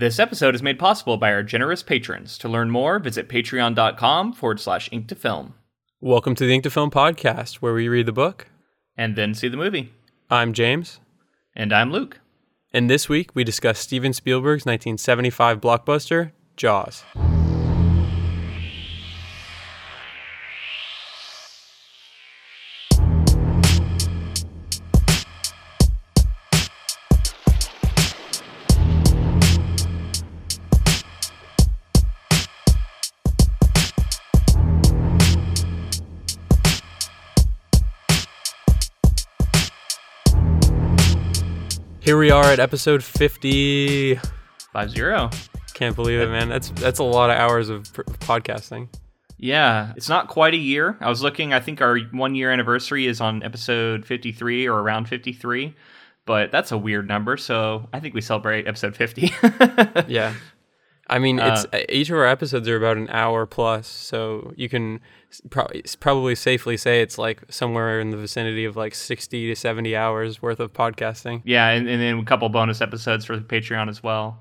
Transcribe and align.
This 0.00 0.18
episode 0.18 0.54
is 0.54 0.62
made 0.62 0.78
possible 0.78 1.18
by 1.18 1.30
our 1.30 1.42
generous 1.42 1.82
patrons. 1.82 2.38
To 2.38 2.48
learn 2.48 2.70
more, 2.70 2.98
visit 2.98 3.28
patreon.com 3.28 4.32
forward 4.32 4.58
slash 4.58 4.88
ink 4.90 5.08
to 5.08 5.14
film. 5.14 5.52
Welcome 6.00 6.34
to 6.36 6.46
the 6.46 6.54
Ink 6.54 6.62
to 6.62 6.70
Film 6.70 6.90
podcast, 6.90 7.56
where 7.56 7.74
we 7.74 7.86
read 7.86 8.06
the 8.06 8.12
book. 8.12 8.46
And 8.96 9.14
then 9.14 9.34
see 9.34 9.48
the 9.48 9.58
movie. 9.58 9.92
I'm 10.30 10.54
James, 10.54 11.00
And 11.54 11.70
I'm 11.70 11.92
Luke. 11.92 12.18
and 12.72 12.88
this 12.88 13.10
week 13.10 13.34
we 13.34 13.44
discuss 13.44 13.78
Steven 13.78 14.14
Spielberg's 14.14 14.64
1975 14.64 15.60
blockbuster, 15.60 16.32
Jaws. 16.56 17.04
Here 42.10 42.18
we 42.18 42.32
are 42.32 42.42
at 42.42 42.58
episode 42.58 43.04
50. 43.04 44.16
5 44.72 44.90
0. 44.90 45.30
Can't 45.74 45.94
believe 45.94 46.18
it, 46.18 46.28
man. 46.28 46.48
That's 46.48 46.70
that's 46.70 46.98
a 46.98 47.04
lot 47.04 47.30
of 47.30 47.36
hours 47.36 47.68
of 47.68 47.84
pr- 47.92 48.02
podcasting. 48.02 48.88
Yeah, 49.38 49.92
it's 49.96 50.08
not 50.08 50.26
quite 50.26 50.52
a 50.52 50.56
year. 50.56 50.98
I 51.00 51.08
was 51.08 51.22
looking, 51.22 51.52
I 51.52 51.60
think 51.60 51.80
our 51.80 52.00
one 52.10 52.34
year 52.34 52.50
anniversary 52.50 53.06
is 53.06 53.20
on 53.20 53.44
episode 53.44 54.04
53 54.04 54.66
or 54.66 54.80
around 54.80 55.08
53, 55.08 55.72
but 56.26 56.50
that's 56.50 56.72
a 56.72 56.78
weird 56.78 57.06
number. 57.06 57.36
So 57.36 57.88
I 57.92 58.00
think 58.00 58.14
we 58.14 58.22
celebrate 58.22 58.66
episode 58.66 58.96
50. 58.96 59.32
Yeah. 60.08 60.34
I 61.10 61.18
mean, 61.18 61.38
it's 61.40 61.66
Uh, 61.72 61.80
each 61.88 62.08
of 62.08 62.16
our 62.16 62.24
episodes 62.26 62.68
are 62.68 62.76
about 62.76 62.96
an 62.96 63.08
hour 63.10 63.44
plus, 63.44 63.86
so 63.86 64.52
you 64.56 64.68
can 64.68 65.00
s- 65.30 65.42
probably 65.50 65.82
probably 65.98 66.34
safely 66.34 66.76
say 66.76 67.02
it's 67.02 67.18
like 67.18 67.42
somewhere 67.50 68.00
in 68.00 68.10
the 68.10 68.16
vicinity 68.16 68.64
of 68.64 68.76
like 68.76 68.94
60 68.94 69.48
to 69.48 69.54
70 69.56 69.94
hours 69.96 70.40
worth 70.40 70.60
of 70.60 70.72
podcasting. 70.72 71.42
Yeah, 71.44 71.68
and, 71.68 71.88
and 71.88 72.00
then 72.00 72.18
a 72.18 72.24
couple 72.24 72.48
bonus 72.48 72.80
episodes 72.80 73.24
for 73.24 73.36
the 73.36 73.42
Patreon 73.42 73.88
as 73.88 74.02
well. 74.02 74.40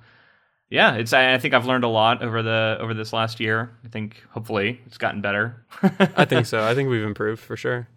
Yeah, 0.70 0.94
it's. 0.96 1.12
I, 1.14 1.34
I 1.34 1.38
think 1.40 1.56
I've 1.56 1.66
learned 1.66 1.84
a 1.84 1.88
lot 1.90 2.22
over 2.22 2.44
the 2.44 2.78
over 2.80 2.94
this 2.94 3.12
last 3.12 3.40
year. 3.40 3.72
I 3.84 3.88
think 3.88 4.24
hopefully 4.30 4.80
it's 4.86 5.00
gotten 5.00 5.20
better. 5.22 5.66
I 6.16 6.26
think 6.26 6.46
so. 6.54 6.64
I 6.64 6.76
think 6.76 6.90
we've 6.90 7.02
improved 7.04 7.42
for 7.42 7.58
sure. 7.58 7.88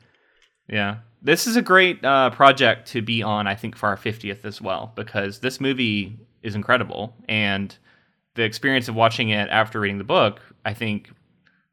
Yeah, 0.68 0.98
this 1.20 1.46
is 1.46 1.56
a 1.56 1.62
great 1.62 2.02
uh, 2.02 2.30
project 2.30 2.88
to 2.92 3.02
be 3.02 3.22
on. 3.22 3.46
I 3.46 3.54
think 3.54 3.76
for 3.76 3.90
our 3.90 3.98
fiftieth 3.98 4.46
as 4.46 4.62
well 4.62 4.92
because 4.96 5.40
this 5.40 5.60
movie 5.60 6.18
is 6.42 6.54
incredible, 6.54 7.14
and 7.28 7.76
the 8.34 8.42
experience 8.42 8.88
of 8.88 8.94
watching 8.94 9.28
it 9.30 9.48
after 9.50 9.80
reading 9.80 9.98
the 9.98 10.04
book, 10.04 10.40
I 10.64 10.74
think, 10.74 11.10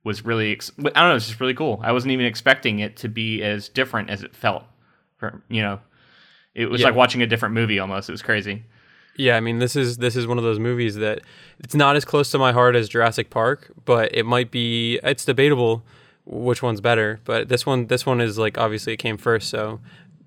was 0.03 0.25
really. 0.25 0.51
Ex- 0.51 0.71
I 0.79 0.81
don't 0.83 0.93
know. 0.95 1.15
It's 1.15 1.27
just 1.27 1.39
really 1.39 1.53
cool. 1.53 1.79
I 1.83 1.91
wasn't 1.91 2.11
even 2.11 2.25
expecting 2.25 2.79
it 2.79 2.97
to 2.97 3.09
be 3.09 3.41
as 3.43 3.69
different 3.69 4.09
as 4.09 4.23
it 4.23 4.35
felt. 4.35 4.63
For 5.17 5.41
you 5.49 5.61
know, 5.61 5.79
it 6.55 6.67
was 6.69 6.81
Yeah. 6.81 6.87
like 6.87 6.95
watching 6.95 7.21
a 7.21 7.27
different 7.27 7.53
movie 7.55 7.79
almost. 7.79 8.09
It 8.09 8.13
was 8.13 8.21
crazy. 8.21 8.63
Yeah, 9.17 9.35
I 9.35 9.41
mean, 9.41 9.59
this 9.59 9.75
is 9.75 9.97
this 9.97 10.15
is 10.15 10.27
one 10.27 10.37
of 10.37 10.43
those 10.45 10.59
movies 10.59 10.95
that 10.95 11.19
it's 11.59 11.75
not 11.75 11.95
as 11.97 12.05
close 12.05 12.31
to 12.31 12.37
my 12.37 12.53
heart 12.53 12.75
as 12.75 12.87
Jurassic 12.87 13.29
Park, 13.29 13.71
but 13.85 14.15
it 14.15 14.25
might 14.25 14.49
be. 14.51 14.99
It's 15.03 15.25
debatable 15.25 15.83
which 16.25 16.61
one's 16.63 16.79
better, 16.79 17.19
but 17.25 17.49
this 17.49 17.65
one 17.65 17.87
this 17.87 18.05
one 18.05 18.21
is 18.21 18.37
like 18.37 18.57
obviously 18.57 18.93
it 18.93 18.97
came 18.97 19.17
first, 19.17 19.49
so 19.49 19.79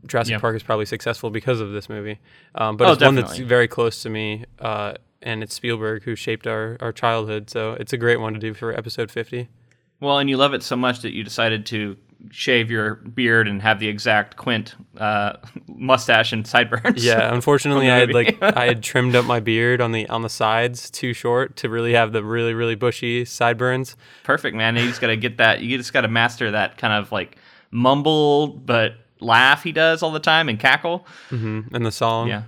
Jurassic 0.06 0.33
Yeah. 0.33 0.39
Park 0.39 0.56
is 0.56 0.62
probably 0.62 0.86
successful 0.86 1.31
because 1.31 1.61
of 1.61 1.72
this 1.72 1.89
movie. 1.89 2.19
Um, 2.55 2.77
but 2.77 2.89
Oh, 2.89 2.92
it's 2.92 3.03
one 3.03 3.14
that's 3.14 3.39
very 3.39 3.69
close 3.69 4.03
to 4.03 4.11
me, 4.11 4.44
uh, 4.61 4.94
and 5.22 5.42
it's 5.42 5.55
Spielberg 5.55 6.03
who 6.03 6.14
shaped 6.17 6.47
our 6.47 6.77
our 6.81 6.92
childhood, 6.92 7.48
so 7.50 7.72
it's 7.75 7.92
a 7.92 7.97
great 7.98 8.20
one 8.20 8.33
to 8.34 8.39
do 8.41 8.55
for 8.55 8.77
episode 8.77 9.11
fifty. 9.11 9.48
Well, 10.00 10.19
and 10.19 10.28
you 10.28 10.36
love 10.36 10.53
it 10.55 10.62
so 10.64 10.75
much 10.77 11.00
that 11.03 11.12
you 11.14 11.22
decided 11.22 11.64
to 11.67 11.97
shave 12.31 12.70
your 12.70 12.97
beard 12.97 13.49
and 13.49 13.60
have 13.62 13.78
the 13.81 13.88
exact 13.88 14.37
Quint 14.37 14.75
uh, 14.99 15.34
mustache 15.69 16.32
and 16.32 16.44
sideburns. 16.47 17.04
Yeah, 17.04 17.32
unfortunately, 17.34 17.88
I 17.91 17.98
had 17.98 18.12
like 18.12 18.43
I 18.43 18.66
had 18.66 18.82
trimmed 18.91 19.15
up 19.15 19.25
my 19.25 19.38
beard 19.38 19.81
on 19.81 19.93
the 19.93 20.09
on 20.09 20.22
the 20.22 20.28
sides 20.28 20.91
too 20.91 21.12
short 21.12 21.56
to 21.59 21.69
really 21.69 21.93
have 21.93 22.12
the 22.12 22.25
really 22.25 22.54
really 22.54 22.75
bushy 22.75 23.25
sideburns. 23.25 23.97
perfect, 24.25 24.56
man. 24.56 24.75
You 24.75 24.88
just 24.88 25.00
got 25.00 25.06
to 25.09 25.16
get 25.16 25.37
that. 25.37 25.60
You 25.60 25.78
just 25.78 25.93
got 25.93 26.00
to 26.00 26.09
master 26.09 26.50
that 26.50 26.78
kind 26.78 26.93
of 26.93 27.12
like 27.12 27.37
mumble 27.71 28.48
but 28.48 28.94
laugh 29.22 29.62
he 29.62 29.72
does 29.72 30.03
all 30.03 30.10
the 30.12 30.21
time 30.21 30.49
and 30.49 30.59
cackle. 30.59 31.06
hmm 31.31 31.60
And 31.72 31.87
the 31.87 31.93
song, 31.93 32.28
Yeah, 32.28 32.43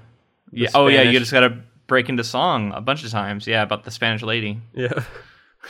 yeah. 0.52 0.68
Oh 0.74 0.88
yeah, 0.88 1.02
you 1.02 1.18
just 1.18 1.32
got 1.32 1.40
to 1.40 1.56
break 1.86 2.08
into 2.08 2.24
song 2.24 2.72
a 2.74 2.80
bunch 2.80 3.04
of 3.04 3.10
times. 3.10 3.46
Yeah, 3.46 3.62
about 3.62 3.84
the 3.84 3.90
Spanish 3.90 4.22
lady. 4.22 4.60
Yeah. 4.74 5.02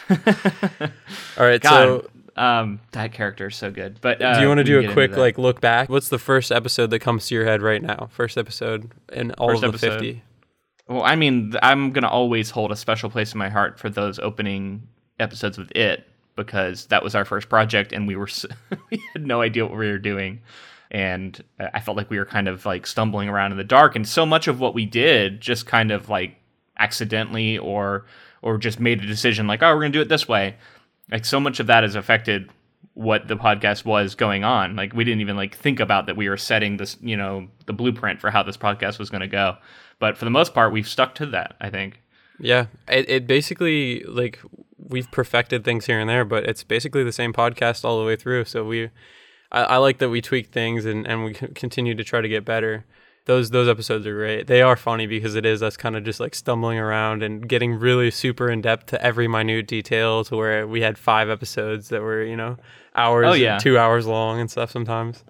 All 0.10 1.47
right. 1.47 1.60
God, 1.60 1.70
So, 2.04 2.10
um, 2.37 2.81
that 2.92 3.12
character 3.12 3.47
is 3.48 3.56
so 3.56 3.70
good. 3.70 4.00
But 4.00 4.20
uh, 4.20 4.34
do 4.34 4.41
you 4.42 4.48
want 4.48 4.59
to 4.59 4.65
do 4.65 4.81
a 4.81 4.92
quick 4.92 5.16
like 5.16 5.38
look 5.38 5.60
back? 5.60 5.88
What's 5.88 6.09
the 6.09 6.19
first 6.19 6.50
episode 6.53 6.91
that 6.91 6.98
comes 7.00 7.26
to 7.28 7.34
your 7.34 7.44
head 7.44 7.62
right 7.62 7.82
now? 7.82 8.09
First 8.12 8.36
episode 8.38 8.91
in 9.12 9.31
all 9.32 9.48
First 9.48 9.62
of 9.65 9.72
the 9.72 9.78
episode. 9.86 9.92
fifty. 10.00 10.22
Well, 10.88 11.03
I 11.03 11.16
mean, 11.16 11.54
I'm 11.62 11.92
gonna 11.92 12.09
always 12.09 12.50
hold 12.50 12.71
a 12.72 12.76
special 12.76 13.09
place 13.10 13.32
in 13.32 13.38
my 13.38 13.48
heart 13.48 13.78
for 13.78 13.88
those 13.88 14.19
opening 14.19 14.86
episodes 15.19 15.56
with 15.59 15.71
it 15.76 16.06
because 16.36 16.86
that 16.86 17.03
was 17.03 17.15
our 17.15 17.25
first 17.25 17.48
project, 17.48 17.92
and 17.92 18.06
we 18.09 18.16
were 18.16 18.26
s 18.26 18.44
we 18.91 19.03
had 19.12 19.26
no 19.26 19.41
idea 19.41 19.65
what 19.65 19.78
we 19.78 19.91
were 19.91 19.98
doing, 19.98 20.41
and 20.94 21.43
I 21.59 21.81
felt 21.81 21.97
like 21.97 22.09
we 22.09 22.19
were 22.19 22.25
kind 22.25 22.47
of 22.47 22.65
like 22.65 22.87
stumbling 22.87 23.28
around 23.28 23.50
in 23.50 23.59
the 23.59 23.65
dark, 23.65 23.97
and 23.97 24.09
so 24.09 24.25
much 24.25 24.47
of 24.47 24.60
what 24.60 24.75
we 24.75 24.87
did 24.87 25.41
just 25.41 25.66
kind 25.66 25.91
of 25.91 26.09
like 26.09 26.37
accidentally 26.78 27.59
or 27.59 28.06
or 28.43 28.59
just 28.59 28.78
made 28.78 29.03
a 29.03 29.06
decision 29.06 29.49
like, 29.49 29.60
oh, 29.60 29.75
we're 29.75 29.81
gonna 29.81 29.93
do 29.93 30.00
it 30.00 30.09
this 30.09 30.28
way. 30.28 30.54
Like 31.10 31.25
so 31.25 31.41
much 31.41 31.59
of 31.59 31.66
that 31.66 31.83
has 31.83 31.97
affected 31.97 32.49
what 32.94 33.27
the 33.27 33.37
podcast 33.37 33.84
was 33.84 34.15
going 34.15 34.44
on. 34.44 34.77
Like 34.77 34.93
we 34.93 35.03
didn't 35.03 35.21
even 35.21 35.37
like 35.37 35.56
think 35.56 35.81
about 35.81 36.06
that 36.06 36.16
we 36.16 36.28
were 36.28 36.37
setting 36.37 36.77
this, 36.77 36.97
you 37.00 37.16
know, 37.16 37.49
the 37.66 37.72
blueprint 37.72 38.21
for 38.21 38.31
how 38.31 38.44
this 38.44 38.56
podcast 38.56 39.00
was 39.00 39.10
to 39.10 39.27
go. 39.27 39.56
But 39.99 40.16
for 40.16 40.25
the 40.25 40.31
most 40.31 40.54
part, 40.54 40.72
we've 40.72 40.88
stuck 40.88 41.16
to 41.16 41.27
that. 41.27 41.56
I 41.60 41.71
think. 41.71 42.00
Yeah. 42.38 42.66
It, 42.87 43.10
it 43.10 43.27
basically 43.27 44.04
like 44.04 44.41
we've 44.78 45.10
perfected 45.10 45.65
things 45.65 45.87
here 45.87 45.99
and 45.99 46.09
there, 46.09 46.25
but 46.25 46.44
it's 46.44 46.62
basically 46.62 47.03
the 47.03 47.10
same 47.10 47.33
podcast 47.33 47.84
all 47.84 47.99
the 47.99 48.06
way 48.06 48.15
through. 48.15 48.44
So 48.44 48.65
we, 48.65 48.91
I, 49.54 49.62
I 49.62 49.76
like 49.78 49.98
that 49.98 50.10
we 50.10 50.20
tweak 50.20 50.48
things 50.48 50.84
and 50.84 51.06
and 51.06 51.25
we 51.25 51.32
continue 51.34 51.94
to 51.94 52.04
try 52.04 52.20
to 52.20 52.28
get 52.28 52.44
better. 52.44 52.84
Those 53.26 53.50
those 53.50 53.69
episodes 53.69 54.06
are 54.06 54.15
great. 54.15 54.47
They 54.48 54.60
are 54.60 54.76
funny 54.76 55.06
because 55.06 55.34
it 55.34 55.47
is 55.47 55.62
us 55.62 55.76
kind 55.78 55.97
of 55.97 56.04
just 56.04 56.20
like 56.20 56.34
stumbling 56.34 56.78
around 56.78 57.22
and 57.22 57.48
getting 57.48 57.78
really 57.78 58.10
super 58.10 58.50
in 58.50 58.60
depth 58.60 58.87
to 58.87 59.03
every 59.03 59.28
minute 59.28 59.66
detail 59.66 60.25
to 60.25 60.37
where 60.37 60.66
we 60.66 60.82
had 60.82 60.98
five 60.98 61.31
episodes 61.31 61.88
that 61.88 62.03
were 62.03 62.22
you 62.22 62.37
know 62.37 62.59
hours, 62.94 63.26
Oh, 63.28 63.32
yeah. 63.32 63.59
two 63.59 63.78
hours 63.78 64.06
long 64.06 64.41
and 64.41 64.50
stuff 64.50 64.70
sometimes. 64.70 65.25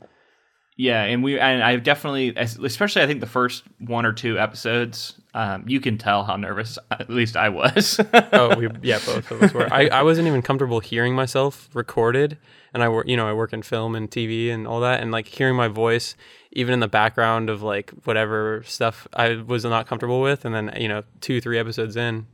Yeah, 0.76 1.04
and 1.04 1.22
we 1.22 1.38
and 1.38 1.62
I 1.62 1.76
definitely, 1.76 2.32
especially 2.36 3.02
I 3.02 3.06
think 3.06 3.20
the 3.20 3.28
first 3.28 3.62
one 3.78 4.04
or 4.04 4.12
two 4.12 4.40
episodes, 4.40 5.14
um, 5.32 5.62
you 5.68 5.78
can 5.78 5.98
tell 5.98 6.24
how 6.24 6.34
nervous 6.34 6.80
at 6.90 7.08
least 7.08 7.36
I 7.36 7.48
was. 7.50 8.00
oh, 8.32 8.56
we 8.56 8.68
yeah, 8.82 8.98
both 9.06 9.30
of 9.30 9.40
us 9.40 9.52
were. 9.54 9.72
I, 9.72 9.86
I 9.86 10.02
wasn't 10.02 10.26
even 10.26 10.42
comfortable 10.42 10.80
hearing 10.80 11.14
myself 11.14 11.68
recorded, 11.74 12.38
and 12.74 12.82
I 12.82 12.88
work, 12.88 13.08
you 13.08 13.16
know, 13.16 13.28
I 13.28 13.32
work 13.32 13.52
in 13.52 13.62
film 13.62 13.94
and 13.94 14.10
TV 14.10 14.50
and 14.50 14.66
all 14.66 14.80
that, 14.80 15.00
and 15.00 15.12
like 15.12 15.28
hearing 15.28 15.54
my 15.54 15.68
voice 15.68 16.16
even 16.52 16.74
in 16.74 16.80
the 16.80 16.88
background 16.88 17.48
of 17.48 17.62
like 17.62 17.90
whatever 18.04 18.62
stuff 18.66 19.08
I 19.14 19.36
was 19.36 19.64
not 19.64 19.86
comfortable 19.86 20.20
with, 20.20 20.44
and 20.44 20.54
then 20.54 20.74
you 20.78 20.88
know, 20.88 21.04
two 21.20 21.40
three 21.40 21.58
episodes 21.58 21.96
in, 21.96 22.26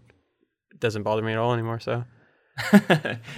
it 0.71 0.81
doesn't 0.81 1.03
bother 1.03 1.23
me 1.23 1.33
at 1.33 1.39
all 1.39 1.53
anymore. 1.53 1.78
So 1.78 2.05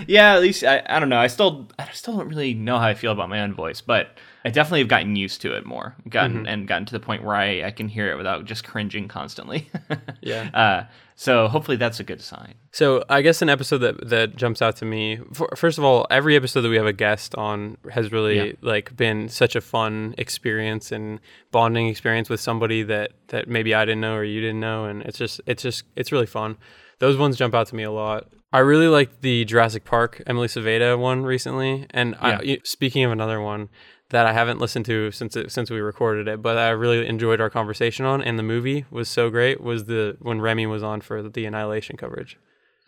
yeah, 0.07 0.35
at 0.35 0.41
least 0.41 0.65
I, 0.65 0.83
I 0.87 1.01
don't 1.01 1.09
know. 1.09 1.19
I 1.19 1.27
still 1.27 1.69
I 1.79 1.89
still 1.93 2.17
don't 2.17 2.29
really 2.29 2.55
know 2.55 2.79
how 2.79 2.87
I 2.87 2.95
feel 2.95 3.13
about 3.13 3.29
my 3.29 3.41
own 3.41 3.53
voice, 3.53 3.81
but 3.81 4.17
I 4.45 4.51
definitely 4.51 4.81
have 4.81 4.89
gotten 4.89 5.15
used 5.15 5.41
to 5.43 5.55
it 5.55 5.65
more. 5.65 5.95
Gotten 6.09 6.47
and 6.49 6.67
gotten 6.67 6.85
to 6.87 6.93
the 6.93 7.01
point 7.01 7.23
where 7.25 7.37
I, 7.37 7.63
I 7.65 7.71
can 7.71 7.89
hear 7.89 8.11
it 8.11 8.17
without 8.17 8.45
just 8.45 8.65
cringing 8.65 9.09
constantly. 9.09 9.71
Yeah. 10.21 10.51
Uh, 10.55 10.85
so 11.17 11.49
hopefully 11.49 11.77
that's 11.77 11.99
a 12.01 12.05
good 12.05 12.21
sign. 12.21 12.55
So 12.71 13.05
I 13.09 13.23
guess 13.23 13.43
an 13.43 13.49
episode 13.49 13.79
that 13.79 14.09
that 14.09 14.37
jumps 14.37 14.63
out 14.63 14.77
to 14.77 14.85
me. 14.85 15.19
For, 15.33 15.49
first 15.57 15.79
of 15.79 15.85
all, 15.85 16.07
every 16.11 16.37
episode 16.37 16.61
that 16.63 16.69
we 16.69 16.77
have 16.77 16.87
a 16.87 16.93
guest 16.93 17.35
on 17.35 17.77
has 17.91 18.13
really 18.13 18.37
Yeah. 18.37 18.53
like 18.61 18.97
been 18.97 19.29
such 19.29 19.57
a 19.57 19.61
fun 19.61 20.15
experience 20.19 20.93
and 20.93 21.19
bonding 21.51 21.89
experience 21.89 22.29
with 22.31 22.41
somebody 22.41 22.83
that 22.85 23.13
that 23.29 23.49
maybe 23.49 23.75
I 23.75 23.85
didn't 23.85 24.01
know 24.01 24.15
or 24.15 24.25
you 24.25 24.41
didn't 24.41 24.61
know, 24.61 24.85
and 24.85 25.03
it's 25.03 25.19
just 25.19 25.41
it's 25.47 25.63
just 25.63 25.85
it's 25.97 26.13
really 26.13 26.27
fun. 26.27 26.57
Those 27.01 27.17
ones 27.17 27.37
jump 27.37 27.53
out 27.55 27.67
to 27.69 27.75
me 27.75 27.83
a 27.83 27.91
lot. 27.91 28.29
I 28.53 28.61
really 28.61 28.87
liked 28.89 29.23
the 29.23 29.45
Jurassic 29.45 29.85
Park 29.85 30.23
Emily 30.27 30.47
Saveda 30.47 30.97
one 30.99 31.25
recently, 31.25 31.87
and 31.91 32.15
I, 32.21 32.31
Yeah. 32.31 32.39
y- 32.45 32.59
speaking 32.65 33.03
of 33.05 33.11
another 33.11 33.41
one 33.41 33.71
that 34.13 34.27
I 34.27 34.33
haven't 34.33 34.61
listened 34.61 34.85
to 34.87 35.11
since 35.11 35.35
it, 35.37 35.51
since 35.51 35.71
we 35.71 35.81
recorded 35.81 36.29
it, 36.29 36.41
but 36.41 36.57
I 36.57 36.69
really 36.69 37.07
enjoyed 37.07 37.41
our 37.41 37.51
conversation 37.51 38.05
on, 38.05 38.23
and 38.23 38.39
the 38.39 38.43
movie 38.43 38.85
was 38.91 39.09
so 39.09 39.31
great. 39.31 39.61
Was 39.61 39.85
the 39.85 40.17
when 40.21 40.41
Remy 40.41 40.67
was 40.67 40.83
on 40.83 41.01
for 41.01 41.23
the 41.23 41.45
Annihilation 41.45 41.97
coverage. 41.97 42.39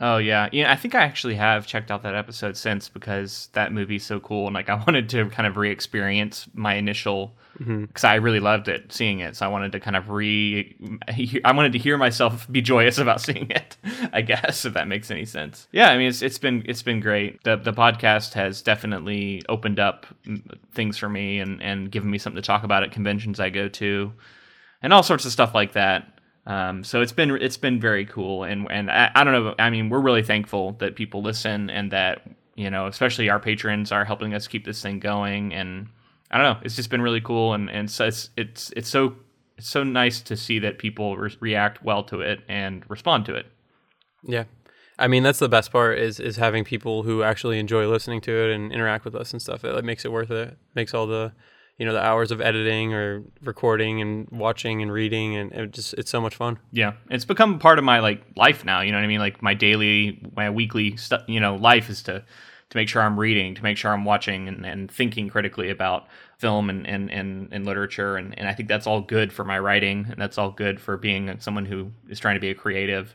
Oh 0.07 0.19
yeah, 0.19 0.51
yeah. 0.53 0.71
I 0.71 0.77
think 0.77 0.95
I 0.95 1.01
actually 1.01 1.37
have 1.37 1.67
checked 1.67 1.91
out 1.91 2.03
that 2.03 2.15
episode 2.15 2.59
since 2.59 2.91
because 2.91 3.49
that 3.55 3.73
movie's 3.73 4.05
so 4.05 4.21
cool, 4.21 4.47
and 4.47 4.53
like 4.53 4.69
I 4.69 4.75
wanted 4.75 5.09
to 5.09 5.31
kind 5.31 5.47
of 5.47 5.57
re-experience 5.57 6.47
my 6.53 6.75
initial 6.75 7.35
mm-hmm. 7.59 7.87
because 7.87 8.05
I 8.05 8.17
really 8.17 8.39
loved 8.39 8.69
it, 8.69 8.93
seeing 8.93 9.21
it. 9.21 9.35
So 9.35 9.47
I 9.47 9.49
wanted 9.49 9.73
to 9.73 9.81
kind 9.81 9.97
of 9.97 10.11
re, 10.11 10.77
I 11.43 11.53
wanted 11.53 11.73
to 11.73 11.79
hear 11.79 11.97
myself 11.97 12.47
be 12.53 12.61
joyous 12.61 12.99
about 12.99 13.23
seeing 13.23 13.51
it. 13.51 13.79
I 14.13 14.21
guess 14.21 14.67
if 14.67 14.75
that 14.75 14.89
makes 14.89 15.11
any 15.11 15.25
sense. 15.25 15.69
Yeah, 15.73 15.89
I 15.89 15.97
mean 15.97 16.09
it's 16.09 16.21
it's 16.21 16.39
been 16.39 16.65
it's 16.67 16.83
been 16.83 17.01
great. 17.01 17.43
The 17.45 17.57
the 17.57 17.73
podcast 17.73 18.35
has 18.35 18.61
definitely 18.61 19.41
opened 19.49 19.81
up 19.81 20.05
things 20.75 20.99
for 20.99 21.09
me 21.09 21.39
and 21.39 21.63
and 21.63 21.91
given 21.91 22.11
me 22.11 22.19
something 22.19 22.43
to 22.43 22.47
talk 22.47 22.63
about 22.63 22.83
at 22.83 22.93
conventions 22.93 23.41
I 23.41 23.49
go 23.49 23.69
to, 23.69 24.13
and 24.83 24.93
all 24.93 25.03
sorts 25.03 25.25
of 25.25 25.33
stuff 25.33 25.55
like 25.55 25.73
that. 25.73 26.11
Um, 26.47 26.85
so 26.85 27.01
it's 27.01 27.13
been 27.13 27.31
it's 27.31 27.57
been 27.57 27.81
very 27.81 28.05
cool, 28.05 28.45
and 28.45 28.67
and 28.71 28.91
I, 28.91 29.11
I 29.15 29.25
don't 29.25 29.33
know. 29.33 29.55
I 29.59 29.71
mean, 29.71 29.89
we're 29.89 30.01
really 30.01 30.23
thankful 30.23 30.73
that 30.73 30.95
people 30.95 31.23
listen 31.23 31.71
and 31.71 31.91
that 31.91 32.23
you 32.55 32.71
know, 32.71 32.87
especially 32.87 33.29
our 33.29 33.41
patrons 33.41 33.91
are 33.93 34.05
helping 34.05 34.35
us 34.35 34.47
keep 34.47 34.65
this 34.65 34.83
thing 34.83 34.99
going. 35.01 35.53
And 35.53 35.89
I 36.31 36.39
don't 36.39 36.55
know, 36.55 36.61
it's 36.63 36.77
just 36.77 36.91
been 36.91 37.03
really 37.03 37.21
cool, 37.21 37.55
and 37.55 37.71
and 37.71 37.91
so 37.91 38.07
it's 38.07 38.31
it's 38.37 38.71
it's 38.77 38.89
so 38.89 39.17
it's 39.57 39.69
so 39.69 39.83
nice 39.85 40.21
to 40.23 40.37
see 40.37 40.59
that 40.59 40.79
people 40.79 41.17
re- 41.17 41.37
react 41.41 41.83
well 41.83 42.03
to 42.05 42.21
it 42.21 42.41
and 42.49 42.85
respond 42.89 43.25
to 43.27 43.35
it. 43.35 43.47
Yeah. 44.23 44.45
I 44.99 45.09
mean, 45.09 45.25
that's 45.25 45.41
the 45.41 45.49
best 45.49 45.73
part 45.73 45.99
is 45.99 46.21
is 46.21 46.37
having 46.37 46.65
people 46.65 47.03
who 47.03 47.23
actually 47.23 47.59
enjoy 47.59 47.89
listening 47.89 48.21
to 48.23 48.33
it 48.33 48.55
and 48.55 48.73
interact 48.73 49.05
with 49.05 49.15
us 49.15 49.33
and 49.33 49.43
stuff. 49.43 49.65
It, 49.65 49.75
it 49.75 49.85
makes 49.85 50.05
it 50.05 50.13
worth 50.13 50.31
it. 50.31 50.57
Makes 50.75 50.95
all 50.95 51.07
the 51.07 51.33
you 51.79 51.87
know 51.87 51.93
the 51.93 52.03
hours 52.03 52.31
of 52.31 52.41
editing 52.41 52.95
or 52.95 53.23
recording 53.43 54.01
and 54.01 54.29
watching 54.31 54.83
and 54.83 54.93
reading 54.93 55.37
and 55.37 55.53
it 55.53 55.73
just 55.73 55.95
it's 55.95 56.11
so 56.11 56.21
much 56.21 56.37
fun. 56.37 56.59
Yeah, 56.73 56.95
it's 57.11 57.25
become 57.25 57.59
part 57.59 57.79
of 57.79 57.85
my 57.85 58.01
like 58.01 58.23
life 58.37 58.65
now. 58.65 58.81
You 58.81 58.93
know 58.93 58.99
what 58.99 59.05
I 59.05 59.09
mean? 59.09 59.21
Like 59.21 59.43
my 59.43 59.55
daily, 59.55 60.23
my 60.37 60.51
weekly 60.51 60.97
stuff. 60.97 61.23
You 61.27 61.41
know, 61.41 61.57
life 61.57 61.91
is 61.91 62.03
to 62.05 62.25
to 62.75 62.79
make 62.79 62.89
sure 62.89 63.03
I'm 63.03 63.19
reading, 63.19 63.55
to 63.55 63.63
make 63.63 63.77
sure 63.77 63.93
I'm 63.93 64.05
watching 64.05 64.49
and, 64.49 64.67
and 64.67 64.91
thinking 64.91 65.29
critically 65.29 65.71
about 65.71 66.09
film 66.39 66.69
and, 66.69 66.87
and, 66.87 67.09
and, 67.09 67.49
and 67.53 67.65
literature. 67.65 68.17
And, 68.17 68.37
and 68.37 68.49
I 68.49 68.53
think 68.53 68.69
that's 68.69 68.87
all 68.87 69.01
good 69.01 69.33
for 69.33 69.45
my 69.45 69.61
writing. 69.61 70.07
And 70.11 70.21
that's 70.21 70.39
all 70.39 70.51
good 70.51 70.81
for 70.81 70.97
being 70.97 71.39
someone 71.39 71.67
who 71.67 71.93
is 72.09 72.19
trying 72.19 72.35
to 72.35 72.41
be 72.41 72.51
a 72.51 72.55
creative. 72.55 73.15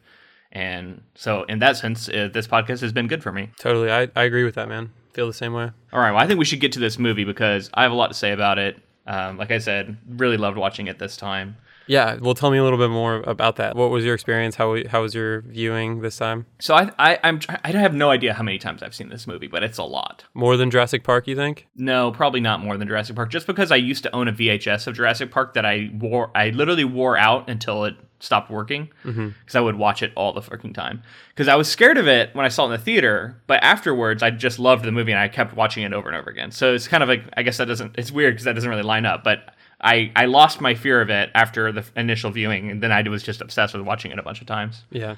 And 0.51 1.01
so, 1.13 1.43
in 1.43 1.59
that 1.59 1.75
sense, 1.75 2.07
uh, 2.07 2.29
this 2.33 2.47
podcast 2.47 2.79
has 2.79 2.93
been 2.93 3.07
good 3.07 3.21
for 3.21 3.31
me. 3.31 3.51
Totally. 3.59 3.91
I, 3.91 4.07
I 4.15 4.23
agree 4.23 4.45
with 4.45 4.55
that, 4.55 4.69
man. 4.69 4.91
Feel 5.19 5.27
the 5.27 5.33
same 5.33 5.51
way. 5.51 5.69
All 5.91 5.99
right. 5.99 6.11
Well, 6.11 6.21
I 6.21 6.27
think 6.27 6.39
we 6.39 6.45
should 6.45 6.61
get 6.61 6.71
to 6.71 6.79
this 6.79 6.97
movie 6.97 7.25
because 7.25 7.69
I 7.73 7.83
have 7.83 7.91
a 7.91 7.95
lot 7.95 8.07
to 8.07 8.13
say 8.13 8.31
about 8.31 8.57
it. 8.57 8.77
Um, 9.05 9.35
like 9.35 9.51
I 9.51 9.57
said, 9.57 9.97
really 10.07 10.37
loved 10.37 10.57
watching 10.57 10.87
it 10.87 10.97
this 10.97 11.17
time. 11.17 11.57
Yeah, 11.89 12.19
well, 12.21 12.35
tell 12.35 12.51
me 12.51 12.59
a 12.59 12.63
little 12.63 12.77
bit 12.77 12.91
more 12.91 13.15
about 13.15 13.55
that. 13.55 13.75
What 13.75 13.89
was 13.89 14.05
your 14.05 14.13
experience? 14.13 14.55
How 14.55 14.77
how 14.87 15.01
was 15.01 15.15
your 15.15 15.41
viewing 15.41 16.01
this 16.01 16.17
time? 16.17 16.45
So 16.59 16.75
I 16.75 16.91
I 16.99 17.19
I'm 17.23 17.39
I 17.63 17.71
have 17.71 17.95
no 17.95 18.11
idea 18.11 18.35
how 18.35 18.43
many 18.43 18.59
times 18.59 18.83
I've 18.83 18.93
seen 18.93 19.09
this 19.09 19.25
movie, 19.25 19.47
but 19.47 19.63
it's 19.63 19.79
a 19.79 19.83
lot. 19.83 20.23
More 20.35 20.55
than 20.55 20.69
Jurassic 20.69 21.03
Park, 21.03 21.27
you 21.27 21.35
think? 21.35 21.67
No, 21.75 22.11
probably 22.11 22.41
not 22.41 22.59
more 22.59 22.77
than 22.77 22.87
Jurassic 22.87 23.15
Park. 23.15 23.31
Just 23.31 23.47
because 23.47 23.71
I 23.71 23.75
used 23.77 24.03
to 24.03 24.15
own 24.15 24.27
a 24.27 24.31
VHS 24.31 24.85
of 24.85 24.95
Jurassic 24.95 25.31
Park 25.31 25.55
that 25.55 25.65
I 25.65 25.89
wore, 25.95 26.29
I 26.35 26.51
literally 26.51 26.83
wore 26.83 27.17
out 27.17 27.49
until 27.49 27.85
it 27.85 27.95
stopped 28.19 28.51
working 28.51 28.89
because 29.03 29.17
mm-hmm. 29.17 29.57
I 29.57 29.61
would 29.61 29.75
watch 29.75 30.03
it 30.03 30.11
all 30.15 30.31
the 30.31 30.43
fucking 30.43 30.73
time. 30.73 31.01
Because 31.29 31.47
I 31.47 31.55
was 31.55 31.67
scared 31.67 31.97
of 31.97 32.07
it 32.07 32.35
when 32.35 32.45
I 32.45 32.49
saw 32.49 32.63
it 32.63 32.65
in 32.67 32.71
the 32.73 32.77
theater, 32.77 33.41
but 33.47 33.63
afterwards 33.63 34.21
I 34.21 34.29
just 34.29 34.59
loved 34.59 34.85
the 34.85 34.91
movie 34.91 35.11
and 35.11 35.19
I 35.19 35.27
kept 35.27 35.55
watching 35.55 35.81
it 35.81 35.93
over 35.93 36.07
and 36.07 36.15
over 36.15 36.29
again. 36.29 36.51
So 36.51 36.75
it's 36.75 36.87
kind 36.87 37.01
of 37.01 37.09
like 37.09 37.23
I 37.35 37.41
guess 37.41 37.57
that 37.57 37.65
doesn't. 37.65 37.95
It's 37.97 38.11
weird 38.11 38.35
because 38.35 38.45
that 38.45 38.53
doesn't 38.53 38.69
really 38.69 38.83
line 38.83 39.07
up, 39.07 39.23
but 39.23 39.55
I, 39.81 40.11
I 40.15 40.25
lost 40.25 40.61
my 40.61 40.75
fear 40.75 41.01
of 41.01 41.09
it 41.09 41.29
after 41.33 41.71
the 41.71 41.85
initial 41.95 42.31
viewing, 42.31 42.69
and 42.69 42.83
then 42.83 42.91
I 42.91 43.01
was 43.03 43.23
just 43.23 43.41
obsessed 43.41 43.73
with 43.73 43.83
watching 43.83 44.11
it 44.11 44.19
a 44.19 44.23
bunch 44.23 44.41
of 44.41 44.47
times. 44.47 44.83
Yeah. 44.91 45.15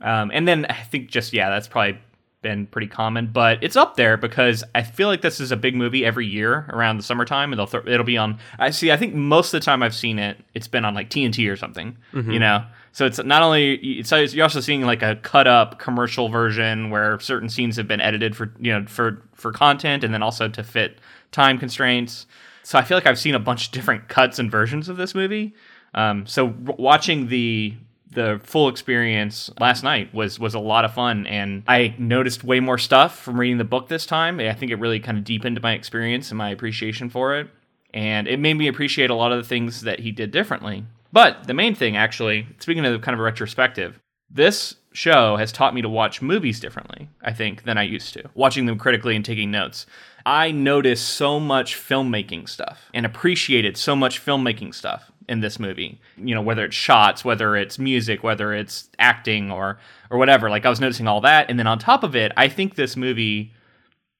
Um, 0.00 0.30
and 0.34 0.46
then 0.48 0.66
I 0.66 0.82
think 0.82 1.08
just 1.08 1.32
yeah, 1.32 1.50
that's 1.50 1.68
probably 1.68 1.98
been 2.44 2.66
pretty 2.66 2.86
common, 2.86 3.30
but 3.32 3.58
it's 3.62 3.74
up 3.74 3.96
there 3.96 4.16
because 4.16 4.62
I 4.74 4.82
feel 4.82 5.08
like 5.08 5.22
this 5.22 5.40
is 5.40 5.50
a 5.50 5.56
big 5.56 5.74
movie 5.74 6.04
every 6.04 6.26
year 6.26 6.66
around 6.68 6.98
the 6.98 7.02
summertime, 7.02 7.52
and 7.52 7.58
they'll 7.58 7.66
th- 7.66 7.86
it'll 7.86 8.04
be 8.04 8.18
on. 8.18 8.38
I 8.58 8.70
see. 8.70 8.92
I 8.92 8.96
think 8.96 9.14
most 9.14 9.52
of 9.52 9.60
the 9.60 9.64
time 9.64 9.82
I've 9.82 9.94
seen 9.94 10.18
it, 10.18 10.38
it's 10.54 10.68
been 10.68 10.84
on 10.84 10.94
like 10.94 11.10
TNT 11.10 11.50
or 11.50 11.56
something. 11.56 11.96
Mm-hmm. 12.12 12.30
You 12.30 12.38
know, 12.38 12.64
so 12.92 13.06
it's 13.06 13.18
not 13.24 13.42
only 13.42 13.74
it's 13.74 14.12
you're 14.12 14.44
also 14.44 14.60
seeing 14.60 14.82
like 14.82 15.02
a 15.02 15.16
cut 15.16 15.48
up 15.48 15.80
commercial 15.80 16.28
version 16.28 16.90
where 16.90 17.18
certain 17.18 17.48
scenes 17.48 17.76
have 17.76 17.88
been 17.88 18.00
edited 18.00 18.36
for 18.36 18.52
you 18.60 18.72
know 18.72 18.86
for 18.86 19.22
for 19.32 19.50
content, 19.50 20.04
and 20.04 20.14
then 20.14 20.22
also 20.22 20.48
to 20.48 20.62
fit 20.62 20.98
time 21.32 21.58
constraints. 21.58 22.26
So 22.64 22.78
I 22.78 22.82
feel 22.82 22.96
like 22.96 23.06
I've 23.06 23.18
seen 23.18 23.34
a 23.34 23.38
bunch 23.40 23.66
of 23.66 23.72
different 23.72 24.08
cuts 24.08 24.38
and 24.38 24.50
versions 24.50 24.88
of 24.88 24.96
this 24.96 25.14
movie. 25.14 25.54
Um, 25.94 26.26
so 26.26 26.54
watching 26.66 27.28
the 27.28 27.74
the 28.10 28.40
full 28.44 28.68
experience 28.68 29.50
last 29.58 29.82
night 29.82 30.14
was 30.14 30.38
was 30.38 30.54
a 30.54 30.58
lot 30.58 30.84
of 30.84 30.94
fun, 30.94 31.26
and 31.26 31.62
I 31.68 31.94
noticed 31.98 32.44
way 32.44 32.60
more 32.60 32.78
stuff 32.78 33.18
from 33.18 33.38
reading 33.38 33.58
the 33.58 33.64
book 33.64 33.88
this 33.88 34.06
time. 34.06 34.40
I 34.40 34.52
think 34.54 34.72
it 34.72 34.78
really 34.78 35.00
kind 35.00 35.18
of 35.18 35.24
deepened 35.24 35.60
my 35.62 35.72
experience 35.72 36.30
and 36.30 36.38
my 36.38 36.50
appreciation 36.50 37.10
for 37.10 37.36
it, 37.36 37.48
and 37.92 38.26
it 38.26 38.38
made 38.38 38.54
me 38.54 38.68
appreciate 38.68 39.10
a 39.10 39.14
lot 39.14 39.32
of 39.32 39.38
the 39.38 39.48
things 39.48 39.82
that 39.82 40.00
he 40.00 40.10
did 40.10 40.30
differently. 40.30 40.84
But 41.12 41.46
the 41.46 41.54
main 41.54 41.74
thing, 41.74 41.96
actually, 41.96 42.46
speaking 42.58 42.84
of 42.84 43.00
kind 43.02 43.14
of 43.14 43.20
a 43.20 43.22
retrospective, 43.22 44.00
this 44.30 44.76
show 44.92 45.36
has 45.36 45.52
taught 45.52 45.74
me 45.74 45.82
to 45.82 45.88
watch 45.88 46.22
movies 46.22 46.60
differently, 46.60 47.08
I 47.22 47.32
think, 47.32 47.64
than 47.64 47.78
I 47.78 47.82
used 47.82 48.14
to, 48.14 48.30
watching 48.34 48.66
them 48.66 48.78
critically 48.78 49.14
and 49.14 49.24
taking 49.24 49.50
notes. 49.50 49.86
I 50.26 50.50
noticed 50.50 51.06
so 51.06 51.38
much 51.38 51.76
filmmaking 51.76 52.48
stuff 52.48 52.88
and 52.94 53.04
appreciated 53.04 53.76
so 53.76 53.94
much 53.94 54.24
filmmaking 54.24 54.74
stuff 54.74 55.10
in 55.28 55.40
this 55.40 55.58
movie. 55.58 56.00
You 56.16 56.34
know, 56.34 56.40
whether 56.40 56.64
it's 56.64 56.76
shots, 56.76 57.24
whether 57.24 57.56
it's 57.56 57.78
music, 57.78 58.22
whether 58.22 58.54
it's 58.54 58.88
acting 58.98 59.50
or 59.50 59.78
or 60.10 60.18
whatever. 60.18 60.50
Like 60.50 60.64
I 60.64 60.70
was 60.70 60.80
noticing 60.80 61.08
all 61.08 61.20
that, 61.22 61.50
and 61.50 61.58
then 61.58 61.66
on 61.66 61.78
top 61.78 62.02
of 62.02 62.16
it, 62.16 62.32
I 62.36 62.48
think 62.48 62.74
this 62.74 62.96
movie, 62.96 63.52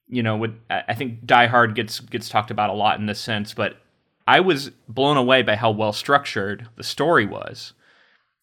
you 0.09 0.23
know, 0.23 0.37
with 0.37 0.59
I 0.69 0.95
think 0.95 1.25
Die 1.25 1.47
Hard 1.47 1.75
gets 1.75 2.01
gets 2.01 2.29
talked 2.29 2.51
about 2.51 2.71
a 2.71 2.75
lot 2.75 2.99
in 2.99 3.07
this 3.07 3.21
sense, 3.21 3.55
but 3.55 3.79
I 4.27 4.41
was 4.41 4.71
blown 4.89 5.17
away 5.17 5.43
by 5.43 5.57
how 5.57 5.71
well 5.71 5.93
structured 5.93 6.69
the 6.77 6.83
story 6.83 7.27
was. 7.27 7.73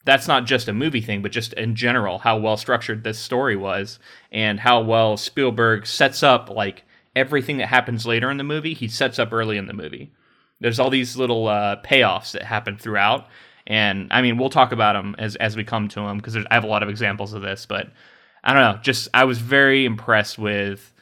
That's 0.04 0.28
not 0.28 0.46
just 0.46 0.68
a 0.68 0.74
movie 0.74 1.02
thing, 1.02 1.22
but 1.22 1.32
just 1.32 1.54
in 1.54 1.76
general, 1.76 2.20
how 2.20 2.38
well 2.38 2.58
structured 2.58 3.04
this 3.04 3.20
story 3.20 3.56
was, 3.56 4.00
and 4.32 4.60
how 4.60 4.82
well 4.82 5.16
Spielberg 5.16 5.86
sets 5.86 6.24
up 6.24 6.50
like 6.50 6.84
everything 7.16 7.58
that 7.58 7.68
happens 7.68 8.06
later 8.06 8.30
in 8.32 8.38
the 8.38 8.44
movie, 8.44 8.74
he 8.74 8.88
sets 8.88 9.20
up 9.20 9.34
early 9.34 9.58
in 9.58 9.68
the 9.68 9.74
movie. 9.74 10.12
There's 10.60 10.80
all 10.80 10.90
these 10.90 11.18
little 11.18 11.48
uh, 11.48 11.82
payoffs 11.82 12.34
that 12.34 12.44
happen 12.44 12.78
throughout, 12.78 13.28
and 13.68 14.08
I 14.12 14.22
mean, 14.22 14.38
we'll 14.38 14.50
talk 14.50 14.72
about 14.72 14.94
them 14.94 15.16
as 15.18 15.36
as 15.38 15.56
we 15.56 15.64
come 15.64 15.88
to 15.90 16.02
them 16.02 16.18
because 16.18 16.36
I 16.36 16.54
have 16.54 16.64
a 16.64 16.68
lot 16.68 16.84
of 16.84 16.90
examples 16.90 17.34
of 17.34 17.42
this. 17.42 17.66
But 17.66 17.92
I 18.44 18.54
don't 18.54 18.62
know, 18.62 18.82
just 18.82 19.08
I 19.14 19.24
was 19.24 19.40
very 19.40 19.86
impressed 19.86 20.38
with 20.38 20.94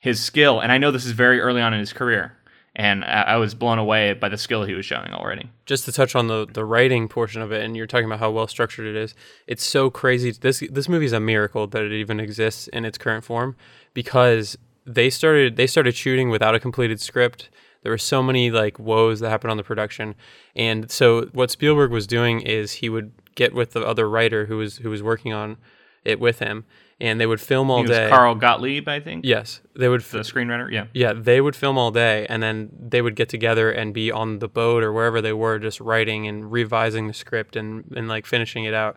his 0.00 0.22
skill, 0.22 0.60
and 0.60 0.70
I 0.70 0.78
know 0.78 0.90
this 0.90 1.04
is 1.06 1.12
very 1.12 1.40
early 1.40 1.60
on 1.60 1.74
in 1.74 1.80
his 1.80 1.92
career, 1.92 2.36
and 2.74 3.04
I, 3.04 3.36
was 3.36 3.54
blown 3.54 3.78
away 3.78 4.14
by 4.14 4.28
the 4.28 4.38
skill 4.38 4.64
he 4.64 4.74
was 4.74 4.86
showing 4.86 5.12
already. 5.12 5.50
Just 5.66 5.84
to 5.84 5.92
touch 5.92 6.14
on 6.14 6.28
the 6.28 6.46
the 6.46 6.64
writing 6.64 7.08
portion 7.08 7.42
of 7.42 7.52
it, 7.52 7.64
and 7.64 7.76
you're 7.76 7.86
talking 7.86 8.06
about 8.06 8.20
how 8.20 8.30
well 8.30 8.46
structured 8.46 8.86
it 8.86 8.96
is. 8.96 9.14
It's 9.46 9.64
so 9.64 9.90
crazy. 9.90 10.30
This 10.30 10.62
this 10.70 10.88
movie 10.88 11.06
is 11.06 11.12
a 11.12 11.20
miracle 11.20 11.66
that 11.66 11.82
it 11.82 11.92
even 11.92 12.20
exists 12.20 12.68
in 12.68 12.84
its 12.84 12.98
current 12.98 13.24
form 13.24 13.56
because 13.94 14.56
they 14.86 15.10
started 15.10 15.56
they 15.56 15.66
started 15.66 15.94
shooting 15.94 16.30
without 16.30 16.54
a 16.54 16.60
completed 16.60 17.00
script. 17.00 17.50
There 17.82 17.92
were 17.92 17.98
so 17.98 18.22
many 18.22 18.50
like 18.50 18.78
woes 18.78 19.20
that 19.20 19.30
happened 19.30 19.50
on 19.50 19.56
the 19.56 19.64
production, 19.64 20.14
and 20.54 20.90
so 20.90 21.26
what 21.32 21.50
Spielberg 21.50 21.90
was 21.90 22.06
doing 22.06 22.40
is 22.40 22.72
he 22.72 22.88
would 22.88 23.12
get 23.34 23.54
with 23.54 23.72
the 23.72 23.84
other 23.84 24.08
writer 24.08 24.46
who 24.46 24.58
was 24.58 24.78
who 24.78 24.90
was 24.90 25.02
working 25.02 25.32
on 25.32 25.56
it 26.04 26.20
with 26.20 26.38
him, 26.38 26.64
and 27.00 27.20
they 27.20 27.26
would 27.26 27.40
film 27.40 27.70
all 27.70 27.82
day. 27.82 28.08
Carl 28.08 28.34
Gottlieb, 28.34 28.88
I 28.88 29.00
think. 29.00 29.24
Yes, 29.24 29.60
they 29.74 29.88
would. 29.88 30.02
The 30.02 30.20
screenwriter, 30.20 30.70
yeah. 30.70 30.86
Yeah, 30.94 31.12
they 31.12 31.40
would 31.40 31.56
film 31.56 31.76
all 31.76 31.90
day, 31.90 32.26
and 32.28 32.42
then 32.42 32.70
they 32.78 33.02
would 33.02 33.16
get 33.16 33.28
together 33.28 33.70
and 33.70 33.92
be 33.92 34.12
on 34.12 34.38
the 34.38 34.48
boat 34.48 34.84
or 34.84 34.92
wherever 34.92 35.20
they 35.20 35.32
were, 35.32 35.58
just 35.58 35.80
writing 35.80 36.26
and 36.28 36.52
revising 36.52 37.08
the 37.08 37.14
script 37.14 37.56
and 37.56 37.84
and 37.96 38.08
like 38.08 38.26
finishing 38.26 38.64
it 38.64 38.74
out. 38.74 38.96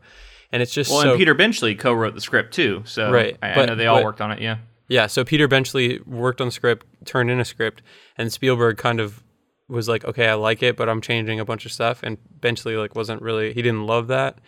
And 0.52 0.62
it's 0.62 0.72
just 0.72 0.92
well, 0.92 1.02
so, 1.02 1.10
and 1.12 1.18
Peter 1.18 1.34
Benchley 1.34 1.76
co-wrote 1.76 2.14
the 2.14 2.22
script 2.22 2.54
too, 2.54 2.84
so 2.86 3.12
right. 3.12 3.36
I, 3.42 3.56
but, 3.56 3.64
I 3.64 3.66
know 3.66 3.76
they 3.76 3.88
all 3.88 3.98
but, 3.98 4.06
worked 4.06 4.22
on 4.22 4.32
it. 4.32 4.42
Yeah. 4.42 4.58
Yeah, 4.88 5.08
so 5.08 5.24
Peter 5.24 5.48
Benchley 5.48 6.00
worked 6.06 6.42
on 6.42 6.48
the 6.48 6.52
script, 6.52 6.86
turned 7.06 7.32
in 7.32 7.40
a 7.40 7.46
script, 7.46 7.82
and 8.18 8.32
Spielberg 8.32 8.78
kind 8.78 9.00
of 9.00 9.24
was 9.68 9.90
like, 9.90 10.06
"Okay, 10.06 10.28
I 10.28 10.36
like 10.36 10.62
it, 10.62 10.78
but 10.78 10.88
I'm 10.88 11.02
changing 11.02 11.40
a 11.40 11.46
bunch 11.46 11.66
of 11.66 11.72
stuff." 11.72 12.02
And 12.04 12.18
Benchley 12.40 12.76
like 12.76 12.96
wasn't 12.96 13.22
really 13.22 13.54
he 13.54 13.62
didn't 13.62 13.88
love 13.88 14.08
that. 14.08 14.40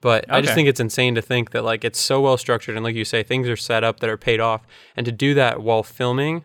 But 0.00 0.24
okay. 0.24 0.32
I 0.32 0.40
just 0.40 0.54
think 0.54 0.68
it's 0.68 0.80
insane 0.80 1.14
to 1.14 1.22
think 1.22 1.52
that 1.52 1.62
like 1.62 1.84
it's 1.84 2.00
so 2.00 2.20
well 2.20 2.36
structured 2.36 2.74
and 2.74 2.84
like 2.84 2.96
you 2.96 3.04
say 3.04 3.22
things 3.22 3.48
are 3.48 3.56
set 3.56 3.84
up 3.84 4.00
that 4.00 4.10
are 4.10 4.16
paid 4.16 4.40
off 4.40 4.66
and 4.96 5.06
to 5.06 5.12
do 5.12 5.32
that 5.34 5.62
while 5.62 5.84
filming 5.84 6.44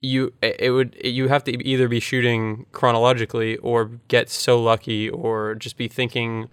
you 0.00 0.32
it 0.42 0.70
would 0.70 0.96
you 1.02 1.28
have 1.28 1.42
to 1.44 1.66
either 1.66 1.88
be 1.88 1.98
shooting 1.98 2.66
chronologically 2.72 3.56
or 3.58 3.86
get 4.08 4.28
so 4.28 4.62
lucky 4.62 5.08
or 5.08 5.54
just 5.54 5.76
be 5.76 5.88
thinking 5.88 6.48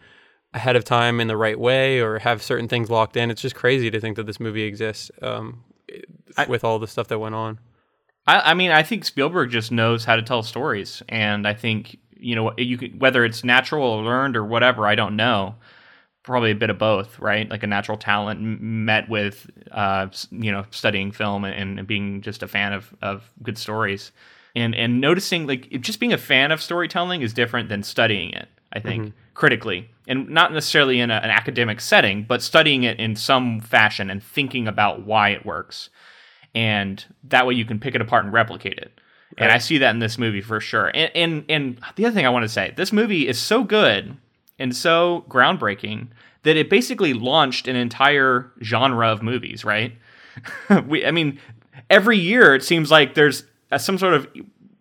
ahead 0.56 0.78
of 0.78 0.86
time 0.86 1.20
in 1.20 1.28
the 1.28 1.38
right 1.38 1.60
way 1.60 2.00
or 2.00 2.20
have 2.20 2.42
certain 2.42 2.68
things 2.68 2.90
locked 2.90 3.18
in. 3.18 3.30
It's 3.30 3.42
just 3.42 3.56
crazy 3.56 3.92
to 3.92 4.00
think 4.00 4.16
that 4.16 4.26
this 4.26 4.40
movie 4.40 4.64
exists. 4.64 5.12
Um, 5.22 5.66
I, 6.38 6.46
with 6.46 6.64
all 6.64 6.80
the 6.80 6.88
stuff 6.88 7.08
that 7.10 7.20
went 7.20 7.36
on. 7.36 7.60
I, 8.28 8.52
I, 8.52 8.54
mean, 8.54 8.72
I 8.72 8.84
think 8.84 9.06
Spielberg 9.06 9.52
just 9.52 9.72
knows 9.72 10.06
how 10.06 10.16
to 10.16 10.22
tell 10.22 10.44
stories, 10.44 11.04
and 11.10 11.48
I 11.48 11.54
think 11.54 11.98
you 12.18 12.36
know 12.36 12.54
you 12.58 12.78
could, 12.78 13.00
whether 13.00 13.24
it's 13.24 13.44
natural 13.44 13.84
or 13.84 14.04
learned 14.04 14.36
or 14.36 14.44
whatever, 14.44 14.88
I 14.88 14.96
don't 14.96 15.16
know, 15.16 15.56
probably 16.24 16.52
a 16.52 16.56
bit 16.56 16.70
of 16.70 16.78
both, 16.78 17.20
right? 17.20 17.50
Like 17.50 17.64
a 17.64 17.68
natural 17.68 17.98
talent 17.98 18.42
met 18.42 19.08
with, 19.10 19.50
uh, 19.72 20.08
you 20.32 20.52
know, 20.52 20.66
studying 20.72 21.12
film 21.12 21.46
and, 21.46 21.80
and 21.80 21.88
being 21.88 22.22
just 22.22 22.42
a 22.42 22.48
fan 22.48 22.74
of, 22.74 22.94
of 23.02 23.32
good 23.44 23.58
stories, 23.58 24.12
and 24.56 24.74
and 24.74 25.00
noticing 25.00 25.46
like 25.46 25.70
just 25.82 26.00
being 26.00 26.14
a 26.14 26.18
fan 26.18 26.52
of 26.52 26.62
storytelling 26.62 27.22
is 27.22 27.34
different 27.34 27.70
than 27.70 27.84
studying 27.84 28.32
it. 28.32 28.50
I 28.74 28.80
think 28.80 29.04
mm-hmm. 29.04 29.18
critically, 29.34 29.90
and 30.08 30.30
not 30.30 30.54
necessarily 30.54 31.00
in 31.00 31.12
a, 31.12 31.16
an 31.16 31.30
academic 31.30 31.82
setting, 31.82 32.24
but 32.24 32.42
studying 32.42 32.84
it 32.84 33.00
in 33.00 33.16
some 33.16 33.60
fashion 33.60 34.10
and 34.10 34.22
thinking 34.22 34.68
about 34.68 35.06
why 35.06 35.30
it 35.30 35.46
works, 35.46 35.90
and 36.54 37.04
that 37.24 37.48
way 37.48 37.54
you 37.54 37.66
can 37.66 37.80
pick 37.80 37.96
it 37.96 38.02
apart 38.02 38.26
and 38.26 38.34
replicate 38.34 38.78
it. 38.78 39.00
And 39.38 39.52
I 39.52 39.58
see 39.58 39.80
that 39.80 39.90
in 39.92 40.00
this 40.00 40.18
movie 40.18 40.42
for 40.42 40.62
sure. 40.62 40.92
And, 40.94 41.12
and 41.16 41.46
and 41.50 41.80
the 41.96 42.06
other 42.06 42.16
thing 42.16 42.26
I 42.26 42.30
want 42.30 42.44
to 42.44 42.50
say, 42.50 42.74
this 42.78 42.94
movie 42.94 43.28
is 43.28 43.40
so 43.40 43.64
good 43.64 44.16
and 44.60 44.76
so 44.76 45.26
groundbreaking 45.28 46.08
that 46.44 46.56
it 46.56 46.70
basically 46.70 47.14
launched 47.14 47.68
an 47.68 47.76
entire 47.76 48.52
genre 48.62 49.10
of 49.10 49.22
movies, 49.22 49.66
right? 49.66 49.94
we, 50.88 51.06
I 51.06 51.12
mean, 51.12 51.40
every 51.90 52.18
year 52.18 52.56
it 52.56 52.64
seems 52.64 52.92
like 52.92 53.16
there's 53.16 53.44
some 53.78 53.98
sort 53.98 54.14
of 54.14 54.28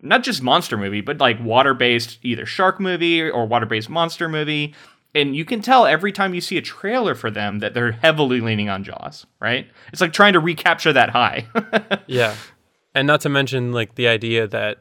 not 0.05 0.23
just 0.23 0.41
monster 0.41 0.77
movie, 0.77 1.01
but 1.01 1.17
like 1.17 1.43
water-based 1.43 2.19
either 2.23 2.45
shark 2.45 2.79
movie 2.79 3.21
or 3.21 3.45
water-based 3.45 3.89
monster 3.89 4.29
movie. 4.29 4.73
And 5.13 5.35
you 5.35 5.45
can 5.45 5.61
tell 5.61 5.85
every 5.85 6.11
time 6.11 6.33
you 6.33 6.41
see 6.41 6.57
a 6.57 6.61
trailer 6.61 7.15
for 7.15 7.31
them 7.31 7.59
that 7.59 7.73
they're 7.73 7.93
heavily 7.93 8.41
leaning 8.41 8.69
on 8.69 8.83
Jaws, 8.83 9.25
right? 9.39 9.67
It's 9.91 10.01
like 10.01 10.13
trying 10.13 10.33
to 10.33 10.39
recapture 10.39 10.93
that 10.93 11.09
high. 11.09 11.47
Yeah. 12.07 12.35
And 12.93 13.07
not 13.07 13.21
to 13.21 13.29
mention 13.29 13.73
like 13.73 13.95
the 13.95 14.07
idea 14.07 14.47
that 14.47 14.77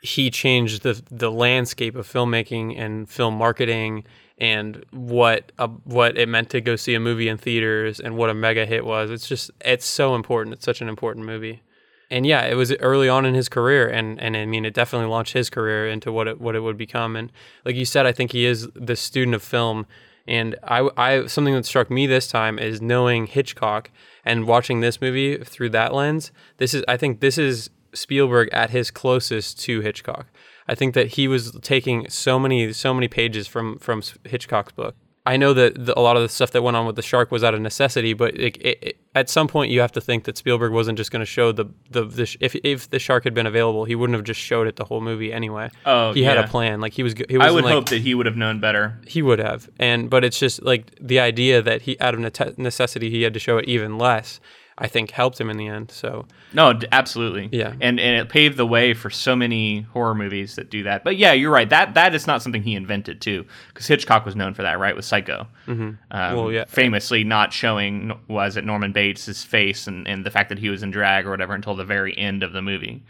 he 0.00 0.30
changed 0.30 0.82
the 0.82 1.02
the 1.10 1.30
landscape 1.30 1.96
of 1.96 2.10
filmmaking 2.10 2.78
and 2.78 3.08
film 3.10 3.34
marketing 3.34 4.04
and 4.38 4.84
what 4.90 5.52
uh, 5.58 5.68
what 5.84 6.16
it 6.16 6.28
meant 6.28 6.50
to 6.50 6.60
go 6.60 6.76
see 6.76 6.94
a 6.94 7.00
movie 7.00 7.28
in 7.28 7.36
theaters 7.36 8.00
and 8.00 8.16
what 8.16 8.30
a 8.30 8.34
mega 8.34 8.64
hit 8.64 8.84
was. 8.84 9.10
It's 9.10 9.28
just 9.28 9.50
it's 9.60 9.84
so 9.86 10.14
important. 10.14 10.54
It's 10.54 10.64
such 10.64 10.80
an 10.80 10.88
important 10.88 11.26
movie. 11.26 11.62
And 12.10 12.24
yeah, 12.24 12.44
it 12.44 12.54
was 12.54 12.72
early 12.76 13.08
on 13.08 13.26
in 13.26 13.34
his 13.34 13.48
career, 13.48 13.88
and, 13.88 14.20
and 14.20 14.36
I 14.36 14.46
mean, 14.46 14.64
it 14.64 14.74
definitely 14.74 15.08
launched 15.08 15.32
his 15.32 15.50
career 15.50 15.88
into 15.88 16.12
what 16.12 16.28
it 16.28 16.40
what 16.40 16.54
it 16.54 16.60
would 16.60 16.78
become. 16.78 17.16
And 17.16 17.32
like 17.64 17.74
you 17.74 17.84
said, 17.84 18.06
I 18.06 18.12
think 18.12 18.32
he 18.32 18.44
is 18.44 18.68
the 18.74 18.94
student 18.94 19.34
of 19.34 19.42
film. 19.42 19.86
And 20.28 20.56
I, 20.62 20.88
I 20.96 21.26
something 21.26 21.54
that 21.54 21.66
struck 21.66 21.90
me 21.90 22.06
this 22.06 22.28
time 22.28 22.58
is 22.58 22.80
knowing 22.80 23.26
Hitchcock 23.26 23.90
and 24.24 24.46
watching 24.46 24.80
this 24.80 25.00
movie 25.00 25.38
through 25.38 25.70
that 25.70 25.94
lens. 25.94 26.32
This 26.58 26.74
is 26.74 26.84
I 26.86 26.96
think 26.96 27.20
this 27.20 27.38
is 27.38 27.70
Spielberg 27.92 28.48
at 28.52 28.70
his 28.70 28.90
closest 28.90 29.58
to 29.60 29.80
Hitchcock. 29.80 30.26
I 30.68 30.74
think 30.74 30.94
that 30.94 31.08
he 31.08 31.28
was 31.28 31.52
taking 31.62 32.08
so 32.08 32.38
many 32.38 32.72
so 32.72 32.92
many 32.92 33.08
pages 33.08 33.46
from 33.46 33.78
from 33.78 34.02
Hitchcock's 34.24 34.72
book. 34.72 34.94
I 35.26 35.36
know 35.36 35.52
that 35.54 35.86
the, 35.86 35.98
a 35.98 36.00
lot 36.00 36.16
of 36.16 36.22
the 36.22 36.28
stuff 36.28 36.52
that 36.52 36.62
went 36.62 36.76
on 36.76 36.86
with 36.86 36.94
the 36.94 37.02
shark 37.02 37.32
was 37.32 37.42
out 37.42 37.52
of 37.52 37.60
necessity, 37.60 38.14
but 38.14 38.34
it, 38.36 38.56
it, 38.58 38.78
it, 38.80 38.96
at 39.14 39.28
some 39.28 39.48
point 39.48 39.72
you 39.72 39.80
have 39.80 39.90
to 39.92 40.00
think 40.00 40.24
that 40.24 40.38
Spielberg 40.38 40.72
wasn't 40.72 40.96
just 40.96 41.10
going 41.10 41.20
to 41.20 41.26
show 41.26 41.50
the 41.50 41.66
the, 41.90 42.04
the 42.04 42.26
sh- 42.26 42.36
if 42.40 42.54
if 42.56 42.88
the 42.90 42.98
shark 43.00 43.24
had 43.24 43.34
been 43.34 43.46
available, 43.46 43.84
he 43.84 43.96
wouldn't 43.96 44.16
have 44.16 44.24
just 44.24 44.40
showed 44.40 44.68
it 44.68 44.76
the 44.76 44.84
whole 44.84 45.00
movie 45.00 45.32
anyway. 45.32 45.70
Oh, 45.84 46.12
he 46.12 46.22
had 46.22 46.38
a 46.38 46.46
plan. 46.46 46.80
Like 46.80 46.92
he 46.92 47.02
was. 47.02 47.14
He 47.28 47.38
I 47.38 47.50
would 47.50 47.64
like, 47.64 47.74
hope 47.74 47.88
that 47.88 48.02
he 48.02 48.14
would 48.14 48.26
have 48.26 48.36
known 48.36 48.60
better. 48.60 49.00
he 49.06 49.20
would 49.20 49.38
have 49.40 49.68
and 49.78 50.08
but 50.08 50.24
it's 50.24 50.38
just 50.38 50.62
like 50.62 50.94
the 51.00 51.18
idea 51.18 51.60
that 51.60 51.82
he 51.82 51.98
out 51.98 52.14
of 52.14 52.20
nete- 52.20 52.56
necessity 52.56 53.10
he 53.10 53.22
had 53.22 53.34
to 53.34 53.40
show 53.40 53.58
it 53.58 53.64
even 53.66 53.98
less 53.98 54.40
i 54.78 54.86
think 54.88 55.10
helped 55.10 55.40
him 55.40 55.48
in 55.48 55.56
the 55.56 55.66
end 55.66 55.90
so 55.90 56.26
No, 56.52 56.72
d- 56.72 56.86
absolutely. 56.92 57.48
Yeah. 57.52 57.72
and 57.80 57.98
and 58.00 58.16
it 58.20 58.28
paved 58.28 58.56
the 58.56 58.66
way 58.66 58.94
for 58.94 59.10
so 59.10 59.34
many 59.36 59.82
horror 59.92 60.14
movies 60.14 60.56
that 60.56 60.70
do 60.70 60.82
that. 60.84 61.02
But 61.04 61.16
yeah, 61.16 61.32
you're 61.32 61.50
right. 61.50 61.68
That 61.68 61.94
that 61.94 62.14
is 62.14 62.26
not 62.26 62.42
something 62.42 62.62
he 62.62 62.74
invented 62.74 63.20
too, 63.20 63.44
because 63.68 63.86
Hitchcock 63.86 64.24
was 64.24 64.34
known 64.36 64.54
for 64.54 64.62
that, 64.62 64.78
right? 64.78 64.94
With 64.96 65.04
Psycho. 65.04 65.46
Mm-hmm. 65.66 65.90
Um, 66.10 66.36
Well, 66.36 66.52
yeah. 66.52 66.64
famously 66.66 67.24
not 67.24 67.52
showing 67.52 68.12
was 68.28 68.56
it 68.56 68.64
Norman 68.64 68.92
Bates' 68.92 69.42
face 69.44 69.86
and, 69.86 70.06
and 70.08 70.24
the 70.24 70.30
fact 70.30 70.48
that 70.50 70.58
he 70.58 70.68
was 70.70 70.82
in 70.82 70.90
drag 70.90 71.26
or 71.26 71.30
whatever 71.30 71.54
until 71.54 71.74
the 71.74 71.84
very 71.84 72.16
end 72.16 72.42
of 72.42 72.52
the 72.52 72.62
movie. 72.62 73.02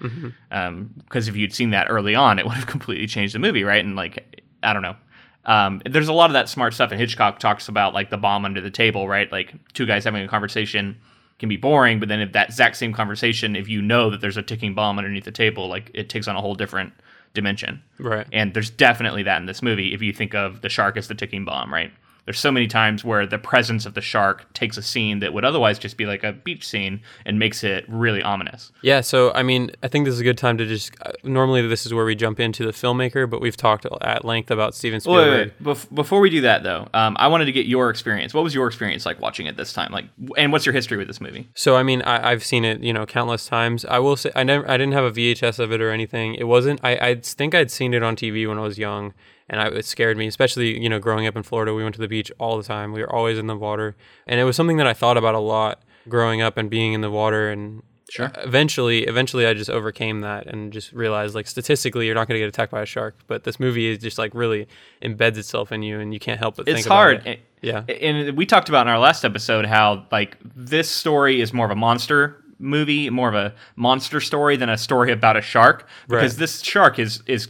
Because 0.51 1.29
if 1.29 1.37
you'd 1.37 1.53
seen 1.55 1.71
that 1.71 1.87
early 1.91 2.15
on, 2.15 2.39
it 2.39 2.45
would 2.47 2.55
have 2.55 2.67
completely 2.67 3.07
changed 3.07 3.35
the 3.35 3.39
movie, 3.39 3.65
right? 3.65 3.85
And 3.85 3.97
like, 3.97 4.43
I 4.63 4.73
don't 4.73 4.83
know. 4.83 4.97
Um, 5.45 5.81
there's 5.89 6.09
a 6.09 6.13
lot 6.13 6.31
of 6.31 6.35
that 6.35 6.49
smart 6.49 6.75
stuff, 6.75 6.91
and 6.91 6.99
Hitchcock 7.01 7.39
talks 7.39 7.69
about 7.69 7.95
like 7.95 8.11
the 8.11 8.17
bomb 8.19 8.45
under 8.45 8.61
the 8.61 8.71
table, 8.71 9.07
right? 9.07 9.31
Like 9.31 9.55
two 9.75 9.87
guys 9.87 10.05
having 10.05 10.25
a 10.25 10.29
conversation 10.29 10.97
can 11.39 11.49
be 11.49 11.57
boring, 11.57 12.01
but 12.01 12.09
then 12.09 12.21
if 12.21 12.33
that 12.33 12.49
exact 12.49 12.77
same 12.77 12.93
conversation, 12.93 13.57
if 13.57 13.69
you 13.69 13.83
know 13.83 14.11
that 14.11 14.21
there's 14.21 14.37
a 14.37 14.43
ticking 14.43 14.75
bomb 14.75 14.99
underneath 14.99 15.25
the 15.25 15.33
table, 15.33 15.69
like 15.69 15.91
it 15.95 16.09
takes 16.09 16.29
on 16.29 16.37
a 16.37 16.41
whole 16.41 16.55
different 16.55 16.93
dimension. 17.35 17.83
right 17.99 18.27
And 18.33 18.55
there's 18.55 18.71
definitely 18.71 19.23
that 19.25 19.41
in 19.41 19.47
this 19.47 19.63
movie 19.63 19.93
if 19.93 20.01
you 20.03 20.13
think 20.13 20.35
of 20.35 20.63
the 20.63 20.69
shark 20.69 20.97
as 20.97 21.09
the 21.09 21.15
ticking 21.15 21.45
bomb, 21.45 21.73
right? 21.73 21.93
There's 22.27 22.39
so 22.39 22.53
many 22.53 22.67
times 22.67 23.03
where 23.05 23.27
the 23.27 23.39
presence 23.39 23.87
of 23.87 23.95
the 23.95 24.01
shark 24.03 24.53
takes 24.53 24.77
a 24.77 24.83
scene 24.83 25.21
that 25.21 25.33
would 25.33 25.45
otherwise 25.45 25.79
just 25.79 25.97
be 25.97 26.05
like 26.05 26.23
a 26.23 26.33
beach 26.33 26.67
scene 26.69 27.01
and 27.25 27.39
makes 27.39 27.65
it 27.65 27.85
really 27.89 28.23
ominous. 28.23 28.73
yeah 28.83 29.01
so 29.01 29.33
i 29.33 29.43
mean 29.43 29.71
i 29.83 29.89
think 29.89 30.05
this 30.05 30.15
is 30.15 30.21
a 30.21 30.25
good 30.25 30.37
time 30.37 30.59
to 30.59 30.67
just 30.67 30.93
uh, 31.03 31.13
normally 31.23 31.67
this 31.67 31.87
is 31.87 31.95
where 31.95 32.05
we 32.05 32.15
jump 32.15 32.39
into 32.41 32.65
the 32.67 32.73
filmmaker 32.73 33.29
but 33.31 33.41
we've 33.41 33.57
talked 33.57 33.87
at 34.03 34.25
length 34.25 34.51
about 34.51 34.75
steven 34.75 34.97
Wait, 34.97 35.03
spielberg 35.03 35.29
wait, 35.31 35.67
wait. 35.67 35.77
Bef- 35.77 35.95
before 35.95 36.21
we 36.21 36.29
do 36.31 36.41
that 36.43 36.63
though, 36.63 36.89
um, 36.95 37.17
I 37.19 37.29
wanted 37.29 37.47
to 37.47 37.53
get 37.53 37.67
your 37.67 37.91
experience. 37.91 38.35
What 38.35 38.45
was 38.45 38.55
your 38.55 38.67
experience 38.67 39.07
like 39.07 39.21
watching 39.21 39.47
it 39.47 39.57
this 39.57 39.73
time? 39.73 39.93
Like, 39.93 40.07
and 40.37 40.53
what's 40.53 40.67
your 40.67 40.73
history 40.73 40.97
with 40.97 41.07
this 41.07 41.21
movie? 41.21 41.49
So 41.55 41.77
I 41.77 41.83
mean, 41.83 42.03
I, 42.03 42.31
I've 42.33 42.45
seen 42.45 42.65
it, 42.65 42.81
you 42.83 42.93
know, 42.93 43.07
countless 43.07 43.47
times. 43.47 43.85
I 43.85 43.99
will 44.01 44.17
say, 44.17 44.31
I 44.35 44.43
never, 44.45 44.69
I 44.69 44.77
didn't 44.77 44.93
have 44.95 45.05
a 45.05 45.13
VHS 45.13 45.59
of 45.59 45.73
it 45.73 45.81
or 45.81 45.91
anything. 45.91 46.35
It 46.35 46.45
wasn't. 46.45 46.81
I, 46.83 46.93
I 46.97 47.15
think 47.17 47.55
I'd 47.55 47.71
seen 47.71 47.95
it 47.95 48.03
on 48.03 48.17
TV 48.17 48.49
when 48.49 48.59
I 48.59 48.63
was 48.63 48.79
young, 48.79 49.15
and 49.49 49.61
I, 49.61 49.67
it 49.69 49.85
scared 49.85 50.17
me. 50.17 50.27
Especially, 50.27 50.81
you 50.81 50.89
know, 50.89 50.99
growing 50.99 51.27
up 51.27 51.37
in 51.37 51.43
Florida, 51.43 51.75
we 51.75 51.83
went 51.83 51.95
to 51.97 52.01
the 52.01 52.09
beach 52.09 52.31
all 52.39 52.57
the 52.57 52.63
time. 52.65 52.93
We 52.93 53.01
were 53.01 53.13
always 53.15 53.39
in 53.39 53.47
the 53.47 53.57
water, 53.57 53.97
and 54.27 54.41
it 54.41 54.45
was 54.45 54.57
something 54.57 54.77
that 54.79 54.87
I 54.87 54.95
thought 54.95 55.17
about 55.17 55.35
a 55.35 55.41
lot 55.41 55.83
growing 56.09 56.41
up 56.43 56.57
and 56.57 56.69
being 56.71 56.93
in 56.93 57.01
the 57.01 57.11
water. 57.11 57.51
And 57.51 57.83
Sure. 58.09 58.31
eventually, 58.37 59.03
eventually, 59.05 59.47
I 59.47 59.53
just 59.55 59.69
overcame 59.69 60.21
that 60.21 60.47
and 60.47 60.73
just 60.73 60.93
realized, 60.93 61.35
like, 61.35 61.49
statistically, 61.49 62.07
you're 62.07 62.15
not 62.15 62.29
going 62.29 62.37
to 62.37 62.39
get 62.39 62.49
attacked 62.49 62.71
by 62.71 62.83
a 62.83 62.87
shark. 62.87 63.17
But 63.27 63.43
this 63.43 63.59
movie 63.59 63.89
is 63.89 63.99
just 63.99 64.17
like 64.17 64.33
really 64.35 64.69
embeds 65.03 65.37
itself 65.39 65.73
in 65.73 65.83
you, 65.83 65.99
and 65.99 66.15
you 66.15 66.21
can't 66.21 66.39
help 66.39 66.55
but 66.57 66.67
think 66.67 66.79
It's 66.79 66.87
about 66.87 66.95
hard. 66.95 67.27
it. 67.27 67.41
Yeah. 67.63 67.83
and 67.89 68.37
we 68.37 68.47
talked 68.47 68.69
about 68.69 68.87
in 68.87 68.93
our 68.93 68.99
last 69.01 69.25
episode 69.25 69.65
how 69.67 70.07
like 70.13 70.37
this 70.55 70.89
story 70.89 71.41
is 71.41 71.53
more 71.53 71.65
of 71.67 71.73
a 71.73 71.77
monster 71.77 72.41
movie, 72.61 73.11
more 73.11 73.29
of 73.29 73.35
a 73.35 73.53
monster 73.75 74.21
story 74.21 74.57
than 74.57 74.69
a 74.69 74.79
story 74.79 75.11
about 75.11 75.37
a 75.37 75.41
shark 75.41 75.89
because 76.07 76.35
Right. 76.35 76.39
this 76.41 76.61
shark 76.63 76.99
is 77.01 77.23
is 77.27 77.49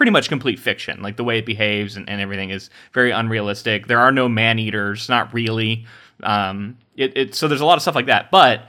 pretty 0.00 0.12
much 0.12 0.30
complete 0.30 0.58
fiction. 0.58 1.02
Like 1.02 1.18
the 1.18 1.24
way 1.24 1.36
it 1.36 1.44
behaves 1.44 1.94
and, 1.94 2.08
and 2.08 2.22
everything 2.22 2.48
is 2.48 2.70
very 2.94 3.10
unrealistic. 3.10 3.86
There 3.86 3.98
are 3.98 4.10
no 4.10 4.30
man 4.30 4.58
eaters, 4.58 5.10
not 5.10 5.34
really. 5.34 5.84
Um, 6.22 6.78
it, 6.96 7.14
it 7.14 7.34
so 7.34 7.48
there's 7.48 7.60
a 7.60 7.66
lot 7.66 7.76
of 7.76 7.82
stuff 7.82 7.94
like 7.94 8.06
that, 8.06 8.30
but 8.30 8.62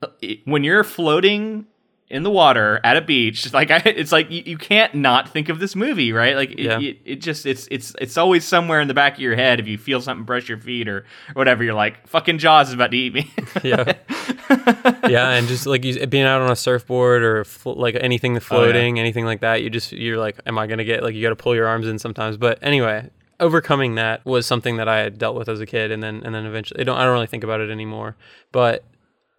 uh, 0.00 0.06
when 0.46 0.64
you're 0.64 0.82
floating 0.82 1.66
in 2.10 2.24
the 2.24 2.30
water 2.30 2.80
at 2.82 2.96
a 2.96 3.00
beach 3.00 3.52
like 3.54 3.70
I, 3.70 3.76
it's 3.86 4.10
like 4.12 4.30
you, 4.30 4.42
you 4.44 4.58
can't 4.58 4.94
not 4.94 5.28
think 5.28 5.48
of 5.48 5.60
this 5.60 5.76
movie 5.76 6.12
right 6.12 6.34
like 6.34 6.50
it, 6.50 6.58
Yeah. 6.58 6.80
it, 6.80 6.98
it 7.04 7.16
just 7.20 7.46
it's 7.46 7.68
it's 7.70 7.94
it's 8.00 8.16
always 8.18 8.44
somewhere 8.44 8.80
in 8.80 8.88
the 8.88 8.94
back 8.94 9.14
of 9.14 9.20
your 9.20 9.36
head 9.36 9.60
if 9.60 9.68
you 9.68 9.78
feel 9.78 10.00
something 10.00 10.24
brush 10.24 10.48
your 10.48 10.58
feet 10.58 10.88
or 10.88 11.04
whatever 11.34 11.62
you're 11.62 11.74
like 11.74 12.06
fucking 12.08 12.38
jaws 12.38 12.68
is 12.68 12.74
about 12.74 12.90
to 12.90 12.96
eat 12.96 13.14
me 13.14 13.30
yeah 13.62 13.92
yeah 15.08 15.30
and 15.30 15.46
just 15.48 15.66
like 15.66 15.84
you, 15.84 16.06
being 16.06 16.24
out 16.24 16.42
on 16.42 16.50
a 16.50 16.56
surfboard 16.56 17.22
or 17.22 17.44
flo- 17.44 17.74
like 17.74 17.96
anything 18.00 18.34
that's 18.34 18.50
Oh, 18.50 18.56
yeah. 18.56 18.62
floating 18.64 18.98
anything 18.98 19.24
like 19.24 19.40
that 19.40 19.62
you 19.62 19.70
just 19.70 19.92
you're 19.92 20.18
like 20.18 20.38
am 20.46 20.58
i 20.58 20.66
gonna 20.66 20.84
get 20.84 21.02
like 21.02 21.14
you 21.14 21.22
gotta 21.22 21.36
pull 21.36 21.54
your 21.54 21.66
arms 21.68 21.86
in 21.86 21.98
sometimes 21.98 22.36
but 22.36 22.58
anyway 22.62 23.08
overcoming 23.38 23.94
that 23.94 24.24
was 24.26 24.46
something 24.46 24.76
that 24.78 24.88
i 24.88 24.98
had 24.98 25.16
dealt 25.18 25.36
with 25.36 25.48
as 25.48 25.60
a 25.60 25.66
kid 25.66 25.90
and 25.90 26.02
then 26.02 26.22
and 26.24 26.34
then 26.34 26.44
eventually 26.44 26.80
i 26.80 26.84
don't 26.84 26.98
i 26.98 27.04
don't 27.04 27.12
really 27.14 27.26
think 27.26 27.44
about 27.44 27.60
it 27.60 27.70
anymore 27.70 28.16
but 28.52 28.84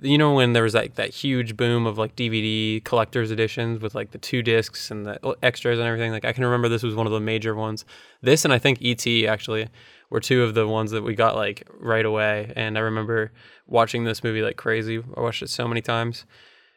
you 0.01 0.17
know 0.17 0.33
when 0.33 0.53
there 0.53 0.63
was 0.63 0.73
like 0.73 0.95
that 0.95 1.09
huge 1.09 1.55
boom 1.55 1.85
of 1.85 1.97
like 1.97 2.15
dvd 2.15 2.83
collectors 2.83 3.31
editions 3.31 3.81
with 3.81 3.95
like 3.95 4.11
the 4.11 4.17
two 4.17 4.41
discs 4.41 4.91
and 4.91 5.05
the 5.05 5.37
extras 5.43 5.79
and 5.79 5.87
everything 5.87 6.11
like 6.11 6.25
i 6.25 6.33
can 6.33 6.43
remember 6.43 6.67
this 6.67 6.83
was 6.83 6.95
one 6.95 7.05
of 7.05 7.13
the 7.13 7.19
major 7.19 7.55
ones 7.55 7.85
this 8.21 8.43
and 8.43 8.53
i 8.53 8.59
think 8.59 8.81
E.T. 8.81 9.27
actually 9.27 9.67
were 10.11 10.19
two 10.19 10.43
of 10.43 10.53
the 10.53 10.67
ones 10.67 10.91
that 10.91 11.01
we 11.01 11.15
got 11.15 11.35
like 11.35 11.67
right 11.79 12.05
away. 12.05 12.51
And 12.55 12.77
I 12.77 12.81
remember 12.81 13.31
watching 13.65 14.03
this 14.03 14.23
movie 14.23 14.43
like 14.43 14.57
crazy. 14.57 15.01
I 15.17 15.21
watched 15.21 15.41
it 15.41 15.49
so 15.49 15.67
many 15.67 15.81
times. 15.81 16.25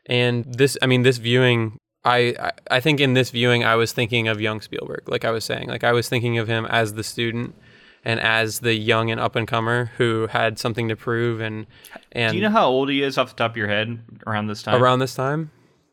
And 0.07 0.45
this, 0.45 0.79
I 0.81 0.87
mean, 0.87 1.03
this 1.03 1.19
viewing, 1.19 1.81
I, 2.05 2.53
I, 2.71 2.81
think 2.81 3.01
in 3.01 3.15
this 3.15 3.31
viewing, 3.31 3.65
I 3.65 3.75
was 3.75 3.93
thinking 3.93 4.29
of 4.29 4.41
young 4.41 4.61
Spielberg, 4.61 5.09
like 5.09 5.25
I 5.25 5.31
was 5.31 5.45
saying. 5.45 5.69
Like 5.69 5.83
I 5.83 5.93
was 5.93 6.09
thinking 6.09 6.39
of 6.39 6.47
him 6.47 6.65
as 6.67 6.95
the 6.95 7.03
student 7.03 7.57
and 8.05 8.21
as 8.21 8.61
the 8.61 8.75
young 8.75 9.11
and 9.11 9.21
up 9.21 9.37
and 9.37 9.49
comer 9.49 9.91
who 9.97 10.27
had 10.29 10.59
something 10.59 10.89
to 10.89 10.97
prove. 10.97 11.41
And, 11.41 11.67
and 12.13 12.33
do 12.33 12.37
you 12.37 12.43
know 12.43 12.51
how 12.51 12.69
old 12.69 12.89
he 12.91 13.03
is 13.03 13.19
off 13.19 13.31
the 13.31 13.37
top 13.37 13.53
of 13.53 13.57
your 13.57 13.69
head 13.69 13.99
around 14.27 14.47
this 14.47 14.63
time 14.63 14.83
around 14.83 14.99
this 14.99 15.15
time, 15.15 15.51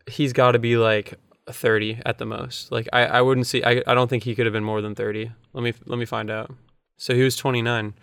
he's 0.07 0.33
got 0.33 0.51
to 0.51 0.59
be 0.59 0.77
like 0.77 1.15
30 1.49 2.01
at 2.05 2.17
the 2.17 2.25
most. 2.25 2.71
Like 2.71 2.87
I, 2.93 3.05
I 3.05 3.21
wouldn't 3.21 3.47
see, 3.47 3.63
I, 3.63 3.81
I 3.87 3.93
don't 3.93 4.09
think 4.09 4.23
he 4.23 4.35
could 4.35 4.45
have 4.45 4.53
been 4.53 4.63
more 4.63 4.81
than 4.81 4.95
30. 4.95 5.31
Let 5.53 5.63
me, 5.63 5.73
let 5.85 5.97
me 5.97 6.05
find 6.05 6.29
out. 6.29 6.53
So 6.97 7.15
he 7.15 7.23
was 7.23 7.35
29. 7.35 7.93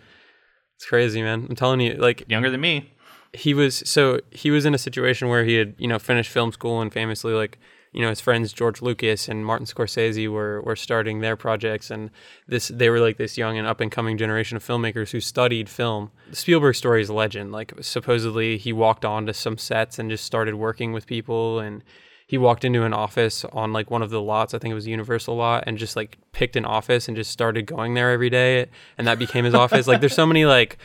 It's 0.75 0.85
crazy, 0.85 1.21
man. 1.21 1.45
I'm 1.49 1.55
telling 1.55 1.81
you, 1.81 1.93
like 1.93 2.29
younger 2.29 2.49
than 2.49 2.61
me 2.61 2.93
he 3.33 3.53
was 3.53 3.83
so 3.85 4.19
he 4.31 4.49
was 4.49 4.65
in 4.65 4.73
a 4.73 4.77
situation 4.77 5.27
where 5.27 5.43
he 5.43 5.55
had 5.55 5.75
you 5.77 5.87
know 5.87 5.99
finished 5.99 6.31
film 6.31 6.51
school 6.51 6.81
and 6.81 6.91
famously 6.91 7.33
like 7.33 7.59
you 7.91 8.01
know 8.01 8.09
his 8.09 8.21
friends 8.21 8.53
George 8.53 8.81
Lucas 8.81 9.27
and 9.27 9.45
Martin 9.45 9.65
Scorsese 9.65 10.27
were 10.29 10.61
were 10.61 10.75
starting 10.75 11.19
their 11.19 11.35
projects, 11.35 11.89
and 11.89 12.11
this 12.47 12.67
they 12.69 12.89
were 12.89 12.99
like 12.99 13.17
this 13.17 13.37
young 13.37 13.57
and 13.57 13.67
up 13.67 13.81
and 13.81 13.91
coming 13.91 14.17
generation 14.17 14.57
of 14.57 14.63
filmmakers 14.65 15.11
who 15.11 15.19
studied 15.19 15.69
film. 15.69 16.11
Spielberg's 16.31 16.77
story 16.77 17.01
is 17.01 17.09
a 17.09 17.13
legend. 17.13 17.51
Like 17.51 17.73
supposedly 17.81 18.57
he 18.57 18.73
walked 18.73 19.05
onto 19.05 19.33
some 19.33 19.57
sets 19.57 19.99
and 19.99 20.09
just 20.09 20.25
started 20.25 20.55
working 20.55 20.93
with 20.93 21.07
people 21.07 21.59
and. 21.59 21.83
He 22.27 22.37
walked 22.37 22.63
into 22.63 22.83
an 22.83 22.93
office 22.93 23.43
on 23.43 23.73
like 23.73 23.89
one 23.89 24.03
of 24.03 24.11
the 24.11 24.21
lots, 24.21 24.53
I 24.53 24.59
think 24.59 24.71
it 24.71 24.75
was 24.75 24.85
Universal 24.85 25.35
lot, 25.35 25.63
and 25.65 25.79
just 25.79 25.95
like 25.95 26.19
picked 26.31 26.55
an 26.55 26.63
office 26.63 27.07
and 27.07 27.17
just 27.17 27.31
started 27.31 27.65
going 27.65 27.95
there 27.95 28.11
every 28.11 28.29
day, 28.29 28.67
and 28.99 29.07
that 29.07 29.17
became 29.17 29.45
his 29.45 29.55
office. 29.55 29.87
Like, 29.87 29.99
there's 29.99 30.13
so 30.13 30.27
many 30.27 30.45
like 30.45 30.77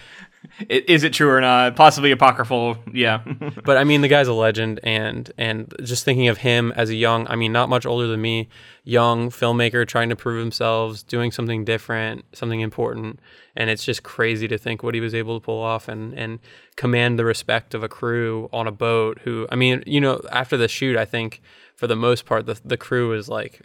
Is 0.69 1.05
it 1.05 1.13
true 1.13 1.31
or 1.31 1.41
not? 1.41 1.77
Possibly 1.77 2.11
apocryphal. 2.11 2.77
Yeah. 2.93 3.23
but 3.65 3.77
I 3.77 3.85
mean, 3.85 4.01
the 4.03 4.09
guy's 4.09 4.29
a 4.29 4.33
legend, 4.33 4.81
and 4.83 5.31
and 5.39 5.75
just 5.83 6.05
thinking 6.05 6.29
of 6.29 6.39
him 6.39 6.73
as 6.77 6.91
a 6.91 6.95
young, 6.95 7.27
I 7.29 7.37
mean, 7.37 7.53
not 7.53 7.69
much 7.69 7.87
older 7.87 8.07
than 8.07 8.21
me, 8.21 8.49
young 8.85 9.31
filmmaker 9.31 9.87
trying 9.87 10.09
to 10.11 10.17
prove 10.17 10.39
themselves, 10.39 11.03
doing 11.03 11.31
something 11.31 11.65
different, 11.65 12.25
something 12.37 12.61
important, 12.61 13.21
and 13.57 13.71
it's 13.71 13.85
just 13.85 14.03
crazy 14.03 14.47
to 14.49 14.59
think 14.59 14.83
what 14.83 14.95
he 14.95 15.01
was 15.01 15.15
able 15.15 15.39
to 15.39 15.45
pull 15.45 15.61
off 15.61 15.89
and 15.89 16.15
and 16.15 16.39
command 16.77 17.19
the 17.19 17.25
respect 17.25 17.75
of 17.75 17.83
a 17.83 17.89
crew 17.89 18.49
on 18.53 18.67
a 18.67 18.73
boat. 18.73 19.21
Who, 19.25 19.47
I 19.51 19.57
mean, 19.57 19.83
you 19.87 20.01
know, 20.01 20.21
after 20.31 20.57
the 20.57 20.69
shoot, 20.69 20.97
I 20.97 21.05
think 21.05 21.43
for 21.75 21.87
the 21.87 21.97
most 21.97 22.27
part, 22.27 22.47
the 22.47 22.61
the 22.65 22.77
crew 22.77 23.11
was 23.11 23.29
like 23.29 23.61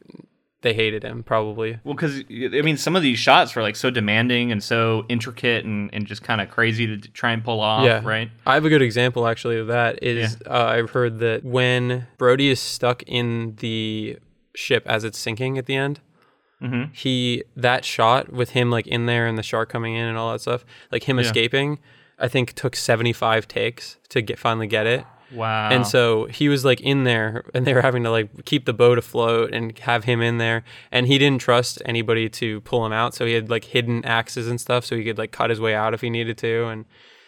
they 0.61 0.73
hated 0.73 1.03
him 1.03 1.23
probably. 1.23 1.79
Well, 1.83 1.93
because 1.93 2.19
I 2.29 2.61
mean, 2.61 2.75
some 2.77 2.95
of 2.95 3.01
these 3.01 3.17
shots 3.19 3.55
were 3.55 3.61
like 3.61 3.75
so 3.77 3.89
demanding 3.89 4.51
and 4.51 4.61
so 4.61 5.05
intricate 5.07 5.63
and, 5.65 5.89
and 5.93 6.05
just 6.05 6.21
kind 6.23 6.41
of 6.41 6.49
crazy 6.49 6.85
to 6.85 6.97
try 7.11 7.31
and 7.31 7.43
pull 7.43 7.61
off, 7.61 7.85
Yeah. 7.85 8.01
right? 8.03 8.29
I 8.45 8.55
have 8.55 8.65
a 8.65 8.69
good 8.69 8.81
example 8.81 9.25
actually 9.27 9.57
of 9.57 9.67
that. 9.67 10.03
Is 10.03 10.37
uh, 10.45 10.65
I've 10.65 10.89
heard 10.89 11.19
that 11.19 11.43
when 11.45 12.07
Brody 12.17 12.49
is 12.49 12.59
stuck 12.59 13.03
in 13.03 13.55
the 13.59 14.17
ship 14.55 14.83
as 14.85 15.03
it's 15.05 15.17
sinking 15.17 15.57
at 15.57 15.65
the 15.65 15.75
end, 15.75 16.01
Mhm. 16.61 16.93
he 16.93 17.43
that 17.55 17.85
shot 17.85 18.33
with 18.33 18.49
him 18.49 18.69
like 18.69 18.85
in 18.85 19.05
there 19.05 19.25
and 19.27 19.37
the 19.37 19.43
shark 19.43 19.69
coming 19.69 19.95
in 19.95 20.03
and 20.05 20.17
all 20.17 20.33
that 20.33 20.41
stuff, 20.41 20.65
like 20.91 21.03
him 21.03 21.17
escaping, 21.19 21.79
I 22.17 22.27
think 22.27 22.51
took 22.51 22.75
seventy 22.75 23.13
five 23.13 23.47
takes 23.47 23.97
to 24.09 24.21
get 24.21 24.37
finally 24.37 24.67
get 24.67 24.85
it. 24.85 25.05
Wow. 25.31 25.69
And 25.69 25.85
so 25.85 26.25
he 26.25 26.49
was 26.49 26.65
like 26.65 26.81
in 26.81 27.03
there, 27.03 27.43
and 27.53 27.65
they 27.65 27.73
were 27.73 27.81
having 27.81 28.03
to 28.03 28.11
like 28.11 28.45
keep 28.45 28.65
the 28.65 28.73
boat 28.73 28.97
afloat 28.97 29.53
and 29.53 29.77
have 29.79 30.03
him 30.05 30.21
in 30.21 30.37
there. 30.37 30.63
And 30.91 31.07
he 31.07 31.17
didn't 31.17 31.41
trust 31.41 31.81
anybody 31.85 32.29
to 32.29 32.61
pull 32.61 32.85
him 32.85 32.93
out, 32.93 33.13
so 33.13 33.25
he 33.25 33.33
had 33.33 33.49
like 33.49 33.65
hidden 33.65 34.03
axes 34.05 34.47
and 34.47 34.59
stuff, 34.59 34.85
so 34.85 34.95
he 34.95 35.03
could 35.03 35.17
like 35.17 35.31
cut 35.31 35.49
his 35.49 35.59
way 35.59 35.75
out 35.75 35.93
if 35.93 36.01
he 36.01 36.09
needed 36.09 36.37
to. 36.39 36.67
And 36.67 36.85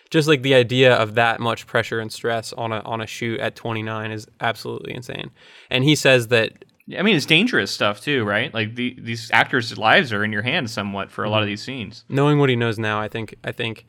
just 0.10 0.27
like 0.27 0.41
the 0.41 0.55
idea 0.55 0.93
of 0.93 1.15
that 1.15 1.39
much 1.39 1.65
pressure 1.67 2.00
and 2.00 2.12
stress 2.12 2.53
on 2.53 2.72
a 2.72 2.79
on 2.79 3.01
a 3.01 3.08
shoot 3.08 3.39
at 3.39 3.55
29 3.55 4.12
is 4.12 4.27
absolutely 4.39 4.93
insane. 4.93 5.31
And 5.70 5.84
he 5.84 5.96
says 5.96 6.27
that 6.27 6.65
I 6.98 7.03
mean, 7.03 7.15
it's 7.15 7.25
dangerous 7.25 7.72
stuff 7.72 8.01
too, 8.01 8.24
right? 8.24 8.53
Like 8.53 8.75
the, 8.75 8.98
these 9.00 9.29
actors' 9.31 9.77
lives 9.77 10.12
are 10.12 10.24
in 10.24 10.31
your 10.31 10.41
hands 10.41 10.74
somewhat 10.74 11.12
for 11.12 11.24
a 11.24 11.29
lot 11.29 11.41
of 11.41 11.48
these 11.48 11.62
scenes. 11.62 12.03
knowing 12.10 12.39
what 12.39 12.50
he 12.50 12.55
knows 12.55 12.77
now, 12.77 13.00
I 13.00 13.08
think 13.08 13.36
I 13.43 13.51
think 13.51 13.86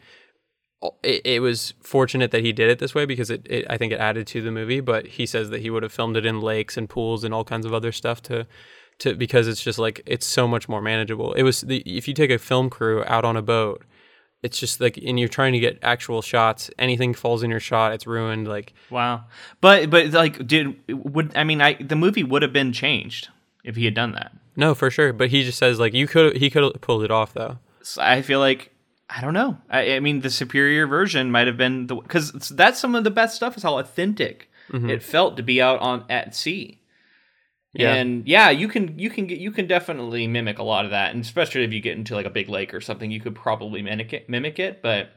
it, 1.02 1.22
it 1.24 1.40
was 1.40 1.74
fortunate 1.80 2.30
that 2.30 2.44
he 2.44 2.52
did 2.52 2.70
it 2.70 2.78
this 2.78 2.94
way 2.94 3.04
because 3.06 3.30
it, 3.30 3.46
it 3.48 3.66
I 3.68 3.76
think 3.76 3.92
it 3.92 4.00
added 4.00 4.26
to 4.28 4.42
the 4.42 4.50
movie. 4.50 4.80
But 4.80 5.06
he 5.06 5.26
says 5.26 5.50
that 5.50 5.60
he 5.60 5.70
would 5.70 5.82
have 5.82 5.92
filmed 5.92 6.16
it 6.16 6.26
in 6.26 6.40
lakes 6.40 6.76
and 6.76 6.88
pools 6.88 7.24
and 7.24 7.32
all 7.32 7.44
kinds 7.44 7.66
of 7.66 7.74
other 7.74 7.92
stuff 7.92 8.22
to 8.24 8.46
to 8.98 9.14
because 9.14 9.48
it's 9.48 9.62
just 9.62 9.78
like 9.78 10.02
it's 10.06 10.26
so 10.26 10.46
much 10.48 10.68
more 10.68 10.82
manageable. 10.82 11.32
It 11.34 11.42
was 11.42 11.62
the 11.62 11.78
if 11.80 12.08
you 12.08 12.14
take 12.14 12.30
a 12.30 12.38
film 12.38 12.70
crew 12.70 13.04
out 13.06 13.24
on 13.24 13.36
a 13.36 13.42
boat. 13.42 13.84
It's 14.42 14.58
just 14.58 14.80
like, 14.80 14.96
and 14.96 15.20
you're 15.20 15.28
trying 15.28 15.52
to 15.52 15.60
get 15.60 15.78
actual 15.84 16.20
shots. 16.20 16.68
Anything 16.76 17.14
falls 17.14 17.44
in 17.44 17.50
your 17.50 17.60
shot, 17.60 17.92
it's 17.92 18.08
ruined. 18.08 18.48
Like, 18.48 18.74
Wow. 18.90 19.26
But 19.60 19.88
but 19.88 20.10
like, 20.10 20.44
did 20.48 20.76
would 20.88 21.30
I 21.36 21.44
mean, 21.44 21.60
I 21.60 21.74
the 21.74 21.94
movie 21.94 22.24
would 22.24 22.42
have 22.42 22.52
been 22.52 22.72
changed 22.72 23.28
if 23.62 23.76
he 23.76 23.84
had 23.84 23.94
done 23.94 24.10
that. 24.12 24.32
no, 24.56 24.74
for 24.74 24.90
sure. 24.90 25.12
But 25.12 25.30
he 25.30 25.44
just 25.44 25.58
says 25.58 25.78
like, 25.78 25.94
you 25.94 26.08
could, 26.08 26.38
he 26.38 26.50
could 26.50 26.64
have 26.64 26.80
pulled 26.80 27.04
it 27.04 27.10
off 27.12 27.32
though. 27.34 27.58
So 27.82 28.02
I 28.02 28.22
feel 28.22 28.40
like 28.40 28.72
I 29.14 29.20
don't 29.20 29.34
know. 29.34 29.58
I, 29.68 29.96
I 29.96 30.00
mean, 30.00 30.20
the 30.20 30.30
superior 30.30 30.86
version 30.86 31.30
might 31.30 31.46
have 31.46 31.56
been 31.56 31.86
the 31.86 31.96
because 31.96 32.32
that's 32.32 32.80
some 32.80 32.94
of 32.94 33.04
the 33.04 33.10
best 33.10 33.36
stuff 33.36 33.56
is 33.56 33.62
how 33.62 33.78
authentic 33.78 34.50
mm-hmm. 34.70 34.88
it 34.88 35.02
felt 35.02 35.36
to 35.36 35.42
be 35.42 35.60
out 35.60 35.80
on 35.80 36.04
at 36.08 36.34
sea. 36.34 36.80
Yeah. 37.74 37.94
And 37.94 38.26
yeah, 38.26 38.50
you 38.50 38.68
can 38.68 38.98
you 38.98 39.10
can 39.10 39.26
get 39.26 39.38
you 39.38 39.50
can 39.50 39.66
definitely 39.66 40.26
mimic 40.26 40.58
a 40.58 40.62
lot 40.62 40.84
of 40.84 40.90
that, 40.92 41.12
and 41.12 41.22
especially 41.22 41.64
if 41.64 41.72
you 41.72 41.80
get 41.80 41.96
into 41.96 42.14
like 42.14 42.26
a 42.26 42.30
big 42.30 42.48
lake 42.48 42.72
or 42.72 42.80
something, 42.80 43.10
you 43.10 43.20
could 43.20 43.34
probably 43.34 43.82
mimic 43.82 44.12
it. 44.12 44.28
Mimic 44.30 44.58
it, 44.58 44.82
but 44.82 45.10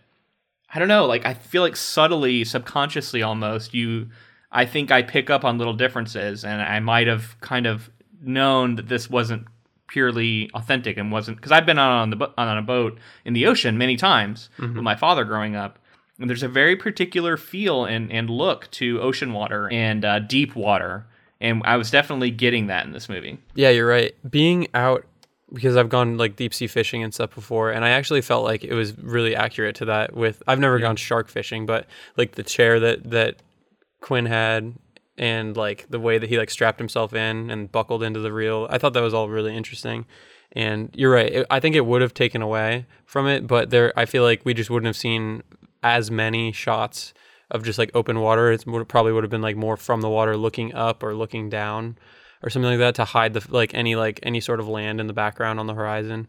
I 0.73 0.79
don't 0.79 0.87
know. 0.87 1.05
Like 1.05 1.25
I 1.25 1.33
feel 1.33 1.61
like 1.61 1.75
subtly, 1.75 2.43
subconsciously, 2.43 3.23
almost 3.23 3.73
you. 3.73 4.09
I 4.51 4.65
think 4.65 4.91
I 4.91 5.01
pick 5.03 5.29
up 5.29 5.43
on 5.43 5.57
little 5.57 5.73
differences, 5.73 6.43
and 6.43 6.61
I 6.61 6.79
might 6.79 7.07
have 7.07 7.39
kind 7.41 7.65
of 7.65 7.89
known 8.21 8.75
that 8.75 8.87
this 8.87 9.09
wasn't 9.09 9.47
purely 9.87 10.49
authentic 10.53 10.97
and 10.97 11.11
wasn't 11.11 11.37
because 11.37 11.51
I've 11.51 11.65
been 11.65 11.79
out 11.79 11.91
on 11.91 12.09
the 12.09 12.31
on 12.37 12.57
a 12.57 12.61
boat 12.61 12.97
in 13.23 13.33
the 13.33 13.45
ocean 13.45 13.77
many 13.77 13.97
times 13.97 14.49
with 14.59 14.83
my 14.83 14.95
father 14.95 15.23
growing 15.23 15.55
up. 15.55 15.79
And 16.19 16.29
there's 16.29 16.43
a 16.43 16.47
very 16.47 16.75
particular 16.77 17.35
feel 17.35 17.83
and, 17.85 18.09
and 18.11 18.29
look 18.29 18.71
to 18.71 19.01
ocean 19.01 19.33
water 19.33 19.69
and 19.71 20.05
uh, 20.05 20.19
deep 20.19 20.55
water. 20.55 21.05
And 21.41 21.61
I 21.65 21.75
was 21.75 21.91
definitely 21.91 22.31
getting 22.31 22.67
that 22.67 22.85
in 22.85 22.93
this 22.93 23.09
movie. 23.09 23.37
Yeah, 23.53 23.69
you're 23.69 23.87
right. 23.87 24.15
Being 24.29 24.67
out 24.73 25.05
because 25.53 25.77
I've 25.77 25.89
gone 25.89 26.17
like 26.17 26.35
deep 26.35 26.53
sea 26.53 26.67
fishing 26.67 27.03
and 27.03 27.13
stuff 27.13 27.35
before, 27.35 27.71
and 27.71 27.83
I 27.85 27.89
actually 27.89 28.21
felt 28.21 28.43
like 28.43 28.63
it 28.63 28.73
was 28.73 28.97
really 28.97 29.35
accurate 29.35 29.75
to 29.77 29.85
that. 29.85 30.15
With 30.15 30.41
I've 30.47 30.59
never 30.59 30.79
gone 30.79 30.95
shark 30.95 31.27
fishing, 31.27 31.65
but 31.65 31.85
like 32.17 32.33
the 32.33 32.43
chair 32.43 32.79
that 32.79 33.09
that 33.11 33.37
Quint 34.01 34.27
had, 34.27 34.73
and 35.17 35.55
like 35.55 35.87
the 35.89 35.99
way 35.99 36.17
that 36.17 36.29
he 36.29 36.37
like 36.37 36.49
strapped 36.49 36.79
himself 36.79 37.13
in 37.13 37.49
and 37.49 37.71
buckled 37.71 38.03
into 38.03 38.19
the 38.19 38.33
reel, 38.33 38.67
I 38.69 38.77
thought 38.77 38.93
that 38.93 39.01
was 39.01 39.13
all 39.13 39.29
really 39.29 39.55
interesting. 39.55 40.05
And 40.51 40.89
you're 40.93 41.11
right. 41.11 41.31
It, 41.31 41.47
I 41.49 41.59
think 41.59 41.75
it 41.75 41.85
would 41.85 42.01
have 42.01 42.13
taken 42.13 42.41
away 42.41 42.85
from 43.05 43.27
it, 43.27 43.47
but 43.47 43.69
there, 43.69 43.93
I 43.97 44.05
feel 44.05 44.23
like 44.23 44.45
we 44.45 44.53
just 44.53 44.69
wouldn't 44.69 44.87
have 44.87 44.95
seen 44.95 45.43
as 45.83 46.09
many 46.09 46.51
shots 46.51 47.13
of 47.51 47.63
just 47.63 47.77
like 47.77 47.91
open 47.93 48.19
water. 48.19 48.51
It 48.51 48.65
probably 48.87 49.11
would 49.11 49.23
have 49.23 49.31
been 49.31 49.41
like 49.41 49.55
more 49.55 49.77
from 49.77 50.01
the 50.01 50.09
water, 50.09 50.35
looking 50.37 50.73
up 50.73 51.03
or 51.03 51.13
looking 51.13 51.49
down 51.49 51.97
or 52.41 52.49
something 52.49 52.69
like 52.69 52.79
that 52.79 52.95
to 52.95 53.05
hide 53.05 53.33
the 53.33 53.45
like 53.49 53.73
any 53.73 53.95
like 53.95 54.19
any 54.23 54.39
sort 54.39 54.59
of 54.59 54.67
land 54.67 54.99
in 54.99 55.07
the 55.07 55.13
background 55.13 55.59
on 55.59 55.67
the 55.67 55.73
horizon. 55.73 56.27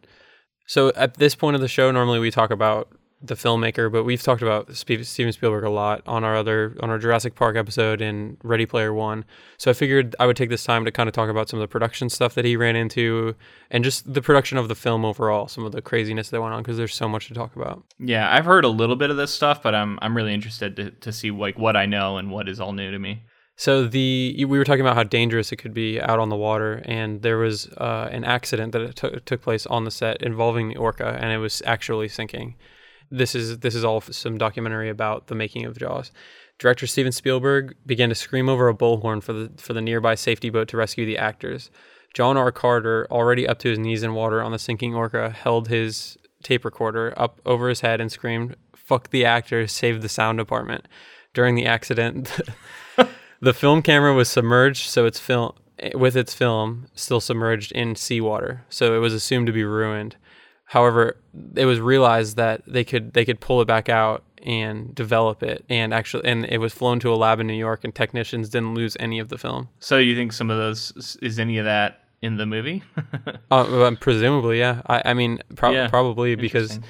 So 0.66 0.92
at 0.96 1.14
this 1.14 1.34
point 1.34 1.54
of 1.54 1.60
the 1.60 1.68
show, 1.68 1.90
normally 1.90 2.18
we 2.18 2.30
talk 2.30 2.50
about 2.50 2.88
the 3.22 3.34
filmmaker, 3.34 3.90
but 3.90 4.04
we've 4.04 4.22
talked 4.22 4.42
about 4.42 4.74
Steven 4.76 5.32
Spielberg 5.32 5.64
a 5.64 5.70
lot 5.70 6.02
on 6.06 6.22
our 6.22 6.36
other 6.36 6.76
on 6.80 6.90
our 6.90 6.98
Jurassic 6.98 7.34
Park 7.34 7.56
episode 7.56 8.02
in 8.02 8.36
Ready 8.42 8.66
Player 8.66 8.92
One. 8.92 9.24
So 9.56 9.70
I 9.70 9.74
figured 9.74 10.14
I 10.20 10.26
would 10.26 10.36
take 10.36 10.50
this 10.50 10.64
time 10.64 10.84
to 10.84 10.92
kind 10.92 11.08
of 11.08 11.14
talk 11.14 11.30
about 11.30 11.48
some 11.48 11.58
of 11.58 11.62
the 11.62 11.68
production 11.68 12.10
stuff 12.10 12.34
that 12.34 12.44
he 12.44 12.56
ran 12.56 12.76
into, 12.76 13.34
and 13.70 13.82
just 13.82 14.12
the 14.12 14.20
production 14.20 14.58
of 14.58 14.68
the 14.68 14.74
film 14.74 15.04
overall, 15.04 15.48
some 15.48 15.64
of 15.64 15.72
the 15.72 15.80
craziness 15.80 16.28
that 16.30 16.42
went 16.42 16.52
on 16.52 16.62
because 16.62 16.76
there's 16.76 16.94
so 16.94 17.08
much 17.08 17.28
to 17.28 17.34
talk 17.34 17.56
about. 17.56 17.82
Yeah, 17.98 18.32
I've 18.32 18.44
heard 18.44 18.64
a 18.64 18.68
little 18.68 18.96
bit 18.96 19.10
of 19.10 19.16
this 19.16 19.32
stuff, 19.32 19.62
but 19.62 19.74
I'm 19.74 19.98
I'm 20.02 20.16
really 20.16 20.34
interested 20.34 20.76
to, 20.76 20.90
to 20.90 21.12
see 21.12 21.30
like 21.30 21.58
what 21.58 21.76
I 21.76 21.86
know 21.86 22.18
and 22.18 22.30
what 22.30 22.48
is 22.48 22.60
all 22.60 22.72
new 22.72 22.90
to 22.90 22.98
me. 22.98 23.22
So 23.56 23.86
the 23.86 24.44
we 24.46 24.58
were 24.58 24.64
talking 24.64 24.82
about 24.82 24.96
how 24.96 25.04
dangerous 25.04 25.50
it 25.50 25.56
could 25.56 25.72
be 25.72 25.98
out 25.98 26.18
on 26.18 26.28
the 26.28 26.36
water, 26.36 26.82
and 26.84 27.22
there 27.22 27.38
was 27.38 27.68
uh, 27.78 28.10
an 28.12 28.24
accident 28.24 28.72
that 28.72 28.94
took 28.94 29.24
took 29.24 29.40
place 29.40 29.64
on 29.64 29.84
the 29.84 29.90
set 29.90 30.22
involving 30.22 30.68
the 30.68 30.76
orca, 30.76 31.18
and 31.18 31.32
it 31.32 31.38
was 31.38 31.62
actually 31.64 32.08
sinking. 32.08 32.56
This 33.10 33.34
is 33.34 33.58
this 33.58 33.74
is 33.74 33.84
all 33.84 34.00
some 34.00 34.38
documentary 34.38 34.88
about 34.88 35.28
the 35.28 35.34
making 35.34 35.64
of 35.64 35.78
Jaws. 35.78 36.10
Director 36.58 36.86
Steven 36.86 37.12
Spielberg 37.12 37.76
began 37.84 38.08
to 38.08 38.14
scream 38.14 38.48
over 38.48 38.68
a 38.68 38.74
bullhorn 38.74 39.22
for 39.22 39.32
the 39.32 39.50
for 39.58 39.72
the 39.72 39.82
nearby 39.82 40.14
safety 40.14 40.50
boat 40.50 40.68
to 40.68 40.76
rescue 40.76 41.04
the 41.04 41.18
actors. 41.18 41.70
John 42.14 42.36
R. 42.36 42.50
Carter, 42.50 43.06
already 43.10 43.46
up 43.46 43.58
to 43.58 43.68
his 43.68 43.78
knees 43.78 44.02
in 44.02 44.14
water 44.14 44.42
on 44.42 44.52
the 44.52 44.58
sinking 44.58 44.94
orca, 44.94 45.30
held 45.30 45.68
his 45.68 46.16
tape 46.42 46.64
recorder 46.64 47.12
up 47.16 47.40
over 47.44 47.68
his 47.68 47.80
head 47.80 48.00
and 48.00 48.10
screamed, 48.10 48.56
"Fuck 48.74 49.10
the 49.10 49.24
actors, 49.24 49.72
save 49.72 50.00
the 50.00 50.08
sound 50.08 50.38
department." 50.38 50.88
During 51.34 51.54
the 51.54 51.66
accident, 51.66 52.40
the 53.40 53.52
film 53.52 53.82
camera 53.82 54.14
was 54.14 54.30
submerged, 54.30 54.88
so 54.88 55.04
its 55.04 55.18
film 55.18 55.52
eh, 55.78 55.90
with 55.94 56.16
its 56.16 56.32
film 56.32 56.86
still 56.94 57.20
submerged 57.20 57.72
in 57.72 57.94
seawater, 57.94 58.64
so 58.70 58.96
it 58.96 58.98
was 59.00 59.12
assumed 59.12 59.46
to 59.48 59.52
be 59.52 59.64
ruined. 59.64 60.16
However, 60.66 61.16
it 61.54 61.64
was 61.64 61.80
realized 61.80 62.36
that 62.36 62.62
they 62.66 62.84
could 62.84 63.12
they 63.14 63.24
could 63.24 63.40
pull 63.40 63.60
it 63.60 63.66
back 63.66 63.88
out 63.88 64.24
and 64.42 64.94
develop 64.94 65.42
it, 65.42 65.64
and 65.68 65.94
actually, 65.94 66.24
and 66.28 66.44
it 66.46 66.58
was 66.58 66.72
flown 66.72 67.00
to 67.00 67.12
a 67.12 67.16
lab 67.16 67.40
in 67.40 67.46
New 67.46 67.54
York, 67.54 67.84
and 67.84 67.94
technicians 67.94 68.48
didn't 68.48 68.74
lose 68.74 68.96
any 69.00 69.18
of 69.18 69.28
the 69.28 69.38
film. 69.38 69.68
So 69.80 69.98
you 69.98 70.14
think 70.14 70.32
some 70.32 70.50
of 70.50 70.58
those 70.58 71.16
is 71.22 71.38
any 71.38 71.58
of 71.58 71.64
that 71.64 72.04
in 72.22 72.36
the 72.36 72.46
movie? 72.46 72.82
Uh, 73.50 73.94
presumably, 74.00 74.58
yeah. 74.58 74.82
I, 74.86 75.02
I 75.06 75.14
mean, 75.14 75.40
prob- 75.54 75.74
Yeah, 75.74 75.88
probably 75.88 76.34
because. 76.34 76.80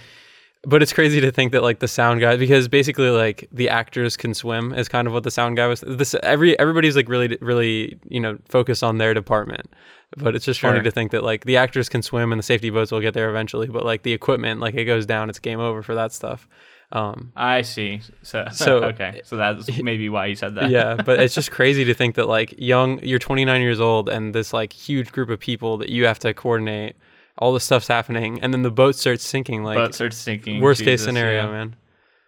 But 0.67 0.83
it's 0.83 0.93
crazy 0.93 1.21
to 1.21 1.31
think 1.31 1.53
that 1.53 1.63
like 1.63 1.79
the 1.79 1.89
sound 1.89 2.21
guy 2.21 2.37
because 2.37 2.67
basically 2.69 3.09
like 3.09 3.49
the 3.53 3.69
actors 3.69 4.17
can 4.17 4.35
swim 4.35 4.75
is 4.75 4.89
kind 4.89 5.07
of 5.07 5.15
what 5.15 5.23
the 5.23 5.31
sound 5.31 5.57
guy 5.57 5.67
was. 5.69 5.83
This 5.87 6.15
every 6.23 6.59
everybody's 6.59 6.97
like 6.97 7.09
really 7.09 7.39
really 7.41 7.99
you 8.09 8.21
know 8.21 8.37
focused 8.49 8.83
on 8.83 8.99
their 8.99 9.15
department. 9.15 9.73
But 10.17 10.35
it's 10.37 10.45
just 10.45 10.61
funny 10.61 10.83
to 10.83 10.91
think 10.91 11.11
that 11.13 11.23
like 11.25 11.45
the 11.45 11.57
actors 11.57 11.89
can 11.89 12.01
swim 12.03 12.33
and 12.33 12.39
the 12.39 12.43
safety 12.43 12.71
boats 12.71 12.91
will 12.93 13.01
get 13.01 13.13
there 13.15 13.29
eventually 13.29 13.67
but 13.69 13.85
like 13.85 14.03
the 14.03 14.13
equipment 14.13 14.61
like 14.61 14.75
it 14.75 14.85
goes 14.85 15.05
down 15.07 15.29
it's 15.31 15.39
game 15.39 15.61
over 15.61 15.83
for 15.83 15.95
that 15.95 16.13
stuff. 16.13 16.49
Um 16.93 17.33
I 17.37 17.63
see. 17.63 18.01
So, 18.23 18.47
So- 18.53 18.85
okay, 18.85 19.21
so 19.25 19.37
that's 19.37 19.69
maybe 19.83 20.09
why 20.09 20.27
you 20.27 20.35
said 20.37 20.55
that. 20.57 20.71
yeah 20.71 20.95
but 20.95 21.21
it's 21.21 21.35
just 21.35 21.51
crazy 21.59 21.85
to 21.85 21.95
think 21.95 22.15
that 22.17 22.29
like 22.29 22.55
young 22.59 23.01
you're 23.05 23.19
29 23.19 23.61
years 23.61 23.81
old 23.81 24.09
and 24.09 24.35
this 24.35 24.53
like 24.53 24.73
huge 24.73 25.13
group 25.13 25.29
of 25.31 25.39
people 25.41 25.77
that 25.79 25.91
you 25.91 26.07
have 26.07 26.19
to 26.21 26.33
coordinate 26.35 26.97
all 27.39 27.53
the 27.53 27.61
stuff's 27.61 27.89
happening 27.89 28.41
and 28.43 28.53
then 28.53 28.63
the 28.63 28.71
boat 28.71 28.97
starts 28.97 29.25
sinking 29.25 29.63
like 29.63 29.77
boat 29.77 29.95
starts 29.95 30.17
sinking. 30.17 30.61
worst 30.61 30.83
case 30.83 31.03
scenario, 31.03 31.45
yeah. 31.45 31.51
man. 31.51 31.77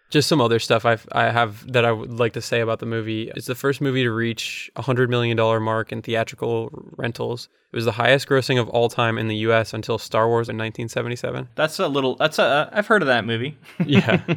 Just 0.09 0.27
some 0.27 0.41
other 0.41 0.57
stuff 0.57 0.85
I've, 0.85 1.07
I 1.11 1.29
have 1.29 1.71
that 1.71 1.85
I 1.85 1.91
would 1.91 2.17
like 2.17 2.33
to 2.33 2.41
say 2.41 2.61
about 2.61 2.79
the 2.79 2.87
movie. 2.87 3.31
It's 3.35 3.45
the 3.45 3.53
first 3.53 3.79
movie 3.79 4.01
to 4.03 4.11
reach 4.11 4.71
a 4.75 4.81
hundred 4.81 5.07
million 5.09 5.37
dollar 5.37 5.59
mark 5.59 5.91
in 5.91 6.01
theatrical 6.01 6.69
rentals. 6.97 7.47
It 7.71 7.75
was 7.75 7.85
the 7.85 7.91
highest 7.91 8.27
grossing 8.27 8.59
of 8.59 8.67
all 8.69 8.89
time 8.89 9.19
in 9.19 9.27
the 9.27 9.35
U.S. 9.37 9.71
until 9.71 9.99
Star 9.99 10.27
Wars 10.27 10.49
in 10.49 10.57
1977. 10.57 11.49
That's 11.53 11.77
a 11.77 11.87
little. 11.87 12.15
That's 12.15 12.39
a. 12.39 12.43
Uh, 12.43 12.69
I've 12.73 12.87
heard 12.87 13.03
of 13.03 13.07
that 13.07 13.25
movie. 13.25 13.57
Yeah. 13.85 14.21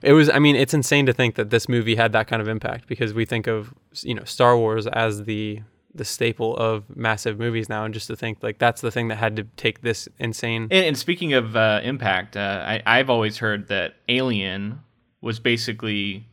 It 0.00 0.12
was. 0.12 0.30
I 0.30 0.38
mean, 0.38 0.54
it's 0.54 0.74
insane 0.74 1.06
to 1.06 1.12
think 1.12 1.34
that 1.34 1.50
this 1.50 1.68
movie 1.68 1.96
had 1.96 2.12
that 2.12 2.28
kind 2.28 2.40
of 2.40 2.46
impact 2.46 2.86
because 2.86 3.12
we 3.12 3.24
think 3.24 3.48
of 3.48 3.74
you 4.02 4.14
know 4.14 4.22
Star 4.22 4.56
Wars 4.56 4.86
as 4.86 5.24
the 5.24 5.60
the 5.98 6.04
staple 6.04 6.56
of 6.56 6.84
massive 6.96 7.38
movies 7.38 7.68
now, 7.68 7.84
and 7.84 7.92
just 7.92 8.06
to 8.06 8.16
think 8.16 8.42
like 8.42 8.58
that's 8.58 8.80
the 8.80 8.90
thing 8.90 9.08
that 9.08 9.16
had 9.16 9.36
to 9.36 9.44
take 9.56 9.82
this 9.82 10.08
insane. 10.18 10.62
And, 10.70 10.86
and 10.86 10.98
speaking 10.98 11.34
of 11.34 11.54
uh, 11.56 11.80
impact, 11.82 12.36
uh, 12.36 12.64
I, 12.66 12.82
I've 12.86 13.10
always 13.10 13.38
heard 13.38 13.68
that 13.68 13.94
Alien 14.08 14.80
was 15.20 15.38
basically 15.40 16.26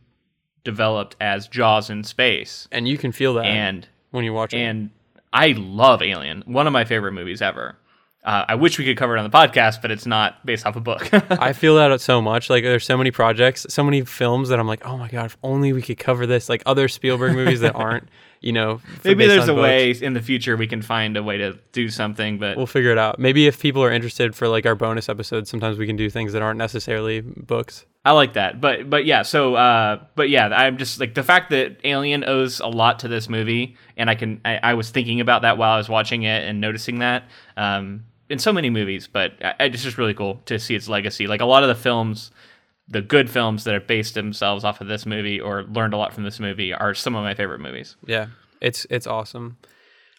developed 0.64 1.16
as 1.20 1.46
Jaws 1.48 1.90
in 1.90 2.02
space, 2.04 2.66
And 2.72 2.88
you 2.88 2.98
can 2.98 3.12
feel 3.12 3.34
that 3.34 3.44
and 3.46 3.86
when 4.10 4.24
you 4.24 4.32
watch 4.32 4.52
it. 4.52 4.58
and 4.58 4.90
I 5.32 5.48
love 5.56 6.02
Alien, 6.02 6.42
one 6.46 6.66
of 6.66 6.72
my 6.72 6.84
favorite 6.84 7.12
movies 7.12 7.42
ever. 7.42 7.76
Uh, 8.24 8.44
I 8.48 8.54
wish 8.56 8.76
we 8.76 8.84
could 8.84 8.96
cover 8.96 9.16
it 9.16 9.20
on 9.20 9.30
the 9.30 9.36
podcast, 9.36 9.80
but 9.80 9.92
it's 9.92 10.06
not 10.06 10.44
based 10.44 10.66
off 10.66 10.74
a 10.74 10.80
book. 10.80 11.08
I 11.30 11.52
feel 11.52 11.76
that 11.76 12.00
so 12.00 12.20
much. 12.20 12.50
Like 12.50 12.64
there's 12.64 12.84
so 12.84 12.96
many 12.96 13.12
projects, 13.12 13.66
so 13.68 13.84
many 13.84 14.00
films 14.04 14.48
that 14.48 14.58
I'm 14.58 14.66
like, 14.66 14.84
oh 14.84 14.96
my 14.96 15.08
god, 15.08 15.26
if 15.26 15.36
only 15.44 15.72
we 15.72 15.80
could 15.80 15.98
cover 15.98 16.26
this. 16.26 16.48
Like 16.48 16.64
other 16.66 16.88
Spielberg 16.88 17.36
movies 17.36 17.60
that 17.60 17.74
aren't, 17.76 18.08
you 18.40 18.52
know. 18.52 18.80
Maybe 19.04 19.26
there's 19.26 19.48
a 19.48 19.52
books. 19.54 19.62
way 19.62 19.90
in 19.90 20.12
the 20.12 20.22
future 20.22 20.56
we 20.56 20.66
can 20.66 20.82
find 20.82 21.16
a 21.16 21.22
way 21.22 21.38
to 21.38 21.58
do 21.72 21.88
something, 21.88 22.38
but 22.38 22.56
We'll 22.56 22.66
figure 22.66 22.90
it 22.90 22.98
out. 22.98 23.18
Maybe 23.18 23.46
if 23.46 23.60
people 23.60 23.82
are 23.82 23.92
interested 23.92 24.34
for 24.34 24.48
like 24.48 24.66
our 24.66 24.74
bonus 24.74 25.08
episodes, 25.08 25.50
sometimes 25.50 25.78
we 25.78 25.86
can 25.86 25.96
do 25.96 26.10
things 26.10 26.32
that 26.32 26.42
aren't 26.42 26.58
necessarily 26.58 27.20
books. 27.20 27.84
I 28.04 28.12
like 28.12 28.34
that. 28.34 28.60
But 28.60 28.88
but 28.88 29.04
yeah, 29.04 29.22
so 29.22 29.56
uh 29.56 30.00
but 30.14 30.30
yeah, 30.30 30.46
I'm 30.48 30.78
just 30.78 31.00
like 31.00 31.14
the 31.14 31.24
fact 31.24 31.50
that 31.50 31.80
Alien 31.84 32.24
owes 32.24 32.60
a 32.60 32.68
lot 32.68 33.00
to 33.00 33.08
this 33.08 33.28
movie 33.28 33.76
and 33.96 34.08
I 34.08 34.14
can 34.14 34.40
I, 34.44 34.60
I 34.62 34.74
was 34.74 34.90
thinking 34.90 35.20
about 35.20 35.42
that 35.42 35.58
while 35.58 35.72
I 35.72 35.76
was 35.76 35.88
watching 35.88 36.22
it 36.22 36.44
and 36.44 36.60
noticing 36.60 37.00
that 37.00 37.24
um 37.56 38.04
in 38.28 38.38
so 38.38 38.52
many 38.52 38.70
movies, 38.70 39.08
but 39.08 39.32
I, 39.40 39.54
it's 39.64 39.82
just 39.82 39.98
really 39.98 40.14
cool 40.14 40.42
to 40.46 40.58
see 40.58 40.74
its 40.74 40.88
legacy. 40.88 41.26
Like 41.26 41.40
a 41.40 41.46
lot 41.46 41.62
of 41.62 41.68
the 41.68 41.74
films 41.74 42.30
the 42.88 43.02
good 43.02 43.28
films 43.30 43.64
that 43.64 43.74
have 43.74 43.86
based 43.86 44.14
themselves 44.14 44.64
off 44.64 44.80
of 44.80 44.86
this 44.86 45.06
movie 45.06 45.40
or 45.40 45.64
learned 45.64 45.94
a 45.94 45.96
lot 45.96 46.12
from 46.12 46.24
this 46.24 46.38
movie 46.38 46.72
are 46.72 46.94
some 46.94 47.14
of 47.14 47.22
my 47.24 47.34
favorite 47.34 47.60
movies. 47.60 47.96
Yeah, 48.06 48.26
it's 48.60 48.86
it's 48.90 49.06
awesome. 49.06 49.56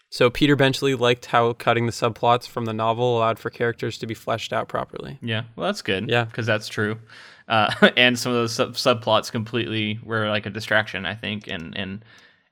So 0.09 0.29
Peter 0.29 0.55
Benchley 0.55 0.95
liked 0.95 1.27
how 1.27 1.51
cutting 1.53 1.85
the 1.85 1.91
subplots 1.91 2.47
from 2.47 2.65
the 2.65 2.73
novel 2.73 3.17
allowed 3.17 3.39
for 3.39 3.49
characters 3.49 3.97
to 3.97 4.07
be 4.07 4.13
fleshed 4.13 4.53
out 4.53 4.69
properly. 4.69 5.19
Yeah, 5.21 5.43
well, 5.55 5.67
that's 5.67 5.81
good. 5.81 6.09
Yeah. 6.09 6.23
because 6.25 6.45
that's 6.45 6.69
true. 6.69 6.97
Uh, 7.47 7.73
and 7.97 8.17
some 8.17 8.31
of 8.31 8.37
those 8.37 8.53
sub- 8.53 8.73
subplots 8.73 9.31
completely 9.31 9.99
were 10.03 10.29
like 10.29 10.45
a 10.45 10.49
distraction, 10.49 11.05
I 11.05 11.15
think, 11.15 11.47
and 11.47 11.77
and 11.77 12.03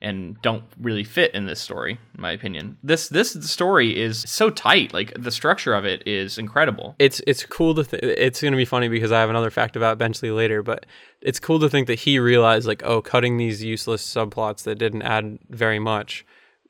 and 0.06 0.40
don't 0.44 0.64
really 0.80 1.04
fit 1.04 1.34
in 1.34 1.48
this 1.48 1.60
story, 1.60 2.00
in 2.16 2.22
my 2.22 2.32
opinion. 2.32 2.78
This 2.84 3.10
this 3.10 3.32
story 3.50 4.00
is 4.00 4.24
so 4.28 4.52
tight. 4.52 4.94
Like 4.94 5.12
the 5.18 5.32
structure 5.32 5.74
of 5.74 5.84
it 5.84 6.08
is 6.08 6.38
incredible. 6.38 6.96
it's 7.00 7.22
it's 7.26 7.44
cool 7.46 7.74
to 7.74 7.84
th- 7.84 8.04
it's 8.04 8.40
going 8.40 8.54
to 8.54 8.58
be 8.58 8.66
funny 8.66 8.88
because 8.88 9.12
I 9.12 9.20
have 9.20 9.32
another 9.32 9.50
fact 9.50 9.76
about 9.76 9.98
Benchley 9.98 10.30
later, 10.30 10.62
but 10.62 10.86
it's 11.22 11.40
cool 11.40 11.60
to 11.60 11.68
think 11.68 11.88
that 11.88 12.00
he 12.00 12.20
realized 12.20 12.68
like 12.68 12.84
oh 12.86 13.02
cutting 13.02 13.38
these 13.38 13.64
useless 13.64 14.06
subplots 14.06 14.64
that 14.64 14.76
didn't 14.76 15.02
add 15.02 15.40
very 15.50 15.80
much 15.80 16.24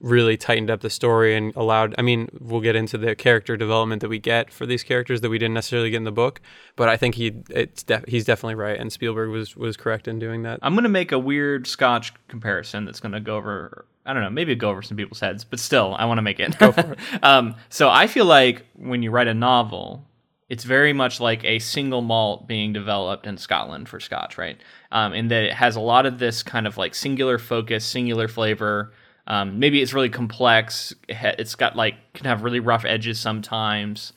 really 0.06 0.38
tightened 0.38 0.70
up 0.70 0.82
the 0.82 0.90
story 0.90 1.36
and 1.36 1.52
allowed 1.56 1.96
I 1.98 2.04
mean 2.04 2.30
we'll 2.40 2.62
get 2.62 2.76
into 2.76 2.96
the 2.96 3.16
character 3.16 3.58
development 3.58 4.02
that 4.02 4.08
we 4.08 4.20
get 4.20 4.54
for 4.54 4.68
these 4.68 4.84
characters 4.84 5.22
that 5.22 5.30
we 5.30 5.40
didn't 5.40 5.56
necessarily 5.56 5.90
get 5.90 5.98
in 5.98 6.04
the 6.04 6.12
book, 6.12 6.42
but 6.76 6.88
I 6.88 6.96
think 6.96 7.16
he 7.16 7.34
it's 7.50 7.82
def- 7.82 8.06
he's 8.08 8.24
definitely 8.24 8.54
right 8.54 8.80
and 8.80 8.94
Spielberg 8.94 9.32
was 9.32 9.56
was 9.56 9.76
correct 9.76 10.08
in 10.08 10.20
doing 10.20 10.44
that. 10.44 10.60
I'm 10.62 10.76
gonna 10.76 10.90
make 10.90 11.12
a 11.12 11.18
weird 11.18 11.66
Scotch 11.66 12.14
comparison 12.28 12.86
that's 12.86 13.00
gonna 13.00 13.20
go 13.20 13.36
over. 13.36 13.86
I 14.06 14.14
don't 14.14 14.22
know, 14.22 14.30
maybe 14.30 14.54
go 14.54 14.70
over 14.70 14.84
some 14.84 14.96
people's 14.96 15.20
heads, 15.20 15.44
but 15.44 15.60
still, 15.60 15.96
I 15.98 16.06
want 16.06 16.20
to 16.20 16.22
make 16.22 16.40
it. 16.40 16.56
Go 16.60 16.72
for 16.72 16.92
it. 16.92 17.00
um, 17.24 17.56
so 17.70 17.90
I 17.90 18.06
feel 18.06 18.26
like 18.26 18.64
when 18.76 19.02
you 19.02 19.10
write 19.10 19.28
a 19.28 19.34
novel, 19.34 20.06
it's 20.48 20.64
very 20.64 20.94
much 20.94 21.20
like 21.20 21.44
a 21.44 21.58
single 21.58 22.02
malt 22.02 22.48
being 22.48 22.72
developed 22.72 23.26
in 23.26 23.38
Scotland 23.38 23.90
for 23.90 24.00
Scotch, 24.00 24.38
right? 24.38 24.62
Um, 24.92 25.14
in 25.14 25.30
that 25.30 25.44
it 25.46 25.54
has 25.54 25.76
a 25.76 25.80
lot 25.80 26.06
of 26.06 26.20
this 26.20 26.44
kind 26.44 26.68
of 26.68 26.78
like 26.78 26.94
singular 26.94 27.40
focus, 27.40 27.84
singular 27.84 28.28
flavor. 28.28 28.94
Um, 29.28 29.60
maybe 29.60 29.82
it's 29.82 29.94
really 29.94 30.10
complex. 30.10 30.94
It's 31.08 31.56
got 31.56 31.76
like 31.76 31.96
can 32.14 32.26
have 32.26 32.44
really 32.44 32.60
rough 32.60 32.86
edges 32.86 33.20
sometimes. 33.20 34.14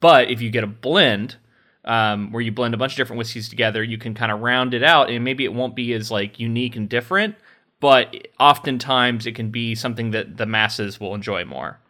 But 0.00 0.30
if 0.30 0.40
you 0.40 0.50
get 0.50 0.64
a 0.64 0.68
blend, 0.68 1.36
um, 1.84 2.32
where 2.32 2.42
you 2.42 2.52
blend 2.52 2.74
a 2.74 2.76
bunch 2.76 2.92
of 2.92 2.96
different 2.96 3.18
whiskeys 3.18 3.48
together, 3.48 3.82
you 3.82 3.98
can 3.98 4.14
kind 4.14 4.30
of 4.30 4.40
round 4.40 4.74
it 4.74 4.82
out, 4.82 5.10
and 5.10 5.24
maybe 5.24 5.44
it 5.44 5.54
won't 5.54 5.74
be 5.74 5.92
as 5.94 6.10
like 6.10 6.38
unique 6.38 6.76
and 6.76 6.88
different, 6.88 7.36
but 7.80 8.14
oftentimes 8.38 9.26
it 9.26 9.34
can 9.34 9.50
be 9.50 9.74
something 9.74 10.10
that 10.10 10.36
the 10.36 10.46
masses 10.46 11.00
will 11.00 11.14
enjoy 11.14 11.44
more. 11.44 11.80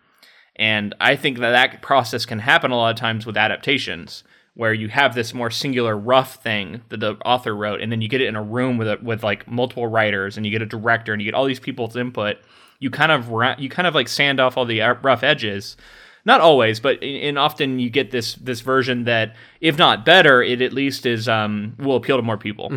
And 0.56 0.94
I 1.00 1.16
think 1.16 1.38
that 1.38 1.50
that 1.50 1.82
process 1.82 2.26
can 2.26 2.40
happen 2.40 2.70
a 2.70 2.76
lot 2.76 2.90
of 2.90 2.96
times 2.96 3.26
with 3.26 3.36
adaptations, 3.36 4.24
where 4.58 4.74
you 4.74 4.88
have 4.88 5.14
this 5.14 5.32
more 5.32 5.52
singular 5.52 5.96
rough 5.96 6.42
thing 6.42 6.80
that 6.88 6.98
the 6.98 7.12
author 7.24 7.54
wrote, 7.54 7.80
and 7.80 7.92
then 7.92 8.00
you 8.00 8.08
get 8.08 8.20
it 8.20 8.26
in 8.26 8.34
a 8.34 8.42
room 8.42 8.76
with 8.76 8.88
a, 8.88 8.98
with 9.00 9.22
like 9.22 9.46
multiple 9.46 9.86
writers, 9.86 10.36
and 10.36 10.44
you 10.44 10.50
get 10.50 10.60
a 10.60 10.66
director, 10.66 11.12
and 11.12 11.22
you 11.22 11.26
get 11.26 11.34
all 11.34 11.44
these 11.44 11.60
people's 11.60 11.94
input. 11.94 12.38
You 12.80 12.90
kind 12.90 13.12
of 13.12 13.30
you 13.60 13.68
kind 13.68 13.86
of 13.86 13.94
like 13.94 14.08
sand 14.08 14.40
off 14.40 14.56
all 14.56 14.64
the 14.64 14.82
uh, 14.82 14.94
rough 15.00 15.22
edges. 15.22 15.76
Not 16.24 16.40
always, 16.40 16.80
but 16.80 17.00
and 17.04 17.38
often 17.38 17.78
you 17.78 17.88
get 17.88 18.10
this 18.10 18.34
this 18.34 18.60
version 18.60 19.04
that, 19.04 19.36
if 19.60 19.78
not 19.78 20.04
better, 20.04 20.42
it 20.42 20.60
at 20.60 20.72
least 20.72 21.06
is 21.06 21.28
um, 21.28 21.76
will 21.78 21.94
appeal 21.94 22.16
to 22.16 22.22
more 22.22 22.36
people. 22.36 22.68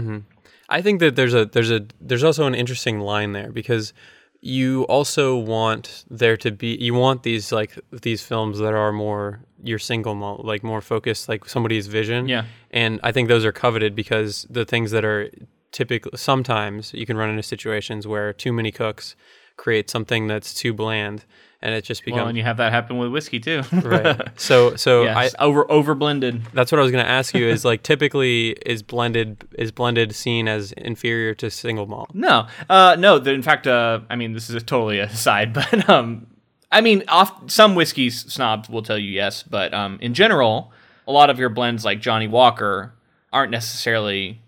I 0.70 0.84
think 0.84 1.00
that 1.00 1.16
there's 1.16 1.34
a 1.34 1.46
there's 1.48 1.72
a 1.72 1.88
there's 2.00 2.24
also 2.24 2.46
an 2.46 2.54
interesting 2.54 3.00
line 3.00 3.32
there 3.32 3.52
because 3.52 3.92
you 4.40 4.84
also 4.84 5.36
want 5.36 6.06
there 6.12 6.38
to 6.38 6.52
be 6.52 6.76
you 6.80 6.94
want 6.94 7.24
these 7.24 7.52
like 7.52 7.80
these 7.92 8.22
films 8.24 8.60
that 8.60 8.76
are 8.76 8.92
more 8.92 9.42
your 9.64 9.80
single 9.80 10.16
malt, 10.16 10.44
like 10.46 10.64
more 10.64 10.82
focused 10.82 11.30
like 11.30 11.46
somebody's 11.46 11.88
vision 11.88 12.28
Yeah. 12.28 12.46
and 12.72 13.00
I 13.04 13.12
think 13.12 13.28
those 13.28 13.46
are 13.46 13.52
coveted 13.52 13.96
because 13.96 14.46
the 14.50 14.66
things 14.66 14.92
that 14.92 15.06
are 15.06 15.30
typically 15.72 16.12
sometimes 16.16 16.94
you 16.94 17.06
can 17.06 17.16
run 17.18 17.30
into 17.30 17.44
situations 17.44 18.08
where 18.08 18.34
too 18.34 18.52
many 18.52 18.72
cooks 18.72 19.16
create 19.58 19.90
something 19.90 20.28
that's 20.28 20.54
too 20.54 20.74
bland 20.74 21.24
and 21.64 21.76
it 21.76 21.84
just 21.84 22.04
becomes 22.04 22.18
Well, 22.22 22.28
and 22.30 22.38
you 22.38 22.44
have 22.44 22.58
that 22.58 22.72
happen 22.72 22.98
with 22.98 23.12
whiskey 23.12 23.40
too. 23.40 23.62
right 23.84 24.20
so 24.40 24.76
so 24.76 25.04
yeah, 25.04 25.18
I, 25.18 25.30
over 25.38 25.70
over 25.72 25.94
blended. 25.94 26.42
that's 26.54 26.72
what 26.72 26.80
I 26.80 26.82
was 26.82 26.92
going 26.92 27.04
to 27.06 27.10
ask 27.10 27.36
you 27.36 27.48
is 27.48 27.64
like 27.64 27.84
typically 27.84 28.52
is 28.66 28.82
blended 28.82 29.48
is 29.60 29.72
blended 29.72 30.16
seen 30.16 30.48
as 30.48 30.72
inferior 30.72 31.36
to 31.36 31.52
single 31.52 31.86
malt 31.86 32.10
No, 32.16 32.48
uh, 32.70 32.96
no. 32.98 33.20
The, 33.20 33.32
in 33.34 33.44
fact, 33.44 33.68
uh, 33.68 34.00
I 34.10 34.16
mean, 34.16 34.34
this 34.34 34.50
is 34.50 34.56
a 34.56 34.62
totally 34.62 34.98
aside, 35.00 35.54
but 35.60 35.88
um, 35.88 36.26
I 36.72 36.82
mean, 36.82 37.04
off 37.08 37.52
some 37.52 37.76
whiskey 37.76 38.10
snobs 38.10 38.70
will 38.70 38.84
tell 38.84 38.98
you 38.98 39.12
yes, 39.12 39.44
but 39.44 39.74
um, 39.74 39.98
in 40.02 40.14
general, 40.14 40.72
a 41.08 41.12
lot 41.12 41.30
of 41.30 41.40
your 41.40 41.50
blends 41.50 41.84
like 41.84 42.00
Johnnie 42.00 42.28
Walker 42.28 42.94
aren't 43.34 43.52
necessarily 43.52 44.40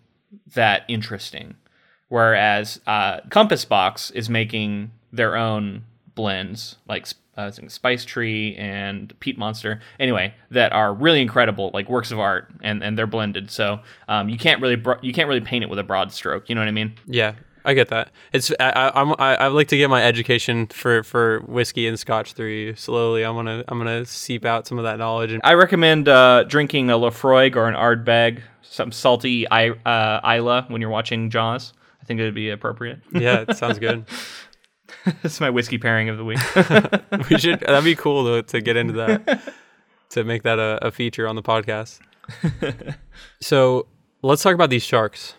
that 0.53 0.83
interesting. 0.87 1.55
Whereas 2.09 2.79
uh, 2.85 3.21
Compass 3.29 3.65
Box 3.65 4.11
is 4.11 4.29
making 4.29 4.91
their 5.11 5.35
own 5.35 5.83
blends, 6.15 6.77
like 6.87 7.07
uh, 7.35 7.51
Spice 7.51 8.05
Tree 8.05 8.55
and 8.55 9.19
Peat 9.19 9.37
Monster, 9.37 9.81
anyway, 9.99 10.33
that 10.51 10.71
are 10.71 10.93
really 10.93 11.21
incredible, 11.21 11.71
like 11.73 11.89
works 11.89 12.11
of 12.11 12.19
art, 12.19 12.51
and, 12.61 12.83
and 12.83 12.97
they're 12.97 13.07
blended. 13.07 13.49
So 13.49 13.79
um, 14.07 14.29
you 14.29 14.37
can't 14.37 14.61
really 14.61 14.81
you 15.01 15.11
can't 15.11 15.27
really 15.27 15.41
paint 15.41 15.63
it 15.63 15.69
with 15.69 15.79
a 15.79 15.83
broad 15.83 16.11
stroke. 16.11 16.49
You 16.49 16.55
know 16.55 16.61
what 16.61 16.67
I 16.67 16.71
mean? 16.71 16.93
Yeah, 17.07 17.33
I 17.65 17.73
get 17.73 17.89
that. 17.89 18.11
It's 18.33 18.51
I, 18.59 18.69
I, 18.69 19.01
I'm 19.01 19.11
I, 19.19 19.35
I 19.35 19.47
like 19.47 19.67
to 19.69 19.77
get 19.77 19.89
my 19.89 20.03
education 20.03 20.67
for 20.67 21.03
for 21.03 21.39
whiskey 21.41 21.87
and 21.87 21.97
scotch 21.99 22.33
through 22.33 22.49
you 22.51 22.75
slowly. 22.75 23.23
I'm 23.23 23.35
gonna 23.35 23.63
I'm 23.67 23.77
gonna 23.77 24.05
seep 24.05 24.45
out 24.45 24.67
some 24.67 24.77
of 24.77 24.83
that 24.83 24.97
knowledge 24.99 25.31
and 25.31 25.41
I 25.43 25.53
recommend 25.53 26.07
uh, 26.07 26.43
drinking 26.43 26.89
a 26.89 26.97
Laphroaig 26.97 27.55
or 27.55 27.67
an 27.67 27.75
Ardbeg, 27.75 28.41
some 28.61 28.91
salty 28.91 29.49
I, 29.49 29.69
uh, 29.69 30.21
Islay 30.23 30.65
when 30.67 30.81
you're 30.81 30.89
watching 30.89 31.29
Jaws. 31.29 31.73
I 32.01 32.05
think 32.05 32.19
it 32.19 32.23
would 32.23 32.35
be 32.35 32.49
appropriate. 32.49 32.99
yeah, 33.13 33.45
it 33.47 33.55
sounds 33.57 33.79
good. 33.79 34.05
That's 35.21 35.39
my 35.41 35.49
whiskey 35.49 35.77
pairing 35.77 36.09
of 36.09 36.17
the 36.17 36.23
week. 36.23 36.39
we 37.29 37.37
should 37.37 37.59
that'd 37.61 37.83
be 37.83 37.95
cool 37.95 38.25
to 38.25 38.43
to 38.43 38.61
get 38.61 38.77
into 38.77 38.93
that 38.93 39.53
to 40.11 40.23
make 40.23 40.43
that 40.43 40.59
a, 40.59 40.87
a 40.87 40.91
feature 40.91 41.27
on 41.27 41.35
the 41.35 41.43
podcast. 41.43 41.99
So 43.41 43.87
let's 44.21 44.41
talk 44.43 44.53
about 44.53 44.69
these 44.69 44.83
sharks, 44.83 45.35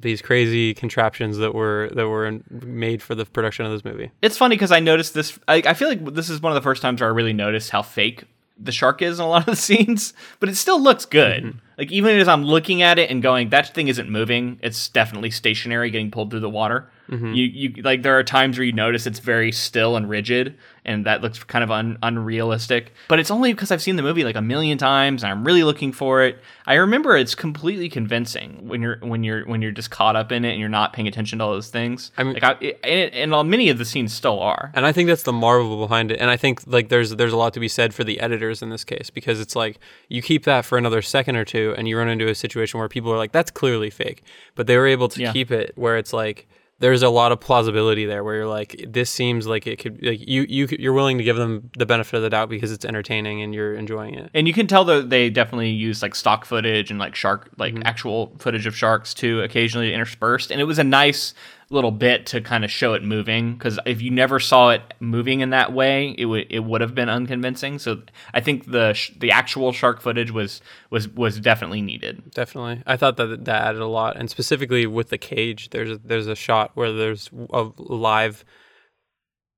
these 0.00 0.20
crazy 0.20 0.74
contraptions 0.74 1.38
that 1.38 1.54
were 1.54 1.90
that 1.94 2.08
were 2.08 2.26
in- 2.26 2.44
made 2.50 3.02
for 3.02 3.14
the 3.14 3.24
production 3.24 3.64
of 3.64 3.72
this 3.72 3.84
movie. 3.84 4.10
It's 4.22 4.36
funny 4.36 4.56
because 4.56 4.72
I 4.72 4.80
noticed 4.80 5.14
this. 5.14 5.38
I, 5.48 5.62
I 5.66 5.74
feel 5.74 5.88
like 5.88 6.14
this 6.14 6.28
is 6.28 6.42
one 6.42 6.52
of 6.52 6.54
the 6.54 6.62
first 6.62 6.82
times 6.82 7.00
where 7.00 7.08
I 7.08 7.12
really 7.12 7.32
noticed 7.32 7.70
how 7.70 7.82
fake 7.82 8.24
the 8.58 8.72
shark 8.72 9.02
is 9.02 9.18
in 9.18 9.24
a 9.24 9.28
lot 9.28 9.40
of 9.40 9.46
the 9.46 9.56
scenes, 9.60 10.14
but 10.40 10.48
it 10.48 10.56
still 10.56 10.80
looks 10.80 11.04
good. 11.04 11.44
Mm-hmm. 11.44 11.58
Like 11.78 11.92
even 11.92 12.18
as 12.18 12.28
I'm 12.28 12.44
looking 12.44 12.82
at 12.82 12.98
it 12.98 13.10
and 13.10 13.22
going, 13.22 13.50
that 13.50 13.74
thing 13.74 13.88
isn't 13.88 14.08
moving. 14.08 14.58
It's 14.62 14.88
definitely 14.88 15.30
stationary, 15.30 15.90
getting 15.90 16.10
pulled 16.10 16.30
through 16.30 16.40
the 16.40 16.50
water. 16.50 16.90
You 17.08 17.18
you 17.32 17.82
like 17.82 18.02
there 18.02 18.18
are 18.18 18.24
times 18.24 18.56
where 18.58 18.64
you 18.64 18.72
notice 18.72 19.06
it's 19.06 19.18
very 19.18 19.52
still 19.52 19.96
and 19.96 20.08
rigid, 20.08 20.56
and 20.84 21.04
that 21.06 21.20
looks 21.22 21.42
kind 21.44 21.62
of 21.62 21.70
un, 21.70 21.98
unrealistic. 22.02 22.92
But 23.08 23.18
it's 23.18 23.30
only 23.30 23.52
because 23.52 23.70
I've 23.70 23.82
seen 23.82 23.96
the 23.96 24.02
movie 24.02 24.24
like 24.24 24.36
a 24.36 24.42
million 24.42 24.78
times, 24.78 25.22
and 25.22 25.30
I'm 25.30 25.44
really 25.44 25.62
looking 25.64 25.92
for 25.92 26.22
it. 26.22 26.38
I 26.66 26.74
remember 26.74 27.16
it's 27.16 27.34
completely 27.34 27.88
convincing 27.90 28.66
when 28.68 28.80
you're 28.82 28.98
when 29.00 29.22
you're 29.22 29.44
when 29.46 29.60
you're 29.62 29.70
just 29.72 29.90
caught 29.90 30.16
up 30.16 30.32
in 30.32 30.44
it 30.44 30.52
and 30.52 30.60
you're 30.60 30.68
not 30.68 30.92
paying 30.92 31.06
attention 31.06 31.38
to 31.38 31.44
all 31.44 31.52
those 31.52 31.68
things. 31.68 32.10
I 32.16 32.24
mean- 32.24 32.34
like 32.34 32.42
I, 32.44 32.52
and, 32.86 33.32
and 33.34 33.50
many 33.50 33.68
of 33.68 33.78
the 33.78 33.84
scenes 33.84 34.12
still 34.14 34.40
are. 34.40 34.70
And 34.74 34.86
I 34.86 34.92
think 34.92 35.08
that's 35.08 35.24
the 35.24 35.32
marvel 35.32 35.78
behind 35.86 36.10
it. 36.10 36.18
And 36.20 36.30
I 36.30 36.36
think 36.38 36.62
like 36.66 36.88
there's 36.88 37.10
there's 37.16 37.32
a 37.32 37.36
lot 37.36 37.52
to 37.54 37.60
be 37.60 37.68
said 37.68 37.92
for 37.94 38.02
the 38.04 38.18
editors 38.20 38.62
in 38.62 38.70
this 38.70 38.84
case 38.84 39.10
because 39.10 39.40
it's 39.40 39.54
like 39.54 39.78
you 40.08 40.22
keep 40.22 40.44
that 40.44 40.64
for 40.64 40.78
another 40.78 41.02
second 41.02 41.36
or 41.36 41.44
two 41.44 41.74
and 41.76 41.86
you 41.86 41.98
run 41.98 42.08
into 42.08 42.28
a 42.28 42.34
situation 42.34 42.78
where 42.80 42.88
people 42.88 43.12
are 43.12 43.18
like 43.18 43.32
that's 43.32 43.50
clearly 43.50 43.90
fake, 43.90 44.22
but 44.54 44.66
they 44.66 44.76
were 44.78 44.86
able 44.86 45.08
to 45.08 45.20
Yeah. 45.20 45.32
keep 45.32 45.50
it 45.50 45.72
where 45.76 45.96
it's 45.98 46.12
like 46.12 46.46
there's 46.84 47.02
a 47.02 47.08
lot 47.08 47.32
of 47.32 47.40
plausibility 47.40 48.04
there 48.04 48.22
where 48.22 48.34
you're 48.34 48.46
like 48.46 48.84
this 48.86 49.08
seems 49.08 49.46
like 49.46 49.66
it 49.66 49.78
could 49.78 50.04
like 50.04 50.20
you 50.20 50.44
you 50.50 50.68
you're 50.78 50.92
willing 50.92 51.16
to 51.16 51.24
give 51.24 51.36
them 51.36 51.70
the 51.78 51.86
benefit 51.86 52.14
of 52.14 52.22
the 52.22 52.28
doubt 52.28 52.50
because 52.50 52.70
it's 52.70 52.84
entertaining 52.84 53.40
and 53.40 53.54
you're 53.54 53.74
enjoying 53.74 54.14
it. 54.14 54.30
And 54.34 54.46
you 54.46 54.52
can 54.52 54.66
tell 54.66 54.84
that 54.84 55.08
they 55.08 55.30
definitely 55.30 55.70
use 55.70 56.02
like 56.02 56.14
stock 56.14 56.44
footage 56.44 56.90
and 56.90 57.00
like 57.00 57.14
shark, 57.14 57.48
like 57.56 57.72
Mm-hmm. 57.72 57.86
actual 57.86 58.36
footage 58.38 58.66
of 58.66 58.76
sharks 58.76 59.14
too, 59.14 59.40
occasionally 59.40 59.94
interspersed. 59.94 60.50
And 60.50 60.60
it 60.60 60.64
was 60.64 60.78
a 60.78 60.84
nice 60.84 61.32
little 61.70 61.90
bit 61.90 62.26
to 62.26 62.40
kind 62.40 62.64
of 62.64 62.70
show 62.70 62.94
it 62.94 63.02
moving 63.02 63.54
because 63.54 63.78
if 63.86 64.02
you 64.02 64.10
never 64.10 64.38
saw 64.38 64.70
it 64.70 64.82
moving 65.00 65.40
in 65.40 65.50
that 65.50 65.72
way, 65.72 66.14
it 66.18 66.26
would 66.26 66.46
it 66.50 66.60
would 66.60 66.80
have 66.80 66.94
been 66.94 67.08
unconvincing. 67.08 67.78
So 67.78 68.02
I 68.32 68.40
think 68.40 68.70
the 68.70 68.92
sh- 68.92 69.12
the 69.16 69.30
actual 69.30 69.72
shark 69.72 70.00
footage 70.00 70.30
was 70.30 70.60
was 70.90 71.08
was 71.08 71.40
definitely 71.40 71.82
needed. 71.82 72.30
Definitely, 72.32 72.82
I 72.86 72.96
thought 72.96 73.16
that 73.16 73.44
that 73.44 73.62
added 73.62 73.80
a 73.80 73.86
lot, 73.86 74.16
and 74.16 74.30
specifically 74.30 74.86
with 74.86 75.08
the 75.08 75.18
cage, 75.18 75.70
there's 75.70 75.90
a, 75.90 75.98
there's 75.98 76.26
a 76.26 76.36
shot 76.36 76.72
where 76.74 76.92
there's 76.92 77.30
a 77.52 77.70
live 77.78 78.44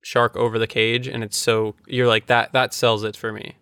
shark 0.02 0.36
over 0.36 0.58
the 0.58 0.66
cage, 0.66 1.08
and 1.08 1.24
it's 1.24 1.36
so 1.36 1.74
you're 1.86 2.08
like 2.08 2.26
that 2.26 2.52
that 2.52 2.72
sells 2.72 3.04
it 3.04 3.16
for 3.16 3.32
me 3.32 3.56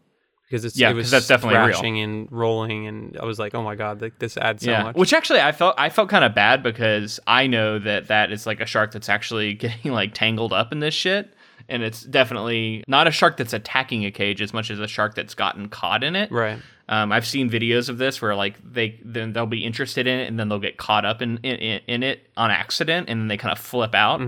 because 0.55 0.65
it's 0.65 0.79
Yeah, 0.79 0.91
it 0.91 0.95
was 0.95 1.11
that's 1.11 1.27
definitely 1.27 1.59
real. 1.59 2.03
and 2.05 2.31
rolling, 2.31 2.87
and 2.87 3.19
I 3.21 3.25
was 3.25 3.41
like, 3.41 3.57
oh 3.57 3.63
my 3.65 3.75
god, 3.75 4.01
like, 4.01 4.21
this 4.21 4.37
adds 4.37 4.63
so 4.65 4.71
much. 4.85 4.95
Which 4.95 5.13
actually 5.13 5.41
I 5.41 5.51
felt 5.51 5.75
I 5.77 5.89
felt 5.89 6.09
kind 6.09 6.25
of 6.25 6.33
bad 6.33 6.63
because 6.63 7.19
I 7.27 7.49
know 7.49 7.81
that 7.81 8.07
that 8.07 8.31
is 8.31 8.47
like 8.47 8.61
a 8.61 8.67
shark 8.67 8.93
that's 8.93 9.09
actually 9.09 9.55
getting 9.65 9.91
like 9.91 10.15
tangled 10.15 10.53
up 10.53 10.71
in 10.71 10.79
this 10.79 10.95
shit. 10.95 11.35
And 11.69 11.83
it's 11.83 12.03
definitely 12.03 12.85
not 12.87 13.09
a 13.09 13.11
shark 13.11 13.37
that's 13.37 13.53
attacking 13.55 14.05
a 14.05 14.11
cage 14.11 14.41
as 14.43 14.53
much 14.53 14.71
as 14.71 14.79
a 14.79 14.87
shark 14.87 15.15
that's 15.15 15.35
gotten 15.35 15.69
caught 15.71 16.05
in 16.05 16.15
it. 16.15 16.31
right, 16.31 16.59
Um, 16.91 17.11
I've 17.11 17.27
seen 17.27 17.49
videos 17.51 17.89
of 17.89 17.97
this 17.99 18.21
where 18.23 18.37
like 18.37 18.57
they 18.63 19.01
then 19.05 19.33
they'll 19.33 19.47
be 19.47 19.65
interested 19.65 20.07
in 20.07 20.21
it 20.21 20.29
and 20.29 20.39
then 20.39 20.49
they'll 20.49 20.59
get 20.61 20.77
caught 20.77 21.05
up 21.05 21.21
in 21.21 21.39
in, 21.39 21.81
in 21.89 22.03
it 22.05 22.29
on 22.37 22.51
accident 22.53 23.09
and 23.09 23.19
then 23.21 23.29
they 23.29 23.39
kind 23.39 23.51
of 23.51 23.59
flip 23.59 23.95
out. 23.95 24.21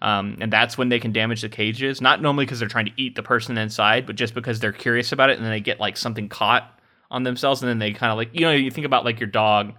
Um, 0.00 0.36
and 0.40 0.52
that's 0.52 0.78
when 0.78 0.88
they 0.88 1.00
can 1.00 1.12
damage 1.12 1.42
the 1.42 1.48
cages. 1.48 2.00
Not 2.00 2.22
normally 2.22 2.44
because 2.44 2.60
they're 2.60 2.68
trying 2.68 2.86
to 2.86 2.92
eat 2.96 3.16
the 3.16 3.22
person 3.22 3.58
inside, 3.58 4.06
but 4.06 4.16
just 4.16 4.34
because 4.34 4.60
they're 4.60 4.72
curious 4.72 5.12
about 5.12 5.30
it 5.30 5.36
and 5.36 5.44
then 5.44 5.52
they 5.52 5.60
get 5.60 5.80
like 5.80 5.96
something 5.96 6.28
caught 6.28 6.80
on 7.10 7.22
themselves 7.22 7.62
and 7.62 7.68
then 7.68 7.78
they 7.78 7.92
kind 7.92 8.12
of 8.12 8.18
like 8.18 8.28
you 8.32 8.42
know 8.42 8.52
you 8.52 8.70
think 8.70 8.86
about 8.86 9.04
like 9.04 9.20
your 9.20 9.28
dog. 9.28 9.72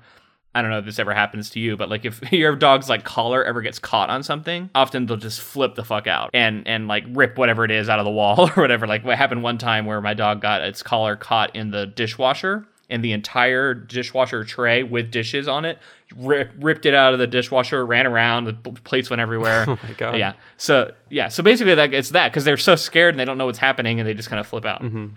I 0.56 0.64
don't 0.64 0.72
know 0.72 0.80
if 0.80 0.86
this 0.86 0.98
ever 0.98 1.14
happens 1.14 1.52
to 1.52 1.60
you, 1.60 1.78
but 1.78 1.90
like 1.90 2.06
if 2.06 2.20
your 2.32 2.56
dog's 2.56 2.90
like 2.90 3.04
collar 3.04 3.44
ever 3.44 3.62
gets 3.62 3.78
caught 3.80 4.10
on 4.10 4.24
something, 4.24 4.70
often 4.74 5.06
they'll 5.06 5.16
just 5.16 5.40
flip 5.40 5.76
the 5.76 5.84
fuck 5.84 6.08
out 6.08 6.32
and 6.34 6.68
and 6.68 6.88
like 6.88 7.06
rip 7.10 7.38
whatever 7.38 7.64
it 7.64 7.72
is 7.72 7.88
out 7.88 8.00
of 8.00 8.06
the 8.06 8.12
wall 8.12 8.50
or 8.56 8.62
whatever. 8.62 8.88
Like 8.88 9.06
what 9.06 9.18
happened 9.18 9.44
one 9.44 9.58
time 9.58 9.86
where 9.86 10.02
my 10.02 10.14
dog 10.14 10.42
got 10.42 10.62
its 10.62 10.84
collar 10.84 11.16
caught 11.16 11.56
in 11.56 11.72
the 11.72 11.86
dishwasher 11.86 12.66
and 12.90 13.04
the 13.04 13.12
entire 13.12 13.74
dishwasher 13.74 14.44
tray 14.44 14.84
with 14.84 15.12
dishes 15.12 15.48
on 15.48 15.66
it 15.66 15.78
rip, 16.16 16.52
ripped 16.60 16.86
it 16.86 16.94
out 16.94 17.14
of 17.14 17.20
the 17.20 17.28
dishwasher, 17.28 17.86
ran 17.86 18.08
around, 18.08 18.46
the 18.46 18.54
plates 18.54 19.10
went 19.10 19.22
everywhere. 19.22 19.66
Oh 19.70 19.78
my 19.84 19.94
God. 19.94 20.18
Yeah. 20.18 20.34
So 20.58 20.94
yeah. 21.10 21.28
So 21.28 21.44
basically, 21.44 21.76
that 21.76 21.94
it's 21.94 22.10
that 22.10 22.32
because 22.32 22.44
they're 22.44 22.58
so 22.58 22.76
scared 22.76 23.14
and 23.14 23.20
they 23.20 23.26
don't 23.26 23.38
know 23.38 23.46
what's 23.46 23.60
happening 23.60 24.00
and 24.00 24.08
they 24.08 24.16
just 24.16 24.30
kind 24.30 24.40
of 24.40 24.48
flip 24.48 24.66
out. 24.66 24.82
Mm-hmm. 24.82 25.08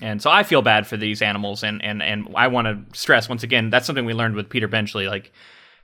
And 0.00 0.22
so 0.22 0.30
I 0.30 0.44
feel 0.44 0.62
bad 0.62 0.86
for 0.86 0.96
these 0.96 1.22
animals, 1.22 1.64
and 1.64 1.82
and 1.82 2.02
and 2.02 2.28
I 2.36 2.46
want 2.46 2.66
to 2.66 2.98
stress 2.98 3.28
once 3.28 3.42
again 3.42 3.70
that's 3.70 3.86
something 3.86 4.04
we 4.04 4.14
learned 4.14 4.36
with 4.36 4.48
Peter 4.48 4.68
Benchley, 4.68 5.08
like 5.08 5.32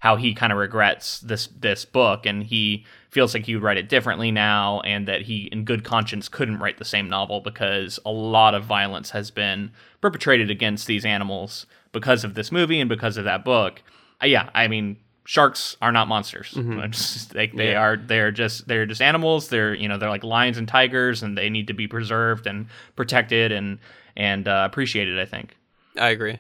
how 0.01 0.17
he 0.17 0.35
kind 0.35 0.53
of 0.53 0.59
regrets 0.59 1.21
this 1.21 1.47
this 1.49 1.85
book, 1.85 2.27
and 2.27 2.43
he 2.45 2.85
feels 3.11 3.33
like 3.35 3.47
he 3.47 3.55
would 3.55 3.63
write 3.65 3.79
it 3.79 3.89
differently 3.89 4.31
now, 4.31 4.81
and 4.81 5.09
that 5.09 5.23
he, 5.23 5.45
in 5.53 5.65
good 5.65 5.85
conscience, 5.85 6.29
couldn't 6.29 6.59
write 6.59 6.79
the 6.79 6.85
same 6.85 7.09
novel 7.09 7.41
because 7.41 7.99
a 8.05 8.11
lot 8.11 8.55
of 8.55 8.65
violence 8.65 9.11
has 9.11 9.31
been 9.31 9.71
perpetrated 10.01 10.51
against 10.51 10.87
these 10.87 11.05
animals 11.05 11.67
because 11.93 12.25
of 12.25 12.35
this 12.35 12.53
movie 12.53 12.79
and 12.81 12.89
because 12.89 13.17
of 13.17 13.25
that 13.25 13.45
book. 13.45 13.83
Uh, 14.23 14.27
yeah, 14.27 14.51
I 14.55 14.69
mean. 14.69 14.97
Sharks 15.29 15.77
are 15.83 15.91
not 15.91 16.07
monsters. 16.07 16.55
It's- 16.57 17.25
they 17.33 17.49
they 17.49 17.73
Yeah. 17.73 17.81
are 17.81 17.97
they're 17.97 18.31
just 18.31 18.69
they're 18.69 18.87
just 18.87 19.03
animals. 19.03 19.49
They're 19.49 19.75
you 19.75 19.89
know 19.89 19.99
they're 19.99 20.09
like 20.09 20.23
lions 20.23 20.57
and 20.57 20.69
tigers, 20.69 21.21
and 21.25 21.37
they 21.37 21.51
need 21.51 21.67
to 21.67 21.73
be 21.75 21.89
preserved 21.89 22.47
and 22.47 22.67
protected 22.95 23.51
and 23.51 23.81
and 24.17 24.47
uh, 24.47 24.63
appreciated. 24.71 25.19
I 25.19 25.25
think. 25.25 25.57
I 25.99 26.11
agree. 26.11 26.39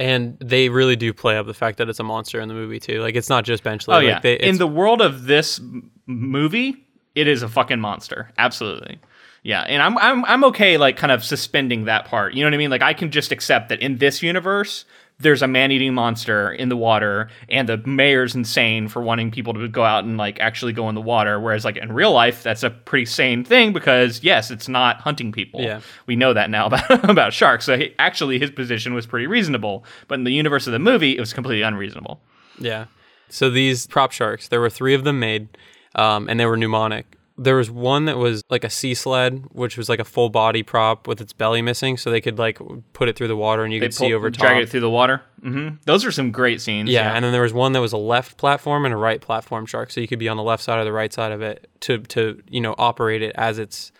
And 0.00 0.38
they 0.40 0.70
really 0.70 0.96
do 0.96 1.12
play 1.12 1.36
up 1.36 1.46
the 1.46 1.52
fact 1.52 1.76
that 1.76 1.90
it's 1.90 2.00
a 2.00 2.02
monster 2.02 2.40
in 2.40 2.48
the 2.48 2.54
movie 2.54 2.80
too. 2.80 3.02
Like 3.02 3.16
it's 3.16 3.28
not 3.28 3.44
just 3.44 3.62
Benchley. 3.62 3.94
Oh 3.94 3.98
like, 3.98 4.06
yeah, 4.06 4.20
they, 4.20 4.36
in 4.36 4.56
the 4.56 4.66
world 4.66 5.02
of 5.02 5.26
this 5.26 5.60
movie, 6.06 6.86
it 7.14 7.28
is 7.28 7.42
a 7.42 7.48
fucking 7.48 7.80
monster. 7.80 8.30
Absolutely. 8.38 8.98
Yeah, 9.42 9.60
and 9.60 9.82
I'm 9.82 9.98
I'm 9.98 10.24
I'm 10.24 10.44
okay 10.44 10.78
like 10.78 10.96
kind 10.96 11.12
of 11.12 11.22
suspending 11.22 11.84
that 11.84 12.06
part. 12.06 12.32
You 12.32 12.42
know 12.42 12.46
what 12.46 12.54
I 12.54 12.56
mean? 12.56 12.70
Like 12.70 12.80
I 12.80 12.94
can 12.94 13.10
just 13.10 13.30
accept 13.30 13.68
that 13.68 13.80
in 13.80 13.98
this 13.98 14.22
universe 14.22 14.86
there's 15.20 15.42
a 15.42 15.46
man-eating 15.46 15.94
monster 15.94 16.50
in 16.50 16.68
the 16.68 16.76
water 16.76 17.28
and 17.48 17.68
the 17.68 17.76
mayor's 17.78 18.34
insane 18.34 18.88
for 18.88 19.02
wanting 19.02 19.30
people 19.30 19.54
to 19.54 19.68
go 19.68 19.84
out 19.84 20.04
and 20.04 20.16
like 20.16 20.40
actually 20.40 20.72
go 20.72 20.88
in 20.88 20.94
the 20.94 21.00
water 21.00 21.38
whereas 21.38 21.64
like 21.64 21.76
in 21.76 21.92
real 21.92 22.12
life 22.12 22.42
that's 22.42 22.62
a 22.62 22.70
pretty 22.70 23.04
sane 23.04 23.44
thing 23.44 23.72
because 23.72 24.22
yes, 24.22 24.50
it's 24.50 24.68
not 24.68 25.00
hunting 25.00 25.32
people. 25.32 25.60
Yeah. 25.60 25.80
We 26.06 26.16
know 26.16 26.32
that 26.32 26.50
now 26.50 26.66
about 26.70 27.08
about 27.08 27.32
sharks. 27.32 27.64
So 27.64 27.76
he, 27.76 27.94
actually 27.98 28.38
his 28.38 28.50
position 28.50 28.94
was 28.94 29.06
pretty 29.06 29.26
reasonable, 29.26 29.84
but 30.08 30.14
in 30.18 30.24
the 30.24 30.32
universe 30.32 30.66
of 30.66 30.72
the 30.72 30.78
movie 30.78 31.16
it 31.16 31.20
was 31.20 31.32
completely 31.32 31.62
unreasonable. 31.62 32.20
Yeah. 32.58 32.86
So 33.28 33.48
these 33.48 33.86
prop 33.86 34.12
sharks, 34.12 34.48
there 34.48 34.60
were 34.60 34.70
three 34.70 34.94
of 34.94 35.04
them 35.04 35.20
made, 35.20 35.56
um, 35.94 36.28
and 36.28 36.38
they 36.38 36.46
were 36.46 36.56
pneumatic. 36.56 37.16
There 37.42 37.56
was 37.56 37.70
one 37.70 38.04
that 38.04 38.18
was 38.18 38.42
like 38.50 38.64
a 38.64 38.70
sea 38.70 38.92
sled, 38.94 39.46
which 39.52 39.78
was 39.78 39.88
like 39.88 39.98
a 39.98 40.04
full 40.04 40.28
body 40.28 40.62
prop 40.62 41.08
with 41.08 41.20
its 41.22 41.32
belly 41.32 41.62
missing, 41.62 41.96
so 41.96 42.10
they 42.10 42.20
could 42.20 42.38
like 42.38 42.58
put 42.92 43.08
it 43.08 43.16
through 43.16 43.28
the 43.28 43.36
water 43.36 43.64
and 43.64 43.72
you 43.72 43.80
could 43.80 43.94
see 43.94 44.08
pull- 44.08 44.16
over 44.16 44.28
drag 44.28 44.52
top. 44.56 44.62
it 44.64 44.68
through 44.68 44.80
the 44.80 44.90
water. 44.90 45.22
hmm 45.42 45.68
Those 45.86 46.04
are 46.04 46.12
some 46.12 46.30
great 46.32 46.60
scenes. 46.60 46.90
yeah, 46.90 47.14
and 47.14 47.24
then 47.24 47.32
there 47.32 47.40
was 47.42 47.54
one 47.54 47.72
that 47.72 47.80
was 47.80 47.94
a 47.94 47.96
left 47.96 48.36
platform 48.36 48.84
and 48.84 48.92
a 48.92 48.96
right 48.98 49.20
platform 49.20 49.64
shark, 49.64 49.90
so 49.90 50.00
you 50.02 50.06
could 50.08 50.18
be 50.18 50.28
on 50.28 50.36
the 50.36 50.42
left 50.42 50.62
side 50.62 50.78
or 50.78 50.84
the 50.84 50.92
right 50.92 51.12
side 51.12 51.32
of 51.32 51.40
it 51.40 51.68
to 51.80 51.98
to 51.98 52.42
you 52.48 52.60
know 52.60 52.74
operate 52.76 53.22
it 53.22 53.32
as 53.36 53.58
it's 53.58 53.90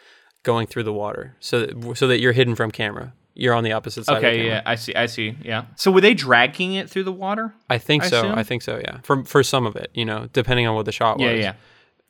going 0.43 0.67
through 0.67 0.83
the 0.85 0.93
water, 0.93 1.35
so 1.41 1.61
that, 1.65 1.97
so 1.97 2.07
that 2.09 2.21
you're 2.21 2.33
hidden 2.33 2.55
from 2.55 2.71
camera. 2.71 3.13
You're 3.35 3.55
on 3.55 3.65
the 3.65 3.73
opposite 3.73 4.05
side. 4.05 4.17
of 4.17 4.23
the 4.23 4.29
okay, 4.29 4.47
yeah, 4.47 4.61
I 4.67 4.75
see, 4.75 4.95
I 4.95 5.07
see. 5.07 5.35
Yeah. 5.43 5.65
So 5.77 5.91
were 5.91 6.03
they 6.03 6.13
dragging 6.13 6.75
it 6.75 6.91
through 6.91 7.05
the 7.05 7.13
water? 7.13 7.55
I 7.71 7.79
think 7.79 8.03
I 8.05 8.09
so. 8.09 8.19
assume? 8.19 8.39
I 8.39 8.43
think 8.43 8.61
so. 8.61 8.79
Yeah, 8.79 8.99
for 9.03 9.25
for 9.25 9.43
some 9.43 9.65
of 9.67 9.77
it, 9.77 9.91
you 9.95 10.05
know, 10.05 10.29
depending 10.35 10.67
on 10.67 10.75
what 10.75 10.85
the 10.85 10.93
shot 10.93 11.17
was. 11.19 11.25
Yeah, 11.25 11.33
yeah. 11.37 11.55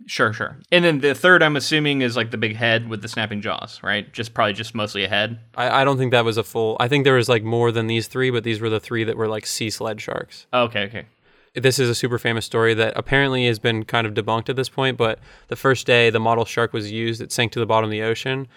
Sure, 0.06 0.32
sure. 0.32 0.58
And 0.72 0.84
then 0.84 1.00
the 1.00 1.14
third, 1.14 1.42
I'm 1.42 1.56
assuming, 1.56 2.02
is 2.02 2.16
like 2.16 2.30
the 2.30 2.38
big 2.38 2.56
head 2.56 2.88
with 2.88 3.02
the 3.02 3.08
snapping 3.08 3.42
jaws, 3.42 3.80
right? 3.82 4.12
Just 4.12 4.34
probably 4.34 4.54
just 4.54 4.74
mostly 4.74 5.04
a 5.04 5.08
head. 5.08 5.38
I, 5.54 5.82
I 5.82 5.84
don't 5.84 5.98
think 5.98 6.12
that 6.12 6.24
was 6.24 6.36
a 6.36 6.42
full. 6.42 6.76
I 6.80 6.88
think 6.88 7.04
there 7.04 7.14
was 7.14 7.28
like 7.28 7.44
more 7.44 7.70
than 7.70 7.86
these 7.86 8.08
three, 8.08 8.30
but 8.30 8.42
these 8.44 8.60
were 8.60 8.70
the 8.70 8.80
three 8.80 9.04
that 9.04 9.16
were 9.16 9.28
like 9.28 9.46
sea 9.46 9.70
sled 9.70 10.00
sharks. 10.00 10.46
Okay, 10.52 10.84
okay. 10.84 11.06
This 11.54 11.78
is 11.78 11.88
a 11.88 11.94
super 11.94 12.18
famous 12.18 12.46
story 12.46 12.74
that 12.74 12.92
apparently 12.96 13.46
has 13.46 13.58
been 13.58 13.84
kind 13.84 14.06
of 14.06 14.14
debunked 14.14 14.48
at 14.48 14.56
this 14.56 14.68
point. 14.68 14.96
But 14.96 15.18
the 15.48 15.56
first 15.56 15.86
day 15.86 16.10
the 16.10 16.20
model 16.20 16.44
shark 16.44 16.72
was 16.72 16.90
used, 16.90 17.20
it 17.20 17.32
sank 17.32 17.52
to 17.52 17.60
the 17.60 17.66
bottom 17.66 17.86
of 17.86 17.90
the 17.90 18.02
ocean. 18.02 18.48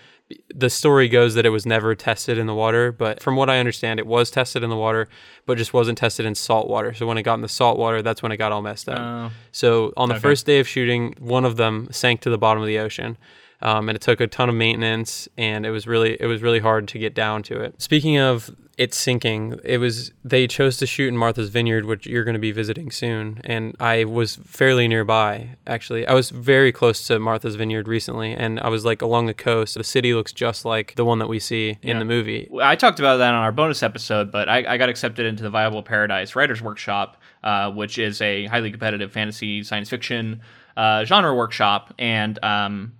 The 0.55 0.69
story 0.69 1.09
goes 1.09 1.33
that 1.35 1.45
it 1.45 1.49
was 1.49 1.65
never 1.65 1.93
tested 1.95 2.37
in 2.37 2.47
the 2.47 2.55
water, 2.55 2.91
but 2.91 3.21
from 3.21 3.35
what 3.35 3.49
I 3.49 3.59
understand, 3.59 3.99
it 3.99 4.07
was 4.07 4.31
tested 4.31 4.63
in 4.63 4.69
the 4.69 4.75
water, 4.77 5.07
but 5.45 5.57
just 5.57 5.73
wasn't 5.73 5.97
tested 5.97 6.25
in 6.25 6.33
salt 6.33 6.67
water. 6.67 6.93
So 6.93 7.05
when 7.05 7.17
it 7.17 7.23
got 7.23 7.35
in 7.35 7.41
the 7.41 7.49
salt 7.49 7.77
water, 7.77 8.01
that's 8.01 8.23
when 8.23 8.31
it 8.31 8.37
got 8.37 8.51
all 8.51 8.61
messed 8.61 8.87
up. 8.89 8.99
Oh. 8.99 9.31
So 9.51 9.93
on 9.97 10.09
the 10.09 10.15
Okay. 10.15 10.21
first 10.21 10.45
day 10.45 10.59
of 10.59 10.67
shooting, 10.67 11.13
one 11.19 11.45
of 11.45 11.57
them 11.57 11.87
sank 11.91 12.21
to 12.21 12.29
the 12.29 12.37
bottom 12.37 12.63
of 12.63 12.67
the 12.67 12.79
ocean. 12.79 13.17
Um, 13.63 13.89
and 13.89 13.95
it 13.95 14.01
took 14.01 14.21
a 14.21 14.27
ton 14.27 14.49
of 14.49 14.55
maintenance, 14.55 15.27
and 15.37 15.65
it 15.65 15.71
was 15.71 15.87
really 15.87 16.15
it 16.21 16.27
was 16.27 16.41
really 16.43 16.59
hard 16.59 16.87
to 16.89 16.99
get 16.99 17.15
down 17.15 17.41
to 17.43 17.59
it. 17.59 17.81
Speaking 17.81 18.19
of 18.19 18.55
it 18.75 18.91
sinking, 18.91 19.59
it 19.63 19.77
was 19.77 20.11
they 20.25 20.47
chose 20.47 20.77
to 20.77 20.87
shoot 20.87 21.07
in 21.07 21.15
Martha's 21.15 21.49
Vineyard, 21.49 21.85
which 21.85 22.07
you're 22.07 22.23
going 22.23 22.33
to 22.33 22.39
be 22.39 22.51
visiting 22.51 22.89
soon, 22.89 23.39
and 23.43 23.75
I 23.79 24.03
was 24.05 24.35
fairly 24.37 24.87
nearby. 24.87 25.49
Actually, 25.67 26.07
I 26.07 26.13
was 26.15 26.31
very 26.31 26.71
close 26.71 27.05
to 27.07 27.19
Martha's 27.19 27.55
Vineyard 27.55 27.87
recently, 27.87 28.33
and 28.33 28.59
I 28.61 28.69
was 28.69 28.83
like 28.83 29.01
along 29.03 29.27
the 29.27 29.33
coast. 29.35 29.75
The 29.75 29.83
city 29.83 30.13
looks 30.15 30.33
just 30.33 30.65
like 30.65 30.95
the 30.95 31.05
one 31.05 31.19
that 31.19 31.27
we 31.29 31.37
see 31.39 31.77
in 31.83 31.89
Yeah. 31.89 31.99
the 31.99 32.05
movie. 32.05 32.49
I 32.63 32.75
talked 32.75 32.97
about 32.99 33.17
that 33.17 33.33
on 33.35 33.43
our 33.43 33.51
bonus 33.51 33.83
episode, 33.83 34.31
but 34.31 34.49
I, 34.49 34.65
I 34.67 34.77
got 34.77 34.89
accepted 34.89 35.27
into 35.27 35.43
the 35.43 35.51
Viable 35.51 35.83
Paradise 35.83 36.35
Writers 36.35 36.59
Workshop, 36.61 37.21
uh, 37.43 37.69
which 37.71 37.99
is 37.99 38.21
a 38.21 38.47
highly 38.47 38.71
competitive 38.71 39.11
fantasy 39.11 39.61
science 39.63 39.87
fiction 39.89 40.41
uh, 40.75 41.05
genre 41.05 41.35
workshop, 41.35 41.93
and 41.99 42.43
um, 42.43 42.93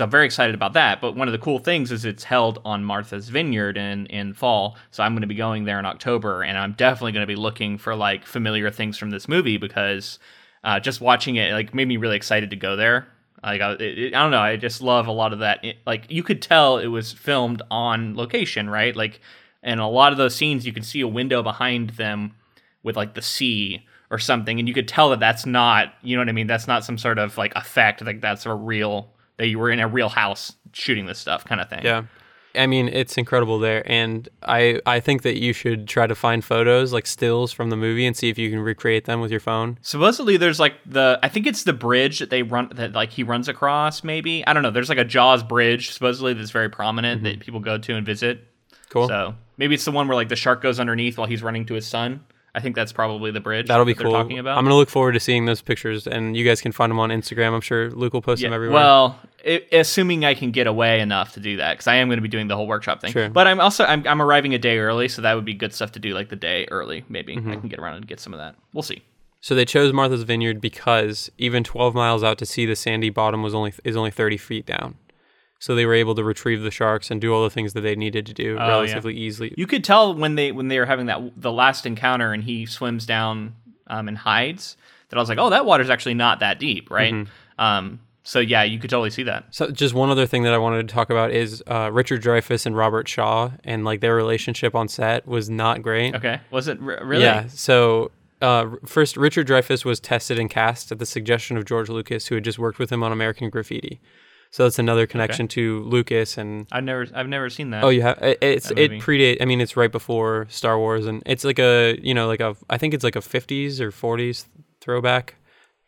so 0.00 0.04
I'm 0.04 0.10
very 0.10 0.24
excited 0.24 0.54
about 0.54 0.72
that. 0.72 1.02
But 1.02 1.14
one 1.14 1.28
of 1.28 1.32
the 1.32 1.38
cool 1.38 1.58
things 1.58 1.92
is 1.92 2.06
it's 2.06 2.24
held 2.24 2.58
on 2.64 2.82
Martha's 2.82 3.28
Vineyard 3.28 3.76
in 3.76 4.06
in 4.06 4.32
fall, 4.32 4.78
so 4.90 5.02
I'm 5.02 5.12
going 5.12 5.20
to 5.20 5.26
be 5.26 5.34
going 5.34 5.64
there 5.64 5.78
in 5.78 5.84
October, 5.84 6.42
and 6.42 6.56
I'm 6.56 6.72
definitely 6.72 7.12
going 7.12 7.22
to 7.22 7.26
be 7.26 7.36
looking 7.36 7.76
for 7.76 7.94
like 7.94 8.24
familiar 8.24 8.70
things 8.70 8.96
from 8.96 9.10
this 9.10 9.28
movie 9.28 9.58
because 9.58 10.18
uh, 10.64 10.80
just 10.80 11.02
watching 11.02 11.36
it 11.36 11.52
like 11.52 11.74
made 11.74 11.86
me 11.86 11.98
really 11.98 12.16
excited 12.16 12.48
to 12.48 12.56
go 12.56 12.76
there. 12.76 13.08
Like 13.42 13.60
I, 13.60 13.72
it, 13.72 14.14
I 14.14 14.22
don't 14.22 14.30
know, 14.30 14.40
I 14.40 14.56
just 14.56 14.80
love 14.80 15.06
a 15.06 15.12
lot 15.12 15.34
of 15.34 15.40
that. 15.40 15.62
It- 15.62 15.76
like 15.84 16.06
you 16.10 16.22
could 16.22 16.40
tell 16.40 16.78
it 16.78 16.86
was 16.86 17.12
filmed 17.12 17.60
on 17.70 18.16
location, 18.16 18.70
right? 18.70 18.96
Like, 18.96 19.20
and 19.62 19.80
a 19.80 19.86
lot 19.86 20.12
of 20.12 20.18
those 20.18 20.34
scenes, 20.34 20.64
you 20.64 20.72
can 20.72 20.82
see 20.82 21.02
a 21.02 21.08
window 21.08 21.42
behind 21.42 21.90
them 21.90 22.36
with 22.82 22.96
like 22.96 23.12
the 23.12 23.20
sea 23.20 23.86
or 24.10 24.18
something, 24.18 24.58
and 24.58 24.66
you 24.66 24.72
could 24.72 24.88
tell 24.88 25.10
that 25.10 25.20
that's 25.20 25.44
not, 25.44 25.92
you 26.02 26.16
know 26.16 26.22
what 26.22 26.30
I 26.30 26.32
mean? 26.32 26.46
That's 26.46 26.66
not 26.66 26.86
some 26.86 26.96
sort 26.96 27.18
of 27.18 27.36
like 27.36 27.54
effect. 27.54 28.02
Like 28.02 28.22
that's 28.22 28.46
a 28.46 28.54
real 28.54 29.10
that 29.40 29.48
you 29.48 29.58
were 29.58 29.70
in 29.70 29.80
a 29.80 29.88
real 29.88 30.10
house 30.10 30.52
shooting 30.74 31.06
this 31.06 31.18
stuff, 31.18 31.46
kind 31.46 31.62
of 31.62 31.68
thing. 31.70 31.82
Yeah. 31.82 32.04
I 32.54 32.66
mean, 32.66 32.88
it's 32.88 33.16
incredible 33.16 33.58
there, 33.58 33.88
and 33.90 34.28
I 34.42 34.80
I 34.84 35.00
think 35.00 35.22
that 35.22 35.38
you 35.38 35.52
should 35.52 35.88
try 35.88 36.06
to 36.06 36.14
find 36.14 36.44
photos 36.44 36.92
like 36.92 37.06
stills 37.06 37.52
from 37.52 37.70
the 37.70 37.76
movie 37.76 38.04
and 38.04 38.16
see 38.16 38.28
if 38.28 38.38
you 38.38 38.50
can 38.50 38.58
recreate 38.58 39.04
them 39.04 39.20
with 39.20 39.30
your 39.30 39.40
phone. 39.40 39.78
Supposedly, 39.82 40.36
there's 40.36 40.58
like 40.58 40.74
the 40.84 41.18
I 41.22 41.28
think 41.28 41.46
it's 41.46 41.62
the 41.62 41.72
bridge 41.72 42.18
that 42.18 42.28
they 42.28 42.42
run 42.42 42.70
that 42.74 42.92
like 42.92 43.10
he 43.10 43.22
runs 43.22 43.48
across. 43.48 44.02
Maybe 44.02 44.44
I 44.46 44.52
don't 44.52 44.64
know. 44.64 44.72
There's 44.72 44.88
like 44.88 44.98
a 44.98 45.04
Jaws 45.04 45.44
bridge 45.44 45.92
supposedly 45.92 46.34
that's 46.34 46.50
very 46.50 46.68
prominent 46.68 47.22
mm-hmm. 47.22 47.38
that 47.38 47.40
people 47.40 47.60
go 47.60 47.78
to 47.78 47.94
and 47.94 48.04
visit. 48.04 48.44
Cool. 48.88 49.06
So 49.06 49.36
maybe 49.56 49.74
it's 49.74 49.84
the 49.84 49.92
one 49.92 50.08
where 50.08 50.16
like 50.16 50.28
the 50.28 50.36
shark 50.36 50.60
goes 50.60 50.80
underneath 50.80 51.18
while 51.18 51.28
he's 51.28 51.44
running 51.44 51.66
to 51.66 51.74
his 51.74 51.86
son. 51.86 52.24
I 52.54 52.60
think 52.60 52.74
that's 52.74 52.92
probably 52.92 53.30
the 53.30 53.40
bridge. 53.40 53.68
That'll 53.68 53.84
be 53.84 53.94
that 53.94 54.02
cool. 54.02 54.12
Talking 54.12 54.38
about. 54.38 54.58
I'm 54.58 54.64
gonna 54.64 54.76
look 54.76 54.90
forward 54.90 55.12
to 55.12 55.20
seeing 55.20 55.44
those 55.44 55.62
pictures, 55.62 56.06
and 56.06 56.36
you 56.36 56.44
guys 56.44 56.60
can 56.60 56.72
find 56.72 56.90
them 56.90 56.98
on 56.98 57.10
Instagram. 57.10 57.52
I'm 57.52 57.60
sure 57.60 57.90
Luke 57.90 58.12
will 58.12 58.22
post 58.22 58.42
them 58.42 58.52
everywhere. 58.52 58.74
Well, 58.74 59.20
i 59.46 59.62
assuming 59.72 60.24
I 60.24 60.34
can 60.34 60.50
get 60.50 60.66
away 60.66 61.00
enough 61.00 61.32
to 61.34 61.40
do 61.40 61.56
that, 61.58 61.72
because 61.74 61.86
I 61.86 61.96
am 61.96 62.08
going 62.08 62.18
to 62.18 62.22
be 62.22 62.28
doing 62.28 62.48
the 62.48 62.56
whole 62.56 62.66
workshop 62.66 63.00
thing. 63.00 63.12
Sure. 63.12 63.28
But 63.28 63.46
I'm 63.46 63.60
also 63.60 63.84
I'm, 63.84 64.06
I'm 64.06 64.20
arriving 64.20 64.54
a 64.54 64.58
day 64.58 64.78
early, 64.78 65.08
so 65.08 65.22
that 65.22 65.34
would 65.34 65.44
be 65.44 65.54
good 65.54 65.72
stuff 65.72 65.92
to 65.92 66.00
do 66.00 66.12
like 66.12 66.28
the 66.28 66.36
day 66.36 66.66
early. 66.70 67.04
Maybe 67.08 67.36
Mm-hmm. 67.36 67.52
I 67.52 67.56
can 67.56 67.68
get 67.68 67.78
around 67.78 67.94
and 67.94 68.06
get 68.06 68.18
some 68.18 68.32
of 68.34 68.38
that. 68.38 68.56
We'll 68.72 68.82
see. 68.82 69.02
So 69.40 69.54
they 69.54 69.64
chose 69.64 69.92
Martha's 69.92 70.24
Vineyard 70.24 70.60
because 70.60 71.30
even 71.38 71.64
12 71.64 71.94
miles 71.94 72.22
out 72.22 72.36
to 72.38 72.46
sea, 72.46 72.66
the 72.66 72.76
sandy 72.76 73.08
bottom 73.08 73.42
was 73.42 73.54
only 73.54 73.72
is 73.84 73.96
only 73.96 74.10
30 74.10 74.36
feet 74.36 74.66
down. 74.66 74.96
So 75.60 75.74
they 75.76 75.84
were 75.86 75.94
able 75.94 76.14
to 76.16 76.24
retrieve 76.24 76.62
the 76.62 76.70
sharks 76.70 77.10
and 77.10 77.20
do 77.20 77.32
all 77.34 77.44
the 77.44 77.50
things 77.50 77.74
that 77.74 77.82
they 77.82 77.94
needed 77.94 78.24
to 78.26 78.32
do 78.34 78.56
Oh, 78.58 78.64
yeah. 78.64 78.68
relatively 78.68 79.14
easily. 79.14 79.54
You 79.56 79.66
could 79.66 79.84
tell 79.84 80.14
when 80.14 80.34
they 80.34 80.50
when 80.52 80.68
they 80.68 80.78
were 80.78 80.86
having 80.86 81.06
that 81.06 81.20
the 81.36 81.52
last 81.52 81.84
encounter 81.86 82.32
and 82.32 82.42
he 82.42 82.64
swims 82.66 83.04
down 83.06 83.54
um, 83.86 84.08
and 84.08 84.16
hides 84.18 84.76
that 85.10 85.16
I 85.16 85.20
was 85.20 85.28
like, 85.28 85.38
oh, 85.38 85.50
that 85.50 85.66
water's 85.66 85.90
actually 85.90 86.14
not 86.14 86.40
that 86.40 86.58
deep, 86.58 86.90
right? 86.90 87.12
Mm-hmm. 87.12 87.60
Um, 87.62 88.00
so 88.22 88.38
yeah, 88.38 88.62
you 88.62 88.78
could 88.78 88.88
totally 88.90 89.10
see 89.10 89.24
that. 89.24 89.44
So 89.50 89.70
just 89.70 89.92
one 89.92 90.08
other 90.08 90.24
thing 90.26 90.44
that 90.44 90.54
I 90.54 90.58
wanted 90.58 90.88
to 90.88 90.94
talk 90.94 91.10
about 91.10 91.30
is 91.30 91.62
uh, 91.66 91.90
Richard 91.92 92.22
Dreyfuss 92.22 92.64
and 92.64 92.76
Robert 92.76 93.06
Shaw 93.08 93.50
and 93.64 93.84
like 93.84 94.00
their 94.00 94.14
relationship 94.14 94.74
on 94.74 94.88
set 94.88 95.26
was 95.26 95.50
not 95.50 95.82
great. 95.82 96.14
Okay, 96.14 96.40
was 96.50 96.68
it 96.68 96.80
re- 96.80 96.98
really? 97.02 97.24
Yeah. 97.24 97.48
So 97.48 98.12
uh, 98.40 98.66
first, 98.86 99.16
Richard 99.18 99.46
Dreyfuss 99.46 99.84
was 99.84 100.00
tested 100.00 100.38
and 100.38 100.48
cast 100.48 100.90
at 100.92 100.98
the 100.98 101.06
suggestion 101.06 101.56
of 101.58 101.66
George 101.66 101.90
Lucas, 101.90 102.28
who 102.28 102.34
had 102.36 102.44
just 102.44 102.58
worked 102.58 102.78
with 102.78 102.90
him 102.90 103.02
on 103.02 103.12
American 103.12 103.50
Graffiti. 103.50 104.00
So 104.52 104.64
that's 104.64 104.80
another 104.80 105.06
connection 105.06 105.46
to 105.48 105.84
Lucas 105.84 106.36
and 106.36 106.66
I've 106.72 106.82
never 106.82 107.06
I've 107.14 107.28
never 107.28 107.48
seen 107.48 107.70
that. 107.70 107.84
Oh, 107.84 107.88
you 107.88 108.02
have 108.02 108.18
it, 108.20 108.38
it's 108.40 108.70
it 108.72 108.90
predate. 108.92 109.40
I 109.40 109.44
mean, 109.44 109.60
it's 109.60 109.76
right 109.76 109.92
before 109.92 110.46
Star 110.50 110.76
Wars, 110.76 111.06
and 111.06 111.22
it's 111.24 111.44
like 111.44 111.60
a 111.60 111.98
you 112.02 112.14
know 112.14 112.26
like 112.26 112.40
a 112.40 112.56
I 112.68 112.76
think 112.76 112.92
it's 112.92 113.04
like 113.04 113.14
a 113.14 113.20
'50s 113.20 113.80
or 113.80 113.92
'40s 113.92 114.46
throwback 114.80 115.36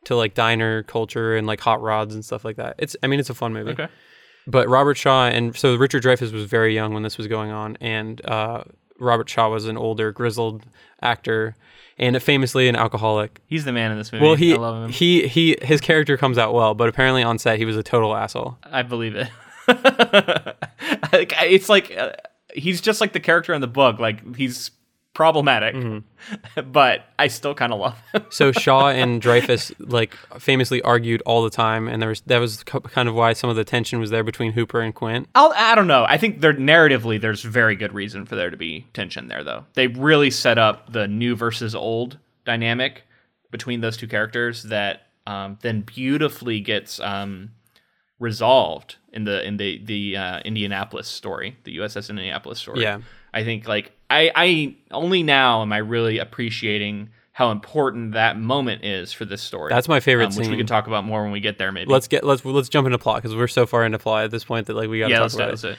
to 0.04 0.14
like 0.14 0.34
diner 0.34 0.84
culture 0.84 1.36
and 1.36 1.46
like 1.46 1.60
hot 1.60 1.82
rods 1.82 2.14
and 2.14 2.24
stuff 2.24 2.44
like 2.44 2.56
that. 2.56 2.76
It's 2.78 2.96
I 3.02 3.08
mean 3.08 3.18
it's 3.18 3.30
a 3.30 3.34
fun 3.34 3.52
movie. 3.52 3.72
Okay. 3.72 3.88
But 4.46 4.68
Robert 4.68 4.96
Shaw 4.96 5.26
and 5.26 5.56
so 5.56 5.74
Richard 5.74 6.02
Dreyfuss 6.02 6.32
was 6.32 6.44
very 6.44 6.74
young 6.74 6.94
when 6.94 7.02
this 7.02 7.18
was 7.18 7.26
going 7.26 7.50
on, 7.50 7.76
and 7.80 8.24
uh, 8.24 8.64
Robert 8.98 9.28
Shaw 9.28 9.48
was 9.48 9.66
an 9.66 9.76
older 9.76 10.12
grizzled 10.12 10.64
actor 11.00 11.56
and 12.02 12.20
famously 12.22 12.68
an 12.68 12.76
alcoholic. 12.76 13.40
He's 13.46 13.64
the 13.64 13.72
man 13.72 13.92
in 13.92 13.98
this 13.98 14.12
movie. 14.12 14.24
Well, 14.24 14.34
he 14.34 14.52
I 14.52 14.56
love 14.56 14.84
him. 14.84 14.90
he 14.90 15.26
he 15.28 15.56
his 15.62 15.80
character 15.80 16.16
comes 16.16 16.36
out 16.36 16.52
well, 16.52 16.74
but 16.74 16.88
apparently 16.88 17.22
on 17.22 17.38
set 17.38 17.58
he 17.58 17.64
was 17.64 17.76
a 17.76 17.82
total 17.82 18.14
asshole. 18.16 18.58
I 18.64 18.82
believe 18.82 19.14
it. 19.16 19.28
It's 21.14 21.68
like 21.68 21.96
uh, 21.96 22.12
he's 22.54 22.80
just 22.80 23.00
like 23.00 23.12
the 23.12 23.20
character 23.20 23.52
in 23.52 23.60
the 23.60 23.66
book. 23.66 23.98
Like 23.98 24.34
he's 24.36 24.70
problematic, 25.14 25.74
Mm-hmm. 25.74 26.70
but 26.72 27.04
I 27.18 27.26
still 27.26 27.54
kind 27.54 27.72
of 27.72 27.80
love 27.80 27.98
him. 28.12 28.24
So 28.30 28.52
Shaw 28.52 28.88
and 28.88 29.20
Dreyfuss 29.20 29.72
like 29.78 30.14
famously 30.38 30.80
argued 30.82 31.22
all 31.26 31.42
the 31.42 31.50
time, 31.50 31.88
and 31.88 32.00
there 32.00 32.08
was 32.08 32.20
that 32.22 32.38
was 32.38 32.62
kind 32.64 33.08
of 33.08 33.14
why 33.14 33.32
some 33.32 33.50
of 33.50 33.56
the 33.56 33.64
tension 33.64 33.98
was 34.00 34.10
there 34.10 34.24
between 34.24 34.52
Hooper 34.52 34.80
and 34.80 34.94
Quint. 34.94 35.28
I'll, 35.34 35.52
I 35.54 35.74
don't 35.74 35.86
know. 35.86 36.04
I 36.08 36.16
think 36.16 36.40
there 36.40 36.54
narratively, 36.54 37.20
there's 37.20 37.42
very 37.42 37.76
good 37.76 37.92
reason 37.92 38.24
for 38.26 38.36
there 38.36 38.50
to 38.50 38.56
be 38.56 38.86
tension 38.94 39.28
there, 39.28 39.44
though. 39.44 39.66
They 39.74 39.88
really 39.88 40.30
set 40.30 40.58
up 40.58 40.92
the 40.92 41.06
new 41.08 41.36
versus 41.36 41.74
old 41.74 42.18
dynamic 42.44 43.04
between 43.50 43.80
those 43.80 43.96
two 43.96 44.08
characters 44.08 44.64
that 44.64 45.08
um, 45.26 45.58
then 45.62 45.82
beautifully 45.82 46.60
gets 46.60 46.98
um, 47.00 47.50
resolved 48.18 48.96
in 49.12 49.24
the 49.24 49.46
in 49.46 49.56
the 49.56 49.82
the 49.84 50.16
uh, 50.16 50.40
Indianapolis 50.40 51.08
story, 51.08 51.56
the 51.64 51.76
USS 51.78 52.08
Indianapolis 52.08 52.58
story. 52.58 52.82
Yeah. 52.82 53.00
I 53.34 53.44
think 53.44 53.66
like 53.66 53.92
I 54.12 54.30
I 54.34 54.76
only 54.90 55.22
now 55.22 55.62
am 55.62 55.72
I 55.72 55.78
really 55.78 56.18
appreciating 56.18 57.10
how 57.32 57.50
important 57.50 58.12
that 58.12 58.38
moment 58.38 58.84
is 58.84 59.12
for 59.12 59.24
this 59.24 59.40
story. 59.42 59.70
That's 59.70 59.88
my 59.88 60.00
favorite 60.00 60.26
um, 60.26 60.36
which 60.36 60.48
we 60.48 60.56
can 60.56 60.66
talk 60.66 60.86
about 60.86 61.04
more 61.04 61.22
when 61.22 61.32
we 61.32 61.40
get 61.40 61.56
there. 61.58 61.72
Maybe. 61.72 61.90
Let's 61.90 62.08
get 62.08 62.24
let's 62.24 62.44
let's 62.44 62.68
jump 62.68 62.86
into 62.86 62.98
plot 62.98 63.22
because 63.22 63.34
we're 63.34 63.48
so 63.48 63.66
far 63.66 63.84
into 63.84 63.98
plot 63.98 64.24
at 64.24 64.30
this 64.30 64.44
point 64.44 64.66
that 64.66 64.76
like 64.76 64.88
we 64.88 64.98
got 64.98 65.08
to 65.08 65.12
yeah, 65.12 65.18
talk 65.20 65.32
about 65.32 65.44
it. 65.44 65.46
it. 65.46 65.50
Let's 65.50 65.62
do 65.62 65.68
it. 65.68 65.78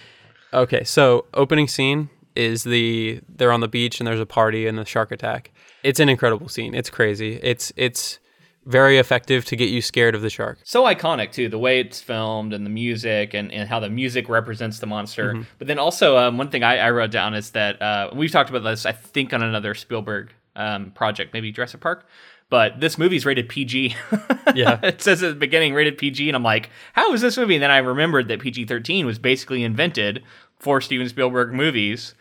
Okay, 0.54 0.84
so 0.84 1.26
opening 1.34 1.68
scene 1.68 2.10
is 2.36 2.64
the 2.64 3.22
they're 3.30 3.52
on 3.52 3.60
the 3.60 3.68
beach 3.68 4.00
and 4.00 4.08
there's 4.08 4.20
a 4.20 4.26
party 4.26 4.66
and 4.68 4.78
the 4.78 4.86
shark 4.86 5.12
attack. 5.12 5.52
It's 5.84 6.00
an 6.00 6.10
incredible 6.10 6.50
scene. 6.50 6.74
It's 6.74 6.90
crazy. 6.90 7.40
It's 7.44 7.72
it's 7.76 8.20
very 8.66 8.98
effective 8.98 9.44
to 9.46 9.56
get 9.56 9.70
you 9.70 9.82
scared 9.82 10.16
of 10.16 10.22
the 10.22 10.30
shark. 10.30 10.58
so 10.64 10.84
iconic 10.84 11.32
too 11.32 11.50
the 11.50 11.58
way 11.60 11.80
it's 11.80 12.00
filmed 12.02 12.54
and 12.54 12.66
the 12.66 12.70
music 12.70 13.34
and, 13.34 13.52
and 13.52 13.68
how 13.70 13.80
the 13.80 13.90
music 13.90 14.30
represents 14.30 14.80
the 14.80 14.86
monster 14.88 15.34
Mm-hmm. 15.34 15.42
but 15.60 15.68
then 15.68 15.80
also 15.80 16.18
um, 16.18 16.38
one 16.38 16.50
thing 16.50 16.64
I, 16.64 16.78
I 16.78 16.92
wrote 16.92 17.12
down 17.12 17.34
is 17.34 17.52
that 17.52 17.82
uh, 17.82 18.10
we've 18.16 18.32
talked 18.32 18.50
about 18.50 18.64
this 18.64 18.86
i 18.86 18.92
think 18.92 19.34
on 19.34 19.44
another 19.44 19.74
spielberg 19.74 20.32
um, 20.56 20.92
project 20.92 21.34
maybe 21.34 21.52
jurassic 21.52 21.82
park 21.82 22.08
but 22.50 22.80
this 22.80 22.98
movie's 22.98 23.26
rated 23.26 23.50
pg 23.50 23.96
Yeah. 24.56 24.80
it 24.84 25.02
says 25.02 25.24
at 25.24 25.30
the 25.30 25.36
beginning 25.36 25.74
rated 25.74 25.98
pg 25.98 26.30
and 26.30 26.36
i'm 26.36 26.44
like 26.44 26.70
how 26.94 27.12
is 27.14 27.22
this 27.22 27.38
movie 27.38 27.56
and 27.56 27.64
then 27.64 27.72
i 27.72 27.78
remembered 27.80 28.28
that 28.30 28.40
pg-13 28.40 29.06
was 29.06 29.20
basically 29.20 29.64
invented 29.64 30.24
for 30.60 30.80
steven 30.80 31.10
spielberg 31.10 31.52
movies 31.54 32.14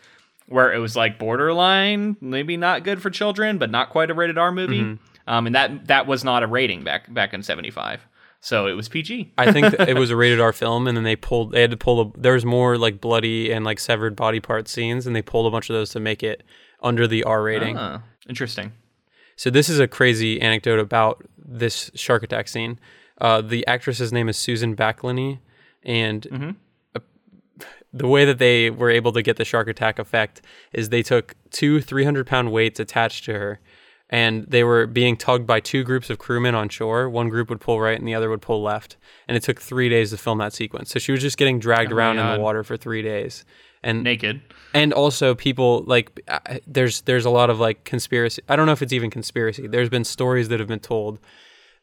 where 0.47 0.73
it 0.73 0.77
was 0.79 0.93
like 0.97 1.17
borderline, 1.17 2.17
maybe 2.19 2.57
not 2.57 2.83
good 2.83 3.01
for 3.01 3.09
children, 3.09 3.57
but 3.57 3.71
not 3.71 3.89
quite 3.89 4.11
a 4.11 4.13
rated 4.13 4.37
R 4.37 4.51
movie. 4.51 4.81
Mm-hmm. 4.81 5.03
Um, 5.27 5.45
and 5.47 5.55
that 5.55 5.87
that 5.87 6.07
was 6.07 6.23
not 6.23 6.43
a 6.43 6.47
rating 6.47 6.83
back 6.83 7.11
back 7.13 7.33
in 7.33 7.43
'75, 7.43 8.05
so 8.41 8.67
it 8.67 8.73
was 8.73 8.89
PG. 8.89 9.33
I 9.37 9.51
think 9.51 9.73
it 9.79 9.97
was 9.97 10.09
a 10.11 10.15
rated 10.15 10.39
R 10.41 10.51
film, 10.53 10.87
and 10.87 10.97
then 10.97 11.03
they 11.03 11.15
pulled. 11.15 11.51
They 11.51 11.61
had 11.61 11.71
to 11.71 11.77
pull. 11.77 12.01
A, 12.01 12.11
there 12.19 12.33
was 12.33 12.45
more 12.45 12.77
like 12.77 12.99
bloody 12.99 13.51
and 13.51 13.63
like 13.63 13.79
severed 13.79 14.15
body 14.15 14.39
part 14.39 14.67
scenes, 14.67 15.07
and 15.07 15.15
they 15.15 15.21
pulled 15.21 15.47
a 15.47 15.51
bunch 15.51 15.69
of 15.69 15.73
those 15.75 15.91
to 15.91 15.99
make 15.99 16.23
it 16.23 16.43
under 16.81 17.07
the 17.07 17.23
R 17.23 17.41
rating. 17.43 17.77
Ah, 17.77 18.01
interesting. 18.27 18.73
So 19.35 19.49
this 19.49 19.69
is 19.69 19.79
a 19.79 19.87
crazy 19.87 20.39
anecdote 20.41 20.79
about 20.79 21.23
this 21.37 21.89
shark 21.95 22.21
attack 22.23 22.47
scene. 22.47 22.79
Uh, 23.19 23.41
the 23.41 23.65
actress's 23.65 24.11
name 24.11 24.27
is 24.29 24.37
Susan 24.37 24.75
Backlinie, 24.75 25.39
and 25.83 26.23
Mm-hmm. 26.29 26.49
uh, 26.95 26.99
the 27.93 28.07
way 28.07 28.25
that 28.25 28.37
they 28.39 28.69
were 28.69 28.89
able 28.89 29.11
to 29.13 29.21
get 29.21 29.37
the 29.37 29.45
shark 29.45 29.67
attack 29.67 29.99
effect 29.99 30.41
is 30.73 30.89
they 30.89 31.03
took 31.03 31.35
two 31.51 31.79
300 31.81 32.27
pound 32.27 32.51
weights 32.51 32.79
attached 32.79 33.23
to 33.25 33.33
her, 33.33 33.59
and 34.13 34.45
they 34.47 34.63
were 34.63 34.85
being 34.85 35.17
tugged 35.17 35.47
by 35.47 35.59
two 35.59 35.83
groups 35.83 36.11
of 36.11 36.19
crewmen 36.19 36.53
on 36.53 36.69
shore. 36.69 37.09
One 37.09 37.29
group 37.29 37.49
would 37.49 37.59
pull 37.59 37.81
right, 37.81 37.97
and 37.97 38.07
the 38.07 38.13
other 38.13 38.29
would 38.29 38.43
pull 38.43 38.61
left. 38.61 38.95
And 39.27 39.35
it 39.35 39.41
took 39.41 39.59
three 39.59 39.89
days 39.89 40.11
to 40.11 40.17
film 40.17 40.37
that 40.37 40.53
sequence. 40.53 40.91
So 40.91 40.99
she 40.99 41.11
was 41.11 41.19
just 41.19 41.35
getting 41.35 41.57
dragged 41.57 41.91
Oh 41.91 41.95
around 41.95 42.19
in 42.19 42.31
the 42.31 42.39
water 42.39 42.63
for 42.63 42.77
three 42.77 43.01
days. 43.01 43.43
And 43.81 44.03
Naked. 44.03 44.41
and 44.75 44.93
also 44.93 45.33
people 45.33 45.83
like 45.87 46.21
there's 46.67 47.01
there's 47.01 47.25
a 47.25 47.29
lot 47.29 47.49
of 47.49 47.59
like 47.59 47.83
conspiracy 47.83 48.41
i 48.47 48.55
don't 48.55 48.65
know 48.65 48.71
if 48.71 48.81
it's 48.81 48.93
even 48.93 49.09
conspiracy 49.09 49.67
there's 49.67 49.89
been 49.89 50.05
stories 50.05 50.47
that 50.47 50.59
have 50.61 50.69
been 50.69 50.79
told 50.79 51.19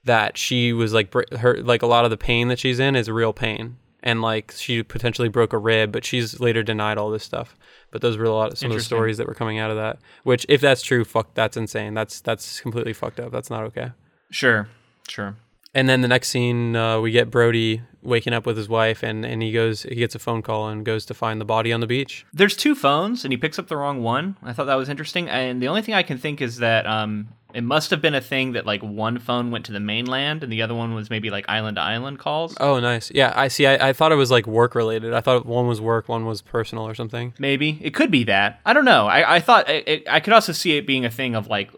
that 0.05 0.38
she 0.38 0.73
was 0.73 0.95
like 0.95 1.12
her 1.37 1.59
like 1.62 1.83
a 1.83 1.87
lot 1.87 2.07
of 2.07 2.11
the 2.11 2.16
pain 2.16 2.49
that 2.49 2.59
she's 2.59 2.79
in 2.81 2.97
is 2.97 3.11
real 3.11 3.35
pain 3.35 3.77
and 4.03 4.23
like 4.23 4.53
she 4.57 4.83
potentially 4.83 5.29
broke 5.29 5.53
a 5.53 5.59
rib, 5.59 5.93
but 5.93 6.05
she's 6.05 6.40
later 6.40 6.62
denied 6.62 6.99
all 6.99 7.11
this 7.11 7.25
stuff. 7.25 7.57
But 7.90 8.03
those 8.03 8.16
were 8.16 8.24
a 8.24 8.31
lot 8.33 8.53
of 8.53 8.59
some 8.59 8.70
of 8.70 8.76
the 8.76 8.83
stories 8.83 9.18
that 9.18 9.26
were 9.26 9.35
coming 9.35 9.59
out 9.59 9.70
of 9.70 9.76
that. 9.76 9.98
Which, 10.22 10.46
if 10.48 10.61
that's 10.61 10.83
true, 10.83 11.05
fuck, 11.05 11.35
that's 11.35 11.57
insane. 11.57 11.94
That's 11.94 12.20
that's 12.20 12.61
completely 12.61 12.92
fucked 12.92 13.18
up. 13.18 13.33
That's 13.33 13.50
not 13.50 13.64
okay. 13.64 13.92
Sure, 14.31 14.68
sure. 15.09 15.37
And 15.74 15.88
then 15.88 16.00
the 16.00 16.09
next 16.09 16.29
scene, 16.29 16.74
uh, 16.76 17.00
we 17.00 17.11
get 17.11 17.31
Brody 17.31 17.83
waking 18.02 18.32
up 18.32 18.46
with 18.46 18.56
his 18.56 18.68
wife, 18.68 19.02
and 19.02 19.24
and 19.24 19.42
he 19.42 19.52
goes, 19.52 19.82
he 19.82 19.96
gets 19.96 20.14
a 20.14 20.18
phone 20.18 20.42
call 20.42 20.68
and 20.68 20.84
goes 20.84 21.04
to 21.06 21.14
find 21.14 21.40
the 21.40 21.44
body 21.44 21.72
on 21.72 21.80
the 21.80 21.86
beach. 21.86 22.26
There's 22.32 22.57
two 22.57 22.74
phones, 22.74 23.24
and 23.24 23.32
he 23.32 23.36
picks 23.36 23.59
up 23.59 23.68
the 23.68 23.76
wrong 23.76 24.03
one. 24.03 24.36
I 24.42 24.53
thought 24.53 24.66
that 24.66 24.76
was 24.76 24.88
interesting. 24.88 25.28
And 25.28 25.61
the 25.61 25.68
only 25.68 25.82
thing 25.82 25.94
I 25.94 26.03
can 26.03 26.18
think 26.18 26.40
is 26.40 26.59
that 26.59 26.86
um, 26.86 27.28
it 27.53 27.62
must 27.62 27.90
have 27.90 28.01
been 28.01 28.14
a 28.14 28.20
thing 28.20 28.53
that 28.53 28.64
like 28.66 28.82
one 28.82 29.18
phone 29.18 29.51
went 29.51 29.64
to 29.66 29.72
the 29.72 29.80
mainland, 29.80 30.42
and 30.42 30.53
the 30.53 30.62
other 30.62 30.74
one 30.74 30.94
was 30.94 31.11
maybe 31.11 31.30
like 31.30 31.44
island 31.48 31.76
to 31.76 31.82
island 31.82 32.18
calls. 32.18 32.57
Oh, 32.61 32.80
nice. 32.80 33.11
Yeah, 33.11 33.32
I 33.34 33.48
see. 33.48 33.66
I, 33.66 33.90
I 33.90 33.92
thought 33.92 34.12
it 34.12 34.16
was 34.16 34.30
like 34.30 34.46
work 34.46 34.74
related. 34.74 35.12
I 35.12 35.20
thought 35.20 35.46
one 35.46 35.66
was 35.66 35.80
work, 35.80 36.09
one 36.09 36.24
was 36.26 36.42
personal 36.42 36.86
or 36.86 36.94
something. 36.94 37.34
Maybe 37.38 37.78
it 37.82 37.94
could 37.94 38.11
be 38.11 38.24
that. 38.24 38.61
I 38.64 38.72
don't 38.72 38.84
know. 38.84 39.07
I, 39.07 39.36
I 39.36 39.40
thought 39.40 39.68
it, 39.68 39.88
it, 39.88 40.09
I 40.09 40.20
could 40.20 40.32
also 40.32 40.53
see 40.53 40.76
it 40.76 40.86
being 40.86 41.05
a 41.05 41.11
thing 41.11 41.34
of 41.34 41.48
like, 41.48 41.70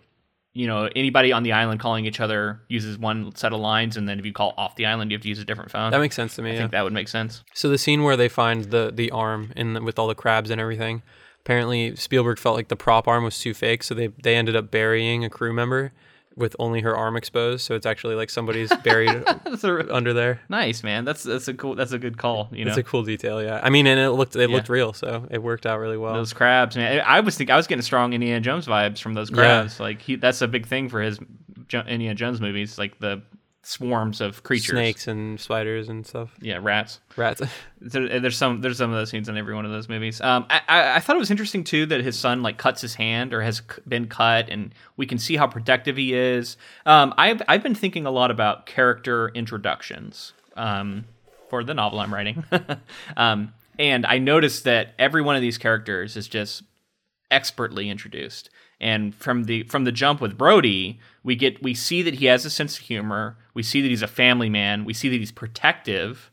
you 0.54 0.66
know, 0.66 0.88
anybody 0.94 1.32
on 1.32 1.42
the 1.42 1.52
island 1.52 1.80
calling 1.80 2.04
each 2.04 2.20
other 2.20 2.60
uses 2.68 2.98
one 2.98 3.34
set 3.34 3.52
of 3.52 3.60
lines, 3.60 3.96
and 3.96 4.08
then 4.08 4.18
if 4.18 4.26
you 4.26 4.32
call 4.32 4.54
off 4.58 4.76
the 4.76 4.86
island, 4.86 5.10
you 5.10 5.16
have 5.16 5.22
to 5.22 5.28
use 5.28 5.38
a 5.38 5.44
different 5.44 5.70
phone. 5.70 5.90
That 5.90 6.00
makes 6.00 6.14
sense 6.14 6.36
to 6.36 6.42
me. 6.42 6.50
I 6.50 6.52
yeah. 6.52 6.58
think 6.60 6.72
that 6.72 6.84
would 6.84 6.92
make 6.92 7.08
sense. 7.08 7.42
So 7.54 7.68
the 7.68 7.78
scene 7.78 8.02
where 8.02 8.16
they 8.16 8.28
find 8.28 8.64
the 8.66 8.92
the 8.94 9.10
arm 9.10 9.52
in 9.56 9.74
the, 9.74 9.82
with 9.82 9.98
all 9.98 10.08
the 10.08 10.14
crabs 10.14 10.50
and 10.50 10.60
everything. 10.60 11.02
Apparently 11.40 11.96
Spielberg 11.96 12.38
felt 12.38 12.54
like 12.54 12.68
the 12.68 12.76
prop 12.76 13.08
arm 13.08 13.24
was 13.24 13.38
too 13.38 13.54
fake, 13.54 13.82
so 13.82 13.94
they 13.94 14.08
they 14.08 14.36
ended 14.36 14.54
up 14.54 14.70
burying 14.70 15.24
a 15.24 15.30
crew 15.30 15.52
member 15.52 15.92
with 16.36 16.56
only 16.58 16.80
her 16.80 16.96
arm 16.96 17.16
exposed. 17.16 17.64
So 17.64 17.74
it's 17.74 17.86
actually 17.86 18.14
like 18.14 18.30
somebody's 18.30 18.72
buried 18.84 19.10
a, 19.10 19.86
under 19.94 20.12
there. 20.12 20.40
nice 20.48 20.82
man. 20.82 21.04
That's 21.04 21.22
that's 21.22 21.48
a 21.48 21.54
cool. 21.54 21.74
That's 21.74 21.92
a 21.92 21.98
good 21.98 22.18
call. 22.18 22.48
You 22.52 22.64
know, 22.64 22.70
It's 22.70 22.78
a 22.78 22.82
cool 22.82 23.02
detail, 23.02 23.42
yeah. 23.42 23.60
I 23.62 23.70
mean, 23.70 23.86
and 23.86 23.98
it 24.00 24.10
looked 24.10 24.36
it 24.36 24.48
Yeah. 24.50 24.56
looked 24.56 24.68
real, 24.68 24.92
so 24.92 25.26
it 25.30 25.42
worked 25.42 25.66
out 25.66 25.78
really 25.78 25.96
well. 25.98 26.14
those 26.14 26.32
crabs, 26.32 26.76
man. 26.76 27.02
I 27.06 27.20
was 27.20 27.36
think 27.36 27.50
I 27.50 27.56
was 27.56 27.66
getting 27.66 27.82
strong 27.82 28.12
Indiana 28.12 28.40
Jones 28.40 28.66
vibes 28.66 29.00
from 29.00 29.14
those 29.14 29.30
crabs. 29.30 29.78
Like 29.80 30.00
he, 30.02 30.16
that's 30.16 30.42
a 30.42 30.48
big 30.48 30.66
thing 30.66 30.88
for 30.88 31.00
his 31.02 31.18
Jo- 31.68 31.84
Indiana 31.86 32.14
Jones 32.14 32.40
movies, 32.40 32.78
like 32.78 32.98
the 32.98 33.22
swarms 33.64 34.20
of 34.20 34.42
creatures, 34.42 34.70
Snakes 34.76 35.06
and 35.06 35.38
spiders 35.38 35.88
and 35.88 36.06
stuff. 36.06 36.34
yeah, 36.40 36.58
rats. 36.60 37.00
Rats. 37.16 37.42
There, 37.84 38.20
there's 38.20 38.36
some 38.36 38.60
there's 38.60 38.78
some 38.78 38.90
of 38.92 38.96
those 38.96 39.10
scenes 39.10 39.28
in 39.28 39.36
every 39.36 39.56
one 39.56 39.64
of 39.64 39.72
those 39.72 39.88
movies. 39.88 40.20
Um, 40.20 40.46
I, 40.48 40.60
I 40.68 40.96
I 40.96 41.00
thought 41.00 41.16
it 41.16 41.18
was 41.18 41.32
interesting 41.32 41.64
too 41.64 41.84
that 41.86 42.00
his 42.00 42.16
son 42.16 42.40
like 42.40 42.56
cuts 42.56 42.80
his 42.80 42.94
hand 42.94 43.34
or 43.34 43.42
has 43.42 43.60
been 43.88 44.06
cut, 44.06 44.48
and 44.48 44.72
we 44.96 45.04
can 45.04 45.18
see 45.18 45.34
how 45.36 45.48
protective 45.48 45.96
he 45.96 46.14
is. 46.14 46.56
Um, 46.86 47.12
I've 47.18 47.42
I've 47.48 47.62
been 47.64 47.74
thinking 47.74 48.06
a 48.06 48.12
lot 48.12 48.30
about 48.30 48.66
character 48.66 49.30
introductions. 49.34 50.32
Um, 50.56 51.06
for 51.50 51.64
the 51.64 51.74
novel 51.74 51.98
I'm 51.98 52.14
writing, 52.14 52.44
um, 53.16 53.52
and 53.80 54.06
I 54.06 54.18
noticed 54.18 54.62
that 54.62 54.94
every 54.98 55.22
one 55.22 55.34
of 55.34 55.42
these 55.42 55.58
characters 55.58 56.16
is 56.16 56.28
just 56.28 56.62
expertly 57.32 57.90
introduced. 57.90 58.48
And 58.80 59.12
from 59.14 59.44
the 59.44 59.64
from 59.64 59.82
the 59.84 59.92
jump 59.92 60.20
with 60.20 60.38
Brody, 60.38 61.00
we 61.24 61.36
get 61.36 61.62
we 61.62 61.74
see 61.74 62.02
that 62.02 62.14
he 62.14 62.26
has 62.26 62.44
a 62.44 62.50
sense 62.50 62.78
of 62.78 62.84
humor. 62.84 63.36
We 63.54 63.62
see 63.62 63.80
that 63.80 63.88
he's 63.88 64.02
a 64.02 64.08
family 64.08 64.50
man. 64.50 64.84
We 64.84 64.94
see 64.94 65.08
that 65.08 65.16
he's 65.16 65.32
protective. 65.32 66.30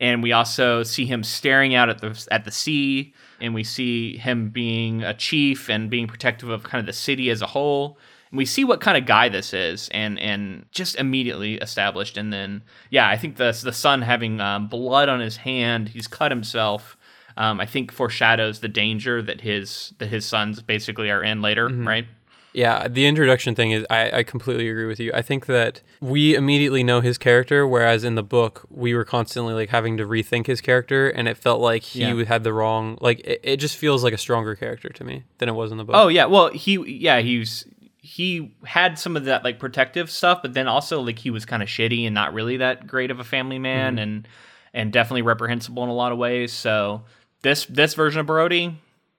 And 0.00 0.22
we 0.22 0.30
also 0.32 0.84
see 0.84 1.06
him 1.06 1.24
staring 1.24 1.74
out 1.74 1.88
at 1.88 2.00
the 2.00 2.26
at 2.30 2.44
the 2.44 2.50
sea. 2.50 3.14
And 3.40 3.54
we 3.54 3.64
see 3.64 4.16
him 4.16 4.50
being 4.50 5.02
a 5.02 5.14
chief 5.14 5.68
and 5.68 5.90
being 5.90 6.06
protective 6.06 6.48
of 6.48 6.62
kind 6.62 6.80
of 6.80 6.86
the 6.86 6.92
city 6.92 7.30
as 7.30 7.42
a 7.42 7.46
whole. 7.46 7.98
And 8.30 8.38
we 8.38 8.44
see 8.44 8.64
what 8.64 8.80
kind 8.80 8.96
of 8.96 9.06
guy 9.06 9.28
this 9.28 9.52
is 9.52 9.88
and 9.90 10.18
and 10.18 10.66
just 10.70 10.96
immediately 10.96 11.54
established. 11.56 12.16
And 12.16 12.32
then 12.32 12.62
yeah 12.90 13.08
i 13.08 13.16
think 13.16 13.36
the 13.36 13.58
the 13.62 13.72
son 13.72 14.02
having 14.02 14.40
um, 14.40 14.68
blood 14.68 15.08
on 15.08 15.20
his 15.20 15.36
hand 15.38 15.90
he's 15.90 16.06
cut 16.08 16.30
himself. 16.32 16.96
Um, 17.36 17.60
i 17.60 17.66
think 17.66 17.92
foreshadows 17.92 18.58
the 18.60 18.68
danger 18.68 19.22
that 19.22 19.42
his 19.42 19.94
that 19.98 20.08
his 20.08 20.26
sons 20.26 20.60
basically 20.60 21.08
are 21.08 21.22
in 21.22 21.40
later 21.40 21.68
right 21.68 22.06
Yeah, 22.54 22.88
the 22.88 23.06
introduction 23.06 23.54
thing 23.54 23.70
is 23.72 23.84
I, 23.90 24.18
I 24.18 24.22
completely 24.22 24.68
agree 24.68 24.86
with 24.86 24.98
you. 24.98 25.12
I 25.14 25.22
think 25.22 25.46
that 25.46 25.82
we 26.00 26.34
immediately 26.34 26.82
know 26.82 27.00
his 27.00 27.18
character, 27.18 27.66
whereas 27.66 28.04
in 28.04 28.14
the 28.14 28.22
book 28.22 28.66
we 28.70 28.94
were 28.94 29.04
constantly 29.04 29.54
like 29.54 29.68
having 29.68 29.96
to 29.98 30.06
rethink 30.06 30.46
his 30.46 30.60
character, 30.60 31.08
and 31.10 31.28
it 31.28 31.36
felt 31.36 31.60
like 31.60 31.82
he 31.82 32.00
Yeah. 32.00 32.24
had 32.24 32.44
the 32.44 32.52
wrong 32.52 32.96
like 33.00 33.20
it, 33.20 33.40
it 33.44 33.56
just 33.58 33.76
feels 33.76 34.02
like 34.02 34.14
a 34.14 34.18
stronger 34.18 34.54
character 34.54 34.88
to 34.88 35.04
me 35.04 35.24
than 35.38 35.48
it 35.48 35.52
was 35.52 35.70
in 35.70 35.78
the 35.78 35.84
book. 35.84 35.94
Oh 35.96 36.08
yeah, 36.08 36.24
well 36.24 36.50
he 36.50 36.78
yeah 36.98 37.20
he's 37.20 37.66
he 38.00 38.54
had 38.64 38.98
some 38.98 39.16
of 39.16 39.24
that 39.26 39.44
like 39.44 39.58
protective 39.58 40.10
stuff, 40.10 40.40
but 40.40 40.54
then 40.54 40.66
also 40.66 41.00
like 41.02 41.18
he 41.18 41.30
was 41.30 41.44
kind 41.44 41.62
of 41.62 41.68
shitty 41.68 42.06
and 42.06 42.14
not 42.14 42.32
really 42.32 42.56
that 42.56 42.86
great 42.86 43.10
of 43.10 43.20
a 43.20 43.24
family 43.24 43.58
man, 43.58 43.94
Mm-hmm. 43.96 44.02
and 44.02 44.28
and 44.74 44.92
definitely 44.92 45.22
reprehensible 45.22 45.82
in 45.82 45.88
a 45.90 45.94
lot 45.94 46.12
of 46.12 46.18
ways. 46.18 46.52
So 46.52 47.02
this 47.42 47.66
this 47.66 47.94
version 47.94 48.20
of 48.20 48.26
Brody, 48.26 48.78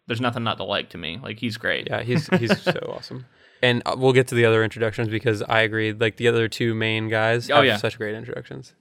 there's 0.09 0.19
nothing 0.19 0.43
not 0.43 0.57
to 0.57 0.63
like 0.65 0.89
to 0.89 0.97
me. 0.97 1.19
Like 1.23 1.39
he's 1.39 1.55
great. 1.55 1.87
Yeah, 1.89 2.01
he's 2.03 2.27
he's 2.39 2.59
so 2.63 2.93
awesome. 2.93 3.25
And 3.61 3.81
uh, 3.85 3.95
we'll 3.97 4.11
get 4.13 4.27
to 4.29 4.35
the 4.35 4.43
other 4.45 4.63
introductions 4.63 5.07
because 5.07 5.41
I 5.43 5.61
agree. 5.61 5.93
Like 5.93 6.17
the 6.17 6.27
other 6.27 6.47
two 6.49 6.73
main 6.73 7.07
guys 7.09 7.49
Oh, 7.51 7.61
yeah. 7.61 7.77
such 7.77 7.97
great 7.97 8.15
introductions. 8.15 8.73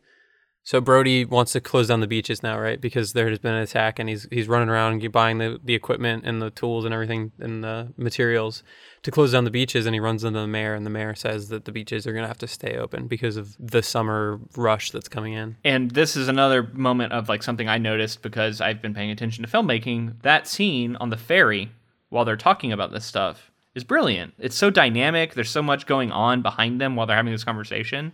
So 0.63 0.81
Brody 0.81 1.25
wants 1.25 1.53
to 1.53 1.61
close 1.61 1.89
down 1.89 2.01
the 2.01 2.07
beaches 2.07 2.43
now, 2.43 2.59
right? 2.59 2.81
Because 2.81 3.13
there 3.13 3.29
has 3.31 3.39
been 3.39 3.55
an 3.55 3.63
attack, 3.63 3.99
and 3.99 4.09
he's 4.09 4.27
he's 4.31 4.49
running 4.49 4.69
around 4.69 5.11
buying 5.13 5.39
the, 5.39 5.59
the 5.63 5.75
equipment 5.75 6.25
and 6.27 6.43
the 6.43 6.51
tools 6.51 6.85
and 6.85 6.93
everything 6.93 7.33
and 7.39 7.63
the 7.63 7.93
materials 7.97 8.63
to 9.09 9.13
close 9.13 9.33
down 9.33 9.45
the 9.45 9.51
beaches. 9.51 9.87
And 9.87 9.95
he 9.95 10.01
runs 10.01 10.23
into 10.23 10.39
the 10.39 10.47
mayor, 10.47 10.75
and 10.75 10.85
the 10.85 10.91
mayor 10.91 11.15
says 11.15 11.49
that 11.49 11.65
the 11.65 11.73
beaches 11.73 12.07
are 12.07 12.13
gonna 12.13 12.29
have 12.29 12.39
to 12.39 12.47
stay 12.47 12.77
open 12.77 13.07
because 13.07 13.39
of 13.39 13.57
the 13.59 13.83
summer 13.83 14.39
rush 14.55 14.91
that's 14.91 15.09
coming 15.09 15.33
in. 15.33 15.57
And 15.65 15.91
this 15.93 16.15
is 16.15 16.29
another 16.29 16.65
moment 16.75 17.15
of 17.15 17.29
like 17.29 17.43
something 17.43 17.69
I 17.69 17.79
noticed 17.79 18.21
because 18.21 18.61
I've 18.61 18.83
been 18.83 18.93
paying 18.93 19.11
attention 19.11 19.45
to 19.45 19.51
filmmaking. 19.51 20.21
That 20.23 20.47
scene 20.47 20.95
on 20.97 21.09
the 21.09 21.17
ferry 21.17 21.73
while 22.11 22.27
they're 22.27 22.37
talking 22.37 22.71
about 22.71 22.93
this 22.93 23.07
stuff 23.07 23.51
is 23.75 23.83
brilliant. 23.83 24.35
It's 24.39 24.57
so 24.57 24.69
dynamic. 24.69 25.33
There's 25.33 25.51
so 25.51 25.63
much 25.63 25.87
going 25.87 26.13
on 26.13 26.43
behind 26.43 26.79
them 26.79 26.95
while 26.95 27.07
they're 27.07 27.17
having 27.17 27.33
this 27.33 27.45
conversation. 27.45 28.13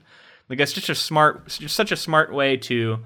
Like 0.48 0.60
it's 0.60 0.72
just 0.72 0.88
a 0.88 0.94
smart, 0.94 1.48
just 1.48 1.74
such 1.74 1.90
a 1.90 1.96
smart 1.96 2.32
way 2.32 2.56
to 2.58 3.00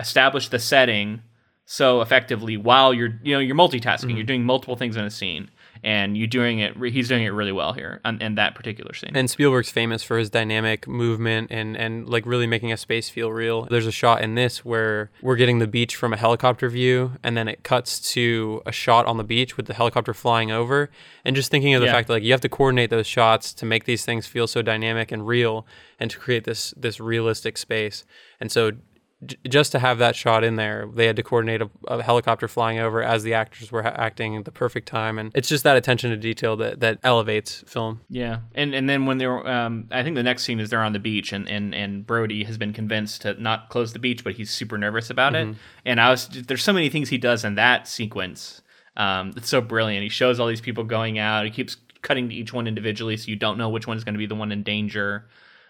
establish 0.00 0.48
the 0.48 0.58
setting 0.58 1.20
so 1.66 2.00
effectively 2.00 2.56
while 2.56 2.94
you're 2.94 3.18
you 3.22 3.34
know 3.34 3.40
you're 3.40 3.56
multitasking. 3.56 4.10
You're 4.10 4.18
mm-hmm. 4.20 4.26
doing 4.26 4.44
multiple 4.44 4.76
things 4.76 4.96
in 4.96 5.04
a 5.04 5.10
scene, 5.10 5.50
and 5.82 6.16
you're 6.16 6.26
doing 6.26 6.58
it. 6.60 6.76
He's 6.92 7.08
doing 7.08 7.24
it 7.24 7.30
really 7.30 7.52
well 7.52 7.72
here 7.72 8.00
in, 8.04 8.20
in 8.22 8.34
that 8.36 8.54
particular 8.54 8.94
scene. 8.94 9.12
And 9.14 9.30
Spielberg's 9.30 9.70
famous 9.70 10.02
for 10.02 10.18
his 10.18 10.30
dynamic 10.30 10.86
movement 10.86 11.50
and 11.50 11.76
and 11.76 12.08
like 12.08 12.26
really 12.26 12.46
making 12.46 12.72
a 12.72 12.76
space 12.76 13.08
feel 13.08 13.32
real. 13.32 13.64
There's 13.70 13.86
a 13.86 13.92
shot 13.92 14.22
in 14.22 14.34
this 14.34 14.64
where 14.64 15.10
we're 15.22 15.36
getting 15.36 15.58
the 15.58 15.66
beach 15.66 15.96
from 15.96 16.12
a 16.12 16.16
helicopter 16.16 16.68
view 16.68 17.12
and 17.22 17.36
then 17.36 17.48
it 17.48 17.62
cuts 17.62 18.12
to 18.12 18.62
a 18.66 18.72
shot 18.72 19.06
on 19.06 19.16
the 19.16 19.24
beach 19.24 19.56
with 19.56 19.66
the 19.66 19.74
helicopter 19.74 20.14
flying 20.14 20.50
over 20.50 20.90
and 21.24 21.34
just 21.36 21.50
thinking 21.50 21.74
of 21.74 21.80
the 21.80 21.86
Yeah. 21.86 21.92
fact 21.92 22.08
that 22.08 22.14
like 22.14 22.22
you 22.22 22.32
have 22.32 22.40
to 22.42 22.48
coordinate 22.48 22.90
those 22.90 23.06
shots 23.06 23.52
to 23.54 23.66
make 23.66 23.84
these 23.84 24.04
things 24.04 24.26
feel 24.26 24.46
so 24.46 24.62
dynamic 24.62 25.12
and 25.12 25.26
real 25.26 25.66
and 26.00 26.10
to 26.10 26.18
create 26.18 26.44
this 26.44 26.72
this 26.76 27.00
realistic 27.00 27.56
space. 27.58 28.04
And 28.40 28.50
so 28.52 28.72
j- 29.26 29.36
just 29.48 29.72
to 29.72 29.78
have 29.78 29.98
that 29.98 30.16
shot 30.16 30.44
in 30.44 30.56
there, 30.56 30.88
they 30.92 31.06
had 31.06 31.16
to 31.16 31.22
coordinate 31.22 31.62
a, 31.62 31.70
a 31.88 32.02
helicopter 32.02 32.48
flying 32.48 32.78
over 32.78 33.02
as 33.02 33.22
the 33.22 33.34
actors 33.34 33.70
were 33.72 33.82
ha- 33.82 33.94
acting 33.96 34.36
at 34.36 34.44
the 34.44 34.52
perfect 34.52 34.88
time, 34.88 35.18
and 35.18 35.30
it's 35.34 35.48
just 35.48 35.64
that 35.64 35.76
attention 35.76 36.10
to 36.10 36.16
detail 36.16 36.56
that 36.56 36.80
that 36.80 36.98
elevates 37.02 37.64
film. 37.66 38.00
Yeah, 38.08 38.40
and 38.54 38.74
and 38.74 38.88
then 38.88 39.06
when 39.06 39.18
they're, 39.18 39.46
um, 39.46 39.88
I 39.90 40.02
think 40.02 40.16
the 40.16 40.22
next 40.22 40.44
scene 40.44 40.60
is 40.60 40.70
they're 40.70 40.82
on 40.82 40.92
the 40.92 40.98
beach, 40.98 41.32
and 41.32 41.48
and 41.48 41.74
and 41.74 42.06
Brody 42.06 42.44
has 42.44 42.58
been 42.58 42.72
convinced 42.72 43.22
to 43.22 43.40
not 43.40 43.68
close 43.68 43.92
the 43.92 43.98
beach, 43.98 44.24
but 44.24 44.34
he's 44.34 44.50
super 44.50 44.78
nervous 44.78 45.10
about 45.10 45.34
it. 45.34 45.48
And 45.84 46.00
I 46.00 46.10
was, 46.10 46.28
there's 46.28 46.62
so 46.62 46.72
many 46.72 46.88
things 46.88 47.08
he 47.08 47.18
does 47.18 47.44
in 47.44 47.54
that 47.56 47.86
sequence. 47.88 48.62
Um, 48.96 49.32
it's 49.36 49.48
so 49.48 49.60
brilliant. 49.60 50.02
He 50.02 50.08
shows 50.08 50.40
all 50.40 50.46
these 50.46 50.60
people 50.60 50.84
going 50.84 51.18
out. 51.18 51.44
He 51.44 51.50
keeps 51.50 51.76
cutting 52.02 52.28
to 52.28 52.34
each 52.34 52.52
one 52.52 52.66
individually, 52.66 53.16
so 53.16 53.28
you 53.28 53.36
don't 53.36 53.58
know 53.58 53.68
which 53.68 53.86
one 53.86 53.96
is 53.96 54.04
going 54.04 54.14
to 54.14 54.18
be 54.18 54.26
the 54.26 54.34
one 54.34 54.52
in 54.52 54.62
danger. 54.62 55.26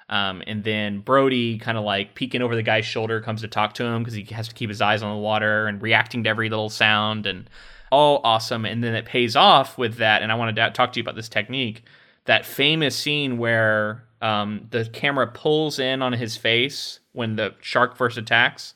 Um, 0.09 0.43
and 0.47 0.63
then 0.63 1.01
Brody, 1.01 1.59
kind 1.59 1.77
of 1.77 1.85
like 1.85 2.15
peeking 2.15 2.43
over 2.43 2.55
the 2.55 2.63
guy's 2.63 2.87
shoulder, 2.87 3.21
comes 3.21 3.41
to 3.41 3.49
talk 3.49 3.75
to 3.75 3.85
him 3.85 4.03
because 4.03 4.15
he 4.15 4.23
has 4.35 4.49
to 4.49 4.55
keep 4.55 4.69
his 4.69 4.81
eyes 4.81 5.03
on 5.03 5.13
the 5.13 5.21
water 5.21 5.67
and 5.67 5.83
reacting 5.83 6.25
to 6.25 6.31
every 6.31 6.49
little 6.49 6.71
sound 6.71 7.27
and 7.27 7.51
all 7.91 8.21
awesome. 8.23 8.65
And 8.65 8.85
then 8.85 8.95
it 8.95 9.05
pays 9.05 9.35
off 9.35 9.77
with 9.79 9.97
that. 9.97 10.23
And 10.23 10.31
I 10.31 10.37
want 10.37 10.55
to 10.55 10.71
talk 10.71 10.93
to 10.93 11.01
you 11.01 11.03
about 11.03 11.17
this 11.17 11.29
technique. 11.29 11.83
That 12.27 12.47
famous 12.47 12.97
scene 12.97 13.39
where 13.39 14.05
um, 14.21 14.69
the 14.71 14.85
camera 14.85 15.27
pulls 15.27 15.79
in 15.79 16.03
on 16.03 16.13
his 16.13 16.37
face 16.37 17.01
when 17.13 17.37
the 17.37 17.55
shark 17.61 17.97
first 17.97 18.19
attacks, 18.19 18.75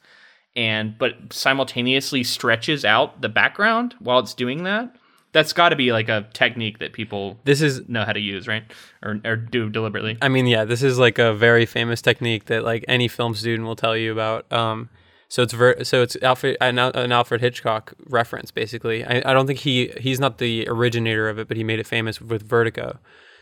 and 0.55 0.97
but 0.99 1.33
simultaneously 1.33 2.25
stretches 2.25 2.85
out 2.85 3.21
the 3.21 3.29
background 3.29 3.95
while 3.99 4.19
it's 4.19 4.35
doing 4.35 4.65
that. 4.65 4.97
That's 5.33 5.53
got 5.53 5.69
to 5.69 5.77
be 5.77 5.93
like 5.93 6.09
a 6.09 6.27
technique 6.33 6.81
that 6.81 6.93
people 6.93 7.39
This 7.45 7.63
is 7.63 7.89
know 7.89 8.05
how 8.05 8.13
to 8.13 8.21
use, 8.21 8.49
right? 8.49 8.65
Or, 9.03 9.21
or 9.25 9.37
do 9.37 9.71
deliberately. 9.71 10.19
I 10.21 10.29
mean, 10.29 10.47
yeah, 10.47 10.65
this 10.65 10.83
is 10.83 10.99
like 10.99 11.19
a 11.19 11.33
very 11.33 11.67
famous 11.67 12.03
technique 12.03 12.47
that 12.47 12.65
like 12.65 12.85
any 12.89 13.07
film 13.07 13.35
student 13.35 13.67
will 13.67 13.77
tell 13.77 13.97
you 13.97 14.11
about. 14.13 14.53
Um, 14.53 14.91
so 15.29 15.45
it's 15.45 15.53
ver- 15.53 15.85
so 15.85 16.03
it's 16.03 16.17
Alfred 16.23 16.57
an, 16.61 16.79
an 16.79 17.13
Alfred 17.13 17.41
Hitchcock 17.41 17.95
reference 18.07 18.51
basically. 18.51 19.05
I, 19.05 19.23
I 19.25 19.33
don't 19.33 19.47
think 19.47 19.61
he 19.61 19.93
he's 19.99 20.19
not 20.19 20.39
the 20.39 20.67
originator 20.69 21.29
of 21.29 21.39
it, 21.39 21.47
but 21.47 21.57
he 21.57 21.63
made 21.63 21.79
it 21.79 21.87
famous 21.87 22.21
with 22.21 22.43
Vertigo. 22.43 22.99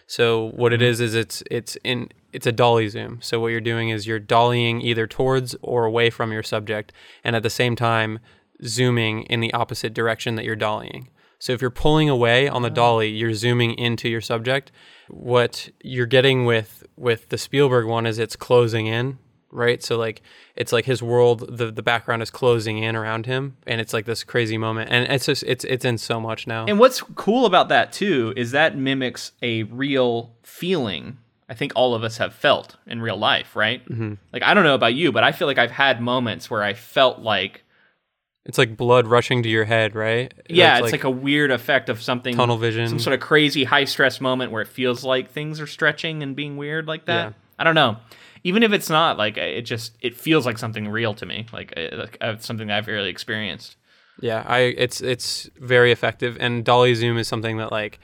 So 0.06 0.50
what 0.54 0.72
it 0.74 0.82
is 0.82 1.00
is 1.00 1.14
it's 1.14 1.42
it's 1.50 1.76
in 1.84 2.10
it's 2.32 2.46
a 2.46 2.52
dolly 2.52 2.88
zoom. 2.88 3.20
So 3.22 3.40
what 3.40 3.48
you're 3.48 3.60
doing 3.62 3.88
is 3.88 4.06
you're 4.06 4.20
dollying 4.20 4.82
either 4.82 5.06
towards 5.06 5.56
or 5.62 5.86
away 5.86 6.10
from 6.10 6.30
your 6.30 6.42
subject, 6.42 6.92
and 7.24 7.34
at 7.34 7.42
the 7.42 7.50
same 7.50 7.74
time 7.74 8.18
zooming 8.64 9.22
in 9.22 9.40
the 9.40 9.52
opposite 9.54 9.94
direction 9.94 10.34
that 10.34 10.44
you're 10.44 10.56
dollying. 10.56 11.08
So 11.38 11.52
if 11.52 11.60
you're 11.60 11.70
pulling 11.70 12.08
away 12.08 12.48
on 12.48 12.62
the 12.62 12.70
dolly, 12.70 13.08
you're 13.08 13.34
zooming 13.34 13.78
into 13.78 14.08
your 14.08 14.20
subject. 14.20 14.72
What 15.08 15.70
you're 15.82 16.06
getting 16.06 16.44
with 16.44 16.84
with 16.96 17.28
the 17.28 17.38
Spielberg 17.38 17.86
one 17.86 18.06
is 18.06 18.18
it's 18.18 18.36
closing 18.36 18.86
in, 18.86 19.18
right? 19.50 19.82
So 19.82 19.96
like 19.96 20.22
it's 20.56 20.72
like 20.72 20.84
his 20.84 21.02
world, 21.02 21.56
the 21.56 21.70
the 21.70 21.82
background 21.82 22.22
is 22.22 22.30
closing 22.30 22.78
in 22.78 22.96
around 22.96 23.26
him, 23.26 23.56
and 23.66 23.80
it's 23.80 23.92
like 23.92 24.04
this 24.04 24.24
crazy 24.24 24.58
moment, 24.58 24.90
and 24.90 25.10
it's 25.10 25.26
just 25.26 25.44
it's 25.44 25.64
it's 25.64 25.84
in 25.84 25.98
so 25.98 26.20
much 26.20 26.46
now. 26.46 26.66
And 26.66 26.78
what's 26.78 27.00
cool 27.00 27.46
about 27.46 27.68
that 27.68 27.92
too 27.92 28.32
is 28.36 28.50
that 28.50 28.76
mimics 28.76 29.32
a 29.40 29.62
real 29.64 30.34
feeling. 30.42 31.18
I 31.50 31.54
think 31.54 31.72
all 31.74 31.94
of 31.94 32.04
us 32.04 32.18
have 32.18 32.34
felt 32.34 32.76
in 32.86 33.00
real 33.00 33.16
life, 33.16 33.56
right? 33.56 33.82
Mm-hmm. 33.88 34.14
Like 34.32 34.42
I 34.42 34.54
don't 34.54 34.64
know 34.64 34.74
about 34.74 34.94
you, 34.94 35.12
but 35.12 35.24
I 35.24 35.32
feel 35.32 35.46
like 35.46 35.58
I've 35.58 35.70
had 35.70 36.00
moments 36.00 36.50
where 36.50 36.62
I 36.62 36.74
felt 36.74 37.20
like 37.20 37.62
It's 38.48 38.56
like 38.56 38.78
blood 38.78 39.06
rushing 39.06 39.42
to 39.42 39.48
your 39.48 39.66
head, 39.66 39.94
right? 39.94 40.32
yeah, 40.48 40.78
it's 40.78 40.90
like, 40.90 41.04
a 41.04 41.10
weird 41.10 41.50
effect 41.50 41.90
of 41.90 42.00
something 42.00 42.34
tunnel 42.34 42.56
vision. 42.56 42.88
some 42.88 42.98
sort 42.98 43.12
of 43.12 43.20
crazy 43.20 43.64
high 43.64 43.84
stress 43.84 44.22
moment 44.22 44.52
where 44.52 44.62
it 44.62 44.68
feels 44.68 45.04
like 45.04 45.30
things 45.30 45.60
are 45.60 45.66
stretching 45.66 46.22
and 46.22 46.34
being 46.34 46.56
weird 46.56 46.88
like 46.88 47.04
that. 47.04 47.28
Yeah. 47.28 47.32
I 47.58 47.64
don't 47.64 47.74
know. 47.74 47.98
Even 48.44 48.62
if 48.62 48.72
it's 48.72 48.88
not, 48.88 49.18
like 49.18 49.36
it 49.36 49.62
just 49.62 49.92
it 50.00 50.16
feels 50.16 50.46
like 50.46 50.56
something 50.56 50.88
real 50.88 51.12
to 51.14 51.26
me, 51.26 51.44
like, 51.52 51.74
uh, 51.76 51.96
like 51.96 52.16
uh, 52.22 52.38
something 52.38 52.70
I've 52.70 52.86
really 52.86 53.10
experienced. 53.10 53.76
Yeah, 54.20 54.42
I 54.46 54.60
it's 54.60 55.02
it's 55.02 55.50
very 55.58 55.92
effective, 55.92 56.38
and 56.40 56.64
dolly 56.64 56.94
zoom 56.94 57.18
is 57.18 57.28
something 57.28 57.58
that 57.58 57.70
like 57.70 58.00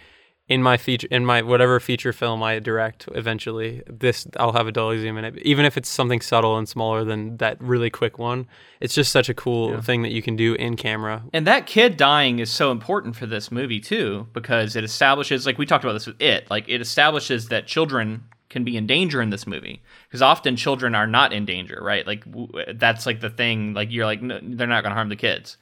in 0.47 0.63
my 0.63 0.77
feature 0.77 1.09
in 1.11 1.25
my 1.25 1.41
whatever 1.41 1.81
feature 1.81 2.13
film 2.13 2.43
I 2.43 2.59
direct 2.59 3.09
eventually, 3.15 3.83
this 3.87 4.27
I'll 4.37 4.53
have 4.53 4.67
a 4.67 4.73
dolly 4.73 5.01
zoom 5.01 5.17
in 5.17 5.25
it, 5.25 5.39
even 5.39 5.65
if 5.65 5.77
it's 5.77 5.89
something 5.89 6.21
subtle 6.21 6.59
and 6.59 6.69
smaller 6.69 7.03
than 7.05 7.39
that 7.39 7.61
really 7.61 7.89
quick 7.89 8.19
one. 8.19 8.47
It's 8.81 8.95
just 8.95 9.11
such 9.11 9.31
a 9.31 9.35
cool 9.35 9.81
thing 9.81 10.03
that 10.03 10.13
you 10.13 10.21
can 10.21 10.37
do 10.37 10.55
in 10.55 10.77
camera. 10.77 11.23
And 11.33 11.47
that 11.47 11.67
kid 11.67 11.97
dying 11.97 12.41
is 12.41 12.51
so 12.51 12.71
important 12.71 13.17
for 13.17 13.27
this 13.27 13.51
movie 13.51 13.81
too, 13.81 14.29
because 14.35 14.77
it 14.77 14.85
establishes, 14.85 15.47
like 15.47 15.57
we 15.57 15.65
talked 15.65 15.85
about 15.85 15.95
this 15.95 16.07
with 16.07 16.21
it, 16.21 16.51
like 16.51 16.69
it 16.69 16.83
establishes 16.83 17.49
that 17.49 17.67
children 17.67 18.25
can 18.51 18.65
be 18.65 18.77
in 18.77 18.87
danger 18.87 19.23
in 19.23 19.31
this 19.31 19.47
movie 19.47 19.83
because 20.07 20.23
often 20.23 20.57
children 20.57 20.95
are 20.95 21.07
not 21.07 21.33
in 21.33 21.47
danger, 21.47 21.81
right? 21.83 22.07
Like 22.07 22.25
w- 22.27 22.53
that's 22.75 23.07
like 23.07 23.21
the 23.21 23.31
thing. 23.31 23.73
Like 23.73 23.91
you're 23.91 24.05
like 24.05 24.21
no, 24.21 24.39
they're 24.43 24.67
not 24.67 24.83
going 24.83 24.91
to 24.91 24.95
harm 24.95 25.09
the 25.09 25.17
kids. 25.17 25.57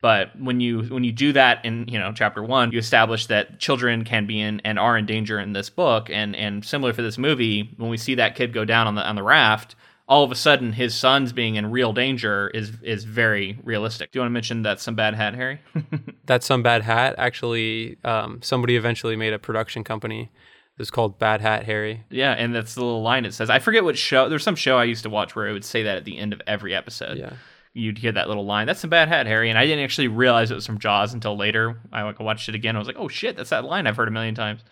But 0.00 0.38
when 0.40 0.60
you 0.60 0.82
when 0.82 1.02
you 1.02 1.10
do 1.10 1.32
that 1.32 1.64
in 1.64 1.88
you 1.88 1.98
know 1.98 2.12
chapter 2.12 2.42
one, 2.42 2.70
you 2.70 2.78
establish 2.78 3.26
that 3.26 3.58
children 3.58 4.04
can 4.04 4.26
be 4.26 4.40
in 4.40 4.60
and 4.64 4.78
are 4.78 4.96
in 4.96 5.06
danger 5.06 5.40
in 5.40 5.52
this 5.54 5.70
book, 5.70 6.08
and 6.08 6.36
and 6.36 6.64
similar 6.64 6.92
for 6.92 7.02
this 7.02 7.18
movie, 7.18 7.74
when 7.76 7.90
we 7.90 7.96
see 7.96 8.14
that 8.14 8.36
kid 8.36 8.52
go 8.52 8.64
down 8.64 8.86
on 8.86 8.94
the 8.94 9.06
on 9.06 9.16
the 9.16 9.24
raft, 9.24 9.74
all 10.08 10.22
of 10.22 10.30
a 10.30 10.36
sudden 10.36 10.72
his 10.72 10.94
son's 10.94 11.32
being 11.32 11.56
in 11.56 11.70
real 11.70 11.92
danger 11.92 12.48
is 12.48 12.72
is 12.82 13.02
very 13.04 13.58
realistic. 13.64 14.12
Do 14.12 14.18
you 14.18 14.20
want 14.22 14.30
to 14.30 14.34
mention 14.34 14.62
that 14.62 14.80
some 14.80 14.94
bad 14.94 15.14
hat, 15.14 15.34
Harry? 15.34 15.60
That's 16.26 16.46
some 16.46 16.62
bad 16.62 16.82
hat. 16.82 17.16
Actually, 17.18 17.98
um, 18.04 18.40
somebody 18.40 18.76
eventually 18.76 19.16
made 19.16 19.32
a 19.32 19.38
production 19.38 19.82
company. 19.82 20.30
It's 20.78 20.92
called 20.92 21.18
Bad 21.18 21.40
Hat 21.40 21.64
Harry. 21.64 22.04
yeah, 22.08 22.34
and 22.34 22.54
that's 22.54 22.76
the 22.76 22.84
little 22.84 23.02
line 23.02 23.24
it 23.24 23.34
says. 23.34 23.50
I 23.50 23.58
forget 23.58 23.82
what 23.82 23.98
show. 23.98 24.28
There's 24.28 24.44
some 24.44 24.54
show 24.54 24.78
I 24.78 24.84
used 24.84 25.02
to 25.02 25.10
watch 25.10 25.34
where 25.34 25.48
it 25.48 25.52
would 25.52 25.64
say 25.64 25.82
that 25.82 25.96
at 25.96 26.04
the 26.04 26.16
end 26.16 26.32
of 26.32 26.40
every 26.46 26.72
episode. 26.72 27.18
Yeah. 27.18 27.32
You'd 27.78 27.98
hear 27.98 28.12
that 28.12 28.28
little 28.28 28.44
line. 28.44 28.66
That's 28.66 28.80
some 28.80 28.90
bad 28.90 29.08
hat, 29.08 29.26
Harry. 29.26 29.48
And 29.50 29.58
I 29.58 29.64
didn't 29.64 29.84
actually 29.84 30.08
realize 30.08 30.50
it 30.50 30.54
was 30.54 30.66
from 30.66 30.78
Jaws 30.78 31.14
until 31.14 31.36
later. 31.36 31.78
I 31.92 32.02
like 32.02 32.18
watched 32.20 32.48
it 32.48 32.54
again. 32.54 32.74
I 32.76 32.78
was 32.78 32.88
like, 32.88 32.98
oh 32.98 33.08
shit, 33.08 33.36
that's 33.36 33.50
that 33.50 33.64
line 33.64 33.86
I've 33.86 33.96
heard 33.96 34.08
a 34.08 34.10
million 34.10 34.34
times. 34.34 34.62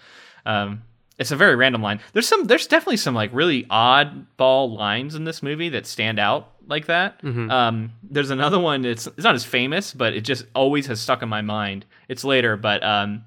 Um, 0.45 0.83
it's 1.19 1.31
a 1.31 1.37
very 1.37 1.57
random 1.57 1.83
line. 1.83 2.01
There's 2.13 2.29
some. 2.29 2.45
There's 2.45 2.67
definitely 2.67 2.99
some 2.99 3.15
like 3.15 3.31
really 3.33 3.65
oddball 3.65 4.77
lines 4.77 5.15
in 5.15 5.25
this 5.25 5.43
movie 5.43 5.71
that 5.71 5.87
stand 5.87 6.19
out 6.19 6.53
like 6.67 6.87
that. 6.87 7.21
Um, 7.51 7.93
there's 8.03 8.31
another 8.31 8.59
one. 8.59 8.85
It's 8.85 9.07
it's 9.07 9.25
not 9.25 9.35
as 9.35 9.45
famous, 9.45 9.95
but 9.95 10.13
it 10.15 10.23
just 10.23 10.45
always 10.55 10.87
has 10.89 11.01
stuck 11.01 11.23
in 11.23 11.29
my 11.29 11.41
mind. 11.41 11.87
It's 12.09 12.23
later, 12.25 12.57
but 12.59 12.83
um, 12.85 13.25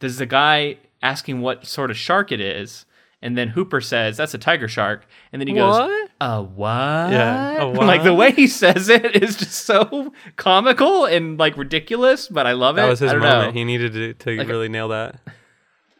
there's 0.00 0.20
a 0.20 0.26
guy 0.26 0.76
asking 1.00 1.40
what 1.40 1.66
sort 1.66 1.90
of 1.90 1.96
shark 1.96 2.32
it 2.32 2.40
is, 2.40 2.84
and 3.22 3.38
then 3.38 3.48
Hooper 3.48 3.80
says 3.80 4.16
that's 4.16 4.34
a 4.34 4.38
tiger 4.38 4.68
shark, 4.68 5.06
and 5.32 5.40
then 5.40 5.48
he 5.48 5.54
goes, 5.54 5.78
What? 5.78 6.10
"A 6.20 6.42
what?" 6.42 6.68
Yeah, 7.12 7.62
a 7.62 7.66
like 7.70 8.02
the 8.02 8.14
way 8.14 8.32
he 8.32 8.46
says 8.46 8.88
it 8.88 9.22
is 9.22 9.36
just 9.36 9.64
so 9.64 10.12
comical 10.36 11.04
and 11.06 11.38
like 11.38 11.56
ridiculous, 11.56 12.28
but 12.28 12.46
I 12.46 12.52
love 12.52 12.76
it. 12.78 12.82
That 12.82 12.88
was 12.88 12.98
his 13.00 13.10
I 13.10 13.14
don't 13.14 13.22
moment. 13.22 13.54
know. 13.54 13.58
He 13.58 13.64
needed 13.64 13.92
to, 13.94 14.14
to 14.14 14.36
Like- 14.38 14.48
really 14.48 14.68
nail 14.68 14.88
that. 14.88 15.20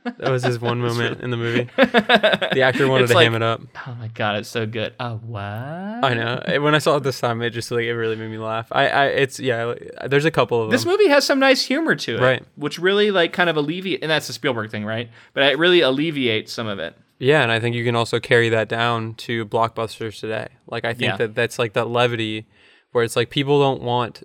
That 0.04 0.32
was 0.32 0.42
his 0.42 0.58
one 0.58 0.80
moment 0.80 1.20
in 1.20 1.30
the 1.30 1.36
movie. 1.36 1.70
The 1.76 2.62
actor 2.62 2.88
wanted 2.88 3.04
It's 3.04 3.12
to 3.12 3.18
like- 3.18 3.24
ham 3.24 3.36
it 3.36 3.42
up. 3.42 3.60
Oh 3.86 3.94
my 4.00 4.08
god, 4.08 4.34
it's 4.34 4.48
so 4.48 4.66
good. 4.66 4.94
A 4.98 5.14
what? 5.14 5.40
I 5.42 6.14
know. 6.14 6.60
When 6.60 6.74
I 6.74 6.78
saw 6.78 6.96
it 6.96 7.04
this 7.04 7.20
time, 7.20 7.40
it 7.40 7.50
just 7.50 7.70
like 7.70 7.84
it 7.84 7.94
really 7.94 8.16
made 8.16 8.28
me 8.28 8.38
laugh. 8.38 8.66
I, 8.72 8.88
I 8.88 9.04
it's 9.06 9.38
yeah. 9.38 9.74
There's 10.08 10.24
a 10.24 10.32
couple 10.32 10.58
of 10.60 10.64
them. 10.66 10.70
This 10.72 10.84
movie 10.84 11.06
has 11.06 11.24
some 11.24 11.38
nice 11.38 11.64
humor 11.64 11.94
to 11.94 12.16
it, 12.16 12.20
Right. 12.20 12.44
Which 12.56 12.80
really 12.80 13.12
like 13.12 13.32
kind 13.32 13.48
of 13.48 13.56
alleviate, 13.56 14.02
and 14.02 14.10
that's 14.10 14.26
the 14.26 14.32
Spielberg 14.32 14.72
thing, 14.72 14.84
right? 14.84 15.08
But 15.34 15.44
it 15.44 15.56
really 15.58 15.82
alleviates 15.82 16.52
some 16.52 16.66
of 16.66 16.80
it. 16.80 16.96
Yeah, 17.22 17.42
and 17.44 17.52
I 17.52 17.60
think 17.60 17.76
you 17.76 17.84
can 17.84 17.94
also 17.94 18.18
carry 18.18 18.48
that 18.48 18.68
down 18.68 19.14
to 19.14 19.46
blockbusters 19.46 20.18
today. 20.18 20.48
Like 20.66 20.84
I 20.84 20.92
think 20.92 21.10
Yeah. 21.12 21.16
that 21.18 21.34
that's 21.36 21.56
like 21.56 21.74
that 21.74 21.86
levity 21.86 22.46
where 22.90 23.04
it's 23.04 23.14
like 23.14 23.30
people 23.30 23.60
don't 23.60 23.80
want. 23.80 24.24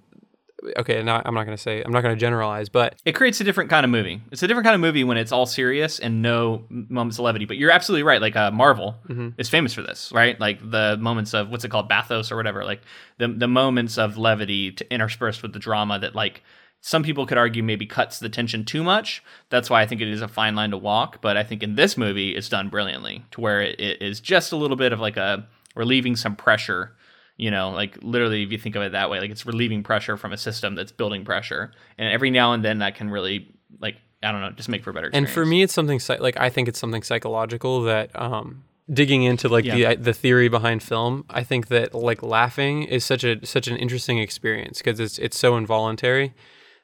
Okay, 0.77 1.03
now 1.03 1.21
I'm 1.23 1.35
not 1.35 1.43
gonna 1.43 1.59
say 1.59 1.83
I'm 1.83 1.91
not 1.91 2.01
gonna 2.01 2.15
generalize, 2.15 2.69
but 2.69 2.95
It 3.05 3.11
creates 3.11 3.39
a 3.39 3.43
different 3.43 3.69
kind 3.69 3.83
of 3.83 3.91
movie. 3.91 4.19
It's 4.31 4.41
a 4.41 4.47
different 4.47 4.65
kind 4.65 4.73
of 4.73 4.81
movie 4.81 5.03
when 5.03 5.15
it's 5.15 5.31
all 5.31 5.45
serious 5.45 5.99
and 5.99 6.23
no 6.23 6.65
moments 6.69 7.19
of 7.19 7.25
levity. 7.25 7.45
But 7.45 7.57
you're 7.57 7.69
absolutely 7.69 8.01
right. 8.01 8.19
Like 8.19 8.35
uh, 8.35 8.49
Marvel 8.49 8.95
is 9.37 9.47
famous 9.47 9.75
for 9.75 9.83
this, 9.83 10.11
right? 10.11 10.37
Like 10.39 10.59
the 10.67 10.97
moments 10.99 11.35
of 11.35 11.49
what's 11.51 11.63
it 11.63 11.69
called, 11.69 11.87
bathos 11.87 12.31
or 12.31 12.35
whatever. 12.35 12.65
Like 12.65 12.81
the 13.19 13.27
the 13.27 13.47
moments 13.47 13.99
of 13.99 14.17
levity 14.17 14.71
to 14.71 14.91
interspersed 14.91 15.43
with 15.43 15.53
the 15.53 15.59
drama 15.59 15.99
that 15.99 16.15
like 16.15 16.41
some 16.81 17.03
people 17.03 17.25
could 17.25 17.37
argue 17.37 17.63
maybe 17.63 17.85
cuts 17.85 18.19
the 18.19 18.29
tension 18.29 18.63
too 18.63 18.83
much. 18.83 19.23
That's 19.49 19.69
why 19.69 19.81
I 19.81 19.85
think 19.87 19.99
it 20.01 20.07
is 20.07 20.21
a 20.21 20.27
fine 20.27 20.55
line 20.55 20.71
to 20.71 20.77
walk. 20.77 21.21
But 21.21 21.35
I 21.35 21.43
think 21.43 21.63
in 21.63 21.75
this 21.75 21.97
movie, 21.97 22.35
it's 22.35 22.47
done 22.49 22.69
brilliantly 22.69 23.25
to 23.31 23.41
where 23.41 23.61
it, 23.61 23.79
it 23.79 24.01
is 24.01 24.19
just 24.21 24.51
a 24.51 24.55
little 24.55 24.77
bit 24.77 24.93
of 24.93 24.99
like 24.99 25.17
a 25.17 25.47
relieving 25.75 26.15
some 26.15 26.35
pressure. 26.35 26.93
You 27.35 27.51
know, 27.51 27.69
like 27.71 27.97
literally, 28.01 28.41
if 28.43 28.51
you 28.51 28.57
think 28.57 28.75
of 28.75 28.81
it 28.83 28.93
that 28.93 29.09
way, 29.09 29.19
like 29.19 29.29
it's 29.31 29.45
relieving 29.45 29.83
pressure 29.83 30.17
from 30.17 30.33
a 30.33 30.37
system 30.37 30.75
that's 30.75 30.91
building 30.91 31.23
pressure, 31.25 31.71
and 31.97 32.11
every 32.11 32.31
now 32.31 32.53
and 32.53 32.65
then 32.65 32.79
that 32.79 32.95
can 32.95 33.11
really, 33.11 33.53
like, 33.79 33.97
I 34.23 34.31
don't 34.31 34.41
know, 34.41 34.49
just 34.51 34.69
make 34.69 34.83
for 34.83 34.89
a 34.89 34.93
better. 34.93 35.11
and 35.13 35.29
for 35.29 35.45
me, 35.45 35.61
it's 35.61 35.73
something 35.73 35.99
like 36.19 36.35
I 36.37 36.49
think 36.49 36.67
it's 36.67 36.79
something 36.79 37.03
psychological 37.03 37.83
that 37.83 38.09
um, 38.19 38.63
digging 38.91 39.21
into 39.21 39.49
like 39.49 39.65
Yeah. 39.65 39.93
the 39.93 40.01
the 40.01 40.13
theory 40.13 40.47
behind 40.47 40.81
film. 40.81 41.25
I 41.29 41.43
think 41.43 41.67
that 41.67 41.93
like 41.93 42.23
laughing 42.23 42.83
is 42.83 43.05
such 43.05 43.23
a 43.23 43.45
such 43.45 43.67
an 43.67 43.77
interesting 43.77 44.17
experience 44.17 44.79
because 44.79 44.99
it's 44.99 45.19
it's 45.19 45.37
so 45.37 45.57
involuntary 45.57 46.33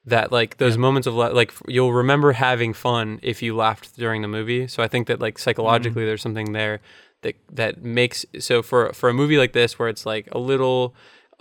that 0.06 0.32
like 0.32 0.58
those 0.58 0.78
moments 0.78 1.08
of 1.08 1.16
like 1.16 1.54
you'll 1.68 1.94
remember 1.94 2.34
having 2.34 2.74
fun 2.74 3.20
if 3.22 3.42
you 3.42 3.56
laughed 3.56 3.96
during 3.96 4.22
the 4.22 4.28
movie. 4.28 4.68
So 4.68 4.84
I 4.84 4.88
think 4.88 5.08
that 5.08 5.20
like 5.20 5.38
psychologically 5.40 6.02
mm-hmm. 6.02 6.08
there's 6.08 6.22
something 6.22 6.52
there 6.54 6.82
that 7.22 7.36
that 7.52 7.84
makes 7.84 8.26
so 8.40 8.62
for 8.62 8.92
for 8.94 9.10
a 9.10 9.14
movie 9.14 9.38
like 9.38 9.54
this 9.54 9.80
where 9.80 9.90
it's 9.90 10.06
like 10.06 10.28
a 10.32 10.38
little 10.38 10.94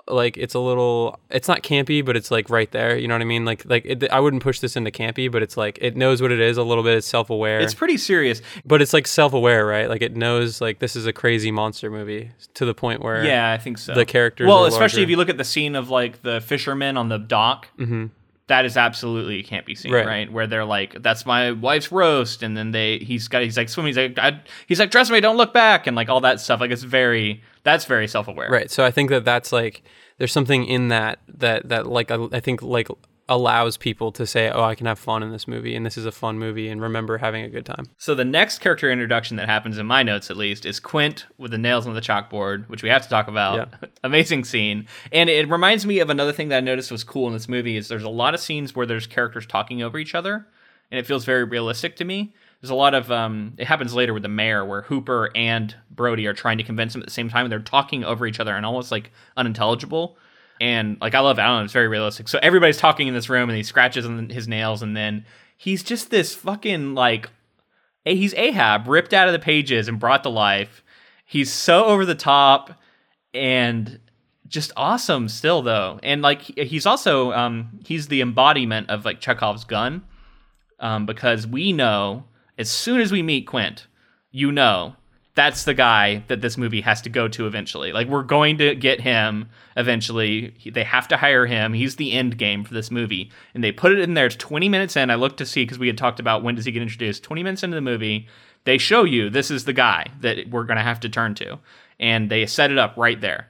like 0.08 0.36
it's 0.36 0.54
a 0.54 0.58
little 0.58 1.18
it's 1.30 1.46
not 1.46 1.62
campy 1.62 2.04
but 2.04 2.16
it's 2.16 2.30
like 2.30 2.50
right 2.50 2.72
there 2.72 2.96
you 2.96 3.06
know 3.06 3.14
what 3.14 3.20
i 3.20 3.24
mean 3.24 3.44
like 3.44 3.64
like 3.66 3.84
it, 3.84 4.10
i 4.10 4.18
wouldn't 4.18 4.42
push 4.42 4.58
this 4.58 4.74
into 4.74 4.90
campy 4.90 5.30
but 5.30 5.42
it's 5.42 5.56
like 5.56 5.78
it 5.80 5.96
knows 5.96 6.20
what 6.20 6.32
it 6.32 6.40
is 6.40 6.56
a 6.56 6.62
little 6.62 6.82
bit 6.82 6.96
it's 6.96 7.06
self-aware 7.06 7.60
it's 7.60 7.74
pretty 7.74 7.96
serious. 7.96 8.42
but 8.64 8.82
it's 8.82 8.92
like 8.92 9.06
self-aware 9.06 9.64
right 9.64 9.88
like 9.88 10.02
it 10.02 10.16
knows 10.16 10.60
like 10.60 10.80
this 10.80 10.96
is 10.96 11.06
a 11.06 11.12
crazy 11.12 11.52
monster 11.52 11.88
movie 11.88 12.32
to 12.54 12.64
the 12.64 12.74
point 12.74 13.00
where 13.00 13.24
Yeah, 13.24 13.52
I 13.52 13.58
think 13.58 13.78
so. 13.78 13.94
the 13.94 14.04
characters 14.04 14.48
Well, 14.48 14.64
especially 14.64 15.00
larger. 15.00 15.04
if 15.04 15.10
you 15.10 15.16
look 15.16 15.28
at 15.28 15.38
the 15.38 15.44
scene 15.44 15.76
of 15.76 15.88
like 15.88 16.22
the 16.22 16.40
fishermen 16.40 16.96
on 16.96 17.08
the 17.08 17.18
dock. 17.18 17.68
Mm-hmm. 17.78 18.06
That 18.52 18.66
is 18.66 18.76
absolutely 18.76 19.38
a 19.40 19.42
campy 19.42 19.76
scene, 19.76 19.92
right. 19.92 20.06
Right. 20.06 20.32
Where 20.32 20.46
they're 20.46 20.64
like, 20.66 21.02
"That's 21.02 21.24
my 21.24 21.52
wife's 21.52 21.90
roast," 21.90 22.42
and 22.42 22.54
then 22.54 22.70
they 22.70 22.98
he's 22.98 23.26
got 23.26 23.42
he's 23.42 23.56
like 23.56 23.70
swimming. 23.70 23.88
He's 23.94 23.96
like, 23.96 24.18
I, 24.18 24.40
he's 24.66 24.78
like, 24.78 24.90
"Trust 24.90 25.10
me, 25.10 25.20
don't 25.20 25.38
look 25.38 25.54
back," 25.54 25.86
and 25.86 25.96
like 25.96 26.10
all 26.10 26.20
that 26.20 26.38
stuff. 26.38 26.60
Like 26.60 26.70
it's 26.70 26.82
very 26.82 27.42
that's 27.64 27.86
very 27.86 28.06
self 28.08 28.28
aware. 28.28 28.50
right 28.50 28.70
so 28.70 28.84
i 28.84 28.90
think 28.90 29.08
that 29.08 29.24
that's 29.24 29.52
like 29.52 29.82
there's 30.18 30.32
something 30.32 30.64
in 30.64 30.88
that 30.88 31.20
that 31.28 31.68
that 31.68 31.86
like 31.86 32.10
I, 32.10 32.18
I 32.32 32.40
think 32.40 32.60
like 32.60 32.88
allows 33.28 33.76
people 33.76 34.10
to 34.12 34.26
say 34.26 34.50
oh 34.50 34.62
i 34.62 34.74
can 34.74 34.86
have 34.86 34.98
fun 34.98 35.22
in 35.22 35.30
this 35.30 35.46
movie 35.46 35.74
and 35.74 35.86
this 35.86 35.96
is 35.96 36.04
a 36.04 36.12
fun 36.12 36.38
movie 36.38 36.68
and 36.68 36.82
remember 36.82 37.18
having 37.18 37.44
a 37.44 37.48
good 37.48 37.64
time 37.64 37.84
So 37.96 38.14
the 38.14 38.24
next 38.24 38.58
character 38.58 38.90
introduction 38.90 39.36
that 39.36 39.48
happens 39.48 39.78
in 39.78 39.86
my 39.86 40.02
notes, 40.02 40.30
at 40.30 40.36
least, 40.36 40.66
is 40.66 40.80
Quint 40.80 41.26
with 41.38 41.50
the 41.50 41.58
nails 41.58 41.86
on 41.86 41.94
the 41.94 42.00
chalkboard, 42.00 42.68
which 42.68 42.82
we 42.82 42.88
have 42.88 43.02
to 43.02 43.08
talk 43.08 43.28
about. 43.28 43.74
Amazing 44.04 44.44
scene, 44.44 44.86
and 45.12 45.30
it 45.30 45.48
reminds 45.48 45.86
me 45.86 46.00
of 46.00 46.10
another 46.10 46.32
thing 46.32 46.48
that 46.48 46.58
I 46.58 46.60
noticed 46.60 46.90
was 46.90 47.04
cool 47.04 47.26
in 47.28 47.32
this 47.32 47.48
movie. 47.48 47.76
Is 47.76 47.88
there's 47.88 48.02
a 48.02 48.08
lot 48.08 48.34
of 48.34 48.40
scenes 48.40 48.74
where 48.74 48.86
there's 48.86 49.06
characters 49.06 49.46
talking 49.46 49.82
over 49.82 49.98
each 49.98 50.14
other, 50.14 50.46
and 50.90 50.98
it 50.98 51.06
feels 51.06 51.24
very 51.24 51.44
realistic 51.44 51.96
to 51.96 52.04
me. 52.04 52.34
There's 52.60 52.70
a 52.70 52.74
lot 52.74 52.94
of 52.94 53.10
um, 53.10 53.54
it 53.56 53.66
happens 53.66 53.94
later 53.94 54.12
with 54.12 54.22
the 54.22 54.28
mayor 54.28 54.64
where 54.64 54.82
Hooper 54.82 55.30
and 55.34 55.74
Brody 55.90 56.26
are 56.26 56.34
trying 56.34 56.58
to 56.58 56.64
convince 56.64 56.94
him 56.94 57.02
at 57.02 57.06
the 57.06 57.12
same 57.14 57.28
time, 57.28 57.44
and 57.44 57.52
they're 57.52 57.60
talking 57.60 58.04
over 58.04 58.26
each 58.26 58.40
other 58.40 58.54
and 58.56 58.66
almost 58.66 58.90
like 58.90 59.12
unintelligible. 59.36 60.16
And 60.62 60.96
like 61.00 61.16
I 61.16 61.18
love 61.18 61.38
know, 61.38 61.64
it's 61.64 61.72
very 61.72 61.88
realistic. 61.88 62.28
So 62.28 62.38
everybody's 62.40 62.76
talking 62.76 63.08
in 63.08 63.14
this 63.14 63.28
room, 63.28 63.50
and 63.50 63.56
he 63.56 63.64
scratches 63.64 64.06
on 64.06 64.28
his 64.28 64.46
nails, 64.46 64.80
and 64.80 64.96
then 64.96 65.24
he's 65.56 65.82
just 65.82 66.08
this 66.12 66.36
fucking 66.36 66.94
like 66.94 67.28
he's 68.04 68.32
Ahab 68.34 68.86
ripped 68.86 69.12
out 69.12 69.26
of 69.26 69.32
the 69.32 69.40
pages 69.40 69.88
and 69.88 69.98
brought 69.98 70.22
to 70.22 70.28
life. 70.28 70.84
He's 71.26 71.52
so 71.52 71.86
over 71.86 72.06
the 72.06 72.14
top 72.14 72.78
and 73.34 73.98
just 74.46 74.70
awesome 74.76 75.28
still 75.28 75.62
though. 75.62 75.98
And 76.00 76.22
like 76.22 76.42
he's 76.42 76.86
also 76.86 77.32
um 77.32 77.80
he's 77.84 78.06
the 78.06 78.20
embodiment 78.20 78.88
of 78.88 79.04
like 79.04 79.20
Chekhov's 79.20 79.64
gun. 79.64 80.04
Um 80.78 81.06
because 81.06 81.44
we 81.44 81.72
know 81.72 82.22
as 82.56 82.70
soon 82.70 83.00
as 83.00 83.10
we 83.10 83.20
meet 83.20 83.48
Quint, 83.48 83.88
you 84.30 84.52
know 84.52 84.94
that's 85.34 85.64
the 85.64 85.74
guy 85.74 86.22
that 86.28 86.42
this 86.42 86.58
movie 86.58 86.82
has 86.82 87.00
to 87.02 87.08
go 87.08 87.26
to 87.26 87.46
eventually. 87.46 87.92
Like 87.92 88.08
we're 88.08 88.22
going 88.22 88.58
to 88.58 88.74
get 88.74 89.00
him 89.00 89.48
eventually. 89.76 90.54
He, 90.58 90.70
they 90.70 90.84
have 90.84 91.08
to 91.08 91.16
hire 91.16 91.46
him. 91.46 91.72
He's 91.72 91.96
the 91.96 92.12
end 92.12 92.36
game 92.36 92.64
for 92.64 92.74
this 92.74 92.90
movie, 92.90 93.30
and 93.54 93.64
they 93.64 93.72
put 93.72 93.92
it 93.92 93.98
in 94.00 94.14
there. 94.14 94.26
It's 94.26 94.36
20 94.36 94.68
minutes 94.68 94.96
in. 94.96 95.10
I 95.10 95.14
looked 95.14 95.38
to 95.38 95.46
see 95.46 95.64
because 95.64 95.78
we 95.78 95.86
had 95.86 95.96
talked 95.96 96.20
about 96.20 96.42
when 96.42 96.54
does 96.54 96.66
he 96.66 96.72
get 96.72 96.82
introduced. 96.82 97.22
20 97.22 97.42
minutes 97.42 97.62
into 97.62 97.74
the 97.74 97.80
movie, 97.80 98.28
they 98.64 98.78
show 98.78 99.04
you 99.04 99.30
this 99.30 99.50
is 99.50 99.64
the 99.64 99.72
guy 99.72 100.06
that 100.20 100.50
we're 100.50 100.64
going 100.64 100.76
to 100.76 100.82
have 100.82 101.00
to 101.00 101.08
turn 101.08 101.34
to, 101.36 101.58
and 101.98 102.30
they 102.30 102.44
set 102.44 102.70
it 102.70 102.78
up 102.78 102.96
right 102.96 103.20
there. 103.20 103.48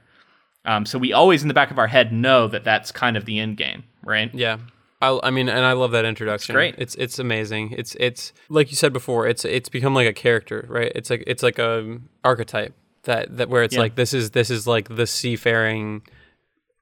Um, 0.65 0.85
so 0.85 0.97
we 0.97 1.11
always 1.11 1.41
in 1.41 1.49
the 1.49 1.53
back 1.53 1.71
of 1.71 1.79
our 1.79 1.87
head 1.87 2.13
know 2.13 2.47
that 2.47 2.63
that's 2.63 2.91
kind 2.93 3.17
of 3.17 3.25
the 3.25 3.39
end 3.39 3.57
game, 3.57 3.83
right? 4.03 4.33
Yeah. 4.33 4.59
I, 5.03 5.19
I 5.27 5.29
mean, 5.31 5.49
and 5.49 5.65
I 5.65 5.73
love 5.73 5.91
that 5.91 6.05
introduction. 6.05 6.53
It's 6.53 6.55
great. 6.55 6.75
It's 6.77 6.95
it's 6.95 7.19
amazing. 7.19 7.71
It's 7.77 7.95
it's 7.99 8.33
like 8.49 8.69
you 8.71 8.77
said 8.77 8.93
before. 8.93 9.27
It's 9.27 9.43
it's 9.45 9.69
become 9.69 9.93
like 9.93 10.07
a 10.07 10.13
character, 10.13 10.65
right? 10.69 10.91
It's 10.95 11.09
like 11.09 11.23
it's 11.27 11.43
like 11.43 11.59
a 11.59 11.99
archetype 12.23 12.73
that 13.03 13.35
that 13.37 13.49
where 13.49 13.63
it's 13.63 13.75
Yeah. 13.75 13.81
like 13.81 13.95
this 13.95 14.13
is 14.13 14.31
this 14.31 14.49
is 14.49 14.65
like 14.65 14.95
the 14.95 15.05
seafaring 15.05 16.03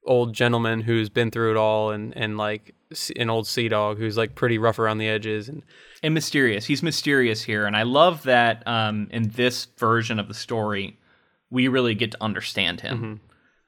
old 0.05 0.33
gentleman 0.33 0.81
who's 0.81 1.09
been 1.09 1.31
through 1.31 1.51
it 1.51 1.57
all, 1.57 1.91
and 1.91 2.15
and 2.15 2.37
like 2.37 2.73
an 3.15 3.29
old 3.29 3.47
sea 3.47 3.69
dog 3.69 3.97
who's 3.97 4.17
like 4.17 4.35
pretty 4.35 4.57
rough 4.57 4.77
around 4.79 4.97
the 4.99 5.07
edges, 5.07 5.49
and 5.49 5.63
and 6.03 6.13
mysterious. 6.13 6.65
He's 6.65 6.83
mysterious 6.83 7.41
here, 7.43 7.65
and 7.65 7.75
I 7.75 7.83
love 7.83 8.23
that 8.23 8.67
um, 8.67 9.07
in 9.11 9.29
this 9.29 9.65
version 9.77 10.19
of 10.19 10.27
the 10.27 10.33
story, 10.33 10.97
we 11.49 11.67
really 11.67 11.95
get 11.95 12.11
to 12.11 12.17
understand 12.21 12.81
him 12.81 13.19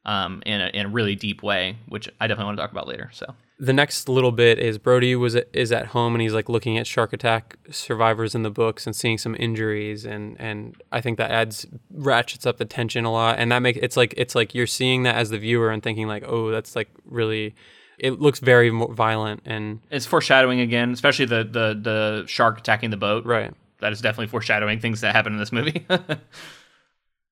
um, 0.06 0.42
in 0.46 0.60
a, 0.62 0.68
in 0.68 0.86
a 0.88 0.90
really 0.90 1.16
deep 1.16 1.42
way, 1.44 1.78
which 1.88 2.10
I 2.20 2.28
definitely 2.28 2.46
want 2.50 2.58
to 2.58 2.64
talk 2.64 2.72
about 2.72 2.88
later. 2.88 3.10
So 3.14 3.34
the 3.64 3.72
next 3.72 4.10
little 4.10 4.34
bit 4.34 4.60
is 4.60 4.78
Brody 4.78 5.16
was 5.16 5.36
is 5.54 5.72
at 5.72 5.88
home 5.88 6.14
and 6.16 6.22
he's 6.22 6.34
like 6.34 6.50
looking 6.50 6.78
at 6.78 6.86
shark 6.86 7.14
attack 7.14 7.58
survivors 7.72 8.36
in 8.36 8.44
the 8.44 8.50
books 8.50 8.86
and 8.86 8.94
seeing 8.94 9.18
some 9.18 9.36
injuries 9.40 10.04
and 10.04 10.36
and 10.38 10.76
I 10.92 11.00
think 11.00 11.18
that 11.18 11.32
adds 11.32 11.66
ratchets 11.90 12.46
up 12.46 12.58
the 12.58 12.66
tension 12.66 13.06
a 13.06 13.12
lot 13.12 13.40
and 13.40 13.54
that 13.54 13.60
makes 13.60 13.80
it's 13.82 13.96
like 13.96 14.14
it's 14.18 14.36
like 14.36 14.54
you're 14.54 14.68
seeing 14.68 15.04
that 15.04 15.16
as 15.16 15.30
the 15.30 15.38
viewer 15.38 15.72
and 15.72 15.82
thinking 15.82 16.08
like 16.08 16.26
oh 16.28 16.52
that's 16.52 16.76
like 16.76 16.90
really 17.06 17.56
it 17.98 18.20
looks 18.20 18.40
very 18.40 18.70
violent 18.70 19.42
and 19.46 19.80
it's 19.90 20.06
foreshadowing 20.06 20.60
again, 20.60 20.92
especially 20.92 21.26
the 21.26 21.46
the 21.46 21.80
the 21.82 22.24
shark 22.28 22.60
attacking 22.60 22.90
the 22.90 22.98
boat. 22.98 23.26
right 23.26 23.54
That 23.80 23.94
is 23.94 24.02
definitely 24.02 24.28
foreshadowing 24.28 24.82
things 24.82 25.00
that 25.02 25.16
happen 25.16 25.32
in 25.32 25.40
this 25.40 25.54
movie. 25.54 25.86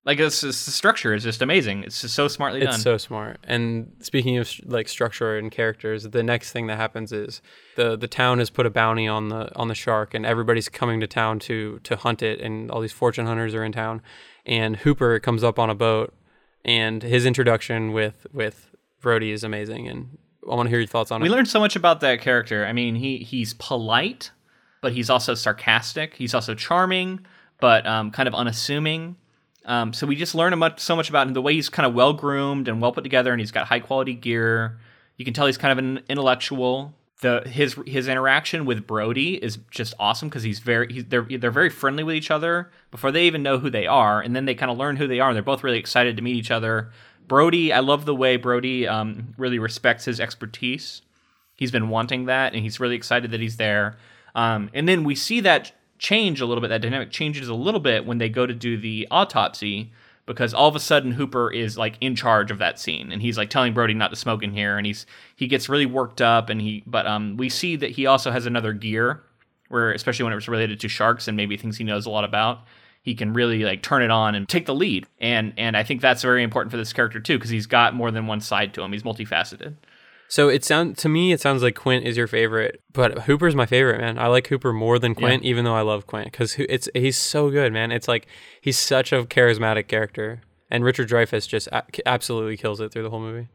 like 0.05 0.19
it's, 0.19 0.43
it's- 0.43 0.65
the 0.65 0.71
structure 0.71 1.13
is 1.13 1.23
just 1.23 1.41
amazing. 1.41 1.83
It's 1.83 2.01
just 2.01 2.15
so 2.15 2.27
smartly 2.27 2.61
done. 2.61 2.73
It's 2.73 2.83
so 2.83 2.97
smart. 2.97 3.37
And 3.43 3.91
speaking 3.99 4.37
of 4.37 4.49
like 4.65 4.87
structure 4.87 5.37
and 5.37 5.51
characters, 5.51 6.03
the 6.03 6.23
next 6.23 6.51
thing 6.51 6.67
that 6.67 6.77
happens 6.77 7.11
is 7.11 7.41
the 7.75 7.95
the 7.95 8.07
town 8.07 8.39
has 8.39 8.49
put 8.49 8.65
a 8.65 8.69
bounty 8.69 9.07
on 9.07 9.29
the 9.29 9.55
on 9.55 9.67
the 9.67 9.75
shark, 9.75 10.13
and 10.13 10.25
everybody's 10.25 10.69
coming 10.69 10.99
to 11.01 11.07
town 11.07 11.39
to 11.39 11.79
to 11.83 11.95
hunt 11.95 12.23
it, 12.23 12.41
and 12.41 12.71
all 12.71 12.81
these 12.81 12.91
fortune 12.93 13.25
hunters 13.25 13.53
are 13.53 13.63
in 13.63 13.71
town. 13.71 14.01
And 14.45 14.77
Hooper 14.77 15.19
comes 15.19 15.43
up 15.43 15.59
on 15.59 15.69
a 15.69 15.75
boat, 15.75 16.13
and 16.65 17.03
his 17.03 17.25
introduction 17.25 17.91
with 17.91 18.25
with 18.33 18.71
Brody 19.01 19.31
is 19.31 19.43
amazing. 19.43 19.87
And 19.87 20.17
I 20.51 20.55
want 20.55 20.65
to 20.65 20.69
hear 20.71 20.79
your 20.79 20.87
thoughts 20.87 21.11
on 21.11 21.21
we 21.21 21.27
it. 21.27 21.29
We 21.29 21.35
learned 21.35 21.47
so 21.47 21.59
much 21.59 21.75
about 21.75 21.99
that 22.01 22.21
character. 22.21 22.65
I 22.65 22.73
mean, 22.73 22.95
he 22.95 23.17
he's 23.19 23.53
polite, 23.53 24.31
but 24.81 24.93
he's 24.93 25.11
also 25.11 25.35
sarcastic. 25.35 26.15
He's 26.15 26.33
also 26.33 26.55
charming, 26.55 27.23
but 27.59 27.85
um, 27.85 28.09
kind 28.09 28.27
of 28.27 28.33
unassuming. 28.33 29.17
Um, 29.65 29.93
so 29.93 30.07
we 30.07 30.15
just 30.15 30.33
learn 30.33 30.57
much, 30.57 30.79
so 30.79 30.95
much 30.95 31.09
about 31.09 31.27
him. 31.27 31.33
The 31.33 31.41
way 31.41 31.53
he's 31.53 31.69
kind 31.69 31.85
of 31.85 31.93
well 31.93 32.13
groomed 32.13 32.67
and 32.67 32.81
well 32.81 32.91
put 32.91 33.03
together, 33.03 33.31
and 33.31 33.39
he's 33.39 33.51
got 33.51 33.67
high 33.67 33.79
quality 33.79 34.13
gear. 34.13 34.79
You 35.17 35.25
can 35.25 35.33
tell 35.33 35.45
he's 35.45 35.57
kind 35.57 35.71
of 35.71 35.77
an 35.77 36.03
intellectual. 36.09 36.93
The 37.21 37.43
his 37.47 37.77
his 37.85 38.07
interaction 38.07 38.65
with 38.65 38.87
Brody 38.87 39.35
is 39.35 39.59
just 39.69 39.93
awesome 39.99 40.29
because 40.29 40.41
he's 40.41 40.59
very 40.59 40.91
he's, 40.91 41.05
they're 41.05 41.27
they're 41.29 41.51
very 41.51 41.69
friendly 41.69 42.03
with 42.03 42.15
each 42.15 42.31
other 42.31 42.71
before 42.89 43.11
they 43.11 43.25
even 43.25 43.43
know 43.43 43.59
who 43.59 43.69
they 43.69 43.85
are, 43.85 44.19
and 44.21 44.35
then 44.35 44.45
they 44.45 44.55
kind 44.55 44.71
of 44.71 44.77
learn 44.77 44.95
who 44.95 45.07
they 45.07 45.19
are. 45.19 45.29
and 45.29 45.35
They're 45.35 45.43
both 45.43 45.63
really 45.63 45.77
excited 45.77 46.17
to 46.17 46.23
meet 46.23 46.35
each 46.35 46.51
other. 46.51 46.91
Brody, 47.27 47.71
I 47.71 47.79
love 47.79 48.05
the 48.05 48.15
way 48.15 48.37
Brody 48.37 48.87
um, 48.87 49.35
really 49.37 49.59
respects 49.59 50.05
his 50.05 50.19
expertise 50.19 51.03
he's 51.61 51.71
been 51.71 51.89
wanting 51.89 52.25
that 52.25 52.55
and 52.55 52.63
he's 52.63 52.79
really 52.79 52.95
excited 52.95 53.29
that 53.29 53.39
he's 53.39 53.57
there 53.57 53.95
um, 54.33 54.71
and 54.73 54.89
then 54.89 55.03
we 55.03 55.13
see 55.13 55.39
that 55.41 55.71
change 56.01 56.41
a 56.41 56.45
little 56.47 56.61
bit 56.61 56.69
that 56.69 56.81
dynamic 56.81 57.11
changes 57.11 57.47
a 57.47 57.53
little 57.53 57.79
bit 57.79 58.07
when 58.07 58.17
they 58.17 58.27
go 58.27 58.47
to 58.47 58.55
do 58.55 58.75
the 58.75 59.07
autopsy 59.11 59.91
because 60.25 60.51
all 60.51 60.67
of 60.67 60.75
a 60.75 60.79
sudden 60.79 61.11
hooper 61.11 61.51
is 61.51 61.77
like 61.77 61.95
in 62.01 62.15
charge 62.15 62.49
of 62.49 62.57
that 62.57 62.79
scene 62.79 63.11
and 63.11 63.21
he's 63.21 63.37
like 63.37 63.51
telling 63.51 63.71
brody 63.71 63.93
not 63.93 64.09
to 64.09 64.15
smoke 64.15 64.41
in 64.41 64.51
here 64.51 64.77
and 64.77 64.87
he's 64.87 65.05
he 65.35 65.45
gets 65.45 65.69
really 65.69 65.85
worked 65.85 66.19
up 66.19 66.49
and 66.49 66.59
he 66.59 66.83
but 66.87 67.05
um 67.05 67.37
we 67.37 67.49
see 67.49 67.75
that 67.75 67.91
he 67.91 68.07
also 68.07 68.31
has 68.31 68.47
another 68.47 68.73
gear 68.73 69.21
where 69.69 69.91
especially 69.91 70.23
when 70.23 70.33
it 70.33 70.35
was 70.35 70.47
related 70.47 70.79
to 70.79 70.89
sharks 70.89 71.27
and 71.27 71.37
maybe 71.37 71.55
things 71.55 71.77
he 71.77 71.83
knows 71.83 72.07
a 72.07 72.09
lot 72.09 72.23
about 72.23 72.61
he 73.03 73.13
can 73.13 73.31
really 73.31 73.59
like 73.63 73.83
turn 73.83 74.01
it 74.01 74.09
on 74.09 74.33
and 74.33 74.49
take 74.49 74.65
the 74.65 74.73
lead 74.73 75.05
and 75.19 75.53
and 75.55 75.77
i 75.77 75.83
think 75.83 76.01
that's 76.01 76.23
very 76.23 76.41
important 76.41 76.71
for 76.71 76.77
this 76.77 76.93
character 76.93 77.19
too 77.19 77.37
because 77.37 77.51
he's 77.51 77.67
got 77.67 77.93
more 77.93 78.09
than 78.09 78.25
one 78.25 78.41
side 78.41 78.73
to 78.73 78.81
him. 78.81 78.91
He's 78.91 79.03
multifaceted 79.03 79.75
So 80.31 80.47
it 80.47 80.63
sound 80.63 80.97
to 80.99 81.09
me 81.09 81.33
it 81.33 81.41
sounds 81.41 81.61
like 81.61 81.75
Quint 81.75 82.07
is 82.07 82.15
your 82.15 82.25
favorite, 82.25 82.81
but 82.93 83.23
Hooper's 83.23 83.53
my 83.53 83.65
favorite 83.65 83.99
man. 83.99 84.17
I 84.17 84.27
like 84.27 84.47
Hooper 84.47 84.71
more 84.71 84.97
than 84.97 85.13
Quint, 85.13 85.43
even 85.43 85.65
though 85.65 85.75
I 85.75 85.81
love 85.81 86.07
Quint 86.07 86.31
because 86.31 86.55
it's 86.57 86.87
he's 86.93 87.17
so 87.17 87.49
good, 87.49 87.73
man. 87.73 87.91
It's 87.91 88.07
like 88.07 88.27
he's 88.61 88.79
such 88.79 89.11
a 89.11 89.25
charismatic 89.25 89.89
character, 89.89 90.41
and 90.69 90.85
Richard 90.85 91.09
Dreyfuss 91.09 91.49
just 91.49 91.67
a- 91.67 91.83
absolutely 92.07 92.55
kills 92.55 92.79
it 92.79 92.93
through 92.93 93.03
the 93.03 93.09
whole 93.09 93.19
movie. 93.19 93.49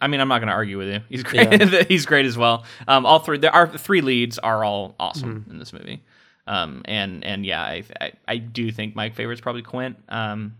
I 0.00 0.06
mean, 0.06 0.20
I'm 0.20 0.28
not 0.28 0.38
going 0.38 0.46
to 0.46 0.54
argue 0.54 0.78
with 0.78 0.86
you. 0.86 1.00
He's 1.08 1.24
great. 1.24 1.88
He's 1.88 2.06
great 2.06 2.26
as 2.26 2.38
well. 2.38 2.64
Um, 2.86 3.04
all 3.04 3.18
three, 3.18 3.38
there 3.38 3.52
are 3.52 3.66
three 3.66 4.00
leads 4.00 4.38
are 4.38 4.62
all 4.62 4.94
awesome 5.00 5.46
in 5.50 5.58
this 5.58 5.72
movie. 5.72 6.04
Um, 6.46 6.82
and 6.84 7.24
and 7.24 7.44
yeah, 7.44 7.60
I, 7.60 7.82
I 8.00 8.12
I 8.28 8.36
do 8.36 8.70
think 8.70 8.94
my 8.94 9.10
favorite's 9.10 9.40
probably 9.40 9.62
Quint. 9.62 9.96
Um, 10.08 10.54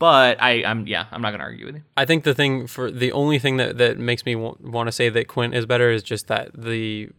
but 0.00 0.42
I 0.42 0.64
I'm 0.64 0.88
yeah, 0.88 1.06
I'm 1.12 1.22
not 1.22 1.30
going 1.30 1.38
to 1.38 1.44
argue 1.44 1.66
with 1.66 1.76
you. 1.76 1.82
I 1.96 2.04
think 2.06 2.24
the 2.24 2.34
thing 2.34 2.66
for 2.66 2.90
the 2.90 3.12
only 3.12 3.38
thing 3.38 3.58
that 3.58 3.78
that 3.78 3.98
makes 3.98 4.24
me 4.26 4.34
w- 4.34 4.56
want 4.60 4.88
to 4.88 4.92
say 4.92 5.08
that 5.10 5.28
Quint 5.28 5.54
is 5.54 5.66
better 5.66 5.90
is 5.90 6.02
just 6.02 6.26
that 6.26 6.50
the 6.54 7.10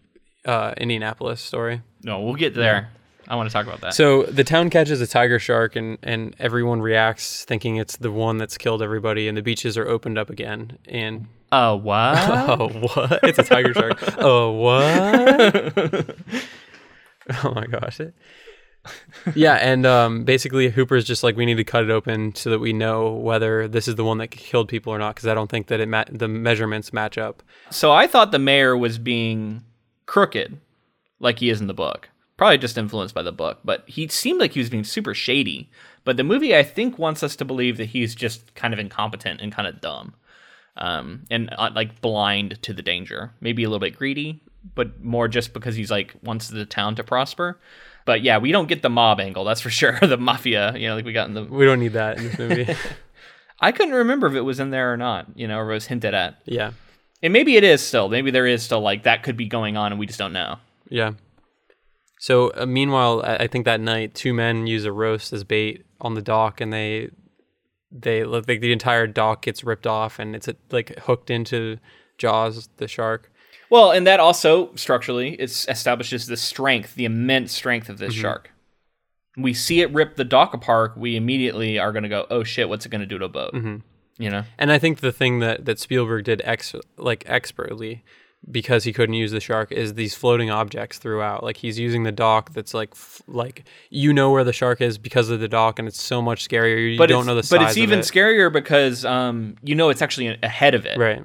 uh, 0.45 0.73
Indianapolis 0.75 1.39
story. 1.39 1.83
No, 2.03 2.19
we'll 2.19 2.35
get 2.35 2.55
there. 2.55 2.89
I 3.27 3.35
want 3.35 3.47
to 3.49 3.53
talk 3.53 3.65
about 3.65 3.79
that. 3.81 3.93
So 3.93 4.23
the 4.23 4.43
town 4.43 4.69
catches 4.69 4.99
a 4.99 5.07
tiger 5.07 5.39
shark, 5.39 5.77
and 5.77 5.97
and 6.03 6.35
everyone 6.39 6.81
reacts 6.81 7.45
thinking 7.45 7.77
it's 7.77 7.95
the 7.95 8.11
one 8.11 8.37
that's 8.37 8.57
killed 8.57 8.81
everybody, 8.81 9.27
and 9.29 9.37
the 9.37 9.43
beaches 9.43 9.77
are 9.77 9.87
opened 9.87 10.17
up 10.17 10.29
again, 10.29 10.77
and 10.89 11.27
Oh, 11.51 11.75
what? 11.75 12.17
Oh, 12.59 12.67
what? 12.69 13.19
It's 13.23 13.39
a 13.39 13.43
tiger 13.43 13.73
shark. 13.73 14.01
Oh, 14.17 14.51
what? 14.51 16.15
oh 17.43 17.53
my 17.53 17.67
gosh. 17.67 18.01
yeah, 19.35 19.55
and 19.55 19.85
um, 19.85 20.23
basically 20.23 20.69
Hooper's 20.69 21.05
just 21.05 21.23
like 21.23 21.35
we 21.35 21.45
need 21.45 21.57
to 21.57 21.63
cut 21.63 21.83
it 21.83 21.89
open 21.89 22.33
so 22.35 22.49
that 22.49 22.59
we 22.59 22.73
know 22.73 23.11
whether 23.11 23.67
this 23.67 23.87
is 23.87 23.95
the 23.95 24.03
one 24.03 24.17
that 24.17 24.29
killed 24.29 24.67
people 24.67 24.93
or 24.93 24.97
not 24.97 25.15
because 25.15 25.27
I 25.27 25.33
don't 25.33 25.49
think 25.49 25.67
that 25.67 25.79
it 25.79 25.87
ma- 25.87 26.05
the 26.09 26.27
measurements 26.27 26.91
match 26.91 27.17
up. 27.17 27.43
so 27.69 27.91
I 27.91 28.07
thought 28.07 28.31
the 28.31 28.39
mayor 28.39 28.75
was 28.75 28.97
being 28.97 29.63
crooked, 30.05 30.59
like 31.19 31.39
he 31.39 31.49
is 31.49 31.61
in 31.61 31.67
the 31.67 31.73
book. 31.73 32.09
Probably 32.37 32.57
just 32.57 32.77
influenced 32.77 33.13
by 33.13 33.21
the 33.21 33.31
book, 33.31 33.59
but 33.63 33.83
he 33.87 34.07
seemed 34.07 34.39
like 34.39 34.53
he 34.53 34.59
was 34.59 34.69
being 34.69 34.83
super 34.83 35.13
shady. 35.13 35.69
But 36.03 36.17
the 36.17 36.23
movie, 36.23 36.55
I 36.55 36.63
think, 36.63 36.97
wants 36.97 37.21
us 37.21 37.35
to 37.35 37.45
believe 37.45 37.77
that 37.77 37.89
he's 37.89 38.15
just 38.15 38.55
kind 38.55 38.73
of 38.73 38.79
incompetent 38.79 39.41
and 39.41 39.51
kind 39.51 39.67
of 39.67 39.79
dumb, 39.79 40.15
um, 40.75 41.25
and 41.29 41.53
uh, 41.55 41.69
like 41.75 42.01
blind 42.01 42.57
to 42.63 42.73
the 42.73 42.81
danger. 42.81 43.31
Maybe 43.41 43.63
a 43.63 43.69
little 43.69 43.79
bit 43.79 43.95
greedy, 43.95 44.41
but 44.73 45.03
more 45.03 45.27
just 45.27 45.53
because 45.53 45.75
he's 45.75 45.91
like 45.91 46.15
wants 46.23 46.47
the 46.47 46.65
town 46.65 46.95
to 46.95 47.03
prosper. 47.03 47.59
But 48.05 48.21
yeah, 48.23 48.37
we 48.39 48.51
don't 48.51 48.67
get 48.67 48.81
the 48.81 48.89
mob 48.89 49.19
angle, 49.19 49.43
that's 49.43 49.61
for 49.61 49.69
sure. 49.81 49.97
the 50.01 50.17
mafia, 50.17 50.73
you 50.75 50.87
know, 50.87 50.95
like 50.95 51.05
we 51.05 51.13
got 51.13 51.27
in 51.27 51.33
the. 51.33 51.43
We 51.43 51.65
don't 51.65 51.79
need 51.79 51.93
that 51.93 52.17
in 52.17 52.23
this 52.27 52.37
movie. 52.39 52.75
I 53.59 53.71
couldn't 53.71 53.93
remember 53.93 54.27
if 54.27 54.33
it 54.33 54.41
was 54.41 54.59
in 54.59 54.71
there 54.71 54.91
or 54.91 54.97
not, 54.97 55.27
you 55.35 55.47
know, 55.47 55.59
or 55.59 55.69
it 55.69 55.73
was 55.75 55.85
hinted 55.85 56.13
at. 56.15 56.37
yeah, 56.45 56.71
And 57.21 57.31
maybe 57.31 57.55
it 57.57 57.63
is 57.63 57.81
still. 57.81 58.09
Maybe 58.09 58.31
there 58.31 58.47
is 58.47 58.63
still 58.63 58.81
like 58.81 59.03
that 59.03 59.21
could 59.21 59.37
be 59.37 59.45
going 59.47 59.77
on, 59.77 59.91
and 59.91 59.99
we 59.99 60.07
just 60.07 60.17
don't 60.19 60.33
know. 60.33 60.57
yeah. 60.89 61.11
So 62.19 62.51
uh, 62.55 62.65
meanwhile, 62.67 63.21
I 63.25 63.35
I 63.37 63.47
think 63.47 63.65
that 63.65 63.79
night 63.79 64.13
two 64.13 64.33
men 64.33 64.67
use 64.67 64.85
a 64.85 64.91
roast 64.91 65.33
as 65.33 65.43
bait 65.43 65.85
on 65.99 66.13
the 66.13 66.21
dock, 66.21 66.61
and 66.61 66.71
they 66.71 67.09
they 67.91 68.23
look 68.23 68.47
like 68.47 68.61
the 68.61 68.71
entire 68.71 69.07
dock 69.07 69.41
gets 69.43 69.63
ripped 69.63 69.87
off, 69.87 70.19
and 70.19 70.35
it's 70.35 70.47
like 70.71 70.97
hooked 70.99 71.29
into 71.29 71.77
Jaws, 72.17 72.69
the 72.77 72.87
shark. 72.87 73.30
Well, 73.71 73.91
and 73.91 74.05
that 74.05 74.19
also 74.19 74.75
structurally 74.75 75.33
it 75.35 75.49
establishes 75.67 76.27
the 76.27 76.37
strength, 76.37 76.93
the 76.95 77.05
immense 77.05 77.53
strength 77.53 77.89
of 77.89 77.97
this 77.97 78.13
shark. 78.13 78.51
We 79.37 79.53
see 79.53 79.79
it 79.79 79.91
rip 79.93 80.17
the 80.17 80.25
dock 80.25 80.53
apart. 80.53 80.97
We 80.97 81.15
immediately 81.15 81.79
are 81.79 81.93
going 81.93 82.03
to 82.03 82.09
go, 82.09 82.27
"Oh 82.29 82.43
shit, 82.43 82.67
what's 82.67 82.85
it 82.85 82.89
going 82.89 83.01
to 83.01 83.07
do 83.07 83.17
to 83.17 83.25
a 83.25 83.29
boat?" 83.29 83.53
You 84.17 84.29
know. 84.29 84.43
And 84.59 84.71
I 84.71 84.77
think 84.77 84.99
the 84.99 85.13
thing 85.13 85.39
that, 85.39 85.65
that 85.65 85.79
Spielberg 85.79 86.25
did 86.25 86.41
ex 86.43 86.75
like 86.97 87.23
expertly 87.27 88.03
because 88.49 88.83
he 88.83 88.91
couldn't 88.91 89.15
use 89.15 89.31
the 89.31 89.39
shark 89.39 89.71
is 89.71 89.93
these 89.93 90.15
floating 90.15 90.49
objects 90.49 90.97
throughout. 90.97 91.41
Like 91.43 91.57
he's 91.57 91.79
using 91.79 92.03
the 92.03 92.11
dock 92.11 92.53
that's 92.53 92.73
like 92.73 92.89
f- 92.91 93.21
like 93.27 93.63
you 93.89 94.11
know 94.11 94.31
where 94.31 94.43
the 94.43 94.53
shark 94.53 94.81
is 94.81 94.97
because 94.97 95.29
of 95.29 95.39
the 95.39 95.47
dock, 95.47 95.79
and 95.79 95.87
it's 95.87 96.01
so 96.01 96.21
much 96.21 96.47
scarier. 96.47 96.91
You 96.91 96.97
but 96.97 97.07
don't 97.07 97.25
know 97.25 97.35
the 97.35 97.43
size. 97.43 97.57
but 97.57 97.67
it's 97.67 97.77
even 97.77 97.99
it. 97.99 98.01
scarier 98.03 98.51
because 98.51 99.05
um, 99.05 99.55
you 99.63 99.75
know 99.75 99.89
it's 99.89 100.01
actually 100.01 100.27
ahead 100.43 100.75
of 100.75 100.85
it, 100.85 100.97
right? 100.97 101.23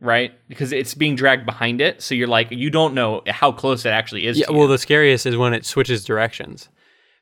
Right? 0.00 0.32
Because 0.48 0.72
it's 0.72 0.94
being 0.94 1.14
dragged 1.16 1.46
behind 1.46 1.80
it, 1.80 2.02
so 2.02 2.14
you're 2.14 2.28
like 2.28 2.50
you 2.50 2.70
don't 2.70 2.94
know 2.94 3.22
how 3.26 3.52
close 3.52 3.84
it 3.84 3.90
actually 3.90 4.26
is. 4.26 4.38
Yeah. 4.38 4.50
Well, 4.50 4.68
the 4.68 4.78
scariest 4.78 5.26
is 5.26 5.36
when 5.36 5.54
it 5.54 5.64
switches 5.66 6.04
directions. 6.04 6.68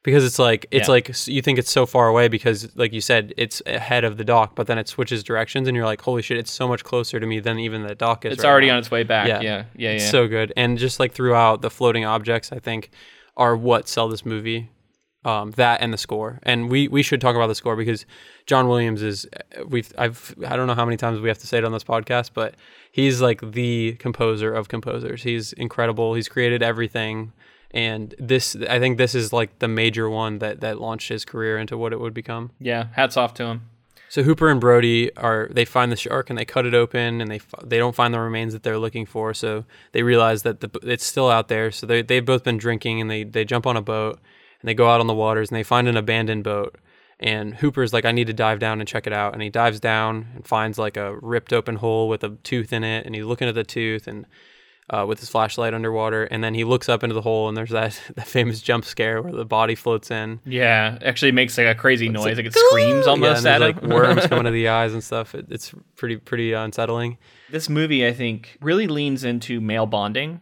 Because 0.04 0.24
it's 0.24 0.38
like 0.38 0.64
it's 0.70 0.86
Yeah. 0.86 0.92
like 0.92 1.26
you 1.26 1.42
think 1.42 1.58
it's 1.58 1.70
so 1.72 1.84
far 1.84 2.06
away 2.06 2.28
because 2.28 2.74
like 2.76 2.92
you 2.92 3.00
said 3.00 3.34
it's 3.36 3.60
ahead 3.66 4.04
of 4.04 4.16
the 4.16 4.24
dock, 4.24 4.54
but 4.54 4.68
then 4.68 4.78
it 4.78 4.88
switches 4.88 5.24
directions 5.24 5.66
and 5.66 5.76
you're 5.76 5.84
like, 5.84 6.00
holy 6.00 6.22
shit, 6.22 6.38
it's 6.38 6.52
so 6.52 6.68
much 6.68 6.84
closer 6.84 7.18
to 7.18 7.26
me 7.26 7.40
than 7.40 7.58
even 7.58 7.82
the 7.82 7.96
dock 7.96 8.24
is. 8.24 8.34
it's 8.34 8.44
right 8.44 8.48
already 8.50 8.68
now. 8.68 8.74
on 8.74 8.78
its 8.78 8.90
way 8.92 9.02
back. 9.02 9.26
Yeah. 9.26 9.40
Yeah, 9.40 9.64
yeah, 9.76 9.92
yeah. 9.94 9.98
So 9.98 10.28
good. 10.28 10.52
And 10.56 10.78
just 10.78 11.00
like 11.00 11.12
throughout 11.12 11.62
the 11.62 11.68
floating 11.68 12.04
objects, 12.04 12.52
I 12.52 12.60
think 12.60 12.90
are 13.36 13.56
what 13.56 13.88
sell 13.88 14.08
this 14.08 14.24
movie. 14.24 14.70
Um, 15.24 15.50
that 15.56 15.82
and 15.82 15.92
the 15.92 15.98
score. 15.98 16.38
And 16.44 16.70
we 16.70 16.86
we 16.86 17.02
should 17.02 17.20
talk 17.20 17.34
about 17.34 17.48
the 17.48 17.54
score 17.56 17.74
because 17.74 18.06
John 18.48 18.66
Williams 18.66 19.02
is 19.02 19.28
we've 19.66 19.92
I've 19.98 20.34
I 20.44 20.56
don't 20.56 20.66
know 20.66 20.74
how 20.74 20.86
many 20.86 20.96
times 20.96 21.20
we 21.20 21.28
have 21.28 21.38
to 21.38 21.46
say 21.46 21.58
it 21.58 21.64
on 21.64 21.72
this 21.72 21.84
podcast, 21.84 22.30
but 22.32 22.54
he's 22.90 23.20
like 23.20 23.52
the 23.52 23.92
composer 24.00 24.52
of 24.52 24.68
composers. 24.68 25.22
He's 25.22 25.52
incredible. 25.52 26.14
He's 26.14 26.28
created 26.28 26.62
everything. 26.62 27.32
And 27.72 28.14
this 28.18 28.56
I 28.68 28.78
think 28.78 28.96
this 28.96 29.14
is 29.14 29.34
like 29.34 29.58
the 29.58 29.68
major 29.68 30.08
one 30.08 30.38
that 30.38 30.62
that 30.62 30.80
launched 30.80 31.10
his 31.10 31.26
career 31.26 31.58
into 31.58 31.76
what 31.76 31.92
it 31.92 32.00
would 32.00 32.14
become. 32.14 32.50
yeah, 32.58 32.86
hats 32.94 33.18
off 33.18 33.34
to 33.34 33.44
him. 33.44 33.68
So 34.08 34.22
Hooper 34.22 34.48
and 34.48 34.58
Brody 34.58 35.14
are 35.18 35.48
they 35.50 35.66
find 35.66 35.92
the 35.92 35.96
shark 35.96 36.30
and 36.30 36.38
they 36.38 36.46
cut 36.46 36.64
it 36.64 36.72
open 36.72 37.20
and 37.20 37.30
they 37.30 37.40
they 37.62 37.76
don't 37.76 37.94
find 37.94 38.14
the 38.14 38.20
remains 38.20 38.54
that 38.54 38.62
they're 38.62 38.78
looking 38.78 39.04
for. 39.04 39.34
So 39.34 39.66
they 39.92 40.02
realize 40.02 40.42
that 40.44 40.60
the, 40.60 40.70
it's 40.82 41.04
still 41.04 41.28
out 41.28 41.48
there. 41.48 41.70
So 41.70 41.86
they 41.86 42.00
they've 42.00 42.24
both 42.24 42.44
been 42.44 42.56
drinking 42.56 43.02
and 43.02 43.10
they 43.10 43.24
they 43.24 43.44
jump 43.44 43.66
on 43.66 43.76
a 43.76 43.82
boat 43.82 44.18
and 44.62 44.68
they 44.68 44.72
go 44.72 44.88
out 44.88 45.00
on 45.00 45.06
the 45.06 45.14
waters 45.14 45.50
and 45.50 45.56
they 45.56 45.62
find 45.62 45.86
an 45.86 45.98
abandoned 45.98 46.44
boat. 46.44 46.76
And 47.20 47.54
Hooper's 47.54 47.92
like, 47.92 48.04
I 48.04 48.12
need 48.12 48.28
to 48.28 48.32
dive 48.32 48.60
down 48.60 48.80
and 48.80 48.88
check 48.88 49.06
it 49.06 49.12
out. 49.12 49.32
And 49.32 49.42
he 49.42 49.50
dives 49.50 49.80
down 49.80 50.28
and 50.34 50.46
finds 50.46 50.78
like 50.78 50.96
a 50.96 51.16
ripped 51.20 51.52
open 51.52 51.76
hole 51.76 52.08
with 52.08 52.22
a 52.22 52.30
tooth 52.44 52.72
in 52.72 52.84
it. 52.84 53.06
And 53.06 53.14
he's 53.14 53.24
looking 53.24 53.48
at 53.48 53.54
the 53.56 53.64
tooth 53.64 54.06
and 54.06 54.24
uh, 54.90 55.04
with 55.06 55.18
his 55.20 55.28
flashlight 55.28 55.74
underwater. 55.74 56.24
And 56.24 56.42
then 56.44 56.54
he 56.54 56.62
looks 56.64 56.88
up 56.88 57.02
into 57.02 57.14
the 57.14 57.20
hole 57.20 57.48
and 57.48 57.56
there's 57.56 57.70
that, 57.70 58.00
that 58.14 58.26
famous 58.28 58.60
jump 58.62 58.84
scare 58.84 59.20
where 59.20 59.32
the 59.32 59.44
body 59.44 59.74
floats 59.74 60.10
in. 60.12 60.40
Yeah, 60.46 60.96
actually 61.04 61.32
makes 61.32 61.58
like 61.58 61.66
a 61.66 61.74
crazy 61.74 62.08
noise, 62.08 62.36
like, 62.36 62.46
it 62.46 62.54
screams 62.54 63.04
Yeah, 63.06 63.10
almost 63.10 63.38
and 63.38 63.46
at 63.48 63.58
there's 63.58 63.74
him. 63.82 63.90
like 63.90 63.98
worms 63.98 64.26
coming 64.28 64.44
to 64.44 64.50
the 64.52 64.68
eyes 64.68 64.92
and 64.92 65.02
stuff. 65.02 65.34
It, 65.34 65.46
it's 65.50 65.74
pretty 65.96 66.16
pretty 66.18 66.52
unsettling. 66.52 67.18
This 67.50 67.68
movie, 67.68 68.06
I 68.06 68.12
think, 68.12 68.56
really 68.60 68.86
leans 68.86 69.24
into 69.24 69.60
male 69.60 69.86
bonding. 69.86 70.40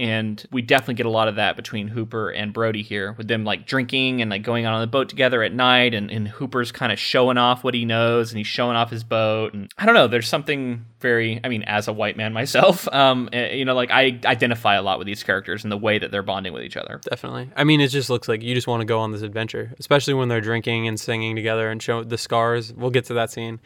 And 0.00 0.42
we 0.50 0.62
definitely 0.62 0.94
get 0.94 1.04
a 1.04 1.10
lot 1.10 1.28
of 1.28 1.36
that 1.36 1.56
between 1.56 1.86
Hooper 1.86 2.30
and 2.30 2.54
Brody 2.54 2.82
here, 2.82 3.12
with 3.18 3.28
them 3.28 3.44
like 3.44 3.66
drinking 3.66 4.22
and 4.22 4.30
like 4.30 4.42
going 4.42 4.64
out 4.64 4.72
on 4.72 4.80
the 4.80 4.86
boat 4.86 5.10
together 5.10 5.42
at 5.42 5.52
night. 5.52 5.92
And, 5.92 6.10
and 6.10 6.26
Hooper's 6.26 6.72
kind 6.72 6.90
of 6.90 6.98
showing 6.98 7.36
off 7.36 7.62
what 7.62 7.74
he 7.74 7.84
knows 7.84 8.30
and 8.30 8.38
he's 8.38 8.46
showing 8.46 8.76
off 8.76 8.88
his 8.88 9.04
boat. 9.04 9.52
And 9.52 9.70
I 9.76 9.84
don't 9.84 9.94
know, 9.94 10.08
there's 10.08 10.26
something 10.26 10.86
very, 11.00 11.38
I 11.44 11.50
mean, 11.50 11.64
as 11.64 11.86
a 11.86 11.92
white 11.92 12.16
man 12.16 12.32
myself, 12.40 12.88
um, 12.94 13.28
eh, 13.34 13.52
you 13.52 13.66
know, 13.66 13.74
like 13.74 13.90
I 13.90 14.18
identify 14.24 14.76
a 14.76 14.82
lot 14.82 14.96
with 14.96 15.06
these 15.06 15.22
characters 15.22 15.64
and 15.64 15.70
the 15.70 15.76
way 15.76 15.98
that 15.98 16.10
they're 16.10 16.22
bonding 16.22 16.54
with 16.54 16.62
each 16.62 16.78
other. 16.78 16.98
Definitely. 17.04 17.50
I 17.54 17.64
mean, 17.64 17.82
it 17.82 17.88
just 17.88 18.08
looks 18.08 18.26
like 18.26 18.42
you 18.42 18.54
just 18.54 18.66
want 18.66 18.80
to 18.80 18.86
go 18.86 19.00
on 19.00 19.12
this 19.12 19.20
adventure, 19.20 19.74
especially 19.78 20.14
when 20.14 20.28
they're 20.28 20.40
drinking 20.40 20.88
and 20.88 20.98
singing 20.98 21.36
together 21.36 21.70
and 21.70 21.82
show 21.82 22.04
the 22.04 22.16
scars. 22.16 22.72
We'll 22.72 22.88
get 22.88 23.04
to 23.06 23.14
that 23.14 23.30
scene. 23.30 23.60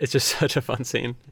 It's 0.00 0.10
just 0.10 0.26
such 0.38 0.56
a 0.56 0.60
fun 0.60 0.82
scene. 0.82 1.14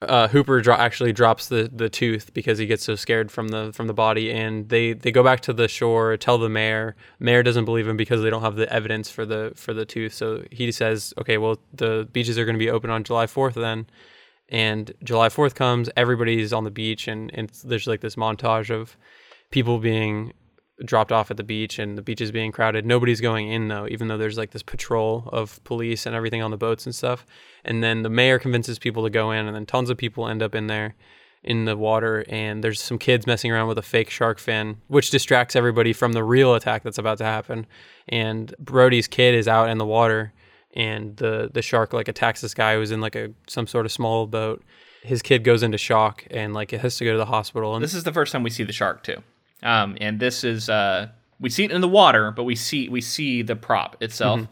uh, 0.00 0.28
Hooper 0.28 0.60
dro- 0.60 0.76
actually 0.76 1.12
drops 1.12 1.48
the, 1.48 1.70
the 1.72 1.88
tooth 1.88 2.32
because 2.32 2.58
he 2.58 2.66
gets 2.66 2.84
so 2.84 2.94
scared 2.94 3.32
from 3.32 3.48
the 3.48 3.72
from 3.72 3.88
the 3.88 3.94
body, 3.94 4.30
and 4.32 4.68
they, 4.68 4.92
they 4.92 5.10
go 5.10 5.24
back 5.24 5.40
to 5.40 5.52
the 5.52 5.66
shore, 5.66 6.16
tell 6.16 6.38
the 6.38 6.48
mayor. 6.48 6.94
Mayor 7.18 7.42
doesn't 7.42 7.64
believe 7.64 7.88
him 7.88 7.96
because 7.96 8.22
they 8.22 8.30
don't 8.30 8.42
have 8.42 8.56
the 8.56 8.72
evidence 8.72 9.10
for 9.10 9.26
the 9.26 9.52
for 9.56 9.74
the 9.74 9.84
tooth. 9.84 10.14
So 10.14 10.44
he 10.52 10.70
says, 10.70 11.12
"Okay, 11.18 11.38
well 11.38 11.58
the 11.72 12.08
beaches 12.12 12.38
are 12.38 12.44
going 12.44 12.54
to 12.54 12.64
be 12.64 12.70
open 12.70 12.90
on 12.90 13.02
July 13.04 13.26
fourth 13.26 13.54
then." 13.54 13.86
And 14.50 14.92
July 15.04 15.28
fourth 15.28 15.54
comes, 15.54 15.90
everybody's 15.94 16.54
on 16.54 16.64
the 16.64 16.70
beach, 16.70 17.06
and, 17.06 17.30
and 17.34 17.50
there's 17.64 17.86
like 17.86 18.00
this 18.00 18.16
montage 18.16 18.70
of 18.70 18.96
people 19.50 19.78
being 19.78 20.32
dropped 20.84 21.12
off 21.12 21.30
at 21.30 21.36
the 21.36 21.44
beach 21.44 21.78
and 21.78 21.98
the 21.98 22.02
beach 22.02 22.20
is 22.20 22.30
being 22.30 22.52
crowded. 22.52 22.86
Nobody's 22.86 23.20
going 23.20 23.50
in 23.50 23.68
though, 23.68 23.86
even 23.88 24.08
though 24.08 24.18
there's 24.18 24.38
like 24.38 24.52
this 24.52 24.62
patrol 24.62 25.28
of 25.32 25.62
police 25.64 26.06
and 26.06 26.14
everything 26.14 26.42
on 26.42 26.50
the 26.50 26.56
boats 26.56 26.86
and 26.86 26.94
stuff. 26.94 27.26
And 27.64 27.82
then 27.82 28.02
the 28.02 28.08
mayor 28.08 28.38
convinces 28.38 28.78
people 28.78 29.02
to 29.04 29.10
go 29.10 29.30
in, 29.32 29.46
and 29.46 29.54
then 29.54 29.66
tons 29.66 29.90
of 29.90 29.96
people 29.96 30.28
end 30.28 30.42
up 30.42 30.54
in 30.54 30.68
there 30.68 30.94
in 31.42 31.64
the 31.64 31.76
water. 31.76 32.24
And 32.28 32.62
there's 32.62 32.80
some 32.80 32.98
kids 32.98 33.26
messing 33.26 33.50
around 33.50 33.68
with 33.68 33.78
a 33.78 33.82
fake 33.82 34.10
shark 34.10 34.38
fin, 34.38 34.78
which 34.86 35.10
distracts 35.10 35.56
everybody 35.56 35.92
from 35.92 36.12
the 36.12 36.24
real 36.24 36.54
attack 36.54 36.82
that's 36.82 36.98
about 36.98 37.18
to 37.18 37.24
happen. 37.24 37.66
And 38.08 38.54
Brody's 38.58 39.08
kid 39.08 39.34
is 39.34 39.48
out 39.48 39.68
in 39.68 39.78
the 39.78 39.86
water, 39.86 40.32
and 40.74 41.16
the 41.16 41.50
the 41.52 41.62
shark 41.62 41.92
like 41.92 42.08
attacks 42.08 42.40
this 42.40 42.54
guy 42.54 42.76
who's 42.76 42.90
in 42.90 43.00
like 43.00 43.16
a 43.16 43.30
some 43.46 43.66
sort 43.66 43.86
of 43.86 43.92
small 43.92 44.26
boat. 44.26 44.62
His 45.02 45.22
kid 45.22 45.44
goes 45.44 45.62
into 45.62 45.78
shock 45.78 46.26
and 46.30 46.54
like 46.54 46.72
it 46.72 46.80
has 46.80 46.96
to 46.98 47.04
go 47.04 47.12
to 47.12 47.18
the 47.18 47.26
hospital. 47.26 47.74
And 47.74 47.82
This 47.82 47.94
is 47.94 48.04
the 48.04 48.12
first 48.12 48.32
time 48.32 48.42
we 48.42 48.50
see 48.50 48.64
the 48.64 48.72
shark 48.72 49.02
too, 49.02 49.22
um, 49.62 49.96
and 50.00 50.20
this 50.20 50.44
is 50.44 50.68
uh, 50.68 51.08
we 51.40 51.50
see 51.50 51.64
it 51.64 51.70
in 51.72 51.80
the 51.80 51.88
water, 51.88 52.30
but 52.30 52.44
we 52.44 52.54
see 52.56 52.88
we 52.88 53.00
see 53.00 53.42
the 53.42 53.56
prop 53.56 53.96
itself. 54.02 54.46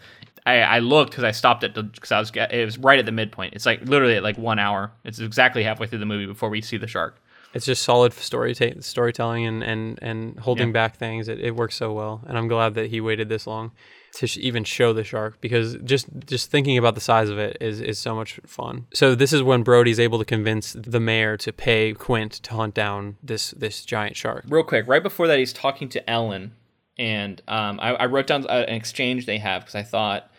I, 0.44 0.60
I 0.60 0.78
looked 0.78 1.10
because 1.10 1.24
I 1.24 1.32
stopped 1.32 1.64
it 1.64 1.74
because 1.74 2.12
I 2.12 2.18
was 2.20 2.30
it 2.34 2.64
was 2.64 2.78
right 2.78 2.98
at 2.98 3.06
the 3.06 3.12
midpoint. 3.12 3.54
It's 3.54 3.66
like 3.66 3.80
literally 3.82 4.14
at 4.16 4.22
like 4.22 4.38
one 4.38 4.58
hour. 4.58 4.92
It's 5.04 5.18
exactly 5.18 5.62
halfway 5.64 5.86
through 5.88 5.98
the 5.98 6.06
movie 6.06 6.26
before 6.26 6.48
we 6.50 6.60
see 6.60 6.76
the 6.76 6.86
shark. 6.86 7.20
it's 7.54 7.66
just 7.66 7.82
solid 7.82 8.12
story 8.12 8.54
ta- 8.54 8.80
storytelling 8.80 9.44
and 9.46 9.62
and 9.64 9.98
and 10.02 10.38
holding 10.38 10.68
Yeah. 10.68 10.72
back 10.72 10.96
things. 10.98 11.26
It, 11.28 11.40
it 11.40 11.56
works 11.56 11.74
so 11.74 11.92
well, 11.92 12.22
and 12.28 12.38
I'm 12.38 12.46
glad 12.48 12.74
that 12.74 12.90
he 12.90 13.00
waited 13.00 13.28
this 13.28 13.46
long 13.46 13.72
to 14.16 14.26
sh- 14.26 14.38
even 14.38 14.64
show 14.64 14.94
the 14.94 15.04
shark 15.04 15.40
because 15.42 15.76
just 15.84 16.06
just 16.24 16.50
thinking 16.50 16.78
about 16.78 16.94
the 16.94 17.00
size 17.00 17.28
of 17.28 17.38
it 17.38 17.58
is 17.60 17.80
is 17.80 17.98
so 17.98 18.14
much 18.14 18.40
fun. 18.46 18.86
So 18.94 19.14
this 19.14 19.32
is 19.32 19.42
when 19.42 19.62
Brody's 19.62 20.00
able 20.00 20.18
to 20.18 20.24
convince 20.24 20.72
the 20.72 21.00
mayor 21.00 21.36
to 21.36 21.52
pay 21.52 21.92
Quint 21.92 22.32
to 22.32 22.54
hunt 22.54 22.74
down 22.74 23.16
this 23.22 23.50
this 23.50 23.84
giant 23.84 24.16
shark. 24.16 24.44
Real 24.48 24.64
quick, 24.64 24.88
right 24.88 25.02
before 25.02 25.26
that, 25.26 25.38
he's 25.38 25.52
talking 25.52 25.88
to 25.90 26.10
Ellen, 26.10 26.52
and 26.98 27.42
um, 27.46 27.78
I, 27.80 27.90
I 27.90 28.06
wrote 28.06 28.26
down 28.26 28.46
an 28.46 28.74
exchange 28.74 29.26
they 29.26 29.38
have 29.38 29.62
because 29.62 29.74
I 29.74 29.82
thought 29.82 30.30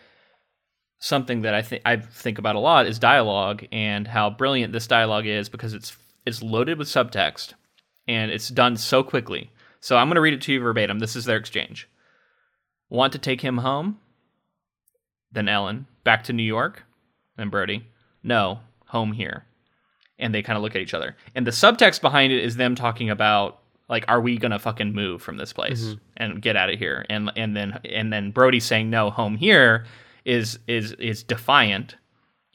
something 0.98 1.42
that 1.42 1.54
I 1.54 1.62
think 1.62 1.82
I 1.84 1.96
think 1.96 2.38
about 2.38 2.56
a 2.56 2.60
lot 2.60 2.86
is 2.86 2.98
dialogue 2.98 3.64
and 3.70 4.08
how 4.08 4.28
brilliant 4.28 4.72
this 4.72 4.88
dialogue 4.88 5.26
is 5.26 5.48
because 5.48 5.72
it's 5.72 5.96
it's 6.26 6.42
loaded 6.42 6.78
with 6.78 6.88
subtext 6.88 7.54
and 8.08 8.32
it's 8.32 8.48
done 8.48 8.76
so 8.76 9.04
quickly. 9.04 9.52
So 9.80 9.96
I'm 9.96 10.08
going 10.08 10.16
to 10.16 10.20
read 10.20 10.34
it 10.34 10.42
to 10.42 10.52
you 10.52 10.60
verbatim. 10.60 10.98
This 10.98 11.14
is 11.14 11.26
their 11.26 11.36
exchange. 11.36 11.88
Want 12.90 13.12
to 13.12 13.18
take 13.18 13.40
him 13.40 13.58
home? 13.58 13.98
Then 15.32 15.48
Ellen, 15.48 15.86
back 16.04 16.24
to 16.24 16.32
New 16.32 16.42
York? 16.42 16.84
Then 17.36 17.50
Brody, 17.50 17.86
no, 18.22 18.60
home 18.86 19.12
here. 19.12 19.44
And 20.18 20.34
they 20.34 20.42
kind 20.42 20.56
of 20.56 20.62
look 20.62 20.74
at 20.74 20.82
each 20.82 20.94
other. 20.94 21.16
And 21.34 21.46
the 21.46 21.52
subtext 21.52 22.00
behind 22.00 22.32
it 22.32 22.42
is 22.42 22.56
them 22.56 22.74
talking 22.74 23.10
about 23.10 23.60
like 23.88 24.04
are 24.08 24.20
we 24.20 24.36
going 24.36 24.50
to 24.50 24.58
fucking 24.58 24.92
move 24.92 25.22
from 25.22 25.36
this 25.36 25.52
place 25.52 25.82
mm-hmm. 25.82 25.98
and 26.16 26.42
get 26.42 26.56
out 26.56 26.70
of 26.70 26.78
here? 26.78 27.06
And 27.08 27.30
and 27.36 27.56
then 27.56 27.80
and 27.84 28.12
then 28.12 28.30
Brody 28.30 28.60
saying 28.60 28.90
no, 28.90 29.10
home 29.10 29.36
here 29.36 29.86
is 30.24 30.58
is 30.66 30.92
is 30.92 31.22
defiant 31.22 31.96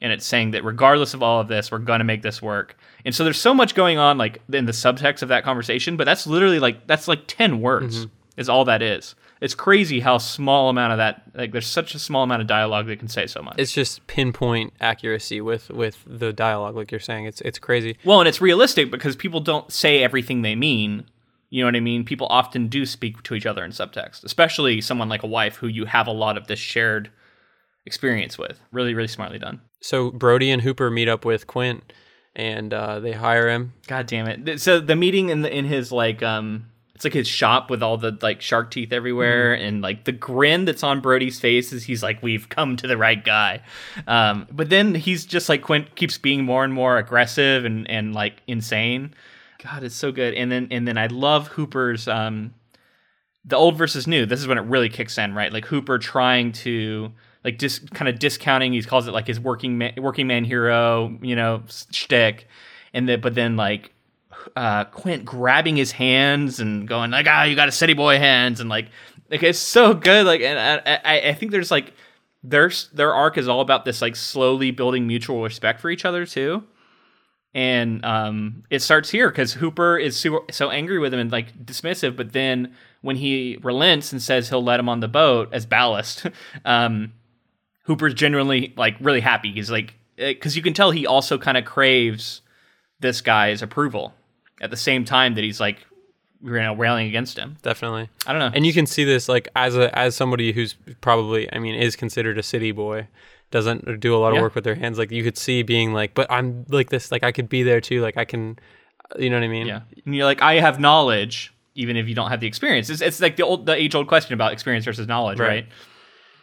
and 0.00 0.12
it's 0.12 0.26
saying 0.26 0.50
that 0.50 0.64
regardless 0.64 1.14
of 1.14 1.22
all 1.22 1.40
of 1.40 1.48
this, 1.48 1.72
we're 1.72 1.78
gonna 1.78 2.04
make 2.04 2.22
this 2.22 2.42
work. 2.42 2.76
And 3.04 3.14
so 3.14 3.24
there's 3.24 3.40
so 3.40 3.54
much 3.54 3.74
going 3.74 3.98
on, 3.98 4.18
like 4.18 4.42
in 4.52 4.66
the 4.66 4.72
subtext 4.72 5.22
of 5.22 5.28
that 5.28 5.44
conversation, 5.44 5.96
but 5.96 6.04
that's 6.04 6.26
literally 6.26 6.58
like 6.58 6.86
that's 6.86 7.08
like 7.08 7.22
ten 7.26 7.60
words 7.60 8.00
mm-hmm. 8.00 8.10
is 8.36 8.48
all 8.48 8.64
that 8.66 8.82
is. 8.82 9.14
It's 9.40 9.54
crazy 9.54 10.00
how 10.00 10.18
small 10.18 10.70
amount 10.70 10.92
of 10.92 10.98
that 10.98 11.22
like 11.34 11.52
there's 11.52 11.66
such 11.66 11.94
a 11.94 11.98
small 11.98 12.22
amount 12.22 12.42
of 12.42 12.48
dialogue 12.48 12.86
that 12.86 12.98
can 12.98 13.08
say 13.08 13.26
so 13.26 13.42
much. 13.42 13.56
It's 13.58 13.72
just 13.72 14.06
pinpoint 14.06 14.72
accuracy 14.80 15.40
with 15.40 15.70
with 15.70 15.98
the 16.06 16.32
dialogue, 16.32 16.76
like 16.76 16.90
you're 16.90 17.00
saying. 17.00 17.26
It's 17.26 17.40
it's 17.42 17.58
crazy. 17.58 17.98
well, 18.04 18.20
and 18.20 18.28
it's 18.28 18.40
realistic 18.40 18.90
because 18.90 19.16
people 19.16 19.40
don't 19.40 19.72
say 19.72 20.02
everything 20.02 20.42
they 20.42 20.54
mean. 20.54 21.06
You 21.50 21.62
know 21.62 21.68
what 21.68 21.76
I 21.76 21.80
mean? 21.80 22.04
People 22.04 22.26
often 22.30 22.68
do 22.68 22.84
speak 22.84 23.22
to 23.24 23.34
each 23.34 23.46
other 23.46 23.64
in 23.64 23.70
subtext, 23.70 24.24
especially 24.24 24.80
someone 24.80 25.08
like 25.08 25.22
a 25.22 25.28
wife 25.28 25.56
who 25.56 25.68
you 25.68 25.84
have 25.84 26.06
a 26.06 26.12
lot 26.12 26.36
of 26.36 26.48
this 26.48 26.58
shared 26.58 27.10
experience 27.86 28.38
with. 28.38 28.60
Really, 28.72 28.94
really 28.94 29.08
smartly 29.08 29.38
done. 29.38 29.60
So 29.80 30.10
Brody 30.10 30.50
and 30.50 30.62
Hooper 30.62 30.90
meet 30.90 31.08
up 31.08 31.24
with 31.24 31.46
Quint, 31.46 31.92
and 32.34 32.72
uh, 32.72 33.00
they 33.00 33.12
hire 33.12 33.48
him. 33.48 33.74
God 33.86 34.06
damn 34.06 34.26
it! 34.26 34.60
So 34.60 34.80
the 34.80 34.96
meeting 34.96 35.28
in 35.28 35.42
the 35.42 35.54
in 35.54 35.66
his 35.66 35.92
like 35.92 36.22
um, 36.22 36.66
it's 36.94 37.04
like 37.04 37.12
his 37.12 37.26
shop 37.26 37.70
with 37.70 37.82
all 37.82 37.96
the 37.96 38.16
like 38.22 38.40
shark 38.40 38.70
teeth 38.70 38.92
everywhere, 38.92 39.52
and 39.52 39.82
like 39.82 40.04
the 40.04 40.12
grin 40.12 40.64
that's 40.64 40.84
on 40.84 41.00
Brody's 41.00 41.40
face 41.40 41.72
is 41.72 41.84
he's 41.84 42.02
like, 42.02 42.22
"We've 42.22 42.48
come 42.48 42.76
to 42.76 42.86
the 42.86 42.96
right 42.96 43.22
guy." 43.22 43.62
Um, 44.06 44.46
but 44.52 44.70
then 44.70 44.94
he's 44.94 45.26
just 45.26 45.48
like 45.48 45.62
Quint 45.62 45.96
keeps 45.96 46.18
being 46.18 46.44
more 46.44 46.62
and 46.62 46.72
more 46.72 46.98
aggressive 46.98 47.64
and 47.64 47.90
and 47.90 48.14
like 48.14 48.42
insane. 48.46 49.12
God, 49.62 49.82
it's 49.82 49.96
so 49.96 50.12
good. 50.12 50.34
And 50.34 50.52
then 50.52 50.68
and 50.70 50.86
then 50.86 50.96
I 50.96 51.08
love 51.08 51.48
Hooper's 51.48 52.06
um, 52.06 52.54
the 53.44 53.56
old 53.56 53.76
versus 53.76 54.06
new. 54.06 54.24
This 54.24 54.40
is 54.40 54.46
when 54.46 54.58
it 54.58 54.64
really 54.64 54.88
kicks 54.88 55.18
in, 55.18 55.34
right? 55.34 55.52
Like 55.52 55.64
Hooper 55.64 55.98
trying 55.98 56.52
to 56.52 57.10
like 57.42 57.58
just 57.58 57.90
kind 57.90 58.08
of 58.08 58.18
discounting. 58.20 58.72
He 58.72 58.82
calls 58.82 59.08
it 59.08 59.12
like 59.12 59.26
his 59.26 59.40
working 59.40 59.78
man, 59.78 59.94
working 59.98 60.26
man 60.26 60.44
hero, 60.44 61.18
you 61.22 61.34
know, 61.34 61.62
shtick. 61.90 62.46
and 62.92 63.08
then 63.08 63.20
but 63.20 63.34
then 63.34 63.56
like 63.56 63.93
uh, 64.56 64.84
Quint 64.84 65.24
grabbing 65.24 65.76
his 65.76 65.92
hands 65.92 66.60
and 66.60 66.86
going 66.86 67.10
like, 67.10 67.26
"Ah, 67.28 67.44
you 67.44 67.56
got 67.56 67.68
a 67.68 67.72
city 67.72 67.94
boy 67.94 68.18
hands," 68.18 68.60
and 68.60 68.68
like, 68.68 68.88
like 69.30 69.42
it's 69.42 69.58
so 69.58 69.94
good. 69.94 70.26
Like, 70.26 70.40
and 70.40 70.58
I, 70.58 71.00
I, 71.04 71.28
I 71.30 71.34
think 71.34 71.52
there's 71.52 71.70
like, 71.70 71.92
their 72.42 72.70
their 72.92 73.14
arc 73.14 73.38
is 73.38 73.48
all 73.48 73.60
about 73.60 73.84
this 73.84 74.02
like 74.02 74.16
slowly 74.16 74.70
building 74.70 75.06
mutual 75.06 75.42
respect 75.42 75.80
for 75.80 75.90
each 75.90 76.04
other 76.04 76.26
too, 76.26 76.64
and 77.54 78.04
um, 78.04 78.64
it 78.70 78.82
starts 78.82 79.10
here 79.10 79.28
because 79.30 79.54
Hooper 79.54 79.96
is 79.96 80.16
so, 80.16 80.44
so 80.50 80.70
angry 80.70 80.98
with 80.98 81.14
him 81.14 81.20
and 81.20 81.32
like 81.32 81.64
dismissive, 81.64 82.16
but 82.16 82.32
then 82.32 82.74
when 83.00 83.16
he 83.16 83.58
relents 83.62 84.12
and 84.12 84.20
says 84.20 84.48
he'll 84.48 84.64
let 84.64 84.80
him 84.80 84.88
on 84.88 85.00
the 85.00 85.08
boat 85.08 85.48
as 85.52 85.64
ballast, 85.66 86.26
um, 86.64 87.12
Hooper's 87.84 88.14
genuinely 88.14 88.74
like 88.76 88.96
really 89.00 89.20
happy. 89.20 89.52
He's 89.52 89.70
like, 89.70 89.94
because 90.16 90.56
you 90.56 90.62
can 90.62 90.74
tell 90.74 90.90
he 90.90 91.06
also 91.06 91.38
kind 91.38 91.56
of 91.56 91.64
craves 91.64 92.42
this 93.00 93.20
guy's 93.20 93.62
approval 93.62 94.14
at 94.64 94.70
the 94.70 94.76
same 94.76 95.04
time 95.04 95.34
that 95.36 95.44
he's 95.44 95.60
like 95.60 95.78
you 96.42 96.50
know 96.52 96.74
railing 96.74 97.06
against 97.06 97.38
him. 97.38 97.56
Definitely. 97.62 98.08
I 98.26 98.32
don't 98.32 98.40
know. 98.40 98.50
And 98.54 98.66
you 98.66 98.72
can 98.72 98.86
see 98.86 99.04
this 99.04 99.28
like 99.28 99.48
as 99.54 99.76
a 99.76 99.96
as 99.98 100.14
somebody 100.16 100.52
who's 100.52 100.74
probably 101.00 101.52
I 101.52 101.58
mean 101.58 101.74
is 101.74 101.96
considered 101.96 102.36
a 102.38 102.42
city 102.42 102.72
boy, 102.72 103.06
doesn't 103.50 104.00
do 104.00 104.14
a 104.14 104.18
lot 104.18 104.30
of 104.32 104.36
Yeah. 104.36 104.42
work 104.42 104.54
with 104.54 104.64
their 104.64 104.74
hands. 104.74 104.98
Like 104.98 105.10
you 105.10 105.22
could 105.22 105.38
see 105.38 105.62
being 105.62 105.92
like, 105.92 106.14
but 106.14 106.26
I'm 106.30 106.64
like 106.68 106.90
this. 106.90 107.12
Like 107.12 107.22
I 107.24 107.32
could 107.32 107.48
be 107.48 107.62
there 107.62 107.80
too. 107.80 108.00
Like 108.02 108.16
I 108.16 108.24
can, 108.24 108.58
you 109.18 109.30
know 109.30 109.36
what 109.36 109.44
I 109.44 109.48
mean? 109.48 109.66
yeah, 109.66 109.80
and 110.04 110.14
you're 110.14 110.24
like, 110.26 110.42
I 110.42 110.60
have 110.60 110.80
knowledge, 110.80 111.54
even 111.74 111.96
if 111.96 112.08
you 112.08 112.14
don't 112.14 112.30
have 112.30 112.40
the 112.40 112.46
experience. 112.46 112.90
It's, 112.90 113.00
it's 113.00 113.20
like 113.20 113.36
the 113.36 113.42
old, 113.44 113.66
the 113.66 113.74
age 113.74 113.94
old 113.94 114.08
question 114.08 114.34
about 114.34 114.52
experience 114.52 114.84
versus 114.84 115.06
knowledge, 115.06 115.38
Right. 115.38 115.48
right? 115.48 115.66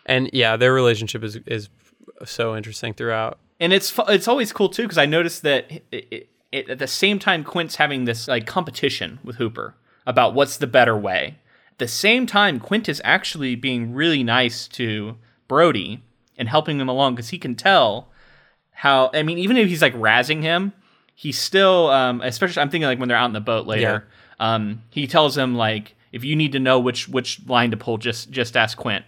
And 0.06 0.30
yeah, 0.34 0.58
their 0.58 0.74
relationship 0.74 1.24
is 1.24 1.36
is 1.46 1.70
so 2.26 2.56
interesting 2.56 2.94
throughout. 2.94 3.38
And 3.60 3.72
it's 3.72 3.94
it's 4.08 4.28
always 4.28 4.52
cool 4.52 4.70
too 4.70 4.84
because 4.84 4.98
I 4.98 5.06
noticed 5.06 5.44
that 5.44 5.70
it, 5.92 6.08
it, 6.12 6.30
it, 6.52 6.70
at 6.70 6.80
the 6.80 6.88
same 6.88 7.20
time 7.20 7.44
Quint's 7.44 7.76
having 7.76 8.06
this 8.06 8.28
like 8.28 8.46
competition 8.46 9.20
with 9.24 9.38
Hooper 9.38 9.76
about 10.06 10.34
what's 10.34 10.58
the 10.58 10.68
better 10.68 10.98
way. 10.98 11.38
At 11.72 11.78
the 11.78 11.88
same 11.88 12.26
time, 12.26 12.60
Quint 12.60 12.90
is 12.90 13.02
actually 13.04 13.56
being 13.56 13.94
really 13.94 14.24
nice 14.24 14.68
to 14.70 15.18
Brody 15.48 16.04
and 16.38 16.50
helping 16.50 16.80
him 16.80 16.90
along 16.90 17.16
because 17.16 17.30
he 17.30 17.40
can 17.40 17.56
tell 17.56 18.10
how. 18.72 19.10
I 19.14 19.24
mean, 19.24 19.38
even 19.38 19.58
if 19.58 19.68
he's 19.68 19.82
like 19.82 19.96
razzing 19.96 20.42
him, 20.42 20.74
he's 21.16 21.40
still. 21.40 21.90
Um, 21.90 22.22
especially, 22.22 22.62
I'm 22.62 22.70
thinking 22.70 22.88
like 22.88 23.00
when 23.00 23.08
they're 23.08 23.18
out 23.18 23.28
in 23.28 23.34
the 23.34 23.42
boat 23.42 23.68
later. 23.68 24.08
Um, 24.40 24.82
he 24.90 25.06
tells 25.06 25.38
him 25.38 25.56
like, 25.56 25.96
if 26.12 26.24
you 26.24 26.36
need 26.36 26.52
to 26.54 26.60
know 26.60 26.80
which 26.80 27.08
which 27.08 27.42
line 27.48 27.72
to 27.72 27.78
pull, 27.78 27.98
just 27.98 28.32
just 28.32 28.58
ask 28.58 28.78
Quint. 28.78 29.06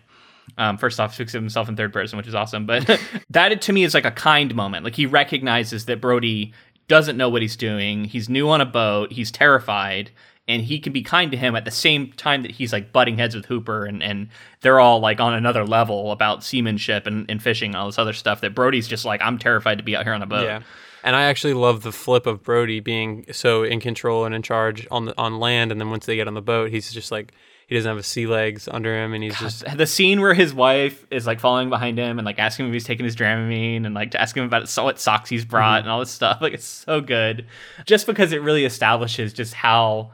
Um, 0.57 0.77
first 0.77 0.99
off, 0.99 1.19
of 1.19 1.31
himself 1.31 1.69
in 1.69 1.75
third 1.75 1.93
person, 1.93 2.17
which 2.17 2.27
is 2.27 2.35
awesome. 2.35 2.65
But 2.65 2.99
that 3.31 3.61
to 3.61 3.73
me 3.73 3.83
is 3.83 3.93
like 3.93 4.05
a 4.05 4.11
kind 4.11 4.53
moment. 4.53 4.83
Like 4.83 4.95
he 4.95 5.05
recognizes 5.05 5.85
that 5.85 6.01
Brody 6.01 6.53
doesn't 6.87 7.17
know 7.17 7.29
what 7.29 7.41
he's 7.41 7.55
doing. 7.55 8.05
He's 8.05 8.29
new 8.29 8.49
on 8.49 8.61
a 8.61 8.65
boat. 8.65 9.11
He's 9.11 9.31
terrified, 9.31 10.11
and 10.47 10.61
he 10.61 10.79
can 10.79 10.93
be 10.93 11.01
kind 11.01 11.31
to 11.31 11.37
him 11.37 11.55
at 11.55 11.65
the 11.65 11.71
same 11.71 12.11
time 12.13 12.41
that 12.41 12.51
he's 12.51 12.73
like 12.73 12.91
butting 12.91 13.17
heads 13.17 13.35
with 13.35 13.45
Hooper, 13.45 13.85
and 13.85 14.03
and 14.03 14.29
they're 14.61 14.79
all 14.79 14.99
like 14.99 15.19
on 15.19 15.33
another 15.33 15.65
level 15.65 16.11
about 16.11 16.43
seamanship 16.43 17.07
and, 17.07 17.29
and 17.29 17.41
fishing 17.41 17.69
and 17.71 17.77
all 17.77 17.85
this 17.87 17.99
other 17.99 18.13
stuff. 18.13 18.41
That 18.41 18.55
Brody's 18.55 18.87
just 18.87 19.05
like, 19.05 19.21
I'm 19.21 19.37
terrified 19.37 19.77
to 19.77 19.83
be 19.83 19.95
out 19.95 20.03
here 20.03 20.13
on 20.13 20.21
a 20.21 20.27
boat. 20.27 20.45
Yeah. 20.45 20.61
And 21.05 21.15
I 21.17 21.23
actually 21.23 21.53
love 21.53 21.83
the 21.83 21.91
flip 21.91 22.25
of 22.25 22.43
Brody 22.43 22.79
being 22.79 23.25
so 23.33 23.63
in 23.63 23.81
control 23.81 24.23
and 24.23 24.33
in 24.33 24.41
charge 24.41 24.87
on 24.89 25.05
the 25.05 25.17
on 25.17 25.39
land, 25.39 25.71
and 25.71 25.79
then 25.79 25.89
once 25.89 26.05
they 26.05 26.15
get 26.15 26.27
on 26.27 26.33
the 26.33 26.41
boat, 26.41 26.71
he's 26.71 26.91
just 26.91 27.11
like 27.11 27.33
he 27.73 27.79
doesn't 27.79 27.89
have 27.89 27.97
his 27.97 28.05
sea 28.05 28.27
legs 28.27 28.67
under 28.71 28.95
him, 28.95 29.15
and 29.15 29.23
he's 29.23 29.39
just 29.39 29.65
the 29.75 29.87
scene 29.87 30.21
where 30.21 30.35
his 30.35 30.53
wife 30.53 31.07
is 31.09 31.25
like 31.25 31.39
following 31.39 31.69
behind 31.69 31.97
him 31.97 32.19
and 32.19 32.25
like 32.25 32.37
asking 32.37 32.65
him 32.65 32.71
if 32.71 32.73
he's 32.73 32.83
taking 32.83 33.03
his 33.03 33.15
Dramamine 33.15 33.87
and 33.87 33.95
like 33.95 34.11
to 34.11 34.21
ask 34.21 34.37
him 34.37 34.43
about 34.43 34.69
what 34.77 34.99
socks 34.99 35.27
he's 35.27 35.43
brought 35.43 35.79
mm-hmm. 35.79 35.85
and 35.85 35.89
all 35.89 35.99
this 35.99 36.11
stuff. 36.11 36.39
Like 36.39 36.53
it's 36.53 36.67
so 36.67 37.01
good, 37.01 37.47
just 37.87 38.05
because 38.05 38.31
it 38.31 38.43
really 38.43 38.63
establishes 38.63 39.33
just 39.33 39.55
how 39.55 40.11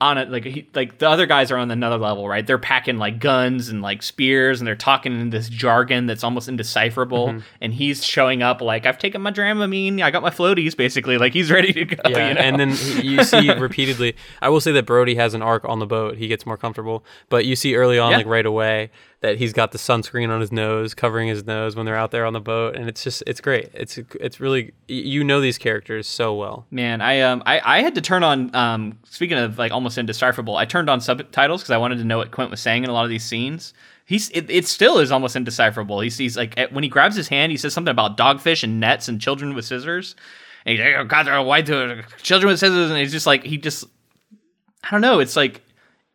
on 0.00 0.18
it 0.18 0.28
like 0.28 0.44
he, 0.44 0.68
like 0.74 0.98
the 0.98 1.08
other 1.08 1.24
guys 1.24 1.50
are 1.52 1.56
on 1.56 1.70
another 1.70 1.96
level, 1.96 2.28
right? 2.28 2.44
They're 2.46 2.58
packing 2.58 2.98
like 2.98 3.20
guns 3.20 3.68
and 3.68 3.80
like 3.80 4.02
spears 4.02 4.60
and 4.60 4.66
they're 4.66 4.74
talking 4.74 5.18
in 5.18 5.30
this 5.30 5.48
jargon 5.48 6.06
that's 6.06 6.24
almost 6.24 6.48
indecipherable. 6.48 7.28
Mm-hmm. 7.28 7.38
And 7.60 7.72
he's 7.72 8.04
showing 8.04 8.42
up 8.42 8.60
like 8.60 8.86
I've 8.86 8.98
taken 8.98 9.22
my 9.22 9.30
Dramamine, 9.30 10.02
I 10.02 10.10
got 10.10 10.22
my 10.22 10.30
floaties, 10.30 10.76
basically. 10.76 11.16
Like 11.16 11.32
he's 11.32 11.50
ready 11.50 11.72
to 11.72 11.84
go. 11.84 11.96
yeah. 12.08 12.28
you 12.28 12.34
know? 12.34 12.40
And 12.40 12.58
then 12.60 12.68
you 13.04 13.22
see 13.24 13.50
repeatedly. 13.52 14.16
I 14.42 14.48
will 14.48 14.60
say 14.60 14.72
that 14.72 14.84
Brody 14.84 15.14
has 15.14 15.32
an 15.32 15.42
arc 15.42 15.64
on 15.64 15.78
the 15.78 15.86
boat; 15.86 16.16
he 16.16 16.26
gets 16.26 16.44
more 16.44 16.56
comfortable. 16.56 17.04
But 17.28 17.46
you 17.46 17.54
see 17.54 17.76
early 17.76 17.98
on, 17.98 18.10
Yeah. 18.10 18.16
like 18.18 18.26
right 18.26 18.46
away, 18.46 18.90
that 19.24 19.38
he's 19.38 19.54
got 19.54 19.72
the 19.72 19.78
sunscreen 19.78 20.28
on 20.28 20.42
his 20.42 20.52
nose, 20.52 20.92
covering 20.92 21.28
his 21.28 21.46
nose 21.46 21.74
when 21.74 21.86
they're 21.86 21.96
out 21.96 22.10
there 22.10 22.26
on 22.26 22.34
the 22.34 22.42
boat, 22.42 22.76
and 22.76 22.90
it's 22.90 23.02
just 23.02 23.22
it's 23.26 23.40
great. 23.40 23.70
It's 23.72 23.98
it's 24.20 24.38
really 24.38 24.74
you 24.86 25.24
know 25.24 25.40
these 25.40 25.56
characters 25.56 26.06
so 26.06 26.34
well. 26.34 26.66
Man, 26.70 27.00
I 27.00 27.22
um 27.22 27.42
I, 27.46 27.60
I 27.64 27.80
had 27.80 27.94
to 27.94 28.02
turn 28.02 28.22
on 28.22 28.54
um 28.54 28.98
speaking 29.08 29.38
of 29.38 29.56
like 29.56 29.72
almost 29.72 29.96
indecipherable, 29.96 30.56
I 30.56 30.66
turned 30.66 30.90
on 30.90 31.00
subtitles 31.00 31.62
because 31.62 31.70
I 31.70 31.78
wanted 31.78 31.96
to 31.98 32.04
know 32.04 32.18
what 32.18 32.32
Quint 32.32 32.50
was 32.50 32.60
saying 32.60 32.84
in 32.84 32.90
a 32.90 32.92
lot 32.92 33.04
of 33.04 33.10
these 33.10 33.24
scenes. 33.24 33.72
He's 34.04 34.28
it, 34.30 34.50
it 34.50 34.66
still 34.66 34.98
is 34.98 35.10
almost 35.10 35.36
indecipherable. 35.36 36.00
He 36.00 36.10
sees 36.10 36.36
like 36.36 36.58
when 36.70 36.84
he 36.84 36.90
grabs 36.90 37.16
his 37.16 37.28
hand, 37.28 37.50
he 37.50 37.56
says 37.56 37.72
something 37.72 37.90
about 37.90 38.18
dogfish 38.18 38.62
and 38.62 38.78
nets 38.78 39.08
and 39.08 39.18
children 39.18 39.54
with 39.54 39.64
scissors. 39.64 40.16
And 40.66 40.76
he's 40.76 40.84
like, 40.84 40.96
oh, 40.96 41.04
God, 41.04 41.46
why 41.46 41.62
do 41.62 42.02
children 42.18 42.50
with 42.50 42.60
scissors? 42.60 42.90
And 42.90 42.98
he's 42.98 43.12
just 43.12 43.26
like 43.26 43.42
he 43.42 43.56
just 43.56 43.84
I 44.82 44.90
don't 44.90 45.00
know. 45.00 45.20
It's 45.20 45.34
like 45.34 45.62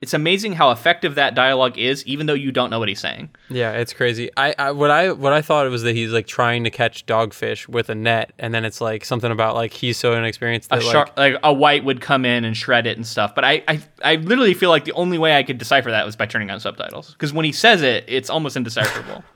it's 0.01 0.13
amazing 0.13 0.53
how 0.53 0.71
effective 0.71 1.15
that 1.15 1.35
dialogue 1.35 1.77
is, 1.77 2.05
even 2.05 2.25
though 2.25 2.33
you 2.33 2.53
don't 2.53 2.69
know 2.69 2.79
what 2.79 2.87
he's 2.87 3.01
saying. 3.01 3.29
Yeah, 3.49 3.73
it's 3.73 3.91
crazy. 3.91 4.29
I, 4.37 4.55
I 4.57 4.71
what 4.71 4.89
I 4.91 5.11
what 5.11 5.33
I 5.33 5.41
thought 5.41 5.69
was 5.69 5.83
that 5.83 5.93
he's 5.93 6.11
like 6.11 6.25
trying 6.25 6.63
to 6.63 6.69
catch 6.69 7.05
dogfish 7.05 7.67
with 7.67 7.89
a 7.89 7.95
net, 7.95 8.31
and 8.39 8.53
then 8.53 8.63
it's 8.63 8.79
like 8.79 9.03
something 9.03 9.29
about 9.29 9.55
like 9.55 9.73
he's 9.73 9.97
so 9.97 10.13
inexperienced 10.13 10.71
a 10.71 10.77
that 10.77 10.83
like 10.85 10.91
shark, 10.91 11.17
like 11.17 11.35
a 11.43 11.51
white 11.51 11.83
would 11.83 11.99
come 11.99 12.23
in 12.23 12.45
and 12.45 12.55
shred 12.55 12.87
it 12.87 12.95
and 12.95 13.05
stuff. 13.05 13.35
But 13.35 13.43
I, 13.43 13.63
I, 13.67 13.81
I 14.03 14.15
literally 14.15 14.53
feel 14.53 14.69
like 14.69 14.85
the 14.85 14.93
only 14.93 15.17
way 15.17 15.35
I 15.35 15.43
could 15.43 15.57
decipher 15.57 15.91
that 15.91 16.05
was 16.05 16.15
by 16.15 16.25
turning 16.25 16.49
on 16.49 16.61
subtitles 16.61 17.11
because 17.11 17.33
when 17.33 17.43
he 17.43 17.51
says 17.51 17.81
it, 17.81 18.05
it's 18.07 18.29
almost 18.29 18.55
indecipherable. 18.55 19.23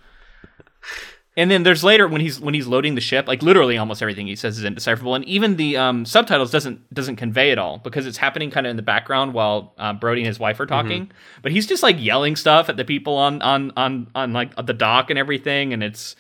and 1.36 1.49
then 1.49 1.63
there's 1.63 1.84
later 1.84 2.07
when 2.07 2.21
he's 2.21 2.39
when 2.39 2.53
he's 2.53 2.67
loading 2.67 2.95
the 2.95 3.01
ship, 3.01 3.27
like 3.27 3.41
literally 3.41 3.77
almost 3.77 4.01
everything 4.01 4.27
he 4.27 4.36
says 4.36 4.57
is 4.57 4.63
indecipherable, 4.63 5.15
and 5.15 5.25
even 5.25 5.55
the 5.55 5.77
um, 5.77 6.05
subtitles 6.05 6.51
doesn't 6.51 6.93
doesn't 6.93 7.15
convey 7.15 7.51
it 7.51 7.57
all 7.57 7.79
because 7.79 8.05
it's 8.05 8.17
happening 8.17 8.51
kind 8.51 8.65
of 8.67 8.71
in 8.71 8.75
the 8.77 8.84
background 8.84 9.34
while 9.34 9.73
um, 9.77 9.97
Brody 9.99 10.21
and 10.21 10.27
his 10.27 10.39
wife 10.39 10.59
are 10.59 10.65
talking. 10.65 11.11
But 11.41 11.51
he's 11.51 11.65
just 11.67 11.81
like 11.84 11.95
yelling 11.99 12.36
stuff 12.36 12.69
at 12.69 12.77
the 12.77 12.86
people 12.86 13.15
on 13.15 13.41
on 13.41 13.71
on 13.77 14.07
on 14.13 14.34
like 14.34 14.55
the 14.63 14.73
dock 14.73 15.09
and 15.09 15.17
everything, 15.19 15.73
and 15.73 15.84
it's. 15.84 16.15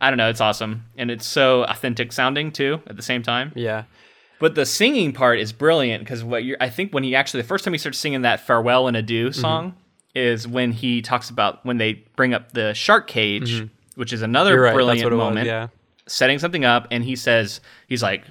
I 0.00 0.10
don't 0.10 0.16
know, 0.18 0.28
it's 0.28 0.40
awesome. 0.40 0.84
And 0.96 1.08
it's 1.08 1.24
so 1.24 1.62
authentic 1.64 2.12
sounding 2.12 2.50
too 2.50 2.80
at 2.88 2.96
the 2.96 3.02
same 3.02 3.22
time. 3.22 3.52
yeah, 3.54 3.84
But 4.40 4.56
the 4.56 4.66
singing 4.66 5.12
part 5.12 5.38
is 5.38 5.52
brilliant 5.52 6.02
because 6.02 6.24
what 6.24 6.42
you're, 6.44 6.56
I 6.60 6.68
think 6.68 6.92
when 6.92 7.04
he 7.04 7.14
actually 7.14 7.42
the 7.42 7.48
first 7.48 7.64
time 7.64 7.72
he 7.72 7.78
starts 7.78 7.96
singing 7.98 8.22
that 8.22 8.40
farewell 8.40 8.88
and 8.88 8.96
adieu 8.96 9.28
Mm-hmm. 9.28 9.40
song 9.40 9.76
is 10.12 10.48
when 10.48 10.72
he 10.72 11.00
talks 11.00 11.30
about 11.30 11.64
when 11.64 11.78
they 11.78 11.92
bring 12.16 12.34
up 12.34 12.52
the 12.52 12.74
shark 12.74 13.06
cage, 13.06 13.62
which 13.94 14.12
is 14.12 14.22
another 14.22 14.54
Mm-hmm. 14.54 14.62
right. 14.64 14.74
brilliant 14.74 14.98
That's 14.98 15.04
what 15.04 15.12
it 15.12 15.16
moment. 15.16 15.36
was. 15.40 15.46
Yeah, 15.46 15.68
Setting 16.06 16.38
something 16.38 16.64
up, 16.64 16.88
and 16.90 17.02
he 17.04 17.16
says 17.16 17.60
he's 17.88 18.02
like, 18.02 18.24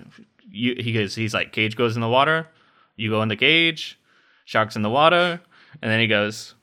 you, 0.49 0.75
he 0.77 0.93
goes, 0.93 1.15
he's 1.15 1.33
like, 1.33 1.51
cage 1.51 1.75
goes 1.75 1.95
in 1.95 2.01
the 2.01 2.09
water, 2.09 2.47
you 2.95 3.09
go 3.09 3.21
in 3.23 3.29
the 3.29 3.35
cage, 3.35 3.99
sharks 4.45 4.75
in 4.75 4.81
the 4.83 4.89
water, 4.89 5.41
and 5.81 5.91
then 5.91 5.99
he 5.99 6.05
goes, 6.07 6.53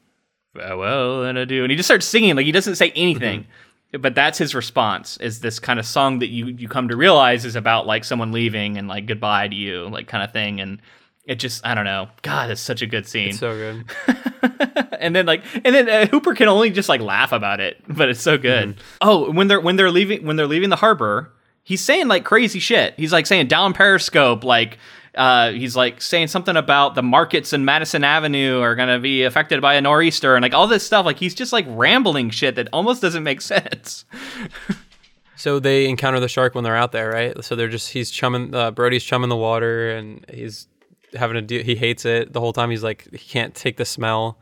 farewell 0.55 1.25
and 1.25 1.37
adieu, 1.39 1.63
and 1.65 1.71
he 1.71 1.77
just 1.77 1.87
starts 1.89 2.07
singing 2.07 2.37
like 2.37 2.47
he 2.47 2.53
doesn't 2.53 2.77
say 2.77 2.91
anything. 2.95 3.47
But 3.99 4.15
that's 4.15 4.39
his 4.39 4.55
response 4.55 5.17
is 5.17 5.41
this 5.41 5.59
kind 5.59 5.81
of 5.81 5.85
song 5.85 6.21
that 6.21 6.29
you 6.29 6.47
you 6.47 6.69
come 6.69 6.87
to 6.91 6.97
realize 6.97 7.45
is 7.45 7.57
about 7.57 7.89
like 7.89 8.05
someone 8.05 8.31
leaving 8.31 8.79
and 8.79 8.87
like 8.87 9.07
goodbye 9.07 9.49
to 9.49 9.55
you 9.57 9.89
like 9.89 10.07
kind 10.07 10.23
of 10.23 10.33
thing 10.33 10.61
and 10.61 10.81
it 11.25 11.37
just 11.37 11.65
I 11.67 11.75
don't 11.75 11.85
know 11.85 12.09
God 12.23 12.51
it's 12.51 12.61
such 12.61 12.83
a 12.83 12.87
good 12.87 13.07
scene 13.07 13.31
it's 13.31 13.39
so 13.39 13.55
good. 13.55 13.85
and 15.01 15.15
then 15.15 15.27
like 15.27 15.45
and 15.65 15.75
then 15.75 15.89
uh, 15.89 16.07
Hooper 16.07 16.35
can 16.35 16.49
only 16.49 16.71
just 16.71 16.89
like 16.89 17.01
laugh 17.01 17.33
about 17.33 17.61
it 17.61 17.83
but 17.89 18.09
it's 18.09 18.21
so 18.21 18.39
good 18.39 18.77
oh 19.01 19.31
when 19.31 19.49
they're 19.49 19.61
when 19.61 19.77
they're 19.77 19.91
leaving 19.91 20.27
when 20.27 20.37
they're 20.37 20.47
leaving 20.47 20.71
the 20.71 20.77
harbor 20.77 21.33
he's 21.63 21.81
saying 21.81 22.09
like 22.09 22.25
crazy 22.25 22.59
shit 22.59 22.95
he's 22.97 23.13
like 23.13 23.27
saying 23.27 23.47
down 23.49 23.73
periscope 23.73 24.45
like 24.45 24.79
uh, 25.15 25.51
he's 25.51 25.75
like 25.75 26.01
saying 26.01 26.29
something 26.29 26.57
about 26.57 26.95
the 26.95 27.03
markets 27.03 27.53
in 27.53 27.65
Madison 27.65 28.05
Avenue 28.05 28.61
are 28.61 28.75
gonna 28.77 29.01
be 29.01 29.25
affected 29.25 29.61
by 29.61 29.75
a 29.75 29.81
nor'easter 29.81 30.37
and 30.37 30.43
like 30.43 30.55
all 30.55 30.67
this 30.67 30.87
stuff. 30.87 31.05
Like 31.05 31.19
he's 31.19 31.35
just 31.35 31.53
like 31.53 31.67
rambling 31.69 32.31
shit 32.31 32.55
that 32.55 32.69
almost 32.73 33.03
doesn't 33.03 33.25
make 33.25 33.41
sense. 33.41 34.05
So 35.37 35.59
they 35.59 35.89
encounter 35.89 36.21
the 36.21 36.29
shark 36.29 36.55
when 36.55 36.65
they're 36.65 36.77
out 36.77 36.93
there, 36.93 37.11
right? 37.11 37.45
So 37.45 37.57
they're 37.57 37.69
just 37.69 37.91
he's 37.91 38.11
chumming 38.11 38.55
uh, 38.55 38.71
Brody's 38.71 39.03
chumming 39.03 39.31
the 39.31 39.37
water 39.37 39.91
and 39.91 40.25
he's 40.33 40.69
having 41.15 41.35
to 41.35 41.43
deal. 41.43 41.63
He 41.63 41.75
hates 41.77 42.05
it 42.05 42.33
the 42.33 42.41
whole 42.41 42.53
time. 42.53 42.71
He's 42.71 42.83
like 42.83 43.09
he 43.13 43.19
can't 43.19 43.55
take 43.55 43.77
the 43.77 43.85
smell, 43.85 44.39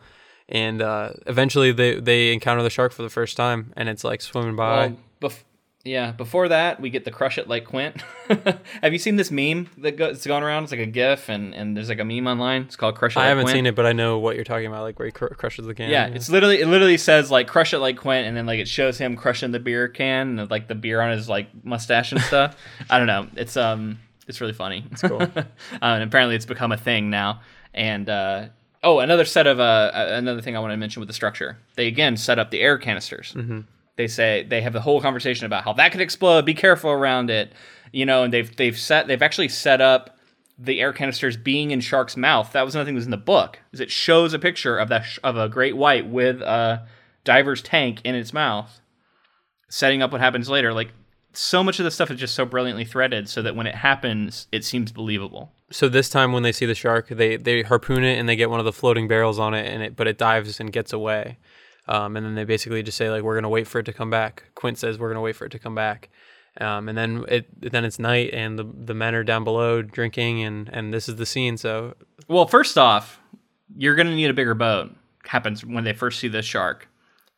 and 0.48 0.80
uh, 0.82 1.10
eventually 1.26 1.72
they 1.72 2.00
they 2.00 2.32
encounter 2.32 2.62
the 2.62 2.70
shark 2.70 2.92
for 2.92 3.02
the 3.02 3.10
first 3.10 3.36
time, 3.36 3.72
and 3.76 3.88
it's 3.88 4.04
like 4.04 4.20
swimming 4.20 4.56
by. 4.56 4.88
Well, 5.20 5.30
bef- 5.30 5.44
yeah, 5.84 6.10
before 6.10 6.48
that, 6.48 6.80
we 6.80 6.90
get 6.90 7.04
the 7.06 7.10
crush 7.10 7.38
it 7.38 7.48
like 7.48 7.64
Quint. 7.64 8.02
Have 8.82 8.92
you 8.92 8.98
seen 8.98 9.16
this 9.16 9.30
meme 9.30 9.70
that 9.78 9.96
go- 9.96 10.08
it's 10.08 10.26
going 10.26 10.42
around? 10.42 10.64
It's 10.64 10.72
like 10.72 10.80
a 10.80 10.86
GIF, 10.86 11.30
and, 11.30 11.54
and 11.54 11.74
there's 11.74 11.88
like 11.88 12.00
a 12.00 12.04
meme 12.04 12.26
online. 12.26 12.62
It's 12.62 12.76
called 12.76 12.96
Crush 12.96 13.16
It. 13.16 13.20
I 13.20 13.22
like 13.22 13.28
haven't 13.28 13.44
Quint. 13.44 13.56
seen 13.56 13.66
it, 13.66 13.74
but 13.74 13.86
I 13.86 13.92
know 13.92 14.18
what 14.18 14.34
you're 14.34 14.44
talking 14.44 14.66
about, 14.66 14.82
like 14.82 14.98
where 14.98 15.06
he 15.06 15.12
cr- 15.12 15.28
crushes 15.28 15.66
the 15.66 15.74
can. 15.74 15.88
Yeah, 15.88 16.08
it's 16.08 16.28
literally 16.28 16.60
it 16.60 16.66
literally 16.66 16.98
says 16.98 17.30
like 17.30 17.46
crush 17.46 17.72
it 17.72 17.78
like 17.78 17.96
Quint, 17.96 18.26
and 18.26 18.36
then 18.36 18.44
like 18.44 18.58
it 18.58 18.68
shows 18.68 18.98
him 18.98 19.16
crushing 19.16 19.50
the 19.52 19.60
beer 19.60 19.88
can 19.88 20.38
and 20.38 20.50
like 20.50 20.68
the 20.68 20.74
beer 20.74 21.00
on 21.00 21.12
his 21.12 21.26
like 21.28 21.48
mustache 21.64 22.12
and 22.12 22.20
stuff. 22.20 22.56
I 22.90 22.98
don't 22.98 23.06
know. 23.06 23.28
It's 23.36 23.56
um 23.56 24.00
It's 24.28 24.40
really 24.40 24.52
funny. 24.52 24.84
It's 24.90 25.02
cool. 25.02 25.22
uh, 25.36 25.44
and 25.80 26.02
apparently, 26.02 26.36
it's 26.36 26.46
become 26.46 26.72
a 26.72 26.76
thing 26.76 27.10
now. 27.10 27.40
And 27.74 28.08
uh, 28.08 28.48
oh, 28.82 29.00
another 29.00 29.24
set 29.24 29.46
of 29.46 29.58
uh, 29.58 29.90
another 29.94 30.40
thing 30.40 30.56
I 30.56 30.60
want 30.60 30.72
to 30.72 30.76
mention 30.76 31.00
with 31.00 31.08
the 31.08 31.14
structure. 31.14 31.58
They 31.74 31.86
again 31.86 32.16
set 32.16 32.38
up 32.38 32.50
the 32.50 32.60
air 32.60 32.78
canisters. 32.78 33.34
Mm-hmm. 33.34 33.60
They 33.96 34.06
say 34.06 34.46
they 34.48 34.60
have 34.60 34.72
the 34.72 34.80
whole 34.80 35.00
conversation 35.00 35.46
about 35.46 35.64
how 35.64 35.72
that 35.74 35.92
could 35.92 36.00
explode. 36.00 36.44
Be 36.44 36.54
careful 36.54 36.90
around 36.90 37.30
it. 37.30 37.52
You 37.90 38.06
know, 38.06 38.22
and 38.22 38.32
they've 38.32 38.54
they've 38.54 38.78
set 38.78 39.08
they've 39.08 39.22
actually 39.22 39.48
set 39.48 39.80
up 39.80 40.18
the 40.58 40.80
air 40.80 40.92
canisters 40.92 41.36
being 41.36 41.70
in 41.70 41.80
Shark's 41.80 42.16
mouth. 42.16 42.52
That 42.52 42.64
was 42.64 42.74
another 42.74 42.86
thing 42.86 42.94
that 42.94 42.98
was 42.98 43.06
in 43.06 43.12
the 43.12 43.16
book. 43.16 43.60
Is 43.72 43.80
it 43.80 43.90
shows 43.90 44.34
a 44.34 44.38
picture 44.38 44.76
of 44.76 44.88
that 44.88 45.02
sh- 45.02 45.18
of 45.24 45.36
a 45.36 45.48
great 45.48 45.76
white 45.76 46.08
with 46.08 46.42
a 46.42 46.86
diver's 47.24 47.62
tank 47.62 48.00
in 48.04 48.14
its 48.14 48.32
mouth, 48.32 48.80
setting 49.68 50.02
up 50.02 50.12
what 50.12 50.20
happens 50.20 50.48
later. 50.48 50.72
Like 50.72 50.92
so 51.38 51.62
much 51.62 51.78
of 51.78 51.84
the 51.84 51.90
stuff 51.90 52.10
is 52.10 52.18
just 52.18 52.34
so 52.34 52.44
brilliantly 52.44 52.84
threaded, 52.84 53.28
so 53.28 53.42
that 53.42 53.54
when 53.54 53.66
it 53.66 53.76
happens, 53.76 54.48
it 54.50 54.64
seems 54.64 54.90
believable. 54.90 55.52
So 55.70 55.88
this 55.88 56.08
time 56.08 56.32
when 56.32 56.42
they 56.42 56.50
see 56.50 56.66
the 56.66 56.74
shark, 56.74 57.08
they 57.08 57.36
they 57.36 57.62
harpoon 57.62 58.02
it 58.02 58.18
and 58.18 58.28
they 58.28 58.34
get 58.36 58.50
one 58.50 58.58
of 58.58 58.64
the 58.64 58.72
floating 58.72 59.06
barrels 59.06 59.38
on 59.38 59.54
it, 59.54 59.72
and 59.72 59.82
it 59.82 59.96
but 59.96 60.08
it 60.08 60.18
dives 60.18 60.58
and 60.58 60.72
gets 60.72 60.92
away. 60.92 61.38
Um, 61.86 62.16
and 62.16 62.26
then 62.26 62.34
they 62.34 62.44
basically 62.44 62.82
just 62.82 62.98
say 62.98 63.08
like 63.08 63.22
we're 63.22 63.36
gonna 63.36 63.48
wait 63.48 63.68
for 63.68 63.78
it 63.78 63.84
to 63.84 63.92
come 63.92 64.10
back. 64.10 64.44
Quint 64.54 64.78
says 64.78 64.98
we're 64.98 65.08
gonna 65.08 65.20
wait 65.20 65.36
for 65.36 65.46
it 65.46 65.50
to 65.50 65.58
come 65.58 65.74
back. 65.74 66.10
Um, 66.60 66.88
and 66.88 66.98
then 66.98 67.24
it 67.28 67.46
then 67.60 67.84
it's 67.84 68.00
night 68.00 68.30
and 68.32 68.58
the 68.58 68.64
the 68.64 68.94
men 68.94 69.14
are 69.14 69.22
down 69.22 69.44
below 69.44 69.80
drinking 69.80 70.42
and 70.42 70.68
and 70.72 70.92
this 70.92 71.08
is 71.08 71.16
the 71.16 71.26
scene. 71.26 71.56
So 71.56 71.94
Well, 72.26 72.46
first 72.46 72.76
off, 72.76 73.20
you're 73.76 73.94
gonna 73.94 74.14
need 74.14 74.30
a 74.30 74.34
bigger 74.34 74.54
boat. 74.54 74.94
Happens 75.24 75.64
when 75.64 75.84
they 75.84 75.92
first 75.92 76.18
see 76.18 76.28
the 76.28 76.42
shark, 76.42 76.88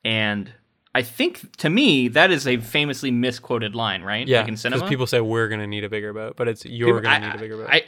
and 0.05 0.53
I 0.95 1.03
think 1.03 1.57
to 1.59 1.71
me 1.71 2.09
that 2.09 2.31
is 2.31 2.47
a 2.47 2.57
famously 2.57 3.11
misquoted 3.11 3.75
line, 3.75 4.03
right? 4.03 4.27
yeah, 4.27 4.43
because 4.43 4.61
cinema. 4.61 4.89
people 4.89 5.07
say 5.07 5.21
we're 5.21 5.49
gonna 5.49 5.67
need 5.67 5.85
a 5.85 5.89
bigger 5.89 6.13
boat, 6.13 6.35
but 6.37 6.49
it's 6.49 6.65
you're 6.65 6.89
People- 6.89 7.03
gonna 7.03 7.27
I- 7.27 7.29
need 7.29 7.37
a 7.37 7.39
bigger 7.39 7.57
boat. 7.59 7.69
I, 7.71 7.85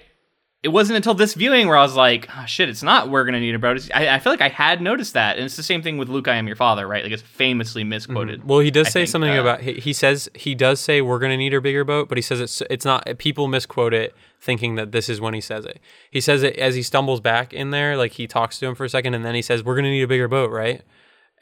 it 0.62 0.68
wasn't 0.68 0.96
until 0.96 1.14
this 1.14 1.34
viewing 1.34 1.66
where 1.66 1.76
I 1.76 1.82
was 1.82 1.96
like, 1.96 2.28
oh, 2.38 2.44
shit, 2.46 2.68
it's 2.68 2.84
not 2.84 3.08
we're 3.10 3.24
gonna 3.24 3.40
need 3.40 3.56
a 3.56 3.58
boat. 3.58 3.88
I, 3.92 4.08
I 4.10 4.18
feel 4.20 4.32
like 4.32 4.40
I 4.40 4.48
had 4.48 4.80
noticed 4.80 5.14
that, 5.14 5.36
and 5.36 5.44
it's 5.44 5.56
the 5.56 5.62
same 5.64 5.82
thing 5.82 5.98
with 5.98 6.08
Luke, 6.08 6.28
I 6.28 6.36
am 6.36 6.46
your 6.46 6.54
father, 6.54 6.86
right? 6.86 7.02
Like 7.02 7.10
it's 7.10 7.22
famously 7.22 7.82
misquoted. 7.82 8.44
Well, 8.48 8.60
he 8.60 8.70
does 8.70 8.86
I 8.86 8.90
say 8.90 9.00
think, 9.00 9.08
something 9.10 9.36
uh, 9.36 9.40
about 9.40 9.62
he, 9.62 9.72
he 9.80 9.92
says 9.92 10.28
he 10.36 10.54
does 10.54 10.78
say 10.78 11.00
we're 11.00 11.18
going 11.18 11.32
to 11.32 11.36
need 11.36 11.52
a 11.52 11.60
bigger 11.60 11.82
boat, 11.82 12.08
but 12.08 12.16
he 12.16 12.22
says 12.22 12.38
it's 12.40 12.62
it's 12.70 12.84
not 12.84 13.18
people 13.18 13.48
misquote 13.48 13.92
it 13.92 14.14
thinking 14.40 14.76
that 14.76 14.92
this 14.92 15.08
is 15.08 15.20
when 15.20 15.34
he 15.34 15.40
says 15.40 15.64
it. 15.64 15.80
He 16.12 16.20
says 16.20 16.44
it 16.44 16.56
as 16.56 16.76
he 16.76 16.82
stumbles 16.84 17.20
back 17.20 17.52
in 17.52 17.70
there 17.70 17.96
like 17.96 18.12
he 18.12 18.28
talks 18.28 18.60
to 18.60 18.66
him 18.66 18.76
for 18.76 18.84
a 18.84 18.88
second 18.88 19.14
and 19.14 19.24
then 19.24 19.34
he 19.34 19.42
says 19.42 19.64
we're 19.64 19.74
going 19.74 19.84
to 19.86 19.90
need 19.90 20.02
a 20.02 20.06
bigger 20.08 20.28
boat, 20.28 20.52
right? 20.52 20.82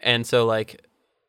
And 0.03 0.27
so 0.27 0.47
like 0.47 0.83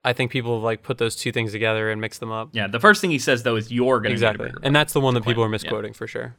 I 0.03 0.13
think 0.13 0.31
people 0.31 0.55
have 0.55 0.63
like 0.63 0.83
put 0.83 0.97
those 0.97 1.15
two 1.15 1.31
things 1.31 1.51
together 1.51 1.91
and 1.91 2.01
mixed 2.01 2.19
them 2.19 2.31
up. 2.31 2.49
Yeah, 2.53 2.67
the 2.67 2.79
first 2.79 3.01
thing 3.01 3.11
he 3.11 3.19
says 3.19 3.43
though 3.43 3.55
is 3.55 3.71
you're 3.71 3.99
gonna 3.99 4.13
Exactly. 4.13 4.51
And 4.63 4.75
that's 4.75 4.93
the 4.93 5.01
one 5.01 5.13
that 5.13 5.23
people 5.23 5.43
are 5.43 5.47
yeah. 5.47 5.51
misquoting 5.51 5.93
for 5.93 6.07
sure. 6.07 6.35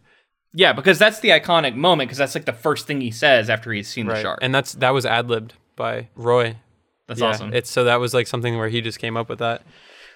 Yeah, 0.55 0.73
because 0.73 0.99
that's 0.99 1.21
the 1.21 1.31
iconic 1.31 1.75
moment. 1.75 2.09
Because 2.09 2.19
that's 2.19 2.35
like 2.35 2.45
the 2.45 2.53
first 2.53 2.87
thing 2.87 3.01
he 3.01 3.11
says 3.11 3.49
after 3.49 3.73
he's 3.73 3.89
seen 3.89 4.07
the 4.07 4.21
shark. 4.21 4.41
And 4.43 4.55
that's 4.55 4.75
that 4.75 4.91
was 4.91 5.07
ad-libbed 5.07 5.55
by 5.77 6.09
Roy. 6.15 6.57
that's 7.07 7.21
Yeah, 7.21 7.29
awesome. 7.29 7.55
It's 7.55 7.71
so 7.71 7.85
that 7.85 7.97
was 7.97 8.13
like 8.13 8.27
something 8.27 8.59
where 8.59 8.69
he 8.69 8.81
just 8.81 8.99
came 8.99 9.17
up 9.17 9.29
with 9.29 9.39
that, 9.39 9.63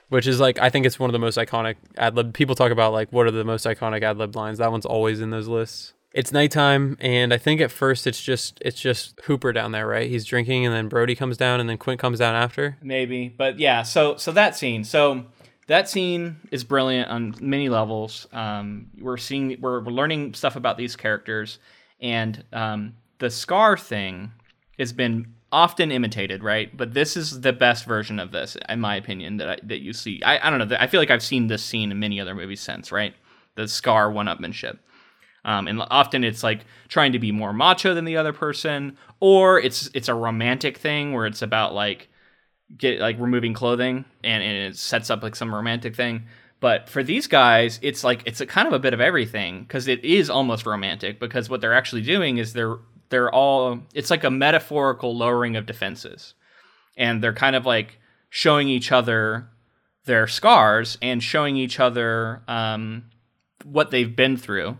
which 0.09 0.27
is 0.27 0.41
like 0.41 0.59
I 0.59 0.69
think 0.69 0.85
it's 0.85 0.99
one 0.99 1.09
of 1.09 1.13
the 1.13 1.19
most 1.19 1.39
iconic 1.39 1.77
ad 1.97 2.17
lib. 2.17 2.35
People 2.35 2.55
talk 2.55 2.73
about 2.73 2.93
like 2.93 3.13
what 3.13 3.27
are 3.27 3.31
the 3.31 3.45
most 3.45 3.65
iconic 3.65 4.03
ad 4.03 4.19
lib 4.19 4.35
lines. 4.35 4.59
That 4.59 4.73
one's 4.73 4.87
always 4.87 5.21
in 5.21 5.31
those 5.31 5.49
lists. 5.49 5.93
It's 6.17 6.33
nighttime, 6.33 6.97
and 6.99 7.35
I 7.35 7.37
think 7.37 7.61
at 7.61 7.71
first 7.71 8.07
it's 8.07 8.23
just 8.23 8.59
it's 8.65 8.81
just 8.81 9.21
Hooper 9.25 9.53
down 9.53 9.73
there, 9.73 9.87
right? 9.87 10.09
He's 10.09 10.25
drinking, 10.25 10.65
and 10.65 10.75
then 10.75 10.89
Brody 10.89 11.15
comes 11.15 11.37
down, 11.37 11.61
and 11.61 11.69
then 11.69 11.77
Quint 11.77 12.01
comes 12.01 12.19
down 12.21 12.35
after. 12.35 12.79
maybe 12.83 13.29
but 13.29 13.59
yeah 13.59 13.83
so 13.83 14.17
so 14.17 14.33
that 14.33 14.57
scene 14.57 14.83
so 14.83 15.27
that 15.67 15.91
scene 15.91 16.37
is 16.51 16.65
brilliant 16.65 17.11
on 17.11 17.35
many 17.41 17.69
levels. 17.69 18.27
Um 18.33 18.87
we're 18.99 19.19
seeing 19.19 19.59
we're, 19.61 19.81
we're 19.85 19.93
learning 19.93 20.33
stuff 20.33 20.57
about 20.57 20.79
these 20.79 20.97
characters 20.97 21.59
and 22.01 22.43
um 22.51 22.95
the 23.19 23.29
scar 23.29 23.77
thing 23.77 24.33
has 24.79 24.95
been 24.95 25.35
often 25.53 25.93
imitated 25.93 26.43
right? 26.43 26.75
But 26.75 26.95
this 26.95 27.19
is 27.19 27.43
the 27.43 27.53
best 27.53 27.85
version 27.85 28.19
of 28.19 28.33
this 28.33 28.57
in 28.71 28.81
my 28.81 28.97
opinion 28.97 29.37
that 29.37 29.51
I, 29.51 29.59
that 29.65 29.81
you 29.81 29.93
see. 29.93 30.23
I, 30.23 30.47
I 30.47 30.49
don't 30.49 30.67
know 30.67 30.77
i 30.81 30.87
feel 30.87 31.01
like 31.01 31.11
i've 31.11 31.23
seen 31.23 31.49
this 31.49 31.63
scene 31.63 31.91
in 31.93 31.99
many 31.99 32.19
other 32.23 32.35
movies 32.35 32.63
since 32.63 32.91
right? 32.91 33.15
The 33.55 33.69
scar 33.69 34.11
one-upmanship 34.11 34.79
um, 35.47 35.69
and 35.69 35.81
often 35.91 36.25
it's 36.25 36.43
like 36.43 36.67
trying 36.89 37.13
to 37.13 37.19
be 37.19 37.33
more 37.33 37.53
macho 37.53 37.95
than 37.95 38.05
the 38.05 38.17
other 38.17 38.33
person 38.33 38.99
or 39.21 39.59
it's 39.59 39.89
it's 39.95 40.09
a 40.09 40.15
romantic 40.15 40.77
thing 40.77 41.13
where 41.13 41.25
it's 41.25 41.41
about 41.41 41.73
like 41.73 42.09
get 42.77 43.01
like 43.01 43.19
removing 43.19 43.55
clothing 43.55 44.05
and, 44.25 44.43
and 44.43 44.57
it 44.57 44.77
sets 44.77 45.09
up 45.09 45.23
like 45.23 45.37
some 45.37 45.55
romantic 45.55 45.95
thing. 45.95 46.25
But 46.59 46.89
for 46.89 47.03
these 47.03 47.29
guys 47.29 47.79
it's 47.81 48.03
like 48.03 48.23
it's 48.27 48.41
a 48.41 48.47
kind 48.47 48.67
of 48.67 48.75
a 48.75 48.79
bit 48.79 48.93
of 48.93 49.01
everything 49.01 49.63
because 49.63 49.89
it 49.89 50.05
is 50.05 50.29
almost 50.29 50.67
romantic 50.67 51.21
because 51.21 51.49
what 51.49 51.61
they're 51.61 51.73
actually 51.73 52.03
doing 52.03 52.39
is 52.39 52.53
they're 52.53 52.79
they're 53.09 53.33
all 53.33 53.81
it's 53.95 54.11
like 54.11 54.25
a 54.25 54.31
metaphorical 54.31 55.17
lowering 55.17 55.57
of 55.57 55.65
defenses. 55.65 56.35
And 56.99 57.23
they're 57.23 57.33
kind 57.33 57.55
of 57.55 57.65
like 57.65 58.01
showing 58.31 58.69
each 58.69 58.91
other 58.91 59.49
their 60.07 60.27
scars 60.27 60.99
and 61.03 61.23
showing 61.23 61.57
each 61.57 61.79
other 61.79 62.43
um, 62.49 63.05
what 63.65 63.91
they've 63.91 64.17
been 64.17 64.37
through 64.37 64.79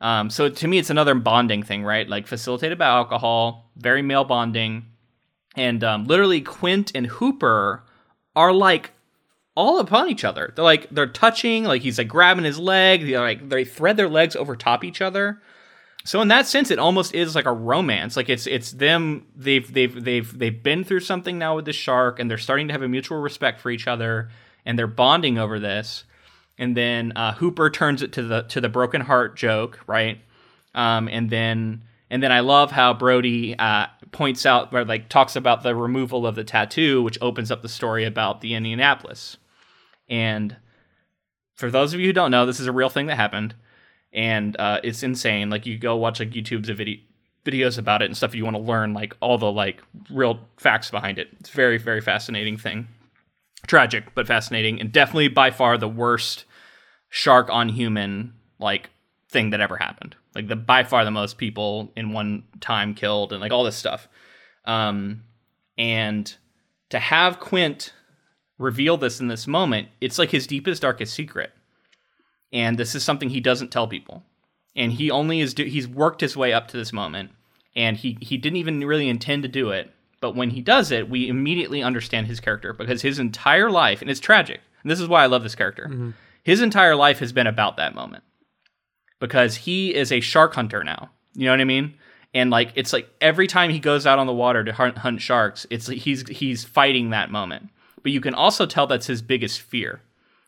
um, 0.00 0.30
so 0.30 0.48
to 0.48 0.68
me 0.68 0.78
it's 0.78 0.90
another 0.90 1.14
bonding 1.14 1.62
thing 1.62 1.84
right 1.84 2.08
like 2.08 2.26
facilitated 2.26 2.78
by 2.78 2.86
alcohol 2.86 3.70
very 3.76 4.02
male 4.02 4.24
bonding 4.24 4.84
and 5.56 5.84
um, 5.84 6.04
literally 6.04 6.40
Quint 6.40 6.92
and 6.94 7.06
Hooper 7.06 7.84
are 8.34 8.52
like 8.52 8.92
all 9.56 9.78
upon 9.78 10.08
each 10.08 10.24
other. 10.24 10.52
They're 10.54 10.64
like 10.64 10.88
they're 10.90 11.06
touching, 11.06 11.64
like 11.64 11.82
he's 11.82 11.98
like 11.98 12.08
grabbing 12.08 12.44
his 12.44 12.58
leg. 12.58 13.06
They're 13.06 13.20
like 13.20 13.48
they 13.48 13.64
thread 13.64 13.96
their 13.96 14.08
legs 14.08 14.36
over 14.36 14.56
top 14.56 14.84
each 14.84 15.00
other. 15.00 15.40
So 16.06 16.20
in 16.20 16.28
that 16.28 16.46
sense, 16.46 16.70
it 16.70 16.78
almost 16.78 17.14
is 17.14 17.34
like 17.34 17.46
a 17.46 17.52
romance. 17.52 18.16
Like 18.16 18.28
it's 18.28 18.46
it's 18.46 18.72
them. 18.72 19.26
They've 19.36 19.72
they've 19.72 20.04
they've 20.04 20.38
they've 20.38 20.62
been 20.62 20.84
through 20.84 21.00
something 21.00 21.38
now 21.38 21.56
with 21.56 21.64
the 21.64 21.72
shark, 21.72 22.18
and 22.18 22.30
they're 22.30 22.38
starting 22.38 22.68
to 22.68 22.74
have 22.74 22.82
a 22.82 22.88
mutual 22.88 23.18
respect 23.18 23.60
for 23.60 23.70
each 23.70 23.86
other, 23.86 24.28
and 24.66 24.78
they're 24.78 24.86
bonding 24.86 25.38
over 25.38 25.58
this. 25.60 26.04
And 26.58 26.76
then 26.76 27.12
uh, 27.16 27.34
Hooper 27.34 27.68
turns 27.70 28.02
it 28.02 28.12
to 28.12 28.22
the 28.22 28.42
to 28.42 28.60
the 28.60 28.68
broken 28.68 29.00
heart 29.00 29.36
joke, 29.36 29.80
right? 29.86 30.20
Um, 30.74 31.08
and 31.08 31.30
then 31.30 31.82
and 32.10 32.22
then 32.22 32.30
I 32.32 32.40
love 32.40 32.70
how 32.70 32.94
Brody 32.94 33.58
uh, 33.58 33.86
points 34.12 34.46
out 34.46 34.72
or 34.72 34.84
like 34.84 35.08
talks 35.08 35.36
about 35.36 35.62
the 35.62 35.74
removal 35.74 36.26
of 36.26 36.34
the 36.34 36.44
tattoo, 36.44 37.02
which 37.02 37.18
opens 37.20 37.50
up 37.50 37.62
the 37.62 37.68
story 37.68 38.04
about 38.04 38.40
the 38.40 38.54
Indianapolis. 38.54 39.36
And 40.08 40.56
for 41.56 41.70
those 41.70 41.94
of 41.94 42.00
you 42.00 42.06
who 42.06 42.12
don't 42.12 42.30
know, 42.30 42.46
this 42.46 42.60
is 42.60 42.66
a 42.66 42.72
real 42.72 42.88
thing 42.88 43.06
that 43.06 43.16
happened, 43.16 43.54
and 44.12 44.56
uh, 44.58 44.80
it's 44.84 45.02
insane. 45.02 45.50
Like 45.50 45.66
you 45.66 45.78
go 45.78 45.96
watch 45.96 46.20
like 46.20 46.30
YouTube's 46.30 46.68
video 46.68 46.98
videos 47.44 47.78
about 47.78 48.00
it 48.00 48.06
and 48.06 48.16
stuff. 48.16 48.30
If 48.30 48.36
you 48.36 48.44
want 48.44 48.56
to 48.56 48.62
learn 48.62 48.94
like 48.94 49.16
all 49.20 49.36
the 49.36 49.50
like 49.50 49.82
real 50.10 50.40
facts 50.56 50.90
behind 50.90 51.18
it. 51.18 51.28
It's 51.40 51.50
very 51.50 51.78
very 51.78 52.00
fascinating 52.00 52.56
thing. 52.56 52.88
Tragic 53.66 54.14
but 54.14 54.26
fascinating, 54.26 54.80
and 54.80 54.92
definitely 54.92 55.28
by 55.28 55.50
far 55.50 55.78
the 55.78 55.88
worst 55.88 56.44
shark 57.08 57.48
on 57.50 57.68
human 57.68 58.34
like 58.58 58.90
thing 59.30 59.50
that 59.50 59.60
ever 59.60 59.76
happened. 59.76 60.16
Like 60.34 60.48
the 60.48 60.56
by 60.56 60.84
far 60.84 61.04
the 61.04 61.10
most 61.10 61.38
people 61.38 61.92
in 61.96 62.12
one 62.12 62.44
time 62.60 62.94
killed 62.94 63.32
and 63.32 63.40
like 63.40 63.52
all 63.52 63.64
this 63.64 63.76
stuff. 63.76 64.08
Um, 64.64 65.24
and 65.78 66.34
to 66.90 66.98
have 66.98 67.40
Quint 67.40 67.92
reveal 68.58 68.96
this 68.96 69.20
in 69.20 69.28
this 69.28 69.46
moment, 69.46 69.88
it's 70.00 70.18
like 70.18 70.30
his 70.30 70.46
deepest 70.46 70.82
darkest 70.82 71.14
secret. 71.14 71.52
And 72.52 72.78
this 72.78 72.94
is 72.94 73.02
something 73.02 73.30
he 73.30 73.40
doesn't 73.40 73.72
tell 73.72 73.88
people. 73.88 74.22
And 74.76 74.92
he 74.92 75.10
only 75.10 75.40
is 75.40 75.54
do- 75.54 75.64
he's 75.64 75.88
worked 75.88 76.20
his 76.20 76.36
way 76.36 76.52
up 76.52 76.68
to 76.68 76.76
this 76.76 76.92
moment 76.92 77.30
and 77.76 77.96
he 77.96 78.18
he 78.20 78.36
didn't 78.36 78.56
even 78.56 78.80
really 78.80 79.08
intend 79.08 79.42
to 79.42 79.48
do 79.48 79.70
it. 79.70 79.92
But 80.24 80.36
when 80.36 80.48
he 80.48 80.62
does 80.62 80.90
it, 80.90 81.10
we 81.10 81.28
immediately 81.28 81.82
understand 81.82 82.28
his 82.28 82.40
character 82.40 82.72
because 82.72 83.02
his 83.02 83.18
entire 83.18 83.70
life 83.70 84.00
and 84.00 84.10
it's 84.10 84.20
tragic. 84.20 84.62
And 84.82 84.90
this 84.90 84.98
is 84.98 85.06
why 85.06 85.22
I 85.22 85.26
love 85.26 85.42
this 85.42 85.54
character. 85.54 86.14
His 86.42 86.62
entire 86.62 86.96
life 86.96 87.18
has 87.18 87.30
been 87.30 87.46
about 87.46 87.76
that 87.76 87.94
moment 87.94 88.24
because 89.20 89.54
he 89.54 89.94
is 89.94 90.10
a 90.10 90.20
shark 90.20 90.54
hunter 90.54 90.82
now. 90.82 91.10
You 91.34 91.44
know 91.44 91.50
what 91.50 91.60
I 91.60 91.64
mean? 91.64 91.92
And 92.32 92.48
like 92.48 92.72
it's 92.74 92.94
like 92.94 93.06
every 93.20 93.46
time 93.46 93.68
he 93.68 93.78
goes 93.78 94.06
out 94.06 94.18
on 94.18 94.26
the 94.26 94.32
water 94.32 94.64
to 94.64 94.72
hunt, 94.72 94.96
hunt 94.96 95.20
sharks, 95.20 95.66
it's 95.68 95.88
like 95.88 95.98
he's 95.98 96.26
he's 96.30 96.64
fighting 96.64 97.10
that 97.10 97.30
moment. 97.30 97.68
But 98.02 98.12
you 98.12 98.22
can 98.22 98.32
also 98.32 98.64
tell 98.64 98.86
that's 98.86 99.06
his 99.06 99.20
biggest 99.20 99.60
fear. 99.60 100.00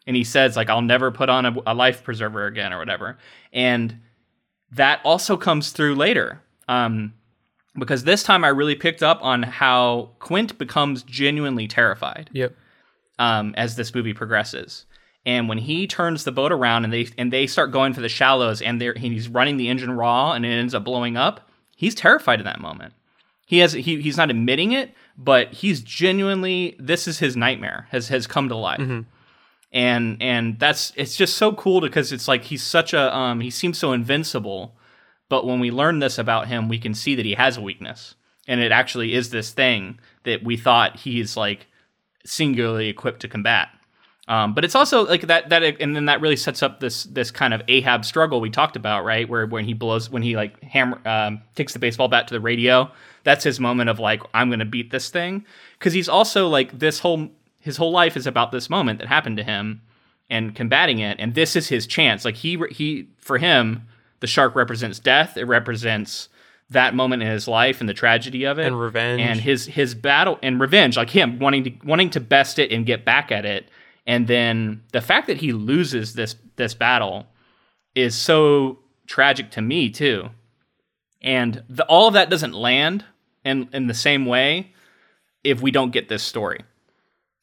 And 0.07 0.16
he 0.16 0.24
says 0.24 0.57
like 0.57 0.70
I'll 0.70 0.81
never 0.81 1.11
put 1.11 1.29
on 1.29 1.45
a, 1.45 1.55
a 1.66 1.74
life 1.74 2.03
preserver 2.03 2.47
again 2.47 2.72
or 2.72 2.79
whatever. 2.79 3.18
And 3.53 4.01
that 4.72 5.03
also 5.05 5.37
comes 5.37 5.72
through 5.72 5.97
later. 5.97 6.41
Um, 6.66 7.12
because 7.79 8.05
this 8.05 8.22
time 8.22 8.45
I 8.45 8.49
really 8.49 8.74
picked 8.74 9.03
up 9.03 9.18
on 9.22 9.43
how 9.43 10.11
Quint 10.18 10.59
becomes 10.59 11.03
genuinely 11.03 11.66
terrified 11.68 12.31
Yep. 12.33 12.55
um, 13.18 13.55
as 13.57 13.77
this 13.77 13.95
movie 13.95 14.14
progresses. 14.14 14.87
And 15.24 15.49
when 15.49 15.59
he 15.59 15.87
turns 15.89 16.22
the 16.24 16.31
boat 16.33 16.53
around 16.53 16.85
and 16.85 16.93
they 16.93 17.09
and 17.18 17.33
they 17.33 17.47
start 17.49 17.72
going 17.72 17.95
for 17.95 18.01
the 18.01 18.09
shallows 18.09 18.62
and 18.62 18.81
they're, 18.81 18.95
he's 18.95 19.29
running 19.29 19.57
the 19.57 19.68
engine 19.68 19.91
raw 19.91 20.33
and 20.33 20.47
it 20.47 20.51
ends 20.51 20.72
up 20.74 20.85
blowing 20.85 21.16
up, 21.16 21.49
he's 21.77 21.95
terrified 21.97 22.39
in 22.39 22.45
that 22.45 22.61
moment. 22.61 22.93
He 23.45 23.59
has 23.59 23.72
he, 23.72 24.01
he's 24.01 24.16
not 24.16 24.31
admitting 24.31 24.70
it, 24.72 24.93
but 25.18 25.53
he's 25.53 25.81
genuinely 25.81 26.77
this 26.79 27.09
is 27.09 27.18
his 27.18 27.37
nightmare 27.37 27.89
has 27.91 28.07
has 28.09 28.27
come 28.29 28.49
to 28.49 28.57
life. 28.57 28.79
and 29.72 30.22
and 30.22 30.59
that's 30.61 30.93
it's 30.95 31.16
just 31.16 31.37
so 31.37 31.53
cool 31.55 31.81
because 31.81 32.12
it's 32.12 32.29
like 32.29 32.45
he's 32.45 32.62
such 32.62 32.95
a 32.95 33.14
um 33.16 33.41
he 33.41 33.51
seems 33.51 33.79
so 33.79 33.93
invincible, 33.93 34.76
but 35.29 35.47
when 35.47 35.61
we 35.61 35.70
learn 35.70 35.99
this 35.99 36.18
about 36.18 36.49
him, 36.49 36.68
we 36.68 36.79
can 36.79 36.95
see 36.95 37.14
that 37.14 37.24
he 37.24 37.35
has 37.35 37.57
a 37.57 37.61
weakness, 37.61 38.14
and 38.47 38.61
it 38.61 38.72
actually 38.72 39.14
is 39.14 39.31
this 39.31 39.53
thing 39.53 39.99
that 40.24 40.45
we 40.45 40.57
thought 40.57 40.97
he's 40.97 41.37
like 41.37 41.66
singularly 42.24 42.89
equipped 42.89 43.20
to 43.20 43.29
combat. 43.29 43.68
Um, 44.29 44.55
but 44.55 44.64
it's 44.64 44.74
also 44.74 45.07
like 45.07 45.22
that 45.29 45.51
that 45.51 45.62
and 45.62 45.95
then 45.95 46.07
that 46.07 46.20
really 46.20 46.37
sets 46.37 46.62
up 46.62 46.81
this 46.81 47.05
this 47.05 47.31
kind 47.31 47.55
of 47.55 47.62
Ahab 47.68 48.05
struggle 48.05 48.41
we 48.41 48.51
talked 48.51 48.74
about, 48.74 49.05
right? 49.05 49.29
Where 49.29 49.47
when 49.47 49.64
he 49.64 49.72
blows 49.72 50.11
when 50.11 50.22
he 50.22 50.35
like 50.35 50.61
hammer 50.62 51.01
um, 51.07 51.43
takes 51.55 51.72
the 51.72 51.79
baseball 51.79 52.09
bat 52.09 52.27
to 52.29 52.35
the 52.35 52.41
radio, 52.41 52.91
that's 53.22 53.45
his 53.45 53.61
moment 53.61 53.89
of 53.89 54.01
like 54.01 54.22
I'm 54.35 54.49
going 54.49 54.59
to 54.59 54.64
beat 54.64 54.91
this 54.91 55.11
thing 55.11 55.47
because 55.79 55.93
he's 55.93 56.09
also 56.09 56.49
like 56.49 56.77
this 56.77 56.99
whole 56.99 57.29
his 57.61 57.77
whole 57.77 57.93
life 57.93 58.16
is 58.16 58.27
about 58.27 58.51
this 58.51 58.68
moment 58.68 58.99
that 58.99 59.07
happened 59.07 59.37
to 59.37 59.45
him 59.45 59.83
and 60.29 60.57
combating 60.57 60.99
it, 60.99 61.16
and 61.20 61.37
this 61.37 61.55
is 61.55 61.68
his 61.68 61.87
chance. 61.87 62.24
Like 62.24 62.35
he 62.35 62.61
he 62.72 63.09
for 63.18 63.39
him, 63.39 63.87
the 64.21 64.27
shark 64.27 64.55
represents 64.55 64.99
death. 64.99 65.37
It 65.37 65.45
represents 65.45 66.29
that 66.71 66.95
moment 66.95 67.23
in 67.23 67.29
his 67.29 67.47
life 67.47 67.81
and 67.81 67.89
the 67.89 67.95
tragedy 67.95 68.45
of 68.45 68.59
it 68.59 68.67
And 68.67 68.81
revenge. 68.81 69.21
and 69.21 69.41
his 69.41 69.67
his 69.67 69.95
battle 69.95 70.39
and 70.43 70.59
revenge 70.61 70.97
like 70.97 71.11
him 71.11 71.39
wanting 71.39 71.62
to 71.64 71.73
wanting 71.85 72.11
to 72.11 72.21
best 72.21 72.59
it 72.59 72.73
and 72.73 72.85
get 72.85 73.05
back 73.05 73.31
at 73.31 73.45
it 73.47 73.69
and 74.05 74.27
then 74.27 74.83
the 74.93 75.01
fact 75.01 75.29
that 75.29 75.37
he 75.37 75.53
loses 75.53 76.14
this 76.14 76.35
this 76.57 76.75
battle 76.75 77.27
is 77.95 78.17
so 78.17 78.81
tragic 79.07 79.53
to 79.53 79.62
me 79.62 79.91
too 79.91 80.29
and 81.23 81.62
the, 81.69 81.85
all 81.87 82.09
of 82.09 82.14
that 82.14 82.31
doesn't 82.31 82.53
land 82.53 83.05
in 83.45 83.69
in 83.73 83.87
the 83.87 83.95
same 83.95 84.27
way 84.27 84.73
if 85.45 85.62
we 85.62 85.71
don't 85.71 85.93
get 85.93 86.09
this 86.09 86.25
story 86.25 86.64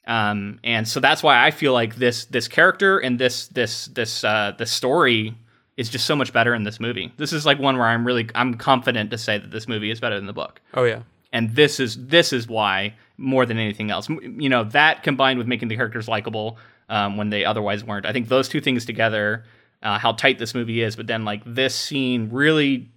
um 0.05 0.59
and 0.65 0.85
so 0.85 0.99
that's 0.99 1.23
why 1.23 1.45
i 1.45 1.49
feel 1.49 1.71
like 1.71 1.95
this 1.95 2.25
this 2.25 2.49
character 2.49 2.99
and 2.99 3.17
this 3.19 3.47
this 3.47 3.85
this 3.85 4.25
uh 4.25 4.51
the 4.57 4.65
story 4.65 5.33
is 5.77 5.89
just 5.89 6.05
so 6.05 6.15
much 6.15 6.31
better 6.33 6.53
in 6.53 6.63
this 6.63 6.79
movie. 6.79 7.11
This 7.17 7.33
is 7.33 7.45
like 7.45 7.59
one 7.59 7.77
where 7.77 7.87
i'm 7.87 8.05
really 8.05 8.29
i'm 8.35 8.53
confident 8.55 9.11
to 9.11 9.17
say 9.17 9.37
that 9.37 9.51
this 9.51 9.67
movie 9.67 9.91
is 9.91 9.99
better 9.99 10.15
than 10.15 10.27
the 10.27 10.33
book. 10.33 10.61
Oh 10.73 10.83
yeah. 10.83 11.01
and 11.31 11.55
this 11.55 11.79
is 11.79 11.95
this 12.07 12.31
is 12.33 12.47
why 12.47 12.95
more 13.17 13.45
than 13.45 13.57
anything 13.57 13.89
else. 13.91 14.09
You 14.09 14.49
know 14.49 14.63
that 14.65 15.03
combined 15.03 15.37
with 15.39 15.47
making 15.47 15.67
the 15.69 15.75
characters 15.75 16.07
likable 16.07 16.57
um, 16.89 17.17
when 17.17 17.29
they 17.29 17.45
otherwise 17.45 17.83
weren't 17.83 18.05
i 18.05 18.11
think 18.11 18.27
those 18.27 18.49
two 18.49 18.59
things 18.61 18.85
together 18.85 19.45
uh, 19.81 19.97
how 19.97 20.11
tight 20.11 20.37
this 20.37 20.53
movie 20.53 20.81
is 20.81 20.95
but 20.95 21.07
then 21.07 21.23
like 21.25 21.41
this 21.45 21.73
scene 21.73 22.29
really 22.31 22.89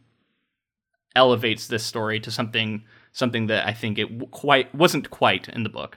elevates 1.14 1.68
this 1.68 1.85
story 1.85 2.20
to 2.20 2.31
something 2.31 2.83
something 3.12 3.47
that 3.47 3.66
i 3.66 3.72
think 3.72 3.99
it 3.99 4.31
quite 4.33 4.74
wasn't 4.74 5.09
quite 5.11 5.49
in 5.49 5.62
the 5.62 5.68
book 5.68 5.97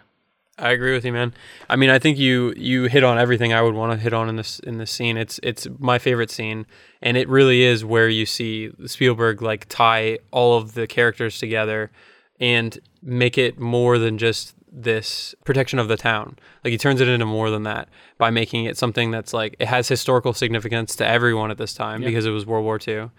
I 0.60 0.72
agree 0.72 0.94
with 0.94 1.06
you, 1.06 1.14
man. 1.14 1.34
I 1.70 1.76
mean, 1.76 1.90
I 1.90 2.00
think 2.00 2.18
you 2.18 2.54
you 2.58 2.84
hit 2.84 3.04
on 3.04 3.18
everything 3.18 3.54
I 3.54 3.62
would 3.62 3.74
want 3.74 3.94
to 3.94 3.98
hit 3.98 4.14
on 4.14 4.30
in 4.30 4.36
this 4.36 4.60
in 4.60 4.78
this 4.78 4.92
scene. 4.92 5.18
It's 5.18 5.40
it's 5.42 5.68
my 5.80 5.98
favorite 5.98 6.30
scene, 6.30 6.66
and 7.02 7.16
it 7.18 7.30
really 7.30 7.64
is 7.64 7.86
where 7.86 8.10
you 8.10 8.26
see 8.26 8.72
Spielberg 8.86 9.42
like 9.42 9.68
tie 9.70 10.20
all 10.32 10.58
of 10.58 10.74
the 10.74 10.86
characters 10.86 11.40
together 11.40 11.92
and 12.40 12.78
make 13.02 13.38
it 13.38 13.60
more 13.60 13.98
than 13.98 14.18
just 14.18 14.54
this 14.72 15.34
protection 15.46 15.80
of 15.80 15.88
the 15.88 15.98
town. 15.98 16.38
Like 16.64 16.72
he 16.72 16.78
turns 16.78 17.02
it 17.02 17.08
into 17.08 17.26
more 17.26 17.50
than 17.50 17.64
that 17.64 17.90
by 18.18 18.30
making 18.30 18.66
it 18.66 18.78
something 18.78 19.12
that's 19.12 19.34
like 19.34 19.56
it 19.60 19.68
has 19.68 19.88
historical 19.88 20.34
significance 20.34 20.96
to 20.98 21.08
everyone 21.08 21.52
at 21.52 21.58
this 21.58 21.74
time 21.74 22.02
because 22.02 22.26
it 22.26 22.32
was 22.32 22.46
World 22.46 22.66
War 22.66 22.80
II, 22.86 23.10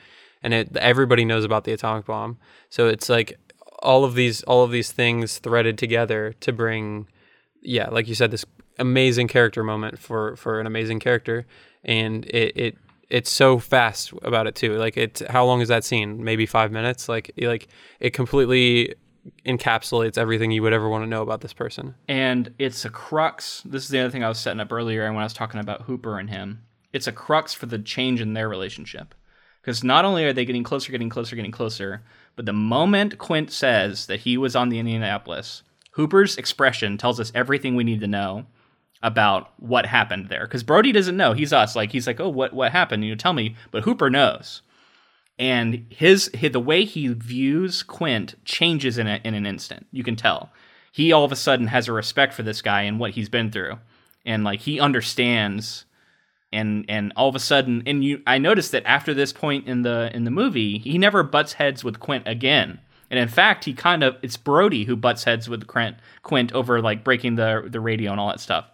and 0.43 0.55
it 0.55 0.77
everybody 0.77 1.25
knows 1.25 1.45
about 1.45 1.65
the 1.65 1.73
atomic 1.73 2.07
bomb. 2.07 2.39
So 2.69 2.89
it's 2.89 3.09
like 3.09 3.39
all 3.83 4.05
of 4.05 4.15
these 4.15 4.43
all 4.43 4.63
of 4.63 4.71
these 4.71 4.93
things 4.93 5.39
threaded 5.39 5.79
together 5.79 6.35
to 6.41 6.53
bring 6.53 7.07
yeah, 7.63 7.89
like 7.89 8.09
you 8.09 8.15
said, 8.15 8.31
this 8.31 8.45
amazing 8.79 9.29
character 9.29 9.63
moment 9.63 9.99
for 9.99 10.37
for 10.37 10.61
an 10.61 10.67
amazing 10.67 11.01
character, 11.01 11.47
and 11.85 12.25
it 12.27 12.57
it 12.57 12.79
it's 13.09 13.31
so 13.31 13.59
fast 13.59 14.13
about 14.23 14.47
it 14.47 14.55
too. 14.55 14.77
Like 14.77 14.97
it's 14.97 15.23
how 15.29 15.45
long 15.45 15.61
is 15.61 15.69
that 15.69 15.85
scene? 15.85 16.23
Maybe 16.23 16.47
five 16.47 16.73
minutes. 16.73 17.09
Like 17.09 17.33
like 17.39 17.69
it 17.99 18.11
completely 18.11 18.95
encapsulates 19.45 20.17
everything 20.17 20.51
you 20.51 20.63
would 20.63 20.73
ever 20.73 20.89
want 20.89 21.05
to 21.05 21.09
know 21.09 21.23
about 21.23 21.43
this 21.43 21.53
person. 21.53 21.95
and 22.09 22.55
it's 22.59 22.85
a 22.85 22.91
crux. 22.91 23.63
This 23.65 23.85
is 23.85 23.91
the 23.91 24.01
other 24.01 24.11
thing 24.11 24.25
I 24.25 24.29
was 24.29 24.39
setting 24.39 24.61
up 24.61 24.73
earlier, 24.73 25.05
and 25.05 25.15
when 25.15 25.23
I 25.23 25.27
was 25.27 25.35
talking 25.35 25.61
about 25.61 25.83
Hooper 25.83 26.19
and 26.19 26.31
him, 26.31 26.63
it's 26.93 27.07
a 27.07 27.13
crux 27.13 27.53
for 27.53 27.67
the 27.67 27.79
change 27.79 28.21
in 28.21 28.33
their 28.33 28.49
relationship. 28.49 29.15
Because 29.61 29.85
not 29.85 30.07
only 30.07 30.25
are 30.25 30.33
they 30.33 30.47
getting 30.47 30.65
closer, 30.65 30.91
getting 30.91 31.11
closer, 31.11 31.37
getting 31.37 31.51
closer, 31.51 32.03
but 32.35 32.47
the 32.47 32.53
moment 32.55 33.19
Quint 33.19 33.51
says 33.51 34.07
that 34.07 34.21
he 34.21 34.39
was 34.39 34.57
on 34.57 34.71
the 34.71 34.79
Indianapolis, 34.79 35.63
Hooper's 35.93 36.37
expression 36.37 36.99
tells 36.99 37.19
us 37.21 37.33
everything 37.35 37.75
we 37.75 37.85
need 37.85 38.01
to 38.01 38.07
know 38.07 38.47
about 39.03 39.53
what 39.59 39.87
happened 39.87 40.29
there. 40.29 40.47
Because 40.47 40.63
Brody 40.63 40.93
doesn't 40.93 41.17
know. 41.17 41.33
He's 41.33 41.53
us. 41.53 41.75
Like 41.75 41.93
he's 41.93 42.07
like, 42.07 42.21
oh, 42.21 42.29
what 42.29 42.53
what 42.53 42.73
happened? 42.73 43.05
You 43.05 43.11
know, 43.11 43.17
tell 43.17 43.33
me. 43.33 43.57
But 43.71 43.83
Hooper 43.83 44.11
knows 44.11 44.63
and 45.41 45.87
his, 45.89 46.31
his 46.35 46.53
the 46.53 46.61
way 46.61 46.85
he 46.85 47.09
views 47.09 47.83
Quint 47.83 48.35
changes 48.45 48.99
in 48.99 49.07
a, 49.07 49.21
in 49.25 49.33
an 49.33 49.47
instant. 49.47 49.87
You 49.91 50.05
can 50.05 50.15
tell. 50.15 50.51
He 50.93 51.13
all 51.13 51.25
of 51.25 51.33
a 51.33 51.37
sudden 51.37 51.69
has 51.69 51.89
a 51.89 51.93
respect 51.93 52.35
for 52.35 52.43
this 52.43 52.61
guy 52.61 52.83
and 52.83 53.01
what 53.01 53.13
he's 53.13 53.31
been 53.31 53.51
through, 53.51 53.79
and 54.27 54.45
like 54.45 54.61
he 54.61 54.79
understands. 54.79 55.87
And 56.53 56.85
and 56.89 57.13
all 57.17 57.29
of 57.29 57.37
a 57.37 57.41
sudden, 57.41 57.85
and 57.87 58.05
you, 58.05 58.23
I 58.27 58.39
noticed 58.39 58.73
that 58.73 58.85
after 58.85 59.15
this 59.15 59.33
point 59.33 59.69
in 59.69 59.83
the 59.83 60.11
in 60.13 60.25
the 60.25 60.33
movie, 60.33 60.79
he 60.79 60.99
never 60.99 61.23
butts 61.23 61.55
heads 61.55 61.85
with 61.85 62.01
Quint 62.01 62.27
again. 62.27 62.81
And 63.11 63.19
in 63.19 63.29
fact, 63.29 63.65
he 63.65 63.73
kind 63.75 64.03
of 64.05 64.17
it's 64.23 64.37
Brody 64.37 64.85
who 64.85 64.95
butts 64.97 65.25
heads 65.25 65.49
with 65.49 65.67
Quint, 65.67 65.97
Quint 66.23 66.53
over 66.53 66.81
like 66.81 67.03
breaking 67.05 67.35
the 67.35 67.65
the 67.67 67.81
radio 67.81 68.13
and 68.13 68.21
all 68.21 68.29
that 68.29 68.41
stuff. 68.41 68.67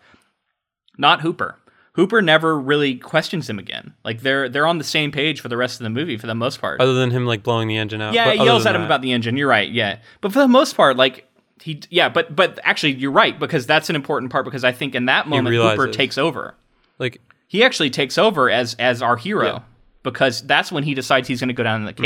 Not 0.98 1.20
Hooper. 1.20 1.56
Hooper 1.94 2.20
never 2.20 2.58
really 2.60 2.96
questions 2.96 3.48
him 3.48 3.58
again. 3.58 3.94
Like 4.04 4.20
they're 4.20 4.48
they're 4.50 4.66
on 4.66 4.78
the 4.78 4.84
same 4.84 5.10
page 5.12 5.40
for 5.40 5.48
the 5.48 5.56
rest 5.56 5.80
of 5.80 5.84
the 5.84 5.90
movie 5.90 6.18
for 6.18 6.26
the 6.26 6.34
most 6.34 6.60
part. 6.60 6.80
Other 6.80 6.92
than 6.94 7.10
him 7.10 7.24
like 7.26 7.42
blowing 7.42 7.68
the 7.68 7.78
engine 7.78 8.02
out. 8.02 8.12
yeah, 8.12 8.32
he 8.32 8.44
yells 8.44 8.66
at 8.66 8.74
him 8.74 8.82
that- 8.82 8.86
about 8.86 9.02
the 9.02 9.12
engine. 9.12 9.36
You're 9.36 9.48
right. 9.48 9.70
Yeah, 9.70 9.98
but 10.20 10.32
for 10.32 10.40
the 10.40 10.48
most 10.48 10.76
part, 10.76 10.96
like 10.98 11.26
he 11.62 11.80
yeah, 11.88 12.10
but 12.10 12.36
but 12.36 12.58
actually 12.62 12.92
you're 12.96 13.10
right 13.12 13.38
because 13.38 13.66
that's 13.66 13.88
an 13.88 13.96
important 13.96 14.30
part 14.30 14.44
because 14.44 14.62
I 14.64 14.72
think 14.72 14.94
in 14.94 15.06
that 15.06 15.26
moment 15.26 15.56
Hooper 15.56 15.88
takes 15.88 16.18
over. 16.18 16.54
like 16.98 17.22
He 17.46 17.64
actually 17.64 17.88
takes 17.90 18.18
over 18.18 18.50
as 18.50 18.74
as 18.78 19.00
our 19.00 19.16
hero 19.16 19.46
Yeah. 19.46 19.58
because 20.02 20.42
that's 20.42 20.70
when 20.70 20.82
he 20.84 20.92
decides 20.92 21.26
he's 21.28 21.40
going 21.40 21.48
to 21.48 21.54
go 21.54 21.62
down 21.62 21.80
in 21.80 21.86
the 21.86 21.94
Mm-hmm. 21.94 22.02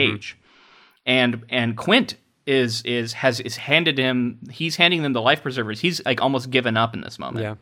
And 1.11 1.45
and 1.49 1.77
Quint 1.77 2.15
is 2.47 2.83
is 2.83 3.13
has 3.15 3.41
is 3.41 3.57
handed 3.57 3.99
him 3.99 4.39
he's 4.49 4.77
handing 4.77 5.03
them 5.03 5.13
the 5.13 5.21
life 5.21 5.43
preservers. 5.43 5.81
He's 5.81 6.01
like 6.07 6.23
almost 6.23 6.51
given 6.51 6.77
up 6.77 6.95
in 6.95 7.01
this 7.01 7.19
moment. 7.19 7.43
yeah. 7.43 7.57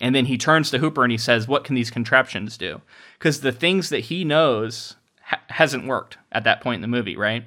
And 0.00 0.14
then 0.14 0.26
he 0.26 0.38
turns 0.38 0.70
to 0.70 0.78
Hooper 0.78 1.02
and 1.02 1.12
he 1.12 1.18
says, 1.18 1.46
"What 1.46 1.64
can 1.64 1.74
these 1.74 1.90
contraptions 1.90 2.56
do?" 2.56 2.80
Because 3.18 3.40
the 3.40 3.52
things 3.52 3.90
that 3.90 4.00
he 4.00 4.24
knows 4.24 4.96
ha- 5.22 5.40
hasn't 5.48 5.86
worked 5.86 6.16
at 6.32 6.44
that 6.44 6.60
point 6.60 6.76
in 6.76 6.82
the 6.82 6.96
movie, 6.96 7.16
right? 7.16 7.44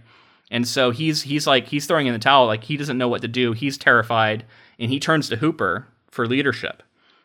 And 0.51 0.67
so 0.67 0.91
he's 0.91 1.23
he's 1.23 1.47
like 1.47 1.67
he's 1.67 1.87
throwing 1.87 2.07
in 2.07 2.13
the 2.13 2.19
towel, 2.19 2.45
like 2.45 2.65
he 2.65 2.77
doesn't 2.77 2.97
know 2.97 3.07
what 3.07 3.21
to 3.21 3.27
do. 3.27 3.53
He's 3.53 3.77
terrified, 3.77 4.45
and 4.77 4.91
he 4.91 4.99
turns 4.99 5.27
to 5.29 5.37
Hooper 5.37 5.87
for 6.11 6.27
leadership. 6.27 6.83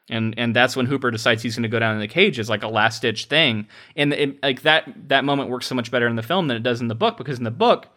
And 0.08 0.32
and 0.38 0.56
that's 0.56 0.76
when 0.76 0.86
Hooper 0.86 1.10
decides 1.10 1.42
he's 1.42 1.56
going 1.56 1.64
to 1.64 1.68
go 1.68 1.80
down 1.80 1.94
in 1.94 2.00
the 2.00 2.08
cage 2.08 2.38
as 2.38 2.48
like 2.48 2.62
a 2.62 2.68
last 2.68 3.02
ditch 3.02 3.26
thing. 3.26 3.66
And 3.96 4.12
it, 4.14 4.42
like 4.42 4.62
that 4.62 4.90
that 5.08 5.24
moment 5.24 5.50
works 5.50 5.66
so 5.66 5.74
much 5.74 5.90
better 5.90 6.06
in 6.06 6.16
the 6.16 6.22
film 6.22 6.46
than 6.46 6.56
it 6.56 6.62
does 6.62 6.80
in 6.80 6.88
the 6.88 6.94
book 6.94 7.16
because 7.16 7.38
in 7.38 7.44
the 7.44 7.50
book 7.50 7.88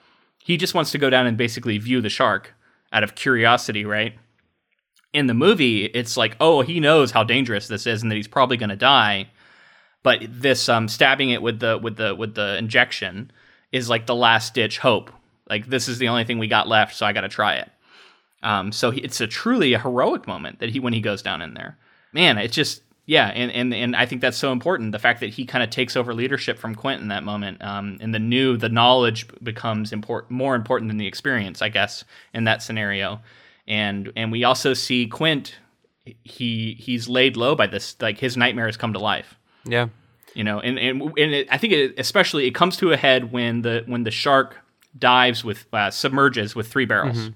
he 0.50 0.58
just 0.58 0.74
wants 0.74 0.92
to 0.92 0.98
go 0.98 1.10
down 1.10 1.28
and 1.28 1.38
basically 1.38 1.78
view 1.78 2.02
the 2.02 2.10
shark 2.10 2.54
out 2.92 3.04
of 3.04 3.16
curiosity, 3.16 3.86
right? 3.86 4.16
in 5.14 5.28
the 5.28 5.34
movie, 5.34 5.86
it's 5.86 6.18
like, 6.18 6.36
oh, 6.40 6.62
he 6.62 6.80
knows 6.80 7.12
how 7.12 7.24
dangerous 7.24 7.68
this 7.68 7.88
is 7.88 8.02
and 8.02 8.12
that 8.12 8.16
he's 8.16 8.28
probably 8.28 8.58
going 8.58 8.70
to 8.70 8.76
die. 8.76 9.30
But 10.04 10.22
this 10.30 10.70
um, 10.70 10.88
stabbing 10.88 11.32
it 11.32 11.42
with 11.42 11.60
the 11.60 11.78
with 11.78 11.98
the 11.98 12.16
with 12.16 12.36
the 12.36 12.58
injection 12.58 13.32
is 13.72 13.90
like 13.90 14.06
the 14.06 14.16
last 14.16 14.54
ditch 14.54 14.78
hope. 14.78 15.12
Like 15.50 15.68
this 15.68 15.88
is 15.88 15.98
the 15.98 16.08
only 16.08 16.24
thing 16.24 16.40
we 16.40 16.48
got 16.48 16.68
left, 16.68 16.96
so 16.96 17.06
I 17.06 17.12
got 17.12 17.22
to 17.22 17.30
try 17.30 17.56
it. 17.56 17.70
Um, 18.42 18.72
so 18.72 18.92
he, 18.92 19.02
it's 19.02 19.20
a 19.20 19.28
truly 19.28 19.74
a 19.74 19.80
heroic 19.80 20.26
moment 20.26 20.60
that 20.60 20.70
he 20.70 20.80
when 20.80 20.94
he 20.94 21.02
goes 21.02 21.22
down 21.22 21.42
in 21.42 21.54
there. 21.54 21.78
Man, 22.14 22.38
it's 22.38 22.56
just 22.56 22.82
yeah, 23.10 23.28
and 23.30 23.52
and 23.52 23.74
and 23.74 23.96
I 23.96 24.06
think 24.06 24.22
that's 24.22 24.38
so 24.38 24.52
important. 24.52 24.92
The 24.92 25.00
fact 25.00 25.20
that 25.22 25.32
he 25.32 25.44
kind 25.46 25.64
of 25.64 25.72
takes 25.72 25.96
over 25.96 26.14
leadership 26.14 26.60
from 26.60 26.76
Quint 26.76 27.02
in 27.02 27.08
that 27.08 27.24
moment, 27.24 27.62
um, 27.64 27.98
and 28.02 28.14
the 28.14 28.20
new 28.20 28.56
the 28.56 28.70
knowledge 28.70 29.26
becomes 29.44 29.92
important 29.92 30.32
more 30.32 30.54
important 30.56 30.90
than 30.90 30.98
the 30.98 31.08
experience, 31.08 31.62
I 31.64 31.70
guess, 31.70 32.04
in 32.34 32.44
that 32.44 32.62
scenario 32.62 33.20
and 33.68 34.12
and 34.16 34.32
we 34.32 34.44
also 34.44 34.74
see 34.74 35.08
Quint 35.08 35.56
he 36.24 36.76
he's 36.80 37.08
laid 37.08 37.38
low 37.38 37.56
by 37.56 37.68
this 37.68 37.96
like 38.00 38.18
his 38.18 38.36
nightmare 38.38 38.66
has 38.66 38.78
come 38.78 38.94
to 38.94 39.00
life 39.00 39.38
Yeah. 39.64 39.90
you 40.34 40.44
know 40.44 40.60
and 40.60 40.80
and, 40.80 41.02
and 41.02 41.34
it, 41.34 41.48
I 41.52 41.58
think 41.60 41.74
it, 41.74 41.94
especially 42.00 42.48
it 42.48 42.56
comes 42.56 42.78
to 42.78 42.92
a 42.92 42.98
head 42.98 43.32
when 43.32 43.62
the 43.62 43.84
when 43.86 44.04
the 44.04 44.12
shark 44.12 44.58
dives 44.98 45.44
with 45.44 45.68
uh, 45.72 45.92
submerges 45.92 46.56
with 46.56 46.68
three 46.68 46.86
barrels 46.86 47.30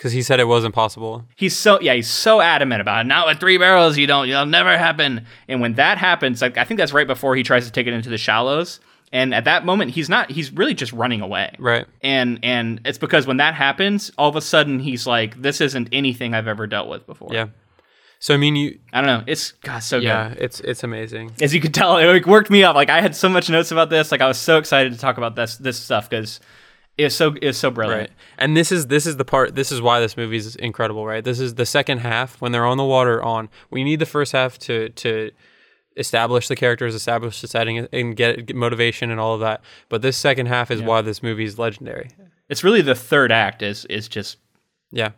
Because 0.00 0.12
he 0.12 0.22
said 0.22 0.40
it 0.40 0.46
wasn't 0.48 0.74
possible. 0.74 1.26
he's 1.36 1.54
so 1.54 1.78
yeah 1.80 1.92
he's 1.92 2.08
so 2.08 2.40
adamant 2.40 2.80
about 2.80 3.04
it 3.04 3.08
not 3.08 3.26
with 3.26 3.38
three 3.38 3.58
barrels 3.58 3.98
you 3.98 4.06
don't 4.06 4.28
it'll 4.30 4.46
never 4.46 4.78
happen 4.78 5.26
and 5.46 5.60
when 5.60 5.74
that 5.74 5.98
happens 5.98 6.40
like 6.40 6.56
I 6.56 6.64
think 6.64 6.78
that's 6.78 6.94
right 6.94 7.06
before 7.06 7.36
he 7.36 7.42
tries 7.42 7.66
to 7.66 7.70
take 7.70 7.86
it 7.86 7.92
into 7.92 8.08
the 8.08 8.16
shallows 8.16 8.80
and 9.12 9.34
at 9.34 9.44
that 9.44 9.66
moment 9.66 9.90
he's 9.90 10.08
not 10.08 10.30
he's 10.30 10.50
really 10.52 10.72
just 10.72 10.92
running 10.94 11.20
away 11.20 11.54
Right. 11.58 11.84
and 12.02 12.38
and 12.42 12.80
it's 12.86 12.96
because 12.96 13.26
when 13.26 13.36
that 13.36 13.54
happens 13.54 14.10
all 14.16 14.30
of 14.30 14.36
a 14.36 14.40
sudden 14.40 14.78
he's 14.80 15.06
like 15.06 15.40
this 15.42 15.60
isn't 15.60 15.88
anything 15.92 16.32
i've 16.32 16.48
ever 16.48 16.66
dealt 16.66 16.88
with 16.88 17.06
before 17.06 17.28
Yeah. 17.32 17.48
So 18.22 18.34
I 18.34 18.36
mean, 18.36 18.54
you 18.54 18.78
I 18.92 19.00
don't 19.00 19.06
know. 19.06 19.24
It's 19.26 19.52
God 19.62 19.78
so 19.78 19.96
yeah, 19.96 20.28
good. 20.28 20.38
it's 20.42 20.60
it's 20.60 20.84
amazing. 20.84 21.32
As 21.40 21.54
you 21.54 21.60
could 21.62 21.72
tell, 21.72 21.96
it 21.96 22.26
worked 22.26 22.50
me 22.50 22.62
up. 22.64 22.76
Like 22.76 22.90
I 22.90 23.00
had 23.00 23.16
so 23.16 23.30
much 23.30 23.48
notes 23.48 23.70
about 23.72 23.88
this. 23.88 24.12
Like 24.12 24.20
I 24.20 24.28
was 24.28 24.36
so 24.36 24.58
excited 24.58 24.92
to 24.92 24.98
talk 24.98 25.16
about 25.16 25.36
this 25.36 25.56
this 25.56 25.78
stuff 25.78 26.10
because 26.10 26.38
it's 27.06 27.14
so 27.14 27.34
it's 27.40 27.58
so 27.58 27.70
brilliant. 27.70 28.10
Right. 28.10 28.16
And 28.38 28.56
this 28.56 28.70
is 28.70 28.86
this 28.86 29.06
is 29.06 29.16
the 29.16 29.24
part 29.24 29.54
this 29.54 29.72
is 29.72 29.80
why 29.80 30.00
this 30.00 30.16
movie 30.16 30.36
is 30.36 30.56
incredible, 30.56 31.06
right? 31.06 31.24
This 31.24 31.40
is 31.40 31.54
the 31.54 31.66
second 31.66 31.98
half 31.98 32.40
when 32.40 32.52
they're 32.52 32.66
on 32.66 32.76
the 32.76 32.84
water 32.84 33.22
on. 33.22 33.48
We 33.70 33.84
need 33.84 33.98
the 33.98 34.06
first 34.06 34.32
half 34.32 34.58
to 34.60 34.88
to 34.90 35.30
establish 35.96 36.48
the 36.48 36.56
characters, 36.56 36.94
establish 36.94 37.40
the 37.40 37.48
setting 37.48 37.86
and 37.92 38.16
get, 38.16 38.46
get 38.46 38.56
motivation 38.56 39.10
and 39.10 39.18
all 39.18 39.34
of 39.34 39.40
that. 39.40 39.60
But 39.88 40.02
this 40.02 40.16
second 40.16 40.46
half 40.46 40.70
is 40.70 40.80
why 40.80 41.02
this 41.02 41.22
movie 41.22 41.44
is 41.44 41.58
legendary. 41.58 42.10
It's 42.48 42.64
really 42.64 42.82
the 42.82 42.94
third 42.94 43.32
act 43.32 43.62
is 43.62 43.84
is 43.86 44.08
just 44.08 44.38
Yeah. 44.90 45.10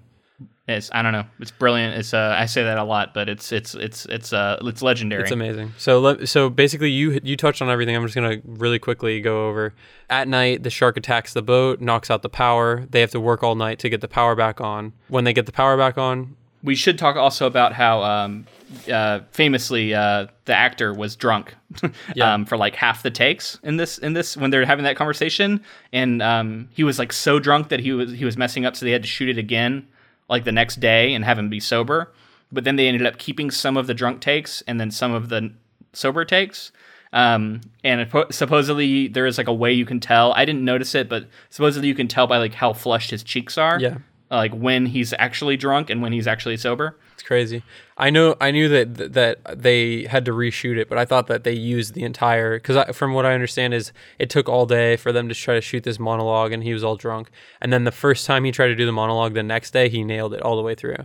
It's 0.68 0.90
I 0.92 1.02
don't 1.02 1.12
know. 1.12 1.24
It's 1.40 1.50
brilliant. 1.50 1.96
It's 1.96 2.14
uh 2.14 2.36
I 2.38 2.46
say 2.46 2.62
that 2.62 2.78
a 2.78 2.84
lot, 2.84 3.12
but 3.14 3.28
it's 3.28 3.50
it's 3.50 3.74
it's 3.74 4.06
it's 4.06 4.32
uh 4.32 4.58
it's 4.62 4.80
legendary. 4.82 5.22
It's 5.22 5.32
amazing. 5.32 5.72
So 5.76 5.98
let, 6.00 6.28
so 6.28 6.48
basically 6.48 6.90
you 6.90 7.18
you 7.24 7.36
touched 7.36 7.60
on 7.60 7.68
everything. 7.68 7.96
I'm 7.96 8.04
just 8.04 8.14
going 8.14 8.40
to 8.40 8.46
really 8.46 8.78
quickly 8.78 9.20
go 9.20 9.48
over. 9.48 9.74
At 10.08 10.28
night 10.28 10.62
the 10.62 10.70
shark 10.70 10.96
attacks 10.96 11.32
the 11.32 11.42
boat, 11.42 11.80
knocks 11.80 12.10
out 12.10 12.22
the 12.22 12.28
power. 12.28 12.86
They 12.90 13.00
have 13.00 13.10
to 13.10 13.20
work 13.20 13.42
all 13.42 13.56
night 13.56 13.80
to 13.80 13.88
get 13.88 14.00
the 14.02 14.08
power 14.08 14.36
back 14.36 14.60
on. 14.60 14.92
When 15.08 15.24
they 15.24 15.32
get 15.32 15.46
the 15.46 15.52
power 15.52 15.76
back 15.76 15.98
on, 15.98 16.36
we 16.62 16.76
should 16.76 16.96
talk 16.96 17.16
also 17.16 17.46
about 17.46 17.72
how 17.72 18.02
um, 18.04 18.46
uh, 18.90 19.20
famously 19.32 19.94
uh, 19.94 20.28
the 20.44 20.54
actor 20.54 20.94
was 20.94 21.16
drunk 21.16 21.56
Yeah. 22.14 22.34
um, 22.34 22.44
for 22.44 22.56
like 22.56 22.76
half 22.76 23.02
the 23.02 23.10
takes 23.10 23.58
in 23.64 23.78
this 23.78 23.98
in 23.98 24.12
this 24.12 24.36
when 24.36 24.50
they're 24.50 24.64
having 24.64 24.84
that 24.84 24.94
conversation, 24.94 25.60
and 25.92 26.22
um, 26.22 26.68
he 26.72 26.84
was 26.84 27.00
like 27.00 27.12
so 27.12 27.40
drunk 27.40 27.68
that 27.70 27.80
he 27.80 27.90
was 27.90 28.12
he 28.12 28.24
was 28.24 28.36
messing 28.36 28.64
up, 28.64 28.76
so 28.76 28.86
they 28.86 28.92
had 28.92 29.02
to 29.02 29.08
shoot 29.08 29.28
it 29.28 29.38
again 29.38 29.88
like 30.28 30.44
the 30.44 30.52
next 30.52 30.80
day 30.80 31.14
and 31.14 31.24
have 31.24 31.38
him 31.38 31.48
be 31.48 31.60
sober. 31.60 32.12
But 32.50 32.64
then 32.64 32.76
they 32.76 32.88
ended 32.88 33.06
up 33.06 33.18
keeping 33.18 33.50
some 33.50 33.76
of 33.76 33.86
the 33.86 33.94
drunk 33.94 34.20
takes 34.20 34.62
and 34.62 34.80
then 34.80 34.90
some 34.90 35.12
of 35.12 35.28
the 35.28 35.52
sober 35.92 36.24
takes. 36.24 36.72
Um, 37.12 37.60
and 37.84 38.00
it, 38.00 38.34
supposedly 38.34 39.08
there 39.08 39.26
is 39.26 39.38
like 39.38 39.48
a 39.48 39.54
way 39.54 39.72
you 39.72 39.84
can 39.84 40.00
tell. 40.00 40.32
I 40.32 40.44
didn't 40.44 40.64
notice 40.64 40.94
it, 40.94 41.08
but 41.08 41.26
supposedly 41.50 41.88
you 41.88 41.94
can 41.94 42.08
tell 42.08 42.26
by 42.26 42.38
like 42.38 42.54
how 42.54 42.72
flushed 42.72 43.10
his 43.10 43.22
cheeks 43.22 43.58
are 43.58 43.78
yeah. 43.78 43.98
like 44.30 44.52
when 44.54 44.86
he's 44.86 45.12
actually 45.18 45.56
drunk 45.56 45.90
and 45.90 46.00
when 46.00 46.12
he's 46.12 46.26
actually 46.26 46.56
sober. 46.56 46.98
It's 47.22 47.28
crazy. 47.28 47.62
I 47.96 48.10
know. 48.10 48.34
I 48.40 48.50
knew 48.50 48.68
that 48.68 49.12
that 49.12 49.62
they 49.62 50.06
had 50.06 50.24
to 50.24 50.32
reshoot 50.32 50.76
it, 50.76 50.88
but 50.88 50.98
I 50.98 51.04
thought 51.04 51.28
that 51.28 51.44
they 51.44 51.52
used 51.52 51.94
the 51.94 52.02
entire 52.02 52.56
because 52.56 52.96
from 52.96 53.14
what 53.14 53.24
I 53.24 53.32
understand 53.32 53.74
is 53.74 53.92
it 54.18 54.28
took 54.28 54.48
all 54.48 54.66
day 54.66 54.96
for 54.96 55.12
them 55.12 55.28
to 55.28 55.34
try 55.36 55.54
to 55.54 55.60
shoot 55.60 55.84
this 55.84 56.00
monologue, 56.00 56.50
and 56.50 56.64
he 56.64 56.72
was 56.72 56.82
all 56.82 56.96
drunk. 56.96 57.30
And 57.60 57.72
then 57.72 57.84
the 57.84 57.92
first 57.92 58.26
time 58.26 58.42
he 58.42 58.50
tried 58.50 58.68
to 58.68 58.74
do 58.74 58.86
the 58.86 58.92
monologue, 58.92 59.34
the 59.34 59.44
next 59.44 59.70
day 59.70 59.88
he 59.88 60.02
nailed 60.02 60.34
it 60.34 60.42
all 60.42 60.56
the 60.56 60.62
way 60.62 60.74
through. 60.74 60.96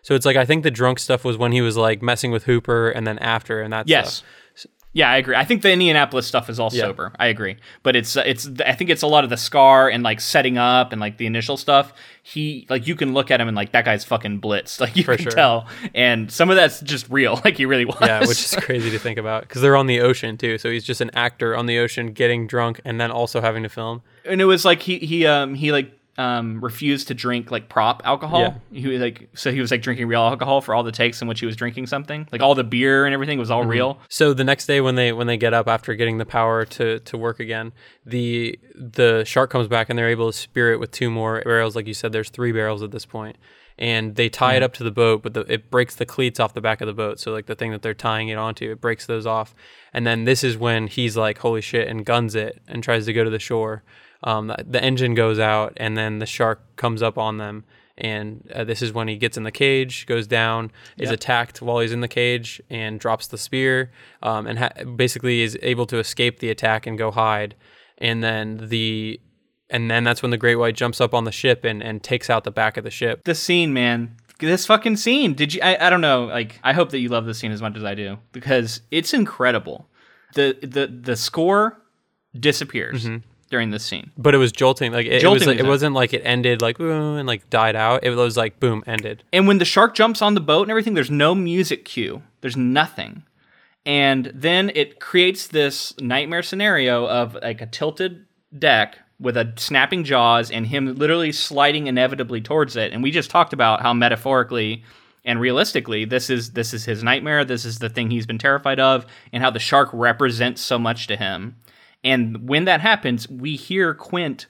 So 0.00 0.14
it's 0.14 0.24
like 0.24 0.36
I 0.36 0.46
think 0.46 0.62
the 0.62 0.70
drunk 0.70 0.98
stuff 0.98 1.26
was 1.26 1.36
when 1.36 1.52
he 1.52 1.60
was 1.60 1.76
like 1.76 2.00
messing 2.00 2.30
with 2.30 2.44
Hooper, 2.44 2.88
and 2.88 3.06
then 3.06 3.18
after, 3.18 3.60
and 3.60 3.70
that's 3.70 3.90
Yes. 3.90 4.22
Yeah, 4.96 5.10
I 5.10 5.18
agree. 5.18 5.36
I 5.36 5.44
think 5.44 5.60
the 5.60 5.70
Indianapolis 5.70 6.26
stuff 6.26 6.48
is 6.48 6.58
all 6.58 6.70
Yeah. 6.72 6.84
sober. 6.84 7.12
I 7.18 7.26
agree, 7.26 7.56
but 7.82 7.94
it's 7.96 8.16
it's 8.16 8.48
I 8.64 8.72
think 8.72 8.88
it's 8.88 9.02
a 9.02 9.06
lot 9.06 9.24
of 9.24 9.30
the 9.30 9.36
scar 9.36 9.90
and 9.90 10.02
like 10.02 10.22
setting 10.22 10.56
up 10.56 10.90
and 10.92 10.98
like 11.02 11.18
the 11.18 11.26
initial 11.26 11.58
stuff. 11.58 11.92
He 12.22 12.66
like 12.70 12.86
you 12.86 12.96
can 12.96 13.12
look 13.12 13.30
at 13.30 13.38
him 13.38 13.46
and 13.46 13.54
like 13.54 13.72
that 13.72 13.84
guy's 13.84 14.04
fucking 14.04 14.40
blitzed. 14.40 14.80
Like 14.86 14.96
you 14.96 15.04
For 15.04 15.16
can 15.16 15.24
sure. 15.24 15.32
tell, 15.32 15.68
and 15.94 16.32
some 16.32 16.48
of 16.48 16.56
that's 16.56 16.80
just 16.80 17.10
real. 17.10 17.38
Like 17.44 17.58
he 17.58 17.66
really 17.66 17.84
was. 17.84 17.98
yeah, 18.00 18.20
which 18.20 18.42
is 18.42 18.56
crazy 18.60 18.90
to 18.90 18.98
think 18.98 19.18
about 19.18 19.42
because 19.42 19.60
they're 19.60 19.76
on 19.76 19.86
the 19.86 20.00
ocean 20.00 20.38
too. 20.38 20.56
So 20.56 20.70
he's 20.70 20.82
just 20.84 21.02
an 21.02 21.10
actor 21.14 21.54
on 21.54 21.66
the 21.66 21.78
ocean 21.78 22.12
getting 22.12 22.46
drunk 22.46 22.80
and 22.86 22.98
then 22.98 23.10
also 23.10 23.42
having 23.42 23.64
to 23.64 23.68
film. 23.68 24.00
and 24.24 24.40
it 24.40 24.46
was 24.46 24.64
like 24.64 24.80
he 24.80 24.98
he 24.98 25.26
um 25.26 25.54
he 25.54 25.72
like 25.72 25.92
um 26.18 26.64
refused 26.64 27.08
to 27.08 27.14
drink 27.14 27.50
like 27.50 27.68
prop 27.68 28.00
alcohol. 28.04 28.40
Yeah. 28.70 28.80
He 28.80 28.88
was 28.88 29.00
like 29.00 29.28
so 29.34 29.52
he 29.52 29.60
was 29.60 29.70
like 29.70 29.82
drinking 29.82 30.06
real 30.08 30.22
alcohol 30.22 30.60
for 30.62 30.74
all 30.74 30.82
the 30.82 30.92
takes 30.92 31.20
in 31.20 31.28
which 31.28 31.40
he 31.40 31.46
was 31.46 31.56
drinking 31.56 31.86
something. 31.88 32.26
Like 32.32 32.40
all 32.40 32.54
the 32.54 32.64
beer 32.64 33.04
and 33.04 33.12
everything 33.12 33.38
was 33.38 33.50
all 33.50 33.60
Mm-hmm. 33.60 33.70
real. 33.70 33.98
So 34.08 34.32
the 34.32 34.44
next 34.44 34.66
day 34.66 34.80
when 34.80 34.94
they 34.94 35.12
when 35.12 35.26
they 35.26 35.36
get 35.36 35.52
up 35.52 35.68
after 35.68 35.94
getting 35.94 36.18
the 36.18 36.24
power 36.26 36.64
to 36.64 37.00
to 37.00 37.18
work 37.18 37.38
again, 37.40 37.72
the 38.04 38.58
the 38.74 39.24
shark 39.24 39.50
comes 39.50 39.68
back 39.68 39.88
and 39.90 39.98
they're 39.98 40.08
able 40.08 40.32
to 40.32 40.36
spear 40.38 40.72
it 40.72 40.80
with 40.80 40.90
two 40.90 41.10
more 41.10 41.42
barrels. 41.44 41.76
Like 41.76 41.86
you 41.86 41.94
said, 41.94 42.12
there's 42.12 42.30
three 42.30 42.52
barrels 42.52 42.82
at 42.82 42.90
this 42.92 43.04
point, 43.06 43.36
and 43.78 44.14
they 44.16 44.28
tie 44.28 44.54
it 44.54 44.62
up 44.62 44.72
to 44.74 44.84
the 44.84 44.90
boat, 44.90 45.22
but 45.22 45.34
the, 45.34 45.40
it 45.52 45.70
breaks 45.70 45.94
the 45.96 46.06
cleats 46.06 46.38
off 46.40 46.54
the 46.54 46.60
back 46.60 46.80
of 46.80 46.86
the 46.86 46.94
boat. 46.94 47.20
So 47.20 47.32
like 47.32 47.46
the 47.46 47.54
thing 47.54 47.72
that 47.72 47.82
they're 47.82 47.94
tying 47.94 48.28
it 48.28 48.36
onto, 48.38 48.70
it 48.70 48.80
breaks 48.80 49.04
those 49.06 49.26
off. 49.26 49.54
And 49.92 50.06
then 50.06 50.24
this 50.24 50.42
is 50.44 50.56
when 50.56 50.86
he's 50.86 51.16
like, 51.16 51.38
"Holy 51.38 51.60
shit!" 51.60 51.88
and 51.88 52.04
guns 52.06 52.34
it 52.34 52.60
and 52.68 52.82
tries 52.82 53.04
to 53.06 53.12
go 53.12 53.24
to 53.24 53.30
the 53.30 53.38
shore. 53.38 53.82
Um, 54.24 54.48
the, 54.48 54.64
the 54.68 54.82
engine 54.82 55.14
goes 55.14 55.38
out, 55.38 55.72
and 55.76 55.96
then 55.96 56.18
the 56.18 56.26
shark 56.26 56.76
comes 56.76 57.02
up 57.02 57.18
on 57.18 57.38
them. 57.38 57.64
And 57.98 58.50
uh, 58.54 58.64
this 58.64 58.82
is 58.82 58.92
when 58.92 59.08
he 59.08 59.16
gets 59.16 59.36
in 59.38 59.42
the 59.44 59.50
cage, 59.50 60.04
goes 60.06 60.26
down, 60.26 60.70
is 60.98 61.08
Yep. 61.10 61.14
attacked 61.14 61.62
while 61.62 61.78
he's 61.78 61.92
in 61.92 62.00
the 62.02 62.08
cage, 62.08 62.60
and 62.68 63.00
drops 63.00 63.26
the 63.26 63.38
spear, 63.38 63.90
um, 64.22 64.46
and 64.46 64.58
ha- 64.58 64.84
basically 64.96 65.40
is 65.40 65.58
able 65.62 65.86
to 65.86 65.98
escape 65.98 66.40
the 66.40 66.50
attack 66.50 66.86
and 66.86 66.98
go 66.98 67.10
hide. 67.10 67.54
And 67.98 68.22
then 68.22 68.68
the, 68.68 69.18
and 69.70 69.90
then 69.90 70.04
that's 70.04 70.20
when 70.20 70.30
the 70.30 70.36
great 70.36 70.56
white 70.56 70.74
jumps 70.76 71.00
up 71.00 71.14
on 71.14 71.24
the 71.24 71.32
ship 71.32 71.64
and, 71.64 71.82
and 71.82 72.02
takes 72.02 72.28
out 72.28 72.44
the 72.44 72.50
back 72.50 72.76
of 72.76 72.84
the 72.84 72.90
ship. 72.90 73.24
this 73.24 73.42
scene, 73.42 73.72
man. 73.72 74.16
This 74.40 74.66
fucking 74.66 74.96
scene. 74.96 75.32
Did 75.32 75.54
you? 75.54 75.62
I, 75.62 75.86
I 75.86 75.88
don't 75.88 76.02
know. 76.02 76.26
Like, 76.26 76.60
I 76.62 76.74
hope 76.74 76.90
that 76.90 76.98
you 76.98 77.08
love 77.08 77.24
this 77.24 77.38
scene 77.38 77.52
as 77.52 77.62
much 77.62 77.74
as 77.78 77.84
I 77.84 77.94
do 77.94 78.18
because 78.32 78.82
it's 78.90 79.14
incredible. 79.14 79.88
the 80.34 80.54
the 80.60 80.86
The 80.88 81.16
score 81.16 81.80
disappears 82.38 83.08
during 83.50 83.70
this 83.70 83.84
scene. 83.84 84.10
But 84.18 84.34
it 84.34 84.38
was 84.38 84.52
jolting, 84.52 84.92
like 84.92 85.06
it, 85.06 85.22
it 85.22 85.28
was. 85.28 85.46
Like, 85.46 85.58
it 85.58 85.64
it. 85.64 85.68
wasn't 85.68 85.94
like 85.94 86.12
it 86.12 86.22
ended 86.24 86.62
like 86.62 86.80
ooh, 86.80 87.16
and 87.16 87.26
like 87.26 87.48
died 87.50 87.76
out. 87.76 88.04
It 88.04 88.10
was 88.10 88.36
like 88.36 88.60
boom, 88.60 88.82
ended. 88.86 89.22
And 89.32 89.46
when 89.46 89.58
the 89.58 89.64
shark 89.64 89.94
jumps 89.94 90.22
on 90.22 90.34
the 90.34 90.40
boat 90.40 90.62
and 90.62 90.70
everything, 90.70 90.94
there's 90.94 91.10
no 91.10 91.34
music 91.34 91.84
cue. 91.84 92.22
There's 92.40 92.56
nothing. 92.56 93.22
And 93.84 94.32
then 94.34 94.72
it 94.74 94.98
creates 94.98 95.46
this 95.46 95.98
nightmare 96.00 96.42
scenario 96.42 97.06
of 97.06 97.34
like 97.34 97.60
a 97.60 97.66
tilted 97.66 98.26
deck 98.58 98.98
with 99.20 99.36
a 99.36 99.52
snapping 99.56 100.04
jaws 100.04 100.50
and 100.50 100.66
him 100.66 100.94
literally 100.96 101.32
sliding 101.32 101.86
inevitably 101.86 102.40
towards 102.40 102.76
it. 102.76 102.92
And 102.92 103.02
we 103.02 103.10
just 103.10 103.30
talked 103.30 103.52
about 103.52 103.80
how 103.80 103.94
metaphorically 103.94 104.84
and 105.24 105.40
realistically 105.40 106.04
this 106.04 106.30
is 106.30 106.52
this 106.52 106.74
is 106.74 106.84
his 106.84 107.02
nightmare, 107.02 107.44
this 107.44 107.64
is 107.64 107.78
the 107.78 107.88
thing 107.88 108.10
he's 108.10 108.26
been 108.26 108.38
terrified 108.38 108.80
of 108.80 109.06
and 109.32 109.42
how 109.42 109.50
the 109.50 109.58
shark 109.58 109.88
represents 109.92 110.60
so 110.60 110.78
much 110.78 111.06
to 111.06 111.16
him. 111.16 111.56
And 112.04 112.48
when 112.48 112.64
that 112.66 112.80
happens, 112.80 113.28
we 113.28 113.56
hear 113.56 113.94
Quint 113.94 114.46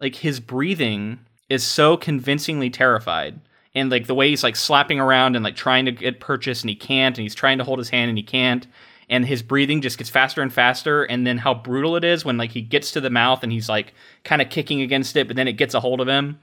like 0.00 0.16
his 0.16 0.40
breathing 0.40 1.20
is 1.48 1.64
so 1.64 1.96
convincingly 1.96 2.70
terrified. 2.70 3.40
And 3.74 3.90
like 3.90 4.06
the 4.06 4.14
way 4.14 4.30
he's 4.30 4.42
like 4.42 4.56
slapping 4.56 5.00
around 5.00 5.36
and 5.36 5.44
like 5.44 5.56
trying 5.56 5.84
to 5.84 5.92
get 5.92 6.20
purchase 6.20 6.62
and 6.62 6.70
he 6.70 6.76
can't 6.76 7.16
and 7.16 7.22
he's 7.22 7.34
trying 7.34 7.58
to 7.58 7.64
hold 7.64 7.78
his 7.78 7.90
hand 7.90 8.08
and 8.08 8.18
he 8.18 8.24
can't. 8.24 8.66
And 9.10 9.24
his 9.24 9.42
breathing 9.42 9.80
just 9.80 9.98
gets 9.98 10.10
faster 10.10 10.42
and 10.42 10.52
faster. 10.52 11.04
And 11.04 11.26
then 11.26 11.38
how 11.38 11.54
brutal 11.54 11.96
it 11.96 12.04
is 12.04 12.24
when 12.24 12.36
like 12.36 12.52
he 12.52 12.62
gets 12.62 12.92
to 12.92 13.00
the 13.00 13.10
mouth 13.10 13.42
and 13.42 13.52
he's 13.52 13.68
like 13.68 13.94
kind 14.24 14.42
of 14.42 14.50
kicking 14.50 14.82
against 14.82 15.16
it 15.16 15.26
but 15.26 15.36
then 15.36 15.48
it 15.48 15.54
gets 15.54 15.74
a 15.74 15.80
hold 15.80 16.00
of 16.00 16.08
him. 16.08 16.38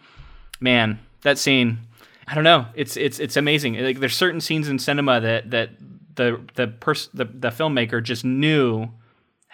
Man 0.60 1.00
that 1.26 1.38
scene 1.38 1.80
i 2.28 2.34
don't 2.34 2.44
know. 2.44 2.66
It's 2.74 2.98
it's 2.98 3.20
it's 3.20 3.38
amazing. 3.38 3.76
Like 3.76 4.00
there's 4.00 4.16
certain 4.16 4.42
scenes 4.42 4.68
in 4.68 4.80
cinema 4.80 5.20
that 5.22 5.52
that 5.52 5.72
the 6.16 6.42
the 6.56 6.68
person 6.68 7.12
the, 7.14 7.26
the 7.26 7.50
filmmaker 7.50 8.02
just 8.02 8.26
knew 8.26 8.90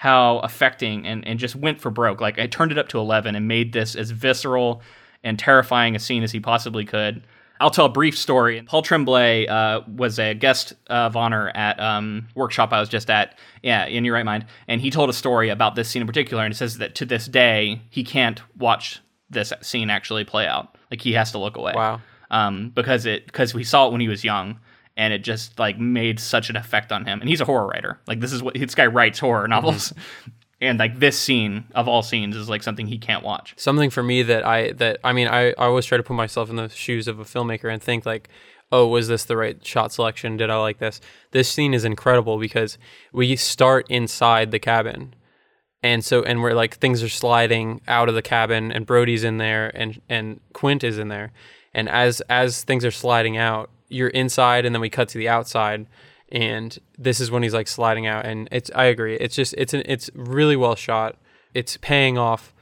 how 0.02 0.40
affecting 0.40 1.06
and, 1.06 1.28
and 1.28 1.38
just 1.38 1.56
went 1.56 1.80
for 1.80 1.92
broke. 1.92 2.20
Like 2.20 2.40
I 2.40 2.48
turned 2.48 2.72
it 2.72 2.80
up 2.80 2.90
to 2.90 2.98
11 2.98 3.36
and 3.36 3.48
made 3.48 3.72
this 3.72 3.96
as 3.96 4.10
visceral 4.10 4.82
and 5.24 5.38
terrifying 5.38 5.96
a 5.96 6.00
scene 6.00 6.24
as 6.24 6.32
he 6.32 6.40
possibly 6.40 6.86
could. 6.86 7.22
I'll 7.60 7.70
tell 7.70 7.86
a 7.86 7.90
brief 7.90 8.18
story. 8.18 8.64
Paul 8.64 8.82
Tremblay 8.82 9.46
uh, 9.46 9.82
was 9.88 10.18
a 10.18 10.34
guest 10.34 10.74
of 10.88 11.16
honor 11.16 11.50
at 11.54 11.80
um, 11.80 12.28
workshop 12.34 12.74
I 12.74 12.80
was 12.80 12.90
just 12.90 13.12
at, 13.12 13.38
yeah, 13.62 13.86
in 13.86 14.04
your 14.04 14.16
right 14.16 14.26
mind, 14.26 14.48
and 14.68 14.82
he 14.82 14.90
told 14.90 15.12
a 15.12 15.14
story 15.14 15.50
about 15.50 15.76
this 15.76 15.88
scene 15.88 16.02
in 16.02 16.08
particular, 16.08 16.44
and 16.44 16.52
he 16.52 16.58
says 16.58 16.80
that 16.80 16.96
to 16.96 17.06
this 17.06 17.28
day 17.28 17.80
he 17.92 18.04
can't 18.04 18.42
watch 18.58 19.02
this 19.30 19.54
scene 19.62 19.92
actually 19.92 20.24
play 20.24 20.48
out. 20.48 20.80
Like 20.90 21.02
he 21.02 21.14
has 21.14 21.32
to 21.34 21.38
look 21.38 21.58
away 21.58 21.74
Wow. 21.76 22.02
um, 22.32 22.72
because 22.74 23.06
it 23.06 23.28
because 23.28 23.54
we 23.54 23.64
saw 23.64 23.86
it 23.88 23.92
when 23.92 24.02
he 24.02 24.08
was 24.08 24.24
young, 24.24 24.60
and 25.02 25.14
it 25.14 25.24
just 25.24 25.58
like 25.58 25.80
made 25.80 26.20
such 26.20 26.52
an 26.52 26.56
effect 26.56 26.92
on 26.92 27.06
him. 27.06 27.22
And 27.22 27.28
he's 27.28 27.42
a 27.42 27.46
horror 27.46 27.66
writer. 27.66 28.00
Like 28.06 28.20
this 28.20 28.32
is 28.32 28.44
what 28.44 28.54
this 28.54 28.76
guy 28.76 28.86
writes 28.86 29.18
horror 29.18 29.42
mm-hmm. 29.42 29.50
novels, 29.50 29.94
and 30.62 30.78
like 30.78 31.00
this 31.00 31.18
scene 31.18 31.66
of 31.74 31.88
all 31.88 32.04
scenes 32.04 32.36
is 32.36 32.48
like 32.48 32.62
something 32.62 32.86
he 32.86 33.00
can't 33.00 33.24
watch. 33.24 33.56
something 33.58 33.90
for 33.90 34.04
me 34.04 34.22
that 34.22 34.46
I 34.46 34.74
that 34.74 35.00
I 35.04 35.12
mean 35.12 35.28
I, 35.28 35.50
I 35.50 35.66
always 35.66 35.86
try 35.86 35.98
to 35.98 36.04
put 36.04 36.14
myself 36.14 36.52
in 36.52 36.56
the 36.56 36.70
shoes 36.70 37.08
of 37.08 37.20
a 37.20 37.24
filmmaker 37.24 37.74
and 37.74 37.82
think 37.82 38.06
like 38.06 38.30
oh 38.72 38.86
was 38.86 39.08
this 39.08 39.26
the 39.26 39.36
right 39.36 39.66
shot 39.66 39.92
selection 39.92 40.38
did 40.38 40.52
I 40.52 40.58
like 40.58 40.78
this 40.78 41.02
this 41.32 41.50
scene 41.50 41.74
is 41.74 41.84
incredible 41.84 42.38
because 42.38 42.78
we 43.12 43.36
start 43.36 43.90
inside 43.90 44.52
the 44.52 44.60
cabin 44.60 45.16
and 45.82 46.06
so 46.06 46.22
and 46.22 46.44
we're 46.44 46.54
like 46.54 46.78
things 46.78 47.02
are 47.02 47.10
sliding 47.10 47.82
out 47.88 48.08
of 48.08 48.14
the 48.14 48.22
cabin 48.22 48.72
and 48.72 48.86
Brody's 48.86 49.24
in 49.24 49.38
there 49.38 49.72
and 49.76 50.00
and 50.08 50.40
Quint 50.54 50.84
is 50.84 51.00
in 51.00 51.08
there 51.08 51.32
and 51.74 51.90
as 51.90 52.22
as 52.30 52.64
things 52.64 52.86
are 52.86 52.92
sliding 52.92 53.36
out 53.36 53.72
you're 53.92 54.10
inside 54.10 54.66
and 54.66 54.74
then 54.74 54.82
we 54.82 54.90
cut 54.90 55.10
to 55.10 55.18
the 55.18 55.30
outside 55.30 55.86
and 56.32 56.80
this 56.98 57.20
is 57.20 57.30
when 57.30 57.44
he's 57.44 57.54
like 57.54 57.68
sliding 57.68 58.08
out 58.08 58.26
and 58.26 58.48
it's 58.52 58.72
I 58.74 58.86
agree 58.86 59.16
it's 59.16 59.36
just 59.36 59.54
it's 59.58 59.74
an, 59.74 59.84
it's 59.86 60.10
really 60.16 60.56
well 60.56 60.76
shot 60.76 61.18
it's 61.54 61.78
paying 61.78 62.18
off 62.18 62.54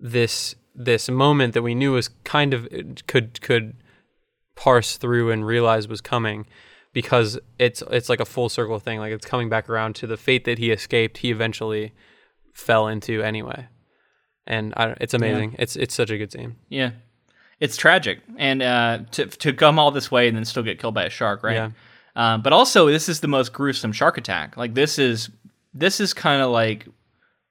this 0.00 0.54
this 0.74 1.08
moment 1.08 1.54
that 1.54 1.62
we 1.62 1.74
knew 1.74 1.92
was 1.92 2.08
kind 2.24 2.52
of 2.54 2.68
could 3.06 3.40
could 3.40 3.74
parse 4.54 4.96
through 4.96 5.30
and 5.30 5.46
realize 5.46 5.86
was 5.86 6.00
coming 6.00 6.46
because 6.92 7.38
it's 7.58 7.82
it's 7.90 8.08
like 8.08 8.20
a 8.20 8.24
full 8.24 8.48
circle 8.48 8.78
thing. 8.78 8.98
Like 8.98 9.12
it's 9.12 9.26
coming 9.26 9.48
back 9.48 9.68
around 9.68 9.96
to 9.96 10.06
the 10.06 10.16
fate 10.16 10.44
that 10.46 10.58
he 10.58 10.70
escaped. 10.70 11.18
He 11.18 11.30
eventually 11.30 11.92
fell 12.54 12.88
into 12.88 13.22
anyway, 13.22 13.68
and 14.46 14.72
I, 14.76 14.96
it's 15.00 15.14
amazing. 15.14 15.56
It's 15.58 15.76
it's 15.76 15.94
such 15.94 16.10
a 16.10 16.18
good 16.18 16.32
scene. 16.32 16.56
Yeah, 16.68 16.92
it's 17.60 17.76
tragic, 17.76 18.20
and 18.36 18.62
uh, 18.62 18.98
to 19.12 19.26
to 19.26 19.52
come 19.52 19.78
all 19.78 19.90
this 19.90 20.10
way 20.10 20.28
and 20.28 20.36
then 20.36 20.44
still 20.44 20.62
get 20.62 20.78
killed 20.78 20.94
by 20.94 21.04
a 21.04 21.10
shark, 21.10 21.42
right? 21.42 21.54
Yeah. 21.54 21.70
Um, 22.14 22.42
but 22.42 22.52
also, 22.52 22.86
this 22.86 23.08
is 23.08 23.20
the 23.20 23.28
most 23.28 23.52
gruesome 23.52 23.92
shark 23.92 24.18
attack. 24.18 24.56
Like 24.56 24.74
this 24.74 24.98
is 24.98 25.30
this 25.74 26.00
is 26.00 26.14
kind 26.14 26.42
of 26.42 26.50
like 26.50 26.86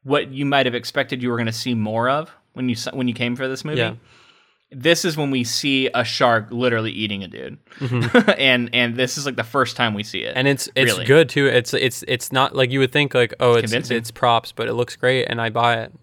what 0.03 0.31
you 0.31 0.45
might 0.45 0.65
have 0.65 0.75
expected 0.75 1.21
you 1.23 1.29
were 1.29 1.35
going 1.37 1.45
to 1.47 1.51
see 1.53 1.73
more 1.73 2.09
of 2.09 2.31
when 2.53 2.69
you 2.69 2.75
when 2.93 3.07
you 3.07 3.13
came 3.13 3.35
for 3.35 3.47
this 3.47 3.63
movie. 3.65 3.79
Yeah. 3.79 3.95
This 4.71 5.05
is 5.05 5.15
when 5.15 5.29
we 5.29 5.43
see 5.43 5.89
a 5.93 6.03
shark 6.03 6.47
literally 6.49 6.91
eating 6.91 7.23
a 7.23 7.27
dude, 7.27 7.57
and 8.37 8.69
and 8.73 8.95
this 8.95 9.17
is 9.17 9.25
like 9.25 9.35
the 9.35 9.43
first 9.43 9.75
time 9.77 9.93
we 9.93 10.03
see 10.03 10.21
it. 10.23 10.29
Mm-hmm. 10.29 10.37
and 10.39 10.47
it's 10.47 10.67
it's 10.75 10.91
Really. 10.93 11.05
good 11.05 11.29
too. 11.29 11.45
It's 11.45 11.73
it's 11.73 12.03
it's 12.07 12.31
not 12.31 12.55
like 12.55 12.71
you 12.71 12.79
would 12.79 12.91
think 12.91 13.13
like 13.13 13.33
oh 13.39 13.53
it's 13.53 13.61
convincing. 13.71 13.97
it's 13.97 14.09
props, 14.11 14.51
but 14.51 14.67
it 14.67 14.73
looks 14.73 14.95
great 14.95 15.25
and 15.25 15.39
I 15.39 15.49
buy 15.49 15.75
it. 15.81 15.93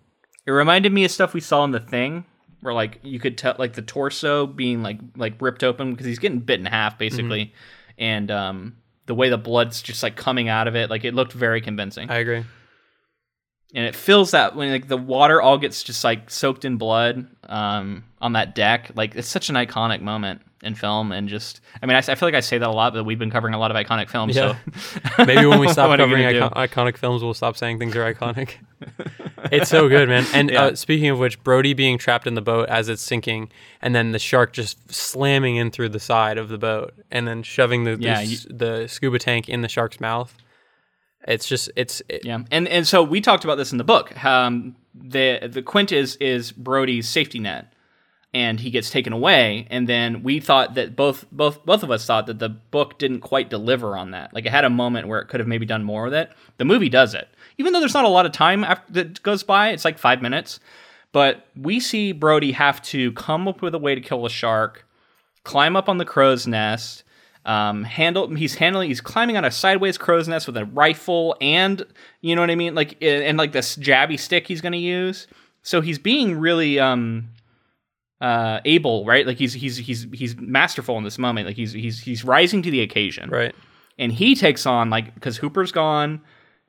It 0.46 0.52
reminded 0.52 0.92
me 0.92 1.04
of 1.04 1.10
stuff 1.10 1.34
we 1.34 1.40
saw 1.40 1.64
in 1.64 1.72
the 1.72 1.80
thing, 1.80 2.24
where 2.62 2.72
like 2.72 2.98
you 3.02 3.18
could 3.20 3.36
tell 3.36 3.54
like 3.58 3.74
the 3.74 3.82
torso 3.82 4.46
being 4.46 4.82
like 4.82 4.98
like 5.16 5.34
ripped 5.42 5.62
open 5.62 5.90
because 5.90 6.06
he's 6.06 6.18
getting 6.18 6.38
bit 6.40 6.58
in 6.60 6.66
half 6.66 6.98
basically, 6.98 7.46
Mm-hmm. 7.46 7.92
and 8.02 8.30
um 8.30 8.76
the 9.06 9.14
way 9.14 9.28
the 9.28 9.36
blood's 9.38 9.82
just 9.82 10.02
like 10.02 10.16
coming 10.16 10.48
out 10.48 10.66
of 10.68 10.76
it, 10.76 10.88
like 10.88 11.04
it 11.04 11.12
looked 11.12 11.32
very 11.32 11.60
convincing, 11.60 12.08
I 12.08 12.16
agree. 12.18 12.44
and 13.74 13.84
it 13.86 13.94
feels 13.96 14.30
that 14.30 14.54
when 14.54 14.70
like 14.70 14.86
the 14.88 14.96
water 14.96 15.42
all 15.42 15.58
gets 15.58 15.82
just 15.82 16.04
like 16.04 16.30
soaked 16.30 16.64
in 16.64 16.76
blood 16.76 17.26
um 17.48 18.04
on 18.20 18.32
that 18.34 18.54
deck, 18.54 18.92
like 18.94 19.14
it's 19.16 19.28
such 19.28 19.48
an 19.48 19.56
iconic 19.56 20.00
moment 20.00 20.42
in 20.62 20.74
film, 20.74 21.10
and 21.12 21.28
just 21.28 21.60
I 21.82 21.86
mean 21.86 21.96
I, 21.96 21.98
I 21.98 22.14
feel 22.14 22.26
like 22.28 22.34
I 22.34 22.40
say 22.40 22.58
that 22.58 22.68
a 22.68 22.72
lot, 22.72 22.94
but 22.94 23.04
we've 23.04 23.18
been 23.18 23.30
covering 23.30 23.54
a 23.54 23.58
lot 23.58 23.70
of 23.74 23.76
iconic 23.76 24.08
films, 24.08 24.36
Yeah. 24.36 24.56
so 25.16 25.24
Maybe 25.24 25.44
when 25.46 25.58
we 25.58 25.68
stop 25.72 25.90
you 25.90 25.96
covering 25.96 26.24
icon- 26.24 26.50
iconic 26.52 26.96
films, 26.96 27.22
we'll 27.22 27.34
stop 27.34 27.56
saying 27.56 27.78
things 27.78 27.96
are 27.96 28.14
iconic. 28.14 28.54
it's 29.52 29.68
so 29.70 29.88
good, 29.88 30.08
man. 30.08 30.24
And 30.32 30.50
Yeah. 30.50 30.62
uh, 30.66 30.74
speaking 30.74 31.08
of 31.10 31.18
which, 31.18 31.42
Brody 31.42 31.74
being 31.74 31.98
trapped 31.98 32.26
in 32.26 32.34
the 32.34 32.42
boat 32.42 32.68
as 32.68 32.88
it's 32.88 33.02
sinking, 33.02 33.50
and 33.80 33.94
then 33.94 34.12
the 34.12 34.18
shark 34.18 34.52
just 34.52 34.92
slamming 34.92 35.56
in 35.56 35.70
through 35.70 35.88
the 35.90 36.00
side 36.00 36.38
of 36.38 36.48
the 36.48 36.58
boat, 36.58 36.94
and 37.10 37.26
then 37.26 37.42
shoving 37.42 37.84
the 37.84 37.96
the, 37.96 38.02
Yeah, 38.04 38.20
s- 38.20 38.46
the 38.50 38.86
scuba 38.88 39.18
tank 39.18 39.48
in 39.48 39.62
the 39.62 39.68
shark's 39.68 40.00
mouth. 40.00 40.34
It's 41.26 41.46
just 41.46 41.70
it's 41.76 42.02
it, 42.08 42.24
Yeah, 42.24 42.40
and 42.50 42.66
and 42.68 42.86
so 42.86 43.02
we 43.02 43.20
talked 43.20 43.44
about 43.44 43.56
this 43.56 43.70
in 43.72 43.78
the 43.78 43.84
book. 43.84 44.24
Um, 44.24 44.74
the 44.94 45.48
the 45.50 45.62
Quint 45.62 45.92
is 45.92 46.16
is 46.16 46.50
Brody's 46.52 47.08
safety 47.08 47.38
net, 47.38 47.71
and 48.34 48.60
he 48.60 48.70
gets 48.70 48.90
taken 48.90 49.12
away. 49.12 49.66
And 49.70 49.88
then 49.88 50.22
we 50.22 50.40
thought 50.40 50.74
that 50.74 50.96
both 50.96 51.26
both 51.30 51.64
both 51.64 51.82
of 51.82 51.90
us 51.90 52.06
thought 52.06 52.26
that 52.26 52.38
the 52.38 52.48
book 52.48 52.98
didn't 52.98 53.20
quite 53.20 53.50
deliver 53.50 53.96
on 53.96 54.12
that. 54.12 54.32
Like 54.32 54.46
it 54.46 54.52
had 54.52 54.64
a 54.64 54.70
moment 54.70 55.08
where 55.08 55.20
it 55.20 55.26
could 55.26 55.40
have 55.40 55.48
maybe 55.48 55.66
done 55.66 55.84
more 55.84 56.04
with 56.04 56.14
it. 56.14 56.30
The 56.58 56.64
movie 56.64 56.88
does 56.88 57.14
it, 57.14 57.28
even 57.58 57.72
though 57.72 57.80
there's 57.80 57.94
not 57.94 58.04
a 58.04 58.08
lot 58.08 58.26
of 58.26 58.32
time 58.32 58.64
after 58.64 58.92
that 58.94 59.22
goes 59.22 59.42
by. 59.42 59.70
It's 59.70 59.84
like 59.84 59.98
five 59.98 60.22
minutes, 60.22 60.60
but 61.12 61.46
we 61.56 61.78
see 61.78 62.12
Brody 62.12 62.52
have 62.52 62.80
to 62.82 63.12
come 63.12 63.46
up 63.48 63.60
with 63.60 63.74
a 63.74 63.78
way 63.78 63.94
to 63.94 64.00
kill 64.00 64.24
a 64.24 64.30
shark, 64.30 64.86
climb 65.44 65.76
up 65.76 65.88
on 65.88 65.98
the 65.98 66.04
crow's 66.04 66.46
nest. 66.46 67.04
Um, 67.44 67.82
handle 67.82 68.32
he's 68.36 68.54
handling 68.54 68.88
he's 68.88 69.00
climbing 69.00 69.36
on 69.36 69.44
a 69.44 69.50
sideways 69.50 69.98
crow's 69.98 70.28
nest 70.28 70.46
with 70.46 70.56
a 70.56 70.64
rifle 70.64 71.36
and 71.40 71.84
you 72.20 72.36
know 72.36 72.40
what 72.40 72.52
I 72.52 72.54
mean 72.54 72.76
like 72.76 72.96
and 73.02 73.36
like 73.36 73.50
this 73.50 73.76
jabby 73.76 74.16
stick 74.16 74.46
he's 74.46 74.60
gonna 74.60 74.76
use. 74.76 75.26
So 75.64 75.80
he's 75.80 75.98
being 75.98 76.38
really 76.38 76.78
um 76.78 77.31
uh 78.22 78.60
able 78.64 79.04
right 79.04 79.26
like 79.26 79.36
he's 79.36 79.52
he's 79.52 79.76
he's 79.76 80.06
he's 80.12 80.36
masterful 80.36 80.96
in 80.96 81.04
this 81.04 81.18
moment 81.18 81.46
like 81.46 81.56
he's 81.56 81.72
he's 81.72 81.98
he's 82.00 82.24
rising 82.24 82.62
to 82.62 82.70
the 82.70 82.80
occasion 82.80 83.28
right. 83.28 83.54
and 83.98 84.12
he 84.12 84.34
takes 84.34 84.64
on 84.64 84.88
like 84.90 85.12
because 85.14 85.36
Hooper's 85.38 85.72
gone, 85.72 86.22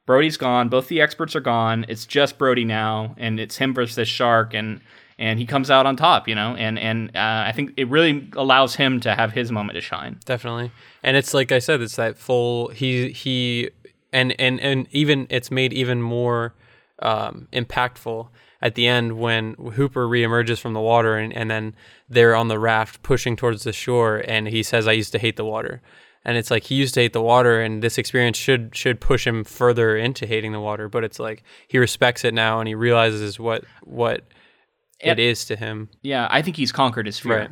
Brody's 0.06 0.36
gone, 0.36 0.68
both 0.68 0.88
the 0.88 1.00
experts 1.00 1.36
are 1.36 1.42
gone. 1.42 1.86
It's 1.88 2.06
just 2.06 2.38
Brody 2.38 2.66
now, 2.66 3.16
and 3.18 3.40
it's 3.40 3.56
him 3.56 3.74
versus 3.74 3.96
this 3.96 4.10
shark, 4.10 4.54
and 4.54 4.82
and 5.20 5.38
he 5.40 5.46
comes 5.46 5.70
out 5.70 5.86
on 5.86 5.96
top, 5.96 6.28
you 6.28 6.36
know. 6.36 6.56
And 6.56 6.80
and 6.80 7.10
uh, 7.16 7.44
I 7.48 7.52
think 7.56 7.74
it 7.78 7.88
really 7.88 8.30
allows 8.36 8.76
him 8.76 9.00
to 9.02 9.14
have 9.14 9.32
his 9.32 9.52
moment 9.52 9.76
to 9.76 9.82
shine. 9.82 10.20
definitely 10.26 10.72
and 11.04 11.18
it's 11.18 11.34
like 11.34 11.52
i 11.52 11.60
said 11.60 11.82
it's 11.82 11.98
that 11.98 12.18
full 12.18 12.70
he 12.70 13.12
he 13.12 13.70
and 14.12 14.40
and 14.40 14.60
and 14.62 14.88
even 14.92 15.28
it's 15.30 15.52
made 15.52 15.74
even 15.74 16.02
more 16.02 16.56
um 17.00 17.48
impactful 17.54 18.30
at 18.64 18.74
the 18.74 18.88
end 18.88 19.20
when 19.20 19.54
hooper 19.76 20.08
reemerges 20.08 20.60
from 20.60 20.74
the 20.74 20.80
water 20.80 21.16
and, 21.18 21.32
and 21.34 21.52
then 21.52 21.76
they're 22.10 22.36
on 22.36 22.48
the 22.48 22.58
raft 22.58 23.04
pushing 23.04 23.36
towards 23.36 23.64
the 23.64 23.74
shore 23.74 24.24
and 24.28 24.48
he 24.48 24.64
says 24.64 24.88
i 24.88 24.92
used 24.92 25.12
to 25.12 25.20
hate 25.20 25.36
the 25.36 25.46
water 25.46 25.82
and 26.26 26.38
it's 26.38 26.50
like 26.50 26.64
he 26.64 26.76
used 26.76 26.94
to 26.94 27.02
hate 27.02 27.14
the 27.14 27.22
water 27.22 27.62
and 27.62 27.84
this 27.84 27.98
experience 27.98 28.38
should 28.38 28.76
should 28.76 29.00
push 29.00 29.28
him 29.28 29.44
further 29.44 29.96
into 29.96 30.26
hating 30.26 30.54
the 30.54 30.60
water 30.60 30.90
but 30.90 31.04
it's 31.04 31.20
like 31.20 31.44
he 31.68 31.78
respects 31.78 32.24
it 32.24 32.34
now 32.34 32.60
and 32.60 32.68
he 32.68 32.74
realizes 32.74 33.40
what 33.40 33.64
what 33.84 34.24
it 35.04 35.20
is 35.20 35.46
to 35.46 35.56
him 35.56 35.90
Yeah, 36.02 36.28
I 36.32 36.42
think 36.42 36.56
he's 36.56 36.72
conquered 36.72 37.06
his 37.06 37.20
fear. 37.20 37.40
Right. 37.40 37.50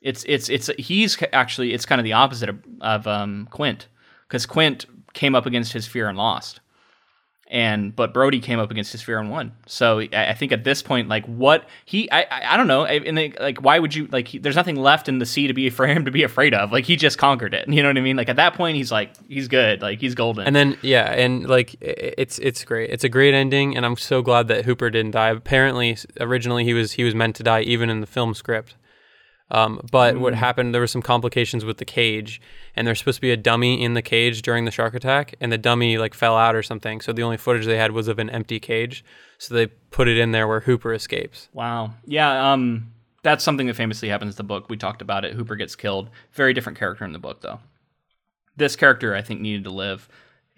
It's 0.00 0.24
it's 0.26 0.48
it's 0.48 0.70
he's 0.78 1.18
actually 1.32 1.74
it's 1.74 1.84
kind 1.84 2.00
of 2.00 2.04
the 2.04 2.14
opposite 2.14 2.48
of, 2.48 2.58
of 2.80 3.06
um, 3.06 3.48
Quint 3.50 3.88
because 4.26 4.46
Quint 4.46 4.86
came 5.12 5.34
up 5.34 5.44
against 5.44 5.72
his 5.72 5.86
fear 5.86 6.08
and 6.08 6.16
lost, 6.16 6.60
and 7.48 7.96
but 7.96 8.12
Brody 8.12 8.40
came 8.40 8.58
up 8.58 8.70
against 8.70 8.92
his 8.92 9.02
fear 9.02 9.18
and 9.18 9.30
won. 9.30 9.52
So 9.66 10.00
I, 10.00 10.34
think 10.34 10.52
at 10.52 10.64
this 10.64 10.82
point, 10.82 11.08
like 11.08 11.24
what 11.26 11.66
he 11.84 12.10
I 12.10 12.22
I, 12.22 12.54
I 12.54 12.56
don't 12.56 12.66
know, 12.66 12.84
and 12.84 13.16
they, 13.16 13.32
like 13.40 13.62
why 13.62 13.78
would 13.78 13.94
you 13.94 14.06
like? 14.06 14.28
He, 14.28 14.38
there's 14.38 14.56
nothing 14.56 14.76
left 14.76 15.08
in 15.08 15.18
the 15.18 15.26
sea 15.26 15.46
to 15.46 15.54
be 15.54 15.70
for 15.78 15.86
him 15.86 16.04
to 16.04 16.10
be 16.10 16.22
afraid 16.22 16.54
of. 16.54 16.70
Like 16.72 16.84
he 16.84 16.96
just 16.96 17.18
conquered 17.18 17.54
it. 17.54 17.66
You 17.78 17.84
know 17.84 17.90
what 17.90 17.98
I 17.98 18.00
mean? 18.00 18.16
Like 18.16 18.28
at 18.28 18.34
that 18.36 18.54
point, 18.54 18.76
he's 18.76 18.90
like 18.90 19.12
he's 19.28 19.46
good. 19.46 19.82
Like 19.82 20.00
he's 20.00 20.16
golden. 20.16 20.48
And 20.48 20.56
then 20.56 20.76
yeah, 20.82 21.12
and 21.12 21.48
like 21.48 21.76
it's 21.80 22.40
it's 22.40 22.64
great. 22.64 22.90
It's 22.90 23.04
a 23.04 23.08
great 23.08 23.34
ending, 23.34 23.76
and 23.76 23.86
I'm 23.86 23.96
so 23.96 24.20
glad 24.20 24.48
that 24.48 24.64
Hooper 24.64 24.90
didn't 24.90 25.12
die. 25.12 25.28
Apparently, 25.28 25.96
originally 26.18 26.64
he 26.64 26.74
was 26.74 26.92
he 26.92 27.04
was 27.04 27.14
meant 27.14 27.36
to 27.36 27.44
die 27.44 27.60
even 27.60 27.88
in 27.88 28.00
the 28.00 28.06
film 28.08 28.34
script. 28.34 28.74
Um, 29.50 29.80
but 29.90 30.18
what 30.18 30.34
happened? 30.34 30.74
There 30.74 30.80
were 30.80 30.86
some 30.86 31.00
complications 31.00 31.64
with 31.64 31.78
the 31.78 31.84
cage, 31.84 32.40
and 32.76 32.86
there's 32.86 32.98
supposed 32.98 33.16
to 33.16 33.22
be 33.22 33.30
a 33.30 33.36
dummy 33.36 33.82
in 33.82 33.94
the 33.94 34.02
cage 34.02 34.42
during 34.42 34.66
the 34.66 34.70
shark 34.70 34.94
attack, 34.94 35.34
and 35.40 35.50
the 35.50 35.58
dummy 35.58 35.96
like 35.96 36.12
fell 36.14 36.36
out 36.36 36.54
or 36.54 36.62
something. 36.62 37.00
So 37.00 37.12
the 37.12 37.22
only 37.22 37.38
footage 37.38 37.64
they 37.64 37.78
had 37.78 37.92
was 37.92 38.08
of 38.08 38.18
an 38.18 38.28
empty 38.28 38.60
cage. 38.60 39.04
So 39.38 39.54
they 39.54 39.66
put 39.66 40.06
it 40.08 40.18
in 40.18 40.32
there 40.32 40.46
where 40.46 40.60
Hooper 40.60 40.92
escapes. 40.92 41.48
Wow. 41.52 41.94
Yeah. 42.04 42.52
Um. 42.52 42.92
That's 43.22 43.42
something 43.42 43.66
that 43.66 43.74
famously 43.74 44.08
happens 44.08 44.34
in 44.34 44.36
the 44.36 44.44
book. 44.44 44.68
We 44.68 44.76
talked 44.76 45.02
about 45.02 45.24
it. 45.24 45.34
Hooper 45.34 45.56
gets 45.56 45.74
killed. 45.74 46.08
Very 46.32 46.52
different 46.52 46.78
character 46.78 47.04
in 47.04 47.12
the 47.12 47.18
book, 47.18 47.40
though. 47.40 47.58
This 48.56 48.76
character, 48.76 49.14
I 49.14 49.22
think, 49.22 49.40
needed 49.40 49.64
to 49.64 49.70
live. 49.70 50.08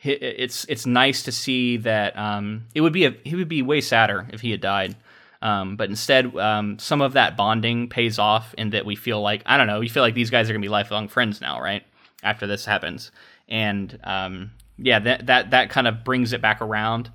It's 0.03 0.67
it's 0.69 0.85
nice 0.87 1.23
to 1.23 1.33
see 1.33 1.77
that. 1.79 2.19
Um. 2.19 2.65
It 2.75 2.81
would 2.81 2.93
be 2.93 3.05
a 3.05 3.15
he 3.25 3.37
would 3.37 3.49
be 3.49 3.63
way 3.63 3.81
sadder 3.81 4.27
if 4.33 4.41
he 4.41 4.51
had 4.51 4.61
died. 4.61 4.97
Um. 5.43 5.77
But 5.77 5.89
instead, 5.91 6.37
um, 6.37 6.79
some 6.79 7.01
of 7.01 7.15
that 7.15 7.37
bonding 7.37 7.89
pays 7.89 8.19
off 8.19 8.55
in 8.59 8.71
that 8.71 8.85
we 8.85 8.97
feel 8.97 9.21
like 9.21 9.43
I 9.47 9.57
don't 9.57 9.67
know. 9.67 9.81
We 9.81 9.89
feel 9.89 10.03
like 10.03 10.15
these 10.15 10.31
guys 10.31 10.49
are 10.49 10.53
gonna 10.53 10.63
be 10.63 10.69
lifelong 10.69 11.09
friends 11.09 11.41
now, 11.41 11.61
right? 11.61 11.85
After 12.23 12.47
this 12.47 12.65
happens, 12.65 13.11
and 13.49 13.99
um. 14.05 14.53
Yeah. 14.83 14.99
That 14.99 15.27
that 15.27 15.51
that 15.51 15.69
kind 15.69 15.87
of 15.87 16.05
brings 16.05 16.33
it 16.33 16.41
back 16.41 16.63
around. 16.63 17.11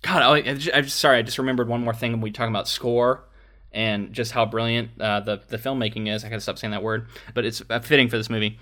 God, 0.00 0.22
oh, 0.22 0.34
I, 0.34 0.58
I'm 0.74 0.88
sorry. 0.88 1.18
I 1.18 1.22
just 1.22 1.36
remembered 1.36 1.68
one 1.68 1.84
more 1.84 1.92
thing 1.94 2.12
when 2.12 2.22
we 2.22 2.30
talking 2.32 2.52
about 2.52 2.66
score 2.66 3.24
and 3.70 4.12
just 4.12 4.32
how 4.32 4.46
brilliant 4.46 4.90
uh, 5.00 5.20
the 5.20 5.42
the 5.48 5.58
filmmaking 5.58 6.12
is. 6.12 6.24
I 6.24 6.28
gotta 6.28 6.40
stop 6.40 6.58
saying 6.58 6.72
that 6.72 6.82
word, 6.82 7.06
but 7.34 7.44
it's 7.44 7.62
uh, 7.70 7.80
fitting 7.80 8.08
for 8.08 8.16
this 8.16 8.30
movie. 8.30 8.58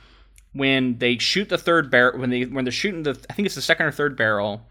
When 0.53 0.99
they 0.99 1.16
shoot 1.19 1.49
the 1.49 1.59
third 1.59 1.91
barrel, 1.91 2.19
when 2.19 2.31
they 2.31 2.45
when 2.45 2.65
they're 2.65 2.73
shooting 2.73 3.05
the, 3.05 3.19
I 3.31 3.35
think 3.35 3.47
it's 3.47 3.55
the 3.55 3.62
second 3.62 3.87
or 3.87 3.93
third 3.93 4.16
barrel. 4.16 4.66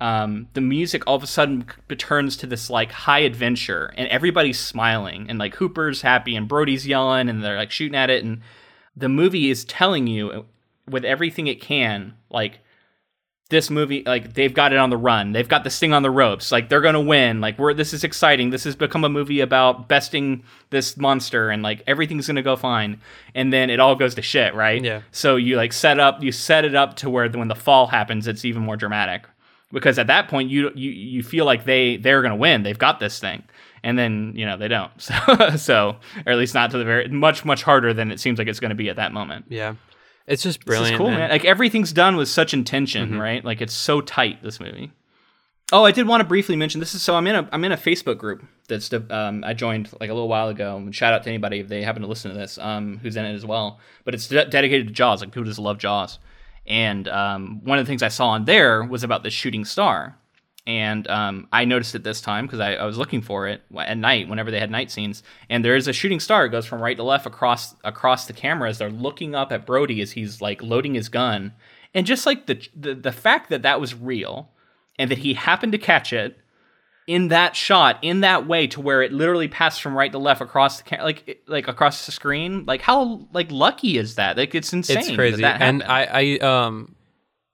Um, 0.00 0.48
the 0.54 0.60
music 0.60 1.04
all 1.06 1.14
of 1.14 1.22
a 1.22 1.26
sudden 1.26 1.64
c- 1.88 1.96
turns 1.96 2.36
to 2.38 2.46
this 2.46 2.68
like 2.68 2.92
high 2.92 3.20
adventure, 3.20 3.92
and 3.96 4.08
everybody's 4.08 4.58
smiling, 4.58 5.26
and 5.28 5.38
like 5.38 5.54
Hooper's 5.54 6.02
happy, 6.02 6.34
and 6.36 6.48
Brody's 6.48 6.86
yelling, 6.86 7.28
and 7.28 7.42
they're 7.42 7.56
like 7.56 7.70
shooting 7.70 7.96
at 7.96 8.10
it, 8.10 8.24
and 8.24 8.40
the 8.96 9.08
movie 9.08 9.50
is 9.50 9.64
telling 9.64 10.06
you 10.06 10.30
uh, 10.30 10.42
with 10.90 11.04
everything 11.04 11.46
it 11.46 11.60
can, 11.60 12.14
like 12.28 12.58
this 13.50 13.70
movie 13.70 14.02
like 14.04 14.34
they've 14.34 14.54
got 14.54 14.72
it 14.72 14.78
on 14.78 14.90
the 14.90 14.96
run. 14.96 15.32
They've 15.32 15.48
got 15.48 15.64
this 15.64 15.78
thing 15.78 15.92
on 15.92 16.02
the 16.02 16.10
ropes. 16.10 16.50
Like 16.50 16.68
they're 16.68 16.80
gonna 16.80 17.00
win. 17.00 17.40
Like 17.40 17.58
we're 17.58 17.72
this 17.74 17.92
is 17.92 18.02
exciting. 18.02 18.50
This 18.50 18.64
has 18.64 18.74
become 18.74 19.04
a 19.04 19.08
movie 19.08 19.40
about 19.40 19.86
besting 19.86 20.42
this 20.70 20.96
monster 20.96 21.50
and 21.50 21.62
like 21.62 21.82
everything's 21.86 22.26
gonna 22.26 22.42
go 22.42 22.56
fine. 22.56 23.00
And 23.34 23.52
then 23.52 23.70
it 23.70 23.80
all 23.80 23.96
goes 23.96 24.14
to 24.16 24.22
shit 24.22 24.54
right? 24.54 24.82
Yeah. 24.82 25.02
so 25.12 25.36
you 25.36 25.56
like 25.56 25.72
set 25.72 26.00
up 26.00 26.22
you 26.22 26.32
set 26.32 26.64
it 26.64 26.74
up 26.74 26.96
to 26.96 27.10
where 27.10 27.28
when 27.28 27.48
the 27.48 27.54
fall 27.54 27.86
happens 27.86 28.26
it's 28.26 28.44
even 28.44 28.62
more 28.62 28.76
dramatic 28.76 29.26
because 29.74 29.98
at 29.98 30.06
that 30.06 30.28
point 30.28 30.48
you 30.48 30.70
you, 30.74 30.90
you 30.90 31.22
feel 31.22 31.44
like 31.44 31.64
they 31.66 31.98
they're 31.98 32.22
gonna 32.22 32.34
win 32.36 32.62
they've 32.62 32.78
got 32.78 32.98
this 33.00 33.18
thing 33.18 33.42
and 33.82 33.98
then 33.98 34.32
you 34.34 34.46
know 34.46 34.56
they 34.56 34.68
don't 34.68 34.90
so 34.98 35.14
so 35.56 35.96
or 36.24 36.32
at 36.32 36.38
least 36.38 36.54
not 36.54 36.70
to 36.70 36.78
the 36.78 36.84
very 36.84 37.08
much 37.08 37.44
much 37.44 37.62
harder 37.62 37.92
than 37.92 38.10
it 38.10 38.18
seems 38.20 38.38
like 38.38 38.48
it's 38.48 38.60
gonna 38.60 38.74
be 38.74 38.88
at 38.88 38.96
that 38.96 39.12
moment 39.12 39.44
Yeah, 39.50 39.74
it's 40.26 40.42
just 40.42 40.64
brilliant. 40.64 40.96
cool, 40.96 41.10
man. 41.10 41.28
Like 41.28 41.44
everything's 41.44 41.92
done 41.92 42.16
with 42.16 42.28
such 42.28 42.54
intention, 42.54 43.18
right? 43.20 43.44
Like 43.44 43.60
it's 43.60 43.74
so 43.74 44.00
tight. 44.00 44.42
This 44.42 44.58
movie. 44.58 44.90
Oh, 45.72 45.84
I 45.84 45.92
did 45.92 46.06
want 46.06 46.20
to 46.20 46.24
briefly 46.28 46.56
mention 46.56 46.78
this 46.78 46.94
is 46.94 47.02
so 47.02 47.14
I'm 47.16 47.26
in 47.26 47.34
a 47.34 47.48
I'm 47.52 47.64
in 47.64 47.72
a 47.72 47.76
Facebook 47.76 48.18
group 48.18 48.42
that's 48.68 48.90
um, 49.10 49.42
I 49.44 49.54
joined 49.54 49.90
like 50.00 50.10
a 50.10 50.14
little 50.14 50.28
while 50.28 50.48
ago. 50.48 50.86
Shout 50.92 51.12
out 51.14 51.22
to 51.24 51.28
anybody 51.30 51.58
if 51.58 51.68
they 51.68 51.82
happen 51.82 52.02
to 52.02 52.08
listen 52.08 52.30
to 52.30 52.36
this 52.36 52.58
um, 52.58 52.98
who's 53.02 53.16
in 53.16 53.24
it 53.24 53.34
as 53.34 53.44
well. 53.46 53.80
But 54.04 54.14
it's 54.14 54.28
de- 54.28 54.44
dedicated 54.46 54.86
to 54.88 54.92
Jaws. 54.94 55.20
Like 55.20 55.30
people 55.30 55.44
just 55.44 55.58
love 55.58 55.78
Jaws, 55.78 56.18
And 56.66 57.08
um, 57.08 57.60
one 57.64 57.78
of 57.78 57.84
the 57.84 57.88
things 57.88 58.02
I 58.02 58.08
saw 58.08 58.28
on 58.28 58.44
there 58.44 58.82
was 58.82 59.04
about 59.04 59.22
the 59.22 59.30
shooting 59.30 59.64
star. 59.64 60.16
And 60.66 61.06
um, 61.08 61.46
I 61.52 61.66
noticed 61.66 61.94
it 61.94 62.04
this 62.04 62.22
time 62.22 62.46
because 62.46 62.60
I, 62.60 62.76
I, 62.76 62.84
was 62.86 62.96
looking 62.96 63.20
for 63.20 63.46
it 63.46 63.60
at 63.76 63.98
night 63.98 64.30
whenever 64.30 64.50
they 64.50 64.60
had 64.60 64.70
night 64.70 64.90
scenes. 64.90 65.22
And 65.50 65.62
there 65.62 65.76
is 65.76 65.88
a 65.88 65.92
shooting 65.92 66.20
star. 66.20 66.46
It 66.46 66.50
goes 66.50 66.64
from 66.64 66.80
right 66.80 66.96
to 66.96 67.02
left 67.02 67.26
across 67.26 67.74
across 67.84 68.26
the 68.26 68.32
camera 68.32 68.70
as 68.70 68.78
they're 68.78 68.88
looking 68.90 69.34
up 69.34 69.52
at 69.52 69.66
Brody 69.66 70.00
as 70.00 70.12
he's 70.12 70.40
like 70.40 70.62
loading 70.62 70.94
his 70.94 71.10
gun. 71.10 71.52
And 71.92 72.06
just 72.06 72.24
like 72.24 72.46
the 72.46 72.66
the, 72.74 72.94
the 72.94 73.12
fact 73.12 73.50
that 73.50 73.60
that 73.60 73.78
was 73.78 73.94
real 73.94 74.48
and 74.98 75.10
that 75.10 75.18
he 75.18 75.34
happened 75.34 75.72
to 75.72 75.78
catch 75.78 76.14
it 76.14 76.38
in 77.06 77.28
that 77.28 77.54
shot 77.54 77.98
in 78.02 78.20
that 78.20 78.46
way 78.46 78.66
to 78.66 78.80
where 78.80 79.02
it 79.02 79.12
literally 79.12 79.48
passed 79.48 79.82
from 79.82 79.96
right 79.96 80.12
to 80.12 80.18
left 80.18 80.40
across 80.40 80.80
the 80.80 80.96
like 81.02 81.42
like 81.46 81.68
across 81.68 82.06
the 82.06 82.12
screen 82.12 82.64
like 82.66 82.80
how 82.80 83.26
like 83.32 83.50
lucky 83.50 83.98
is 83.98 84.14
that? 84.14 84.36
Like 84.36 84.54
it's 84.54 84.72
insane 84.72 84.98
it's 84.98 85.10
crazy. 85.10 85.42
that 85.42 85.58
that 85.58 85.66
and 85.66 85.82
i 85.82 86.04
i 86.04 86.38
um 86.38 86.94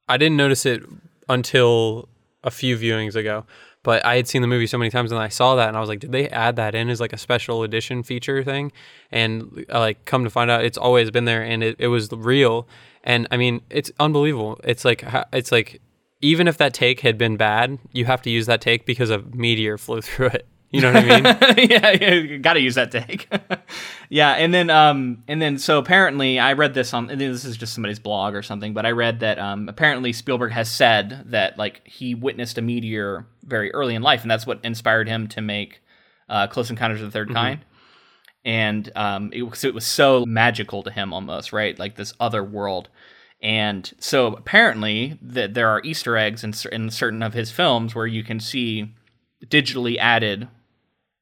i 0.08 0.16
didn't 0.16 0.36
notice 0.36 0.66
it 0.66 0.82
until 1.28 2.08
a 2.44 2.50
few 2.50 2.76
viewings 2.76 3.16
ago 3.16 3.44
but 3.82 4.04
i 4.04 4.16
had 4.16 4.28
seen 4.28 4.40
the 4.40 4.48
movie 4.48 4.66
so 4.66 4.78
many 4.78 4.90
times 4.90 5.10
and 5.10 5.20
i 5.20 5.28
saw 5.28 5.56
that 5.56 5.68
and 5.68 5.76
i 5.76 5.80
was 5.80 5.88
like 5.88 5.98
did 5.98 6.12
they 6.12 6.28
add 6.28 6.56
that 6.56 6.74
in 6.74 6.88
as 6.88 7.00
like 7.00 7.12
a 7.12 7.18
special 7.18 7.62
edition 7.62 8.02
feature 8.02 8.44
thing? 8.44 8.72
And 9.10 9.64
uh, 9.72 9.80
like 9.80 10.04
come 10.04 10.24
to 10.24 10.30
find 10.30 10.50
out 10.50 10.64
it's 10.64 10.78
always 10.78 11.10
been 11.10 11.24
there 11.24 11.42
and 11.42 11.62
it, 11.62 11.76
it 11.78 11.88
was 11.88 12.10
real. 12.12 12.68
And 13.02 13.26
i 13.30 13.36
mean 13.36 13.62
it's 13.70 13.90
unbelievable. 13.98 14.60
It's 14.62 14.84
like 14.84 15.04
it's 15.32 15.50
like 15.50 15.80
even 16.20 16.48
if 16.48 16.58
that 16.58 16.74
take 16.74 17.00
had 17.00 17.16
been 17.16 17.36
bad, 17.36 17.78
you 17.92 18.04
have 18.04 18.22
to 18.22 18.30
use 18.30 18.46
that 18.46 18.60
take 18.60 18.86
because 18.86 19.10
a 19.10 19.18
meteor 19.18 19.78
flew 19.78 20.00
through 20.00 20.28
it. 20.28 20.46
You 20.72 20.80
know 20.82 20.92
what 20.92 21.04
I 21.04 21.20
mean? 21.20 21.68
yeah, 21.70 21.90
yeah, 21.90 22.36
got 22.36 22.52
to 22.52 22.60
use 22.60 22.76
that 22.76 22.92
take. 22.92 23.28
yeah, 24.08 24.32
and 24.34 24.54
then 24.54 24.70
um 24.70 25.24
and 25.26 25.42
then 25.42 25.58
so 25.58 25.78
apparently 25.78 26.38
I 26.38 26.52
read 26.52 26.74
this 26.74 26.94
on 26.94 27.08
this 27.08 27.44
is 27.44 27.56
just 27.56 27.74
somebody's 27.74 27.98
blog 27.98 28.34
or 28.34 28.42
something, 28.42 28.72
but 28.72 28.86
I 28.86 28.92
read 28.92 29.18
that 29.20 29.40
um 29.40 29.68
apparently 29.68 30.12
Spielberg 30.12 30.52
has 30.52 30.70
said 30.70 31.24
that 31.30 31.58
like 31.58 31.84
he 31.86 32.14
witnessed 32.14 32.56
a 32.56 32.62
meteor 32.62 33.26
very 33.42 33.72
early 33.74 33.96
in 33.96 34.02
life 34.02 34.22
and 34.22 34.30
that's 34.30 34.46
what 34.46 34.60
inspired 34.64 35.08
him 35.08 35.26
to 35.28 35.40
make 35.40 35.82
uh, 36.28 36.46
Close 36.46 36.70
Encounters 36.70 37.02
of 37.02 37.10
the 37.10 37.18
3rd 37.18 37.24
mm-hmm. 37.24 37.34
Kind. 37.34 37.64
And 38.44 38.92
um 38.94 39.32
it 39.32 39.42
it 39.64 39.74
was 39.74 39.86
so 39.86 40.24
magical 40.24 40.84
to 40.84 40.92
him 40.92 41.12
almost, 41.12 41.52
right? 41.52 41.76
Like 41.76 41.96
this 41.96 42.12
other 42.20 42.44
world. 42.44 42.88
And 43.42 43.90
so 43.98 44.28
apparently 44.28 45.18
that 45.22 45.54
there 45.54 45.68
are 45.68 45.80
Easter 45.82 46.16
eggs 46.16 46.44
in, 46.44 46.52
in 46.72 46.90
certain 46.90 47.22
of 47.22 47.32
his 47.32 47.50
films 47.50 47.94
where 47.94 48.06
you 48.06 48.22
can 48.22 48.38
see 48.38 48.94
digitally 49.46 49.96
added 49.98 50.48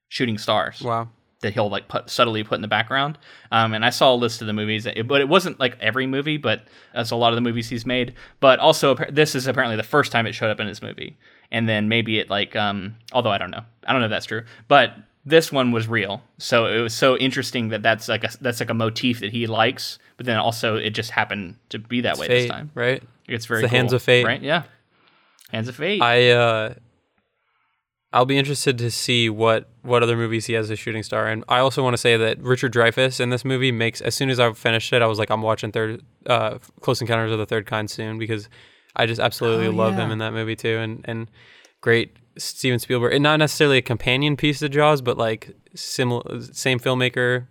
shooting 0.09 0.39
stars. 0.39 0.81
Wow. 0.81 1.09
That 1.41 1.55
he'll 1.55 1.71
like 1.71 1.87
put 1.87 2.11
subtly 2.11 2.43
put 2.43 2.57
in 2.57 2.63
the 2.63 2.69
background. 2.69 3.17
Um, 3.53 3.73
and 3.73 3.85
I 3.85 3.91
saw 3.91 4.13
a 4.13 4.17
list 4.17 4.41
of 4.41 4.49
the 4.49 4.53
movies, 4.53 4.87
it, 4.87 5.07
but 5.07 5.21
it 5.21 5.29
wasn't 5.29 5.61
like 5.61 5.79
every 5.81 6.07
movie, 6.07 6.37
but 6.37 6.63
that's 6.93 7.13
a 7.13 7.17
lot 7.17 7.33
of 7.33 7.37
the 7.37 7.43
movies 7.43 7.69
he's 7.69 7.87
made. 7.87 8.15
But 8.41 8.59
also, 8.59 8.97
this 9.09 9.37
is 9.37 9.47
apparently 9.47 9.77
the 9.77 9.85
first 9.85 10.11
time 10.11 10.27
it 10.27 10.33
showed 10.33 10.51
up 10.51 10.59
in 10.59 10.67
his 10.67 10.83
movie. 10.83 11.17
And 11.53 11.69
then 11.69 11.89
maybe 11.89 12.19
it 12.19 12.29
like, 12.29 12.57
um, 12.57 12.97
although 13.13 13.31
I 13.31 13.39
don't 13.39 13.53
know, 13.53 13.63
I 13.87 13.93
don't 13.93 14.01
know 14.01 14.07
if 14.07 14.11
that's 14.11 14.27
true, 14.27 14.43
but 14.67 14.95
this 15.29 15.53
one 15.53 15.73
was 15.73 15.89
real. 15.89 16.23
So 16.39 16.67
it 16.67 16.81
was 16.81 16.95
so 16.95 17.17
interesting 17.17 17.69
that 17.69 17.83
that's 17.83 18.09
like 18.09 18.25
a 18.25 18.31
that's 18.41 18.61
like 18.61 18.71
a 18.71 18.75
motif 18.75 19.21
that 19.21 19.31
he 19.31 19.47
likes, 19.47 19.99
but 20.17 20.27
then 20.27 20.39
also 20.39 20.77
it 20.77 20.91
just 20.91 21.11
happened 21.11 21.57
to 21.69 21.79
be 21.79 22.01
that 22.01 22.13
it's 22.13 22.21
way 22.21 22.27
fate, 22.27 22.41
this 22.43 22.51
time. 22.51 22.71
Right? 22.75 23.03
It's 23.27 23.47
very 23.47 23.61
it's 23.61 23.67
the 23.67 23.69
cool, 23.69 23.79
hands 23.79 23.93
of 23.93 24.03
fate, 24.03 24.25
right? 24.25 24.41
Yeah, 24.41 24.63
hands 25.51 25.69
of 25.69 25.77
fate. 25.77 26.01
I 26.03 26.31
uh, 26.31 26.75
I'll 28.13 28.27
be 28.27 28.39
interested 28.39 28.79
to 28.79 28.91
see 28.91 29.29
what 29.29 29.69
what 29.83 30.03
other 30.03 30.17
movies 30.17 30.47
he 30.47 30.55
has 30.55 30.67
as 30.67 30.71
a 30.71 30.77
shooting 30.77 31.03
star, 31.03 31.27
and 31.27 31.45
I 31.49 31.59
also 31.59 31.83
want 31.83 31.95
to 31.95 31.99
say 31.99 32.17
that 32.17 32.39
Richard 32.41 32.73
Dreyfuss 32.73 33.21
in 33.21 33.31
this 33.31 33.45
movie 33.45 33.73
makes. 33.73 34.01
As 34.01 34.15
soon 34.15 34.31
as 34.31 34.41
I 34.41 34.53
finished 34.53 34.93
it, 34.93 35.03
I 35.03 35.07
was 35.07 35.19
like, 35.19 35.31
I'm 35.31 35.43
watching 35.43 35.73
third 35.73 36.03
uh, 36.27 36.59
Close 36.81 37.01
Encounters 37.01 37.33
of 37.33 37.39
the 37.39 37.47
Third 37.47 37.67
Kind 37.67 37.91
soon 37.91 38.19
because 38.19 38.49
I 38.97 39.07
just 39.07 39.21
absolutely 39.21 39.67
oh, 39.67 39.73
love 39.73 39.95
yeah. 39.95 40.07
him 40.07 40.11
in 40.11 40.19
that 40.19 40.33
movie 40.33 40.57
too, 40.57 40.79
and 40.79 41.05
and 41.05 41.31
great 41.81 42.17
Steven 42.39 42.79
Spielberg, 42.79 43.13
and 43.13 43.23
not 43.23 43.39
necessarily 43.39 43.79
a 43.79 43.83
companion 43.83 44.37
piece 44.37 44.61
to 44.61 44.69
Jaws, 44.69 45.03
but 45.03 45.19
like 45.19 45.55
similar, 45.75 46.43
same 46.43 46.79
filmmaker. 46.79 47.47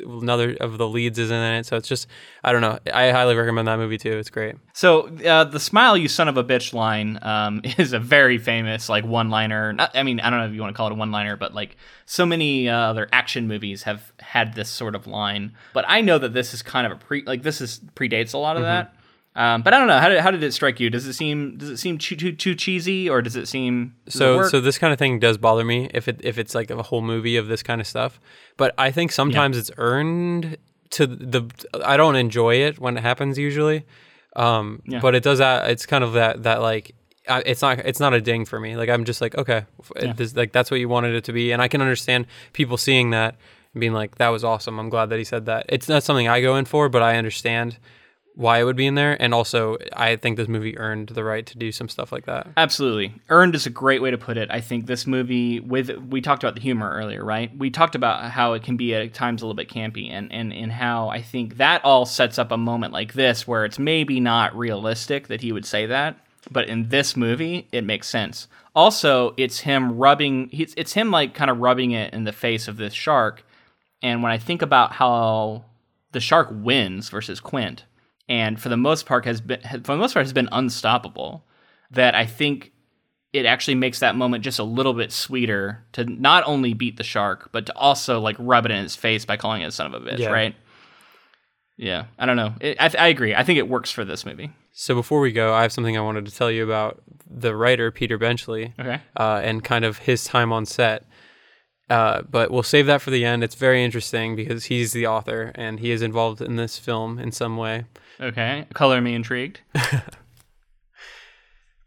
Another 0.00 0.56
of 0.60 0.76
the 0.76 0.88
leads 0.88 1.20
is 1.20 1.30
in 1.30 1.40
it, 1.40 1.64
so 1.64 1.76
it's 1.76 1.86
just 1.86 2.08
I 2.42 2.50
don't 2.50 2.62
know. 2.62 2.80
I 2.92 3.12
highly 3.12 3.36
recommend 3.36 3.68
that 3.68 3.78
movie 3.78 3.96
too. 3.96 4.18
It's 4.18 4.28
great. 4.28 4.56
So 4.72 5.02
uh, 5.18 5.44
the 5.44 5.60
"smile, 5.60 5.96
you 5.96 6.08
son 6.08 6.26
of 6.26 6.36
a 6.36 6.42
bitch" 6.42 6.74
line 6.74 7.16
um, 7.22 7.60
is 7.78 7.92
a 7.92 8.00
very 8.00 8.38
famous 8.38 8.88
like 8.88 9.04
one-liner. 9.04 9.72
Not, 9.72 9.92
I 9.94 10.02
mean, 10.02 10.18
I 10.18 10.30
don't 10.30 10.40
know 10.40 10.46
if 10.46 10.52
you 10.52 10.60
want 10.60 10.74
to 10.74 10.76
call 10.76 10.88
it 10.88 10.92
a 10.92 10.96
one-liner, 10.96 11.36
but 11.36 11.54
like 11.54 11.76
so 12.06 12.26
many 12.26 12.68
uh, 12.68 12.76
other 12.76 13.08
action 13.12 13.46
movies 13.46 13.84
have 13.84 14.12
had 14.18 14.54
this 14.54 14.68
sort 14.68 14.96
of 14.96 15.06
line. 15.06 15.52
But 15.72 15.84
I 15.86 16.00
know 16.00 16.18
that 16.18 16.34
this 16.34 16.54
is 16.54 16.60
kind 16.60 16.84
of 16.84 16.92
a 16.92 16.96
pre 16.96 17.22
like 17.22 17.42
this 17.42 17.60
is 17.60 17.78
predates 17.94 18.34
a 18.34 18.38
lot 18.38 18.56
of 18.56 18.64
mm-hmm. 18.64 18.70
that. 18.70 18.94
Um, 19.38 19.62
but 19.62 19.72
I 19.72 19.78
don't 19.78 19.86
know. 19.86 20.00
How 20.00 20.08
did, 20.08 20.18
how 20.18 20.32
did 20.32 20.42
it 20.42 20.52
strike 20.52 20.80
you? 20.80 20.90
Does 20.90 21.06
it 21.06 21.12
seem 21.12 21.58
does 21.58 21.70
it 21.70 21.76
seem 21.76 21.96
too 21.96 22.16
too, 22.16 22.32
too 22.32 22.56
cheesy, 22.56 23.08
or 23.08 23.22
does 23.22 23.36
it 23.36 23.46
seem 23.46 23.94
so? 24.08 24.40
It 24.40 24.48
so 24.48 24.60
this 24.60 24.78
kind 24.78 24.92
of 24.92 24.98
thing 24.98 25.20
does 25.20 25.38
bother 25.38 25.64
me 25.64 25.88
if 25.94 26.08
it 26.08 26.20
if 26.24 26.38
it's 26.38 26.56
like 26.56 26.72
a 26.72 26.82
whole 26.82 27.02
movie 27.02 27.36
of 27.36 27.46
this 27.46 27.62
kind 27.62 27.80
of 27.80 27.86
stuff. 27.86 28.18
But 28.56 28.74
I 28.76 28.90
think 28.90 29.12
sometimes 29.12 29.54
yeah. 29.54 29.60
it's 29.60 29.70
earned 29.78 30.58
to 30.90 31.06
the. 31.06 31.48
I 31.84 31.96
don't 31.96 32.16
enjoy 32.16 32.56
it 32.56 32.80
when 32.80 32.96
it 32.96 33.02
happens 33.02 33.38
usually, 33.38 33.86
um, 34.34 34.82
yeah. 34.86 34.98
but 34.98 35.14
it 35.14 35.22
does. 35.22 35.38
That, 35.38 35.70
it's 35.70 35.86
kind 35.86 36.02
of 36.02 36.14
that 36.14 36.42
that 36.42 36.60
like 36.60 36.96
it's 37.28 37.62
not 37.62 37.78
it's 37.78 38.00
not 38.00 38.14
a 38.14 38.20
ding 38.20 38.44
for 38.44 38.58
me. 38.58 38.76
Like 38.76 38.88
I'm 38.88 39.04
just 39.04 39.20
like 39.20 39.36
okay, 39.38 39.66
yeah. 40.02 40.14
this, 40.14 40.34
like 40.34 40.50
that's 40.50 40.68
what 40.68 40.80
you 40.80 40.88
wanted 40.88 41.14
it 41.14 41.22
to 41.24 41.32
be, 41.32 41.52
and 41.52 41.62
I 41.62 41.68
can 41.68 41.80
understand 41.80 42.26
people 42.54 42.76
seeing 42.76 43.10
that 43.10 43.36
and 43.72 43.80
being 43.80 43.92
like 43.92 44.16
that 44.16 44.30
was 44.30 44.42
awesome. 44.42 44.80
I'm 44.80 44.88
glad 44.88 45.10
that 45.10 45.18
he 45.18 45.24
said 45.24 45.46
that. 45.46 45.66
It's 45.68 45.88
not 45.88 46.02
something 46.02 46.26
I 46.26 46.40
go 46.40 46.56
in 46.56 46.64
for, 46.64 46.88
but 46.88 47.04
I 47.04 47.18
understand 47.18 47.78
why 48.38 48.60
it 48.60 48.64
would 48.64 48.76
be 48.76 48.86
in 48.86 48.94
there 48.94 49.20
and 49.20 49.34
also 49.34 49.76
i 49.94 50.14
think 50.14 50.36
this 50.36 50.46
movie 50.46 50.78
earned 50.78 51.08
the 51.08 51.24
right 51.24 51.44
to 51.44 51.58
do 51.58 51.72
some 51.72 51.88
stuff 51.88 52.12
like 52.12 52.24
that. 52.26 52.46
Absolutely. 52.56 53.12
Earned 53.30 53.56
is 53.56 53.66
a 53.66 53.70
great 53.70 54.00
way 54.00 54.12
to 54.12 54.18
put 54.18 54.36
it. 54.36 54.48
I 54.48 54.60
think 54.60 54.86
this 54.86 55.08
movie 55.08 55.58
with 55.58 55.90
we 55.90 56.20
talked 56.20 56.44
about 56.44 56.54
the 56.54 56.60
humor 56.60 56.88
earlier 56.88 57.24
right? 57.24 57.50
We 57.58 57.70
talked 57.70 57.96
about 57.96 58.30
how 58.30 58.52
it 58.52 58.62
can 58.62 58.76
be 58.76 58.94
at 58.94 59.12
times 59.12 59.42
a 59.42 59.44
little 59.44 59.56
bit 59.56 59.68
campy 59.68 60.08
and 60.10 60.32
and, 60.32 60.52
and 60.52 60.70
how 60.70 61.08
i 61.08 61.20
think 61.20 61.56
that 61.56 61.84
all 61.84 62.06
sets 62.06 62.38
up 62.38 62.52
a 62.52 62.56
moment 62.56 62.92
like 62.92 63.14
this 63.14 63.48
where 63.48 63.64
it's 63.64 63.78
maybe 63.78 64.20
not 64.20 64.56
realistic 64.56 65.26
that 65.26 65.40
he 65.40 65.50
would 65.50 65.66
say 65.66 65.86
that 65.86 66.16
but 66.50 66.68
in 66.68 66.90
this 66.90 67.16
movie 67.16 67.66
it 67.72 67.82
makes 67.82 68.06
sense. 68.06 68.46
Also 68.72 69.34
it's 69.36 69.60
him 69.60 69.98
rubbing 69.98 70.48
it's, 70.52 70.74
it's 70.76 70.92
him 70.92 71.10
like 71.10 71.34
kind 71.34 71.50
of 71.50 71.58
rubbing 71.58 71.90
it 71.90 72.14
in 72.14 72.22
the 72.22 72.32
face 72.32 72.68
of 72.68 72.76
this 72.76 72.94
shark 72.94 73.42
and 74.00 74.22
when 74.22 74.30
i 74.30 74.38
think 74.38 74.62
about 74.62 74.92
how 74.92 75.64
the 76.12 76.20
shark 76.20 76.48
wins 76.52 77.08
versus 77.08 77.40
quint 77.40 77.84
and 78.28 78.60
for 78.60 78.68
the 78.68 78.76
most 78.76 79.06
part 79.06 79.24
has 79.24 79.40
been 79.40 79.60
for 79.60 79.92
the 79.92 79.96
most 79.96 80.14
part 80.14 80.24
has 80.24 80.32
been 80.32 80.48
unstoppable. 80.52 81.44
That 81.90 82.14
I 82.14 82.26
think 82.26 82.72
it 83.32 83.46
actually 83.46 83.74
makes 83.74 84.00
that 84.00 84.16
moment 84.16 84.44
just 84.44 84.58
a 84.58 84.64
little 84.64 84.94
bit 84.94 85.12
sweeter 85.12 85.84
to 85.92 86.04
not 86.04 86.44
only 86.46 86.74
beat 86.74 86.96
the 86.96 87.04
shark, 87.04 87.50
but 87.52 87.66
to 87.66 87.76
also 87.76 88.20
like 88.20 88.36
rub 88.38 88.66
it 88.66 88.72
in 88.72 88.82
his 88.82 88.96
face 88.96 89.24
by 89.24 89.36
calling 89.36 89.62
it 89.62 89.66
a 89.66 89.72
son 89.72 89.92
of 89.92 89.94
a 89.94 90.04
bitch, 90.04 90.18
yeah. 90.18 90.30
right? 90.30 90.54
Yeah, 91.76 92.06
I 92.18 92.26
don't 92.26 92.36
know. 92.36 92.54
It, 92.60 92.76
I, 92.80 92.90
I 92.98 93.08
agree. 93.08 93.34
I 93.34 93.44
think 93.44 93.58
it 93.58 93.68
works 93.68 93.90
for 93.90 94.04
this 94.04 94.26
movie. 94.26 94.50
So 94.72 94.94
before 94.94 95.20
we 95.20 95.32
go, 95.32 95.54
I 95.54 95.62
have 95.62 95.72
something 95.72 95.96
I 95.96 96.00
wanted 96.00 96.26
to 96.26 96.34
tell 96.34 96.50
you 96.50 96.64
about 96.64 97.00
the 97.30 97.54
writer 97.54 97.90
Peter 97.90 98.18
Benchley, 98.18 98.74
okay, 98.78 99.00
uh, 99.16 99.40
and 99.44 99.62
kind 99.62 99.84
of 99.84 99.98
his 99.98 100.24
time 100.24 100.52
on 100.52 100.66
set. 100.66 101.04
Uh, 101.90 102.22
but 102.22 102.50
we'll 102.50 102.62
save 102.62 102.86
that 102.86 103.00
for 103.00 103.10
the 103.10 103.24
end. 103.24 103.42
It's 103.42 103.54
very 103.54 103.82
interesting 103.82 104.36
because 104.36 104.66
he's 104.66 104.92
the 104.92 105.06
author 105.06 105.52
and 105.54 105.80
he 105.80 105.90
is 105.90 106.02
involved 106.02 106.42
in 106.42 106.56
this 106.56 106.78
film 106.78 107.18
in 107.18 107.32
some 107.32 107.56
way. 107.56 107.84
Okay, 108.20 108.66
color 108.74 109.00
me 109.00 109.14
intrigued. 109.14 109.60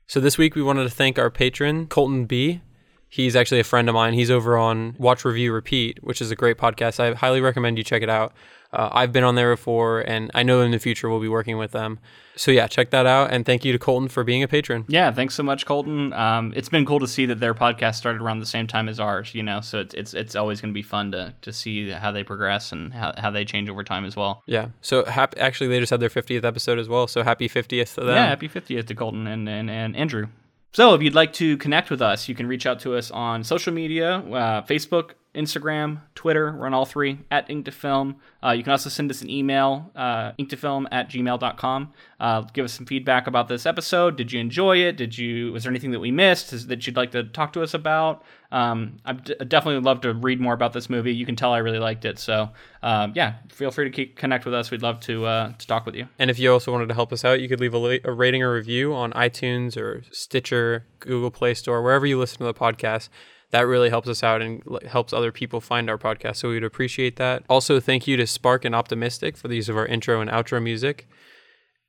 so 0.08 0.20
this 0.20 0.38
week 0.38 0.56
we 0.56 0.62
wanted 0.64 0.84
to 0.84 0.90
thank 0.90 1.20
our 1.20 1.30
patron 1.30 1.88
Colton 1.88 2.26
B. 2.26 2.62
He's 3.10 3.36
actually 3.36 3.60
a 3.60 3.66
friend 3.66 3.90
of 3.90 3.96
mine. 3.96 4.14
He's 4.14 4.32
over 4.32 4.58
on 4.58 4.96
Watch 4.98 5.26
Review 5.26 5.52
Repeat, 5.52 6.02
which 6.02 6.22
is 6.22 6.32
a 6.32 6.36
great 6.36 6.58
podcast. 6.58 6.98
I 6.98 7.14
highly 7.14 7.42
recommend 7.42 7.78
you 7.78 7.84
check 7.84 8.02
it 8.02 8.10
out. 8.10 8.34
Uh, 8.74 8.90
I've 8.92 9.12
been 9.12 9.24
on 9.24 9.36
there 9.36 9.54
before, 9.54 10.00
and 10.00 10.32
I 10.34 10.44
know 10.44 10.62
in 10.62 10.72
the 10.72 10.80
future 10.80 11.10
we'll 11.10 11.20
be 11.20 11.28
working 11.28 11.58
with 11.58 11.72
them. 11.72 12.00
So 12.36 12.52
yeah, 12.52 12.68
check 12.68 12.92
that 12.92 13.06
out, 13.06 13.32
and 13.32 13.46
thank 13.46 13.66
you 13.66 13.74
to 13.74 13.80
Colton 13.80 14.08
for 14.08 14.24
being 14.24 14.42
a 14.42 14.48
patron. 14.48 14.86
Yeah, 14.88 15.12
thanks 15.12 15.36
so 15.36 15.44
much, 15.44 15.66
Colton. 15.66 16.14
Um, 16.14 16.54
it's 16.56 16.70
been 16.70 16.86
cool 16.86 17.00
to 17.00 17.08
see 17.08 17.26
that 17.26 17.40
their 17.42 17.54
podcast 17.54 17.96
started 17.96 18.22
around 18.22 18.40
the 18.40 18.46
same 18.46 18.68
time 18.68 18.88
as 18.88 19.00
ours. 19.00 19.36
You 19.36 19.44
know, 19.44 19.60
so 19.60 19.80
it's 19.80 19.94
it's, 19.94 20.14
it's 20.14 20.36
always 20.36 20.62
going 20.62 20.72
to 20.72 20.74
be 20.74 20.82
fun 20.82 21.12
to 21.12 21.34
to 21.42 21.52
see 21.52 21.90
how 21.90 22.12
they 22.12 22.24
progress 22.24 22.72
and 22.72 22.94
how, 22.94 23.14
how 23.18 23.32
they 23.32 23.44
change 23.44 23.70
over 23.70 23.84
time 23.84 24.06
as 24.06 24.16
well. 24.16 24.44
Yeah. 24.46 24.70
So 24.82 25.04
happy. 25.04 25.40
Actually, 25.40 25.68
they 25.68 25.80
just 25.80 25.90
had 25.90 26.00
their 26.00 26.10
50th 26.10 26.46
episode 26.46 26.80
as 26.80 26.88
well. 26.88 27.08
So 27.08 27.24
happy 27.24 27.50
50th 27.50 27.96
to 27.96 28.02
them. 28.02 28.16
Yeah, 28.16 28.28
happy 28.28 28.48
50th 28.48 28.88
to 28.88 28.96
Colton 28.96 29.28
and 29.28 29.50
and, 29.50 29.70
and 29.70 29.96
Andrew. 29.96 30.28
So, 30.74 30.94
if 30.94 31.02
you'd 31.02 31.16
like 31.16 31.34
to 31.34 31.58
connect 31.58 31.90
with 31.90 32.02
us, 32.02 32.30
you 32.30 32.36
can 32.36 32.48
reach 32.48 32.66
out 32.66 32.80
to 32.82 32.96
us 32.96 33.12
on 33.12 33.44
social 33.44 33.74
media 33.74 34.20
uh, 34.20 34.62
Facebook, 34.62 35.12
Instagram, 35.34 36.02
Twitter. 36.14 36.54
We're 36.54 36.66
on 36.66 36.74
all 36.74 36.86
three 36.86 37.20
at 37.32 37.50
Ink 37.50 37.66
to 37.66 37.72
Film. 37.72 38.18
Uh, 38.44 38.52
you 38.52 38.64
can 38.64 38.72
also 38.72 38.90
send 38.90 39.10
us 39.10 39.22
an 39.22 39.30
email, 39.30 39.92
uh, 39.96 40.34
inktofilm 40.38 40.88
at 40.92 41.10
gmail.com. 41.10 41.94
Uh, 42.20 42.42
give 42.54 42.66
us 42.66 42.74
some 42.74 42.86
feedback 42.86 43.28
about 43.28 43.48
this 43.48 43.66
episode. 43.66 44.18
Did 44.18 44.32
you 44.32 44.40
enjoy 44.40 44.78
it? 44.78 44.98
Did 44.98 45.18
you? 45.18 45.54
Was 45.54 45.64
there 45.64 45.72
anything 45.72 45.92
that 45.92 46.00
we 46.00 46.12
missed 46.12 46.52
is, 46.52 46.68
that 46.68 46.86
you'd 46.86 46.98
like 46.98 47.12
to 47.12 47.24
talk 47.24 47.54
to 47.54 47.62
us 47.62 47.74
about? 47.74 48.24
Um, 48.52 48.98
I'd 49.06 49.24
definitely 49.48 49.80
love 49.80 50.02
to 50.02 50.14
read 50.14 50.42
more 50.42 50.54
about 50.54 50.74
this 50.74 50.90
movie. 50.90 51.14
You 51.14 51.26
can 51.26 51.38
tell 51.38 51.54
I 51.54 51.60
really 51.60 51.80
liked 51.80 52.04
it. 52.04 52.20
So 52.20 52.50
um, 52.84 53.14
yeah, 53.16 53.36
feel 53.50 53.72
free 53.72 53.86
to 53.86 53.92
keep, 53.92 54.18
connect 54.18 54.44
with 54.44 54.54
us. 54.54 54.70
We'd 54.70 54.82
love 54.82 55.00
to 55.02 55.26
uh, 55.26 55.54
to 55.58 55.68
talk 55.68 55.86
with 55.86 55.96
you. 55.96 56.08
And 56.20 56.30
if 56.30 56.40
you 56.40 56.52
also 56.52 56.72
wanted 56.72 56.90
to 56.90 56.94
help 56.94 57.14
us 57.14 57.24
out, 57.24 57.40
you 57.40 57.48
could 57.48 57.62
leave 57.62 57.74
a, 57.74 57.78
la- 57.78 57.98
a 58.04 58.12
rating 58.12 58.44
or 58.44 58.54
review 58.54 58.94
on 58.94 59.14
iTunes 59.14 59.78
or 59.78 60.04
Stitcher, 60.12 60.86
Google 61.00 61.32
Play 61.32 61.54
Store, 61.54 61.82
wherever 61.82 62.06
you 62.06 62.20
listen 62.20 62.40
to 62.40 62.44
the 62.44 62.54
podcast. 62.54 63.08
That 63.52 63.62
really 63.68 63.90
helps 63.90 64.08
us 64.08 64.24
out 64.24 64.42
and 64.42 64.64
l- 64.70 64.80
helps 64.88 65.14
other 65.14 65.32
people 65.32 65.62
find 65.62 65.90
our 65.90 65.98
podcast. 65.98 66.38
So 66.38 66.48
we 66.50 66.56
would 66.56 66.64
appreciate 66.64 67.18
that. 67.18 67.44
Also, 67.50 67.80
thank 67.80 68.08
you 68.08 68.18
to 68.18 68.26
Spark 68.26 68.66
and 68.66 68.74
Optimistic 68.74 69.38
for 69.38 69.48
the 69.48 69.56
use 69.56 69.70
of 69.70 69.78
our 69.78 69.86
intro 69.86 70.22
and 70.22 70.30
outro 70.30 70.62
music. 70.62 71.08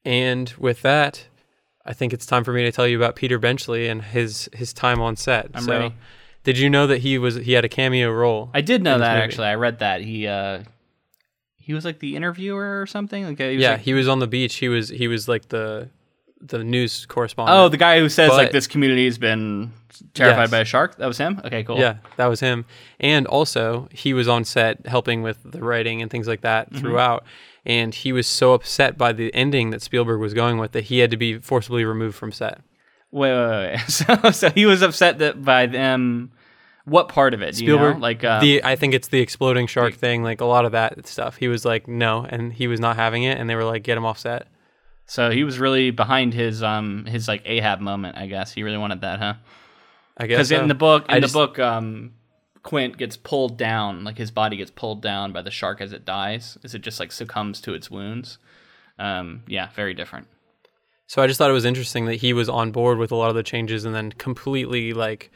And 0.05 0.51
with 0.59 0.82
that, 0.82 1.26
I 1.86 1.93
think 1.93 2.12
it's 2.12 2.26
time 2.26 2.44
for 2.44 2.52
me 2.52 2.62
to 2.64 2.72
tell 2.72 2.86
you 2.86 2.97
about 2.97 3.16
Peter 3.16 3.39
Benchley 3.39 3.89
and 3.89 4.02
his 4.02 4.48
his 4.52 4.72
time 4.72 5.01
on 5.01 5.16
set. 5.16 5.51
I'm 5.55 5.62
so, 5.62 5.72
ready. 5.72 5.94
did 6.44 6.59
you 6.59 6.68
know 6.68 6.86
that 6.89 6.98
he 6.98 7.18
was 7.18 7.36
he 7.36 7.52
had 7.52 7.64
a 7.64 7.68
cameo 7.68 8.10
role? 8.10 8.51
I 8.52 8.60
did 8.60 8.82
know 8.82 8.98
that 8.98 9.16
actually. 9.18 9.47
I 9.47 9.55
read 9.55 9.78
that 9.78 10.01
he 10.01 10.26
uh, 10.26 10.62
he 11.56 11.72
was 11.74 11.84
like 11.84 12.01
the 12.01 12.16
interviewer 12.16 12.80
or 12.80 12.86
something. 12.86 13.24
Like, 13.24 13.39
he 13.39 13.55
was 13.56 13.62
yeah, 13.62 13.72
like- 13.72 13.80
he 13.80 13.94
was 13.94 14.09
on 14.09 14.18
the 14.18 14.26
beach. 14.26 14.56
He 14.56 14.68
was 14.68 14.89
he 14.89 15.06
was 15.06 15.28
like 15.28 15.48
the 15.48 15.89
the 16.43 16.64
news 16.64 17.06
correspondent. 17.06 17.56
oh, 17.56 17.69
the 17.69 17.77
guy 17.77 17.98
who 18.01 18.09
says 18.09 18.31
like 18.31 18.51
this 18.52 18.66
community 18.66 19.05
has 19.05 19.19
been 19.19 19.73
terrified 20.14 20.43
Yes. 20.43 20.51
by 20.51 20.59
a 20.60 20.64
shark. 20.64 20.97
That 20.97 21.06
was 21.06 21.19
him. 21.19 21.40
Okay, 21.44 21.62
cool. 21.64 21.78
Yeah, 21.78 21.97
that 22.16 22.27
was 22.27 22.40
him. 22.40 22.64
And 23.01 23.27
also, 23.27 23.89
he 23.93 24.12
was 24.14 24.27
on 24.28 24.44
set 24.44 24.86
helping 24.86 25.23
with 25.23 25.39
the 25.44 25.60
writing 25.62 26.02
and 26.02 26.10
things 26.10 26.27
like 26.28 26.40
that 26.43 26.70
Mm-hmm. 26.70 26.81
throughout. 26.81 27.24
And 27.64 27.94
he 27.94 28.12
was 28.12 28.27
so 28.27 28.55
upset 28.55 28.98
by 28.98 29.12
the 29.12 29.32
ending 29.35 29.70
that 29.70 29.82
Spielberg 29.82 30.20
was 30.20 30.35
going 30.35 30.59
with 30.59 30.73
that 30.73 30.85
he 30.85 30.98
had 30.98 31.12
to 31.12 31.16
be 31.16 31.39
forcibly 31.39 31.85
removed 31.85 32.16
from 32.16 32.32
set. 32.32 32.60
Wait, 33.12 33.32
wait, 33.32 33.70
wait. 33.73 33.81
So, 33.89 34.31
so 34.32 34.51
he 34.51 34.66
was 34.66 34.82
upset 34.82 35.19
that 35.20 35.44
by 35.44 35.66
them. 35.66 36.32
What 36.85 37.09
part 37.09 37.32
of 37.35 37.43
it? 37.43 37.55
Do 37.55 37.64
you 37.64 37.70
know? 37.70 37.77
Spielberg, 37.77 38.02
like 38.02 38.24
uh, 38.24 38.40
the 38.40 38.64
I 38.64 38.74
think 38.74 38.94
it's 38.94 39.06
the 39.06 39.20
exploding 39.20 39.69
shark 39.69 39.94
thing, 39.94 40.24
like 40.24 40.40
a 40.40 40.44
lot 40.44 40.64
of 40.64 40.73
that 40.73 41.06
stuff. 41.06 41.36
He 41.36 41.47
was 41.47 41.64
like, 41.64 41.86
no, 41.86 42.27
and 42.28 42.52
he 42.52 42.66
was 42.66 42.81
not 42.81 42.97
having 42.97 43.23
it, 43.23 43.39
and 43.39 43.48
they 43.48 43.55
were 43.55 43.62
like, 43.62 43.85
get 43.85 43.97
him 43.97 44.05
off 44.05 44.19
set. 44.19 44.48
So 45.12 45.30
he 45.30 45.44
was 45.44 45.59
really 45.59 45.90
behind 45.90 46.32
his 46.32 46.62
um 46.62 47.05
his 47.06 47.28
like 47.28 47.43
Ahab 47.44 47.80
moment. 47.80 48.16
I 48.16 48.26
guess 48.26 48.52
he 48.52 48.62
really 48.62 48.78
wanted 48.78 49.01
that, 49.02 49.18
huh? 49.18 49.34
I 50.16 50.26
guess 50.26 50.36
Because 50.36 50.48
so. 50.48 50.60
in 50.62 50.68
the 50.68 50.74
book, 50.74 51.05
in 51.09 51.10
I 51.10 51.14
the 51.16 51.20
just- 51.22 51.34
book, 51.34 51.59
um, 51.59 52.12
Quint 52.62 52.97
gets 52.97 53.16
pulled 53.16 53.59
down, 53.59 54.05
like 54.05 54.16
his 54.16 54.30
body 54.30 54.56
gets 54.56 54.70
pulled 54.70 55.02
down 55.02 55.32
by 55.32 55.43
the 55.43 55.51
shark 55.51 55.80
as 55.80 55.93
it 55.93 56.05
dies, 56.05 56.56
Is 56.62 56.74
it 56.74 56.80
just 56.82 57.01
like 57.01 57.10
succumbs 57.12 57.60
to 57.62 57.74
its 57.74 57.90
wounds. 57.90 58.39
Um, 58.98 59.43
yeah, 59.48 59.68
very 59.74 59.94
different. 59.94 60.28
So 61.09 61.20
I 61.22 61.26
just 61.26 61.39
thought 61.39 61.51
it 61.51 61.55
was 61.55 61.64
interesting 61.64 62.05
that 62.06 62.16
he 62.16 62.32
was 62.32 62.48
on 62.48 62.70
board 62.70 62.98
with 62.98 63.10
a 63.12 63.16
lot 63.16 63.28
of 63.30 63.34
the 63.36 63.43
changes, 63.43 63.84
and 63.84 63.94
then 63.94 64.12
completely 64.12 64.93
like 64.93 65.30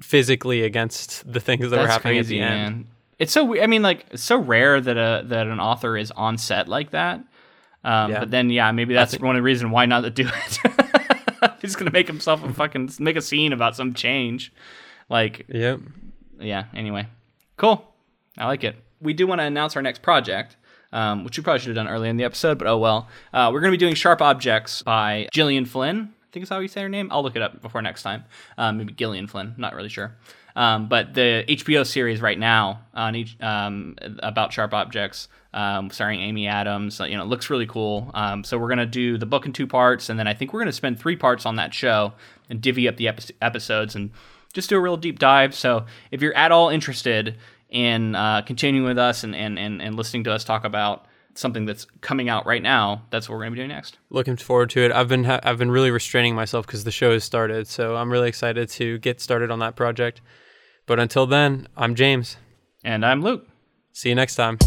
physically 0.00 0.62
against 0.64 1.30
the 1.32 1.40
things 1.40 1.70
that 1.70 1.78
were 1.78 1.86
happening 1.86 2.16
crazy, 2.18 2.40
at 2.42 2.48
the 2.48 2.54
end. 2.54 2.76
man. 2.76 2.86
It's 3.18 3.32
so. 3.32 3.60
I 3.60 3.66
mean, 3.66 3.82
like, 3.82 4.06
it's 4.10 4.22
so 4.22 4.36
rare 4.38 4.80
that 4.80 4.96
a 4.96 5.22
that 5.26 5.46
an 5.46 5.60
author 5.60 5.96
is 5.96 6.10
on 6.12 6.38
set 6.38 6.68
like 6.68 6.90
that. 6.90 7.20
Um, 7.88 8.10
Yeah. 8.12 8.20
But 8.20 8.30
then, 8.30 8.50
yeah, 8.50 8.70
maybe 8.72 8.92
that's 8.94 9.18
one 9.18 9.34
of 9.36 9.40
the 9.40 9.42
reasons 9.42 9.72
why 9.72 9.86
not 9.86 10.02
to 10.02 10.10
do 10.10 10.28
it. 10.28 11.52
He's 11.62 11.76
gonna 11.76 11.90
make 11.92 12.06
himself 12.06 12.44
a 12.44 12.52
fucking 12.52 12.90
make 12.98 13.16
a 13.16 13.22
scene 13.22 13.52
about 13.52 13.76
some 13.76 13.94
change. 13.94 14.52
Like, 15.08 15.46
Yep. 15.48 15.80
yeah. 16.40 16.64
Anyway, 16.74 17.06
cool. 17.56 17.84
I 18.36 18.46
like 18.46 18.62
it. 18.64 18.76
We 19.00 19.12
do 19.14 19.26
want 19.26 19.40
to 19.40 19.44
announce 19.44 19.74
our 19.76 19.82
next 19.82 20.02
project, 20.02 20.56
um, 20.92 21.24
which 21.24 21.38
we 21.38 21.44
probably 21.44 21.60
should 21.60 21.68
have 21.68 21.76
done 21.76 21.88
earlier 21.88 22.10
in 22.10 22.16
the 22.16 22.24
episode, 22.24 22.58
but 22.58 22.66
oh 22.68 22.78
well. 22.78 23.08
Uh, 23.32 23.50
we're 23.52 23.60
going 23.60 23.72
to 23.72 23.76
be 23.78 23.80
doing 23.80 23.94
Sharp 23.94 24.20
Objects 24.20 24.82
by 24.82 25.28
Gillian 25.32 25.64
Flynn. 25.64 26.12
I 26.24 26.26
think 26.32 26.42
is 26.42 26.48
how 26.50 26.58
you 26.58 26.68
say 26.68 26.82
her 26.82 26.88
name. 26.88 27.08
I'll 27.10 27.22
look 27.22 27.36
it 27.36 27.42
up 27.42 27.62
before 27.62 27.80
next 27.80 28.02
time. 28.02 28.24
Um, 28.58 28.76
maybe 28.78 28.92
Gillian 28.92 29.26
Flynn. 29.28 29.54
Not 29.56 29.74
really 29.74 29.88
sure. 29.88 30.14
Um, 30.58 30.88
but 30.88 31.14
the 31.14 31.44
HBO 31.46 31.86
series 31.86 32.20
right 32.20 32.36
now 32.36 32.80
on 32.92 33.14
each 33.14 33.40
um, 33.40 33.94
about 34.24 34.52
sharp 34.52 34.74
objects, 34.74 35.28
um, 35.54 35.88
starring 35.88 36.20
Amy 36.20 36.48
Adams, 36.48 37.00
uh, 37.00 37.04
you 37.04 37.16
know, 37.16 37.24
looks 37.24 37.48
really 37.48 37.66
cool. 37.66 38.10
Um, 38.12 38.42
so 38.42 38.58
we're 38.58 38.68
gonna 38.68 38.84
do 38.84 39.18
the 39.18 39.24
book 39.24 39.46
in 39.46 39.52
two 39.52 39.68
parts, 39.68 40.08
and 40.08 40.18
then 40.18 40.26
I 40.26 40.34
think 40.34 40.52
we're 40.52 40.58
gonna 40.58 40.72
spend 40.72 40.98
three 40.98 41.14
parts 41.14 41.46
on 41.46 41.54
that 41.56 41.72
show 41.72 42.12
and 42.50 42.60
divvy 42.60 42.88
up 42.88 42.96
the 42.96 43.06
epi- 43.06 43.36
episodes 43.40 43.94
and 43.94 44.10
just 44.52 44.68
do 44.68 44.76
a 44.76 44.80
real 44.80 44.96
deep 44.96 45.20
dive. 45.20 45.54
So 45.54 45.86
if 46.10 46.20
you're 46.22 46.34
at 46.36 46.50
all 46.50 46.70
interested 46.70 47.36
in 47.70 48.16
uh, 48.16 48.42
continuing 48.42 48.84
with 48.84 48.98
us 48.98 49.22
and, 49.22 49.36
and, 49.36 49.60
and, 49.60 49.80
and 49.80 49.94
listening 49.94 50.24
to 50.24 50.32
us 50.32 50.42
talk 50.42 50.64
about 50.64 51.06
something 51.34 51.66
that's 51.66 51.86
coming 52.00 52.28
out 52.28 52.46
right 52.46 52.64
now, 52.64 53.02
that's 53.10 53.28
what 53.28 53.36
we're 53.36 53.44
gonna 53.44 53.52
be 53.52 53.58
doing 53.58 53.68
next. 53.68 53.96
looking 54.10 54.36
forward 54.36 54.70
to 54.70 54.80
it. 54.80 54.90
I've 54.90 55.06
been 55.06 55.22
ha- 55.22 55.38
I've 55.44 55.58
been 55.58 55.70
really 55.70 55.92
restraining 55.92 56.34
myself 56.34 56.66
because 56.66 56.82
the 56.82 56.90
show 56.90 57.12
has 57.12 57.22
started, 57.22 57.68
so 57.68 57.94
I'm 57.94 58.10
really 58.10 58.28
excited 58.28 58.68
to 58.70 58.98
get 58.98 59.20
started 59.20 59.52
on 59.52 59.60
that 59.60 59.76
project. 59.76 60.20
But 60.88 60.98
until 60.98 61.26
then, 61.26 61.68
I'm 61.76 61.94
James. 61.94 62.38
And 62.82 63.04
I'm 63.04 63.22
Luke. 63.22 63.46
See 63.92 64.08
you 64.08 64.14
next 64.14 64.36
time. 64.36 64.58